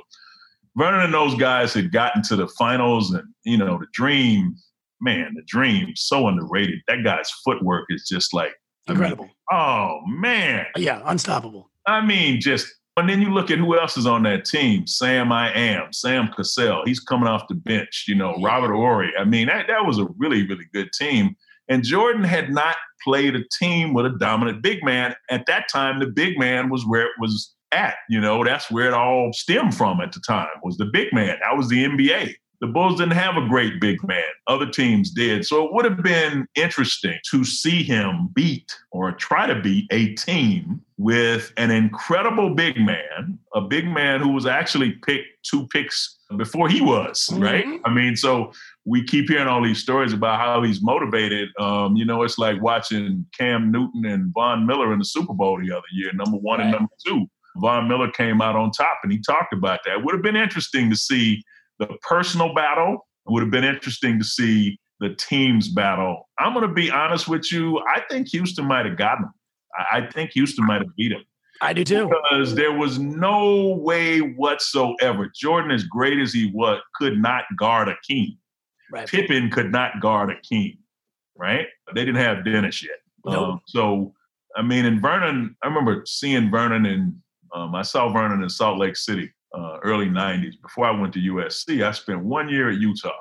Vernon 0.76 1.02
and 1.02 1.14
those 1.14 1.36
guys 1.36 1.74
had 1.74 1.92
gotten 1.92 2.22
to 2.24 2.36
the 2.36 2.48
finals, 2.48 3.14
and 3.14 3.24
you 3.44 3.58
know, 3.58 3.78
the 3.78 3.88
dream, 3.94 4.56
man, 5.02 5.34
the 5.36 5.44
dream, 5.48 5.94
so 5.96 6.28
underrated. 6.28 6.80
That 6.88 7.04
guy's 7.04 7.30
footwork 7.44 7.86
is 7.90 8.08
just 8.08 8.34
like 8.34 8.54
incredible. 8.88 9.26
I 9.26 9.28
mean, 9.28 9.36
oh 9.52 10.00
man, 10.08 10.66
uh, 10.76 10.80
yeah, 10.80 11.02
unstoppable. 11.06 11.70
I 11.86 12.06
mean, 12.06 12.40
just 12.40 12.68
and 13.00 13.10
then 13.10 13.22
you 13.22 13.30
look 13.30 13.50
at 13.50 13.60
who 13.60 13.80
else 13.80 13.98
is 13.98 14.06
on 14.06 14.24
that 14.24 14.46
team. 14.46 14.86
Sam 14.86 15.32
I 15.32 15.54
am, 15.54 15.94
Sam 15.94 16.30
Cassell. 16.36 16.84
He's 16.86 17.00
coming 17.00 17.28
off 17.28 17.48
the 17.48 17.56
bench. 17.56 18.06
You 18.08 18.16
know, 18.16 18.36
Robert 18.42 18.74
Horry. 18.74 19.12
I 19.18 19.24
mean, 19.24 19.48
that, 19.48 19.68
that 19.68 19.86
was 19.86 20.00
a 20.00 20.08
really, 20.18 20.46
really 20.48 20.66
good 20.74 20.92
team. 20.94 21.36
And 21.70 21.84
Jordan 21.84 22.24
had 22.24 22.50
not 22.50 22.76
played 23.04 23.36
a 23.36 23.44
team 23.60 23.94
with 23.94 24.06
a 24.06 24.18
dominant 24.18 24.62
big 24.62 24.84
man. 24.84 25.16
At 25.30 25.46
that 25.46 25.70
time, 25.72 26.00
the 26.00 26.08
big 26.08 26.38
man 26.38 26.70
was 26.70 26.84
where 26.86 27.04
it 27.04 27.12
was 27.20 27.54
at. 27.72 27.96
You 28.10 28.20
know, 28.20 28.44
that's 28.44 28.70
where 28.72 28.88
it 28.88 28.94
all 28.94 29.32
stemmed 29.34 29.76
from 29.76 30.02
at 30.02 30.12
the 30.12 30.22
time, 30.28 30.48
was 30.64 30.78
the 30.78 30.90
big 30.92 31.14
man. 31.14 31.38
That 31.44 31.56
was 31.56 31.70
the 31.70 31.86
NBA. 31.86 32.34
The 32.62 32.68
Bulls 32.68 33.00
didn't 33.00 33.14
have 33.14 33.38
a 33.38 33.48
great 33.48 33.80
big 33.80 34.06
man. 34.06 34.24
Other 34.48 34.70
teams 34.70 35.12
did. 35.12 35.46
So 35.46 35.66
it 35.66 35.74
would 35.74 35.86
have 35.86 36.04
been 36.04 36.46
interesting 36.56 37.18
to 37.32 37.46
see 37.46 37.84
him 37.84 38.30
beat 38.34 38.76
or 38.92 39.14
try 39.14 39.48
to 39.48 39.62
beat 39.62 39.88
a 39.92 40.14
team 40.16 40.82
with 40.98 41.54
an 41.56 41.72
incredible 41.72 42.54
big 42.54 42.78
man, 42.78 43.40
a 43.56 43.62
big 43.62 43.88
man 43.88 44.20
who 44.20 44.34
was 44.34 44.46
actually 44.46 44.92
picked 45.06 45.28
two 45.44 45.68
picks 45.68 46.18
before 46.36 46.68
he 46.68 46.82
was, 46.82 47.30
mm-hmm. 47.32 47.42
right? 47.42 47.66
I 47.86 47.94
mean, 47.94 48.18
so 48.18 48.52
we 48.86 49.04
keep 49.06 49.30
hearing 49.30 49.48
all 49.48 49.64
these 49.64 49.82
stories 49.82 50.12
about 50.12 50.40
how 50.40 50.62
he's 50.62 50.82
motivated. 50.82 51.50
Um, 51.58 51.96
you 51.96 52.06
know, 52.06 52.24
it's 52.24 52.38
like 52.38 52.62
watching 52.62 53.26
Cam 53.38 53.72
Newton 53.72 54.06
and 54.06 54.34
Von 54.34 54.68
Miller 54.68 54.92
in 54.92 55.00
the 55.00 55.06
Super 55.06 55.34
Bowl 55.34 55.60
the 55.60 55.72
other 55.72 55.88
year, 55.94 56.12
number 56.14 56.38
one 56.38 56.60
right. 56.60 56.66
and 56.66 56.74
number 56.74 56.94
two. 57.06 57.26
Von 57.58 57.88
Miller 57.88 58.12
came 58.12 58.42
out 58.42 58.56
on 58.56 58.72
top 58.72 59.00
and 59.04 59.12
he 59.12 59.20
talked 59.20 59.54
about 59.54 59.80
that. 59.86 59.98
It 59.98 60.06
would 60.06 60.14
have 60.14 60.24
been 60.24 60.36
interesting 60.36 60.90
to 60.90 60.96
see 60.96 61.44
the 61.80 61.88
personal 62.02 62.54
battle. 62.54 63.08
It 63.28 63.32
would 63.32 63.42
have 63.42 63.52
been 63.52 63.64
interesting 63.64 64.20
to 64.20 64.26
see 64.26 64.80
the 65.00 65.16
team's 65.16 65.70
battle. 65.70 66.30
I'm 66.38 66.54
going 66.54 66.68
to 66.68 66.74
be 66.74 66.92
honest 66.92 67.28
with 67.28 67.52
you. 67.52 67.80
I 67.80 68.02
think 68.10 68.28
Houston 68.30 68.66
might 68.66 68.86
have 68.86 68.98
gotten 68.98 69.26
him. 69.26 69.34
I 69.92 70.02
think 70.14 70.32
Houston 70.32 70.66
might 70.66 70.82
have 70.82 70.96
beat 70.98 71.12
him. 71.12 71.24
I 71.62 71.74
do 71.74 71.84
too. 71.84 72.10
Because 72.10 72.56
there 72.56 72.74
was 72.74 73.00
no 73.00 73.76
way 73.82 74.20
whatsoever. 74.20 75.32
Jordan, 75.36 75.72
as 75.72 75.84
great 75.84 76.20
as 76.20 76.34
he 76.34 76.52
was, 76.54 76.80
could 76.96 77.18
not 77.22 77.44
guard 77.58 77.90
a 77.90 77.96
king. 78.08 78.38
Right. 78.92 79.08
Pippen 79.08 79.52
could 79.52 79.72
not 79.72 80.02
guard 80.02 80.30
Akeem, 80.30 80.78
right? 81.36 81.68
They 81.94 82.06
didn't 82.06 82.22
have 82.22 82.44
Dennis 82.44 82.84
yet. 82.84 82.98
Nope. 83.26 83.36
Um, 83.36 83.62
so, 83.68 84.14
I 84.56 84.64
mean, 84.64 84.86
in 84.86 85.00
Vernon, 85.00 85.56
I 85.62 85.68
remember 85.68 86.04
seeing 86.08 86.50
Vernon 86.50 86.86
and 86.86 87.16
um, 87.54 87.76
I 87.76 87.84
saw 87.84 88.12
Vernon 88.12 88.42
in 88.42 88.50
Salt 88.50 88.80
Lake 88.80 88.96
City 88.96 89.32
uh, 89.58 89.78
early 89.84 90.08
90s. 90.08 90.62
Before 90.62 90.86
I 90.86 91.00
went 91.00 91.14
to 91.14 91.20
USC, 91.20 91.84
I 91.84 91.92
spent 91.92 92.24
one 92.24 92.50
year 92.50 92.70
at 92.70 92.80
Utah. 92.80 93.12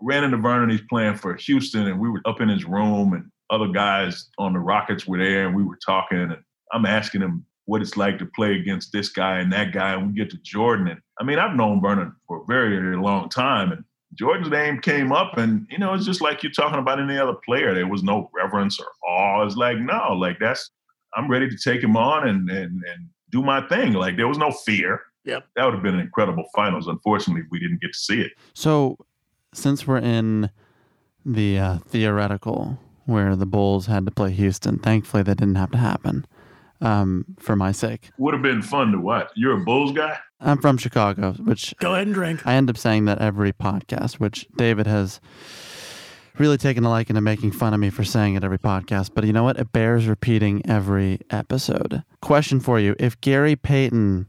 Ran 0.00 0.24
into 0.24 0.36
Vernon, 0.36 0.70
he's 0.70 0.86
playing 0.88 1.16
for 1.16 1.34
Houston, 1.34 1.86
and 1.86 1.98
we 1.98 2.10
were 2.10 2.20
up 2.24 2.40
in 2.40 2.48
his 2.48 2.64
room, 2.64 3.14
and 3.14 3.30
other 3.50 3.68
guys 3.68 4.28
on 4.38 4.52
the 4.52 4.58
Rockets 4.58 5.06
were 5.06 5.18
there, 5.18 5.46
and 5.46 5.56
we 5.56 5.62
were 5.62 5.78
talking, 5.84 6.18
and 6.18 6.36
I'm 6.72 6.86
asking 6.86 7.22
him 7.22 7.46
what 7.66 7.80
it's 7.80 7.96
like 7.96 8.18
to 8.18 8.26
play 8.26 8.56
against 8.56 8.92
this 8.92 9.08
guy 9.08 9.38
and 9.38 9.52
that 9.52 9.72
guy, 9.72 9.94
and 9.94 10.08
we 10.08 10.12
get 10.12 10.30
to 10.30 10.38
Jordan. 10.38 10.88
And 10.88 11.00
I 11.18 11.24
mean, 11.24 11.38
I've 11.38 11.56
known 11.56 11.80
Vernon 11.80 12.14
for 12.26 12.42
a 12.42 12.44
very, 12.46 12.76
very 12.76 12.96
long 12.96 13.28
time, 13.28 13.72
and 13.72 13.84
Jordan's 14.14 14.50
name 14.50 14.80
came 14.80 15.12
up, 15.12 15.38
and 15.38 15.66
you 15.70 15.78
know, 15.78 15.94
it's 15.94 16.04
just 16.04 16.20
like 16.20 16.42
you're 16.42 16.52
talking 16.52 16.78
about 16.78 17.00
any 17.00 17.18
other 17.18 17.36
player. 17.44 17.74
There 17.74 17.86
was 17.86 18.02
no 18.02 18.30
reverence 18.34 18.78
or 18.78 18.86
awe. 19.08 19.44
It's 19.44 19.56
like, 19.56 19.78
no, 19.78 20.12
like 20.12 20.38
that's 20.38 20.70
I'm 21.16 21.30
ready 21.30 21.48
to 21.48 21.56
take 21.56 21.82
him 21.82 21.96
on 21.96 22.28
and 22.28 22.50
and 22.50 22.82
and 22.84 23.08
do 23.30 23.42
my 23.42 23.66
thing. 23.68 23.94
Like 23.94 24.16
there 24.16 24.28
was 24.28 24.38
no 24.38 24.50
fear. 24.50 25.00
Yep. 25.24 25.46
That 25.56 25.64
would 25.64 25.74
have 25.74 25.82
been 25.82 25.94
an 25.94 26.00
incredible 26.00 26.44
finals. 26.54 26.86
Unfortunately, 26.86 27.42
we 27.50 27.58
didn't 27.58 27.80
get 27.80 27.92
to 27.92 27.98
see 27.98 28.20
it. 28.20 28.32
So, 28.54 28.98
since 29.52 29.86
we're 29.86 29.98
in 29.98 30.50
the 31.24 31.58
uh, 31.58 31.78
theoretical 31.78 32.78
where 33.06 33.36
the 33.36 33.46
Bulls 33.46 33.86
had 33.86 34.04
to 34.06 34.12
play 34.12 34.32
Houston, 34.32 34.78
thankfully 34.78 35.22
that 35.22 35.36
didn't 35.36 35.56
have 35.56 35.70
to 35.72 35.78
happen 35.78 36.26
um, 36.80 37.24
for 37.38 37.56
my 37.56 37.72
sake. 37.72 38.10
Would 38.18 38.34
have 38.34 38.42
been 38.42 38.62
fun 38.62 38.92
to 38.92 38.98
watch. 38.98 39.30
You're 39.34 39.60
a 39.60 39.64
Bulls 39.64 39.92
guy? 39.92 40.18
I'm 40.40 40.60
from 40.60 40.76
Chicago, 40.76 41.32
which. 41.32 41.74
Go 41.80 41.94
ahead 41.94 42.06
and 42.06 42.14
drink. 42.14 42.46
I 42.46 42.54
end 42.54 42.68
up 42.68 42.76
saying 42.76 43.06
that 43.06 43.18
every 43.18 43.52
podcast, 43.52 44.14
which 44.14 44.46
David 44.56 44.86
has 44.86 45.20
really 46.38 46.58
taken 46.58 46.84
a 46.84 46.90
liking 46.90 47.14
to 47.14 47.20
making 47.20 47.52
fun 47.52 47.72
of 47.72 47.80
me 47.80 47.90
for 47.90 48.04
saying 48.04 48.34
it 48.34 48.44
every 48.44 48.58
podcast. 48.58 49.10
But 49.14 49.24
you 49.24 49.32
know 49.32 49.44
what? 49.44 49.58
It 49.58 49.72
bears 49.72 50.06
repeating 50.06 50.62
every 50.68 51.20
episode. 51.30 52.02
Question 52.20 52.60
for 52.60 52.78
you 52.78 52.94
If 52.98 53.20
Gary 53.20 53.56
Payton 53.56 54.26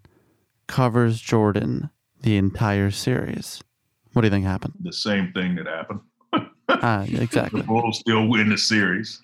covers 0.67 1.19
Jordan 1.19 1.89
the 2.21 2.37
entire 2.37 2.91
series. 2.91 3.61
What 4.13 4.21
do 4.21 4.27
you 4.27 4.31
think 4.31 4.45
happened? 4.45 4.73
The 4.81 4.93
same 4.93 5.31
thing 5.33 5.55
that 5.55 5.67
happened. 5.67 5.99
ah, 6.69 7.03
exactly. 7.03 7.61
the 7.61 7.67
Bulls 7.67 7.99
still 7.99 8.27
win 8.27 8.49
the 8.49 8.57
series. 8.57 9.21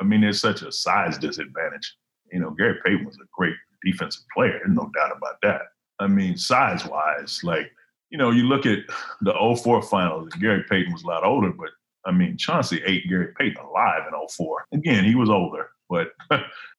I 0.00 0.04
mean, 0.04 0.22
there's 0.22 0.40
such 0.40 0.62
a 0.62 0.72
size 0.72 1.18
disadvantage. 1.18 1.96
You 2.32 2.40
know, 2.40 2.50
Gary 2.50 2.78
Payton 2.84 3.04
was 3.04 3.16
a 3.16 3.26
great 3.32 3.54
defensive 3.84 4.22
player. 4.34 4.60
There's 4.64 4.76
no 4.76 4.90
doubt 4.94 5.16
about 5.16 5.36
that. 5.42 5.62
I 5.98 6.06
mean, 6.06 6.36
size 6.36 6.86
wise, 6.86 7.40
like, 7.44 7.70
you 8.08 8.18
know, 8.18 8.30
you 8.30 8.44
look 8.44 8.66
at 8.66 8.78
the 9.20 9.34
04 9.62 9.82
finals, 9.82 10.30
Gary 10.40 10.64
Payton 10.68 10.92
was 10.92 11.02
a 11.02 11.06
lot 11.06 11.24
older, 11.24 11.52
but 11.52 11.68
I 12.06 12.12
mean, 12.12 12.36
Chauncey 12.36 12.82
ate 12.86 13.08
Gary 13.08 13.32
Payton 13.38 13.62
alive 13.62 14.02
in 14.08 14.28
04. 14.28 14.66
Again, 14.72 15.04
he 15.04 15.14
was 15.14 15.28
older, 15.28 15.68
but 15.90 16.12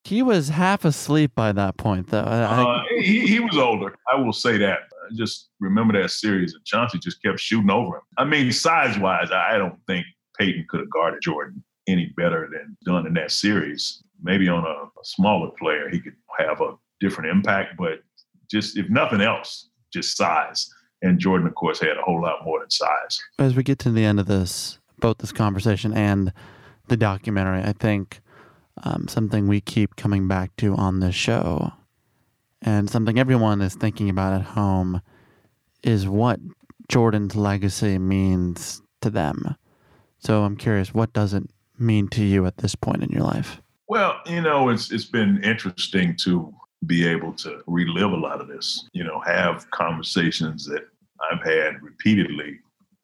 he 0.06 0.24
was 0.24 0.50
half 0.50 0.86
asleep 0.86 1.34
by 1.36 1.52
that 1.52 1.78
point, 1.78 2.08
though. 2.08 2.24
I, 2.24 2.64
uh, 2.64 2.84
he, 3.02 3.28
he 3.28 3.40
was 3.40 3.58
older. 3.58 3.94
I 4.12 4.16
will 4.20 4.34
say 4.34 4.58
that. 4.58 4.80
I 4.80 5.14
just 5.14 5.50
remember 5.60 6.02
that 6.02 6.10
series, 6.10 6.54
and 6.54 6.64
Chauncey 6.66 6.98
just 6.98 7.22
kept 7.22 7.40
shooting 7.40 7.70
over 7.70 7.98
him. 7.98 8.02
I 8.18 8.24
mean, 8.24 8.52
size 8.52 8.98
wise, 8.98 9.30
I 9.32 9.58
don't 9.58 9.78
think 9.86 10.06
Payton 10.40 10.66
could 10.70 10.80
have 10.80 10.90
guarded 10.90 11.22
Jordan 11.22 11.64
any 11.88 12.14
better 12.16 12.50
than 12.52 12.78
done 12.86 13.06
in 13.06 13.14
that 13.16 13.32
series. 13.32 14.02
Maybe 14.24 14.48
on 14.48 14.64
a, 14.64 14.70
a 14.70 15.04
smaller 15.04 15.52
player, 15.60 15.90
he 15.90 16.00
could 16.00 16.16
have 16.40 16.62
a 16.62 16.76
different 17.00 17.30
impact, 17.30 17.76
but 17.78 18.00
just 18.50 18.78
if 18.78 18.90
nothing 18.90 19.22
else, 19.22 19.70
just 19.92 20.16
size. 20.16 20.70
And 21.02 21.20
Jordan, 21.20 21.48
of 21.48 21.56
course, 21.56 21.80
had 21.80 21.98
a 21.98 22.02
whole 22.02 22.22
lot 22.22 22.46
more 22.46 22.60
than 22.60 22.70
size. 22.70 23.20
As 23.40 23.56
we 23.56 23.64
get 23.64 23.80
to 23.80 23.92
the 23.92 24.06
end 24.06 24.20
of 24.20 24.28
this, 24.28 24.80
both 25.00 25.18
this 25.18 25.32
conversation 25.32 25.94
and 25.94 26.32
the 26.88 26.98
documentary, 26.98 27.64
I 27.64 27.74
think 27.74 28.22
um, 28.84 29.08
something 29.08 29.48
we 29.48 29.62
keep 29.62 29.96
coming 29.96 30.28
back 30.28 30.56
to 30.58 30.76
on 30.76 31.00
this 31.00 31.16
show 31.16 31.72
and 32.62 32.90
something 32.90 33.18
everyone 33.18 33.62
is 33.62 33.76
thinking 33.76 34.10
about 34.10 34.34
at 34.34 34.46
home 34.46 35.02
is 35.84 36.08
what 36.08 36.40
Jordan's 36.88 37.36
legacy 37.36 37.98
means 37.98 38.82
to 39.02 39.10
them. 39.10 39.56
So 40.20 40.44
I'm 40.44 40.56
curious, 40.56 40.94
what 40.94 41.12
does 41.14 41.34
it 41.34 41.44
mean 41.80 42.08
to 42.10 42.24
you 42.24 42.46
at 42.46 42.58
this 42.58 42.76
point 42.76 43.02
in 43.02 43.10
your 43.10 43.24
life? 43.24 43.62
Well, 43.88 44.20
you 44.28 44.42
know, 44.42 44.70
it's 44.70 44.92
it's 44.92 45.06
been 45.06 45.44
interesting 45.44 46.16
to 46.24 46.54
be 46.86 47.08
able 47.08 47.34
to 47.34 47.62
relive 47.68 48.12
a 48.12 48.16
lot 48.16 48.40
of 48.40 48.48
this. 48.48 48.88
You 48.94 49.04
know, 49.04 49.20
have 49.22 49.70
conversations 49.72 50.66
that 50.68 50.88
I've 51.32 51.44
had 51.44 51.82
repeatedly 51.82 52.60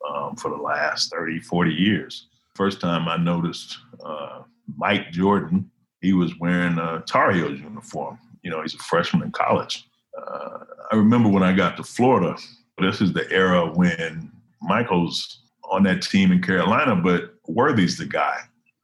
um, 0.07 0.35
for 0.35 0.49
the 0.49 0.57
last 0.61 1.11
30, 1.11 1.39
40 1.39 1.73
years. 1.73 2.27
First 2.55 2.79
time 2.79 3.07
I 3.07 3.17
noticed 3.17 3.77
uh, 4.05 4.43
Mike 4.75 5.11
Jordan, 5.11 5.69
he 6.01 6.13
was 6.13 6.37
wearing 6.39 6.77
a 6.77 7.03
Tar 7.07 7.31
Heels 7.31 7.59
uniform. 7.59 8.19
You 8.43 8.51
know, 8.51 8.61
he's 8.61 8.75
a 8.75 8.79
freshman 8.79 9.23
in 9.23 9.31
college. 9.31 9.87
Uh, 10.17 10.59
I 10.91 10.95
remember 10.95 11.29
when 11.29 11.43
I 11.43 11.53
got 11.53 11.77
to 11.77 11.83
Florida, 11.83 12.37
this 12.79 13.01
is 13.01 13.13
the 13.13 13.29
era 13.31 13.71
when 13.73 14.31
Michael's 14.61 15.43
on 15.69 15.83
that 15.83 16.01
team 16.01 16.31
in 16.31 16.41
Carolina, 16.41 16.95
but 16.95 17.35
Worthy's 17.47 17.97
the 17.97 18.05
guy. 18.05 18.37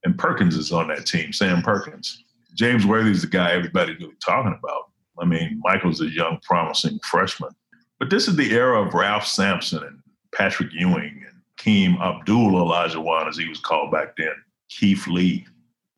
And 0.03 0.18
Perkins 0.18 0.55
is 0.55 0.72
on 0.72 0.89
that 0.89 1.05
team, 1.05 1.31
Sam 1.31 1.61
Perkins. 1.61 2.23
James 2.55 2.85
Worthy's 2.85 3.22
the 3.22 3.27
guy 3.27 3.53
everybody's 3.53 3.99
really 3.99 4.14
talking 4.23 4.57
about. 4.57 4.91
I 5.19 5.26
mean, 5.26 5.61
Michael's 5.64 6.01
a 6.01 6.10
young, 6.10 6.39
promising 6.43 6.99
freshman. 7.10 7.51
But 7.99 8.10
this 8.10 8.27
is 8.27 8.35
the 8.35 8.51
era 8.51 8.81
of 8.81 8.93
Ralph 8.93 9.26
Sampson 9.26 9.84
and 9.84 9.99
Patrick 10.35 10.73
Ewing 10.73 11.23
and 11.26 11.41
Keem 11.57 11.99
Abdul 12.01 12.51
Olajuwon, 12.51 13.30
as 13.30 13.38
he 13.38 13.47
was 13.47 13.60
called 13.60 13.91
back 13.91 14.18
then, 14.18 14.34
Keith 14.69 15.07
Lee. 15.07 15.45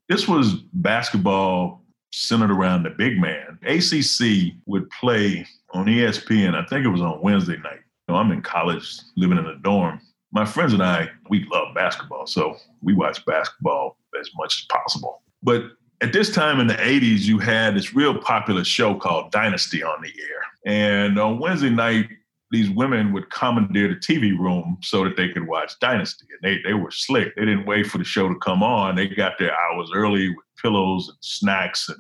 This 0.08 0.28
was 0.28 0.54
basketball 0.74 1.84
centered 2.12 2.52
around 2.52 2.84
the 2.84 2.92
big 2.92 3.20
man. 3.20 3.58
ACC 3.64 4.54
would 4.66 4.90
play 4.92 5.46
on 5.74 5.86
ESPN, 5.86 6.56
I 6.56 6.66
think 6.68 6.86
it 6.86 6.90
was 6.90 7.02
on 7.02 7.22
Wednesday 7.22 7.58
night. 7.58 7.82
You 8.08 8.14
know, 8.14 8.16
I'm 8.16 8.32
in 8.32 8.42
college, 8.42 8.98
living 9.18 9.38
in 9.38 9.46
a 9.46 9.58
dorm. 9.58 10.00
My 10.32 10.46
friends 10.46 10.74
and 10.74 10.84
I, 10.84 11.10
we 11.30 11.46
love 11.52 11.74
basketball, 11.74 12.28
so 12.28 12.56
we 12.82 12.94
watch 12.94 13.26
basketball 13.26 13.98
as 14.20 14.30
much 14.38 14.60
as 14.60 14.66
possible. 14.66 15.22
But 15.44 15.64
at 16.02 16.14
this 16.14 16.32
time 16.32 16.60
in 16.60 16.68
the 16.68 16.76
80s, 16.76 17.22
you 17.22 17.40
had 17.40 17.76
this 17.76 17.94
real 17.94 18.18
popular 18.18 18.64
show 18.64 18.96
called 18.96 19.32
Dynasty 19.32 19.84
on 19.84 20.02
the 20.02 20.10
air. 20.10 20.42
And 20.66 21.20
on 21.20 21.40
Wednesday 21.40 21.70
night, 21.70 22.10
these 22.56 22.70
women 22.70 23.12
would 23.12 23.30
commandeer 23.32 23.90
the 23.90 23.96
TV 23.96 24.32
room 24.38 24.78
so 24.82 25.04
that 25.04 25.18
they 25.18 25.28
could 25.28 25.46
watch 25.46 25.78
Dynasty. 25.82 26.26
And 26.32 26.40
they, 26.42 26.62
they 26.64 26.74
were 26.74 26.90
slick. 26.90 27.36
They 27.36 27.44
didn't 27.44 27.66
wait 27.66 27.88
for 27.88 27.98
the 27.98 28.06
show 28.06 28.30
to 28.30 28.40
come 28.40 28.64
on. 28.64 28.96
They 28.96 29.08
got 29.08 29.34
there 29.38 29.54
hours 29.54 29.92
early 29.94 30.30
with 30.30 30.46
pillows 30.62 31.10
and 31.10 31.18
snacks. 31.20 31.90
And 31.90 31.98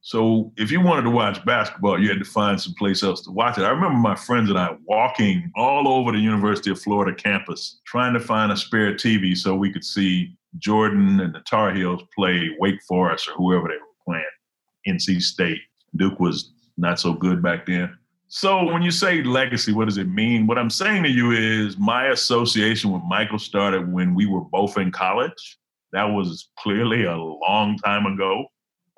so 0.00 0.52
if 0.56 0.72
you 0.72 0.80
wanted 0.80 1.02
to 1.02 1.10
watch 1.10 1.44
basketball, 1.44 2.02
you 2.02 2.08
had 2.08 2.18
to 2.18 2.24
find 2.24 2.60
some 2.60 2.74
place 2.74 3.04
else 3.04 3.22
to 3.22 3.30
watch 3.30 3.58
it. 3.58 3.62
I 3.62 3.70
remember 3.70 3.96
my 3.96 4.16
friends 4.16 4.50
and 4.50 4.58
I 4.58 4.76
walking 4.86 5.52
all 5.54 5.86
over 5.86 6.10
the 6.10 6.18
University 6.18 6.72
of 6.72 6.82
Florida 6.82 7.14
campus 7.14 7.80
trying 7.86 8.12
to 8.14 8.20
find 8.20 8.50
a 8.50 8.56
spare 8.56 8.94
TV 8.94 9.36
so 9.36 9.54
we 9.54 9.72
could 9.72 9.84
see 9.84 10.36
Jordan 10.58 11.20
and 11.20 11.32
the 11.32 11.40
Tar 11.48 11.72
Heels 11.72 12.02
play 12.12 12.50
Wake 12.58 12.82
Forest 12.88 13.28
or 13.28 13.34
whoever 13.34 13.68
they 13.68 13.74
were 13.74 14.04
playing, 14.04 14.98
NC 14.98 15.22
State. 15.22 15.60
Duke 15.94 16.18
was 16.18 16.52
not 16.76 16.98
so 16.98 17.12
good 17.12 17.40
back 17.40 17.66
then. 17.66 17.96
So 18.34 18.64
when 18.64 18.80
you 18.80 18.90
say 18.90 19.22
legacy, 19.22 19.74
what 19.74 19.84
does 19.84 19.98
it 19.98 20.08
mean? 20.08 20.46
What 20.46 20.56
I'm 20.56 20.70
saying 20.70 21.02
to 21.02 21.10
you 21.10 21.32
is 21.32 21.76
my 21.76 22.06
association 22.06 22.90
with 22.90 23.02
Michael 23.02 23.38
started 23.38 23.92
when 23.92 24.14
we 24.14 24.24
were 24.24 24.40
both 24.40 24.78
in 24.78 24.90
college. 24.90 25.58
That 25.92 26.04
was 26.04 26.48
clearly 26.58 27.04
a 27.04 27.14
long 27.14 27.76
time 27.84 28.06
ago. 28.06 28.46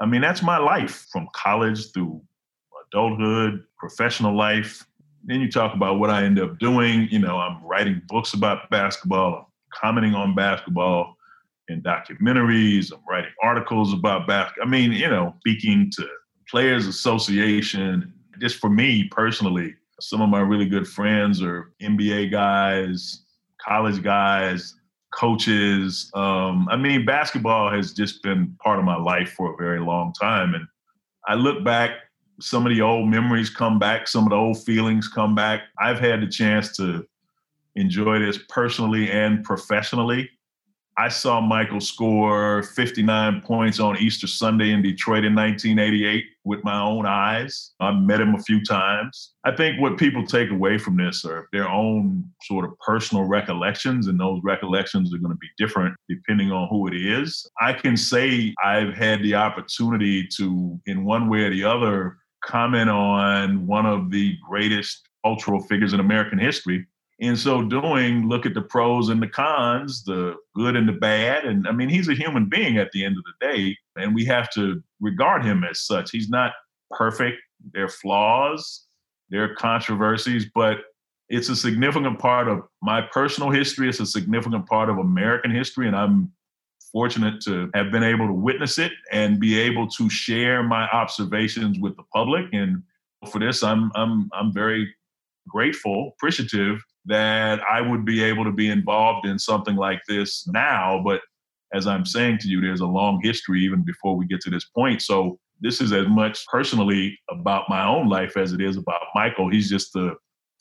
I 0.01 0.07
mean, 0.07 0.21
that's 0.21 0.41
my 0.41 0.59
life 0.59 1.09
from 1.11 1.27
college 1.35 1.91
through 1.91 2.23
adulthood, 2.87 3.65
professional 3.77 4.37
life. 4.37 4.87
Then 5.25 5.41
you 5.41 5.51
talk 5.51 5.75
about 5.75 5.99
what 5.99 6.11
I 6.11 6.23
end 6.23 6.39
up 6.39 6.61
doing. 6.61 7.09
You 7.11 7.19
know, 7.19 7.37
I'm 7.37 7.61
writing 7.65 8.03
books 8.07 8.35
about 8.35 8.71
basketball, 8.71 9.35
I'm 9.35 9.47
commenting 9.75 10.15
on 10.15 10.37
basketball 10.37 11.17
in 11.67 11.83
documentaries, 11.83 12.93
I'm 12.93 13.03
writing 13.11 13.33
articles 13.43 13.93
about 13.93 14.29
basketball. 14.29 14.69
I 14.69 14.71
mean, 14.71 14.93
you 14.93 15.09
know, 15.09 15.35
speaking 15.41 15.91
to 15.97 16.07
Players 16.49 16.87
Association, 16.87 18.14
just 18.41 18.57
for 18.57 18.71
me 18.71 19.05
personally, 19.11 19.75
some 20.01 20.21
of 20.21 20.29
my 20.29 20.41
really 20.41 20.67
good 20.67 20.89
friends 20.89 21.43
are 21.43 21.73
NBA 21.81 22.31
guys, 22.31 23.25
college 23.61 24.03
guys, 24.03 24.75
coaches. 25.15 26.11
Um, 26.15 26.69
I 26.71 26.77
mean, 26.77 27.05
basketball 27.05 27.71
has 27.71 27.93
just 27.93 28.23
been 28.23 28.57
part 28.63 28.79
of 28.79 28.85
my 28.85 28.97
life 28.97 29.33
for 29.33 29.53
a 29.53 29.57
very 29.57 29.81
long 29.81 30.13
time. 30.13 30.55
And 30.55 30.67
I 31.27 31.35
look 31.35 31.65
back, 31.65 31.93
some 32.41 32.67
of 32.67 32.75
the 32.75 32.83
old 32.83 33.09
memories 33.09 33.49
come 33.49 33.79
back, 33.79 34.09
some 34.09 34.25
of 34.25 34.31
the 34.31 34.37
old 34.37 34.63
feelings 34.65 35.09
come 35.09 35.35
back. 35.35 35.63
I've 35.81 36.01
had 36.01 36.21
the 36.21 36.27
chance 36.27 36.77
to 36.77 37.07
enjoy 37.77 38.19
this 38.19 38.39
personally 38.49 39.11
and 39.11 39.45
professionally. 39.45 40.29
I 40.97 41.09
saw 41.09 41.41
Michael 41.41 41.81
score 41.81 42.63
59 42.63 43.41
points 43.41 43.81
on 43.81 43.99
Easter 43.99 44.29
Sunday 44.29 44.71
in 44.71 44.81
Detroit 44.81 45.25
in 45.25 45.35
1988 45.35 46.25
with 46.45 46.63
my 46.63 46.81
own 46.81 47.05
eyes. 47.05 47.73
I 47.81 47.91
met 47.91 48.21
him 48.21 48.37
a 48.37 48.43
few 48.43 48.63
times. 48.63 49.33
I 49.45 49.57
think 49.57 49.81
what 49.81 49.99
people 49.99 50.25
take 50.25 50.51
away 50.51 50.79
from 50.79 50.97
this 50.97 51.25
are 51.25 51.49
their 51.53 51.69
own 51.69 52.25
sort 52.43 52.65
of 52.65 52.79
personal 52.79 53.25
recollections, 53.25 54.07
and 54.07 54.21
those 54.21 54.41
recollections 54.45 55.13
are 55.13 55.19
going 55.19 55.33
to 55.33 55.39
be 55.39 55.49
different 55.59 55.97
depending 56.09 56.53
on 56.53 56.69
who 56.69 56.87
it 56.87 56.95
is. 56.95 57.45
I 57.61 57.73
can 57.73 57.97
say 57.97 58.55
I've 58.63 58.95
had 58.95 59.21
the 59.23 59.35
opportunity 59.35 60.29
to, 60.37 60.81
in 60.87 61.05
one 61.05 61.29
way 61.29 61.41
or 61.41 61.51
the 61.51 61.65
other, 61.65 62.19
comment 62.45 62.91
on 62.91 63.67
one 63.67 63.87
of 63.87 64.11
the 64.11 64.37
greatest 64.49 65.09
cultural 65.25 65.61
figures 65.61 65.93
in 65.93 66.01
American 66.01 66.39
history 66.39 66.87
in 67.19 67.37
so 67.37 67.63
doing, 67.63 68.29
look 68.29 68.45
at 68.45 68.55
the 68.55 68.63
pros 68.63 69.09
and 69.09 69.23
the 69.23 69.29
cons, 69.29 70.03
the 70.05 70.35
good 70.55 70.77
and 70.77 70.89
the 70.89 70.93
bad. 70.93 71.45
And 71.45 71.67
I 71.69 71.73
mean, 71.73 71.89
he's 71.89 72.09
a 72.09 72.15
human 72.15 72.49
being 72.49 72.77
at 72.79 72.91
the 72.93 73.05
end 73.05 73.17
of 73.17 73.25
the 73.25 73.53
day, 73.53 73.77
and 73.97 74.15
we 74.15 74.25
have 74.25 74.51
to 74.55 74.83
regard 75.01 75.45
him 75.45 75.65
as 75.65 75.81
such. 75.81 76.11
He's 76.11 76.29
not 76.29 76.53
perfect. 76.91 77.39
There 77.73 77.85
are 77.85 77.89
flaws, 77.89 78.87
there 79.31 79.45
are 79.45 79.55
controversies, 79.55 80.47
but 80.55 80.79
it's 81.29 81.49
a 81.49 81.57
significant 81.57 82.19
part 82.19 82.49
of 82.49 82.63
my 82.83 83.01
personal 83.01 83.51
history. 83.51 83.89
It's 83.89 84.01
a 84.01 84.07
significant 84.07 84.67
part 84.67 84.91
of 84.91 84.99
American 84.99 85.51
history, 85.51 85.87
and 85.87 85.97
I'm 85.97 86.33
fortunate 86.93 87.41
to 87.43 87.71
have 87.75 87.91
been 87.91 88.05
able 88.05 88.27
to 88.27 88.33
witness 88.33 88.79
it 88.79 88.93
and 89.11 89.41
be 89.41 89.59
able 89.59 89.89
to 89.89 90.11
share 90.11 90.63
my 90.63 90.89
observations 90.91 91.79
with 91.79 91.97
the 91.97 92.05
public. 92.13 92.47
And 92.53 92.83
for 93.31 93.39
this, 93.39 93.63
I'm 93.63 93.91
I'm 93.95 94.29
I'm 94.33 94.53
very 94.53 94.93
grateful, 95.49 96.13
appreciative 96.17 96.83
that 97.07 97.61
I 97.71 97.81
would 97.81 98.05
be 98.05 98.23
able 98.23 98.45
to 98.45 98.53
be 98.53 98.69
involved 98.71 99.27
in 99.27 99.39
something 99.39 99.77
like 99.77 100.01
this 100.09 100.47
now. 100.49 101.03
But 101.05 101.21
as 101.73 101.87
I'm 101.87 102.07
saying 102.07 102.39
to 102.39 102.49
you, 102.49 102.61
there's 102.61 102.81
a 102.81 102.87
long 102.87 103.21
history 103.23 103.63
even 103.63 103.83
before 103.83 104.17
we 104.17 104.27
get 104.27 104.41
to 104.43 104.51
this 104.51 104.65
point. 104.65 105.03
So 105.03 105.39
this 105.61 105.81
is 105.81 105.93
as 105.93 106.07
much 106.09 106.47
personally 106.47 107.19
about 107.31 107.69
my 107.69 107.85
own 107.87 108.09
life 108.09 108.37
as 108.37 108.53
it 108.53 108.61
is 108.61 108.77
about 108.77 109.03
Michael. 109.15 109.51
He's 109.51 109.69
just 109.69 109.93
the 109.93 110.15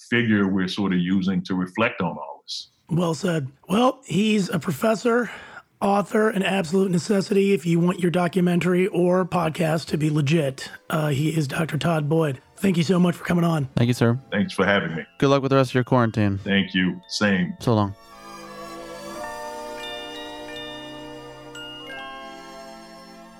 figure 0.09 0.47
we're 0.47 0.67
sort 0.67 0.93
of 0.93 0.99
using 0.99 1.43
to 1.45 1.55
reflect 1.55 2.01
on 2.01 2.11
all 2.11 2.43
this. 2.45 2.71
Well 2.89 3.13
said. 3.13 3.47
Well, 3.69 4.01
he's 4.05 4.49
a 4.49 4.59
professor, 4.59 5.31
author, 5.83 6.29
an 6.29 6.41
absolute 6.41 6.89
necessity 6.89 7.51
if 7.53 7.65
you 7.65 7.79
want 7.79 7.99
your 7.99 8.09
documentary 8.09 8.87
or 8.87 9.25
podcast 9.25 9.87
to 9.87 9.97
be 9.97 10.09
legit. 10.09 10.71
Uh, 10.89 11.09
he 11.09 11.35
is 11.35 11.47
Dr. 11.47 11.77
Todd 11.77 12.07
Boyd. 12.09 12.41
Thank 12.55 12.77
you 12.77 12.83
so 12.83 12.99
much 12.99 13.15
for 13.15 13.25
coming 13.25 13.43
on. 13.43 13.65
Thank 13.75 13.89
you, 13.89 13.93
sir. 13.93 14.17
Thanks 14.31 14.53
for 14.53 14.65
having 14.65 14.95
me. 14.95 15.03
Good 15.17 15.29
luck 15.29 15.41
with 15.41 15.49
the 15.49 15.57
rest 15.57 15.71
of 15.71 15.75
your 15.75 15.83
quarantine. 15.83 16.37
Thank 16.37 16.73
you. 16.73 17.01
Same. 17.09 17.55
So 17.59 17.75
long. 17.75 17.93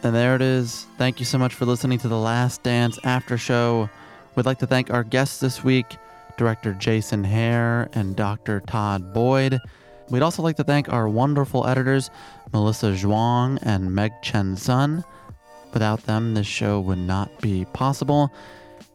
And 0.04 0.14
there 0.14 0.36
it 0.36 0.42
is. 0.42 0.86
Thank 0.98 1.20
you 1.20 1.26
so 1.26 1.38
much 1.38 1.54
for 1.54 1.66
listening 1.66 1.98
to 2.00 2.10
the 2.10 2.18
Last 2.18 2.62
Dance 2.64 3.00
After 3.06 3.38
Show. 3.38 3.90
We'd 4.36 4.46
like 4.46 4.60
to 4.60 4.68
thank 4.68 4.92
our 4.92 5.06
guests 5.06 5.40
this 5.40 5.64
week, 5.64 5.86
director 6.36 6.74
Jason 6.74 7.24
Hehir 7.24 7.88
and 7.96 8.14
Dr. 8.14 8.60
Todd 8.60 9.14
Boyd. 9.14 9.62
We'd 10.10 10.22
also 10.22 10.42
like 10.42 10.58
to 10.58 10.64
thank 10.64 10.92
our 10.92 11.08
wonderful 11.10 11.66
editors, 11.66 12.10
Melissa 12.52 12.94
Zhuang 12.94 13.60
and 13.62 13.94
Meg 13.94 14.12
Chen 14.22 14.56
Sun. 14.56 15.04
Without 15.74 16.04
them, 16.04 16.34
this 16.34 16.46
show 16.46 16.80
would 16.82 17.00
not 17.00 17.42
be 17.42 17.66
possible. 17.74 18.32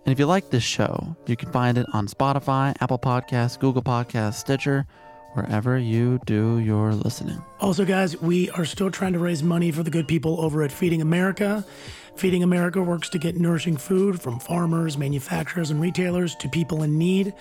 And 0.05 0.13
if 0.13 0.19
you 0.19 0.27
like 0.27 0.51
this 0.51 0.63
show, 0.63 1.17
you 1.27 1.37
can 1.37 1.51
find 1.51 1.77
it 1.77 1.87
on 1.93 2.07
Spotify, 2.07 2.75
Apple 2.81 2.99
Podcasts, 2.99 3.59
Google 3.59 3.83
Podcasts, 3.83 4.35
Stitcher, 4.35 4.87
wherever 5.35 5.77
you 5.77 6.21
do 6.25 6.59
your 6.59 6.95
listening. 6.95 7.43
Also, 7.61 7.85
guys, 7.85 8.21
we 8.21 8.49
are 8.51 8.65
still 8.65 8.91
trying 8.91 9.13
to 9.13 9.19
raise 9.19 9.43
money 9.43 9.71
for 9.71 9.83
the 9.83 9.91
good 9.91 10.09
people 10.09 10.41
over 10.41 10.63
at 10.63 10.73
Feeding 10.73 11.03
America. 11.03 11.65
Feeding 12.17 12.43
America 12.43 12.83
works 12.83 13.09
to 13.11 13.19
get 13.19 13.37
nourishing 13.37 13.77
food 13.77 14.21
from 14.21 14.41
farmers, 14.41 14.97
manufacturers, 14.97 15.71
and 15.71 15.81
retailers 15.81 16.35
to 16.37 16.49
people 16.49 16.83
in 16.83 16.97
need. 16.97 17.35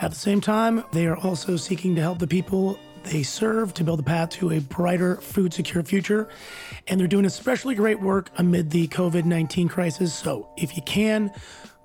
At 0.00 0.10
the 0.10 0.16
same 0.16 0.40
time, 0.40 0.84
they 0.92 1.06
are 1.06 1.16
also 1.16 1.56
seeking 1.56 1.94
to 1.96 2.00
help 2.00 2.18
the 2.18 2.26
people 2.26 2.78
they 3.04 3.22
serve 3.22 3.74
to 3.74 3.84
build 3.84 4.00
a 4.00 4.02
path 4.02 4.30
to 4.30 4.52
a 4.52 4.60
brighter, 4.60 5.16
food 5.16 5.52
secure 5.52 5.82
future. 5.82 6.28
And 6.88 6.98
they're 6.98 7.08
doing 7.08 7.24
especially 7.24 7.74
great 7.74 8.00
work 8.00 8.30
amid 8.38 8.70
the 8.70 8.88
COVID 8.88 9.24
19 9.24 9.68
crisis. 9.68 10.14
So 10.14 10.48
if 10.56 10.76
you 10.76 10.82
can, 10.82 11.32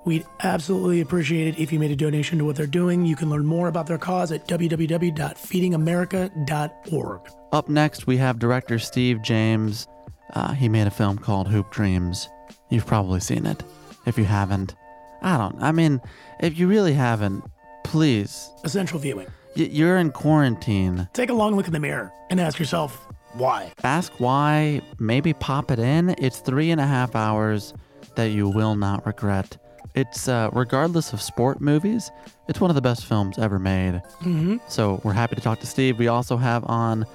We'd 0.08 0.26
absolutely 0.42 1.02
appreciate 1.02 1.50
it 1.50 1.60
if 1.62 1.72
you 1.74 1.80
made 1.80 1.92
a 1.92 1.96
donation 1.98 2.38
to 2.38 2.46
what 2.46 2.56
they're 2.56 2.66
doing. 2.66 3.06
You 3.06 3.18
can 3.18 3.30
learn 3.30 3.46
more 3.46 3.68
about 3.68 3.88
their 3.88 3.98
cause 3.98 4.32
at 4.32 4.48
www.feedingamerica.org. 4.48 7.22
Up 7.52 7.68
next, 7.68 8.08
we 8.08 8.16
have 8.16 8.40
director 8.40 8.80
Steve 8.80 9.22
James. 9.22 9.86
Uh, 10.34 10.54
he 10.54 10.70
made 10.70 10.88
a 10.88 10.92
film 10.92 11.18
called 11.18 11.50
Hoop 11.50 11.72
Dreams. 11.72 12.30
You've 12.70 12.86
probably 12.86 13.20
seen 13.20 13.46
it. 13.46 13.62
If 14.06 14.18
you 14.18 14.24
haven't, 14.24 14.76
I 15.22 15.36
don't. 15.36 15.62
I 15.62 15.74
mean, 15.74 16.00
if 16.40 16.58
you 16.58 16.70
really 16.70 16.94
haven't, 16.94 17.44
please. 17.84 18.50
Essential 18.64 19.00
viewing. 19.00 19.28
Y- 19.58 19.70
you're 19.72 19.98
in 19.98 20.12
quarantine. 20.12 21.10
Take 21.14 21.30
a 21.30 21.34
long 21.34 21.56
look 21.56 21.68
in 21.68 21.74
the 21.74 21.80
mirror 21.80 22.14
and 22.30 22.40
ask 22.40 22.60
yourself, 22.60 23.08
why? 23.34 23.72
Ask 23.84 24.14
why, 24.20 24.82
maybe 25.00 25.34
pop 25.34 25.72
it 25.72 25.80
in. 25.80 26.16
It's 26.18 26.40
three 26.40 26.72
and 26.72 26.80
a 26.80 26.88
half 26.88 27.16
hours 27.16 27.74
that 28.16 28.30
you 28.32 28.50
will 28.50 28.76
not 28.76 29.06
regret. 29.06 29.58
It's 29.96 30.28
uh, 30.28 30.50
regardless 30.54 31.12
of 31.14 31.22
sport 31.22 31.60
movies, 31.60 32.12
it's 32.48 32.62
one 32.62 32.70
of 32.70 32.76
the 32.76 32.82
best 32.82 33.06
films 33.06 33.40
ever 33.40 33.58
made. 33.58 33.96
Mm-hmm. 34.22 34.58
So 34.68 35.02
we're 35.04 35.14
happy 35.14 35.36
to 35.36 35.42
talk 35.42 35.60
to 35.62 35.68
Steve. 35.68 35.98
We 35.98 36.08
also 36.08 36.38
have 36.38 36.64
on 36.66 37.06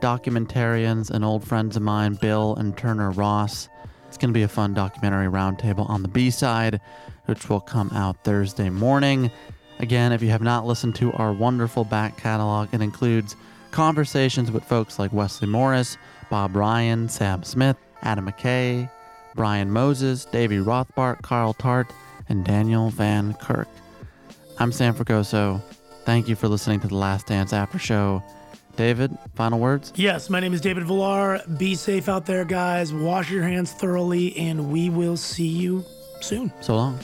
documentarians 0.00 1.10
and 1.10 1.24
old 1.24 1.46
friends 1.46 1.76
of 1.76 1.82
mine, 1.82 2.14
Bill 2.14 2.54
and 2.56 2.76
Turner 2.76 3.10
Ross. 3.10 3.68
It's 4.08 4.18
going 4.18 4.30
to 4.30 4.38
be 4.38 4.42
a 4.42 4.48
fun 4.48 4.74
documentary 4.74 5.26
roundtable 5.26 5.88
on 5.88 6.02
the 6.02 6.08
B 6.08 6.30
side, 6.30 6.80
which 7.24 7.48
will 7.48 7.60
come 7.60 7.90
out 7.90 8.22
Thursday 8.22 8.70
morning. 8.70 9.30
Again, 9.78 10.12
if 10.12 10.22
you 10.22 10.30
have 10.30 10.42
not 10.42 10.66
listened 10.66 10.94
to 10.96 11.12
our 11.12 11.32
wonderful 11.32 11.84
back 11.84 12.16
catalog, 12.16 12.72
it 12.72 12.80
includes 12.80 13.36
conversations 13.72 14.50
with 14.50 14.64
folks 14.64 14.98
like 14.98 15.12
Wesley 15.12 15.48
Morris, 15.48 15.98
Bob 16.30 16.56
Ryan, 16.56 17.08
Sam 17.08 17.42
Smith, 17.42 17.76
Adam 18.02 18.26
McKay, 18.26 18.88
Brian 19.34 19.70
Moses, 19.70 20.24
Davy 20.24 20.56
Rothbart, 20.56 21.20
Carl 21.22 21.52
Tart, 21.52 21.92
and 22.28 22.44
Daniel 22.44 22.88
Van 22.88 23.34
Kirk. 23.34 23.68
I'm 24.58 24.72
Sam 24.72 24.94
Fragoso. 24.94 25.60
Thank 26.04 26.26
you 26.26 26.36
for 26.36 26.48
listening 26.48 26.80
to 26.80 26.88
the 26.88 26.96
Last 26.96 27.26
Dance 27.26 27.52
After 27.52 27.78
Show. 27.78 28.22
David, 28.76 29.16
final 29.34 29.58
words? 29.58 29.92
Yes, 29.96 30.30
my 30.30 30.40
name 30.40 30.54
is 30.54 30.60
David 30.60 30.84
Villar. 30.84 31.42
Be 31.58 31.74
safe 31.74 32.08
out 32.08 32.26
there, 32.26 32.44
guys. 32.44 32.92
Wash 32.92 33.30
your 33.30 33.42
hands 33.42 33.72
thoroughly, 33.72 34.36
and 34.36 34.70
we 34.70 34.88
will 34.90 35.16
see 35.16 35.46
you 35.46 35.84
soon. 36.20 36.52
So 36.60 36.76
long. 36.76 36.98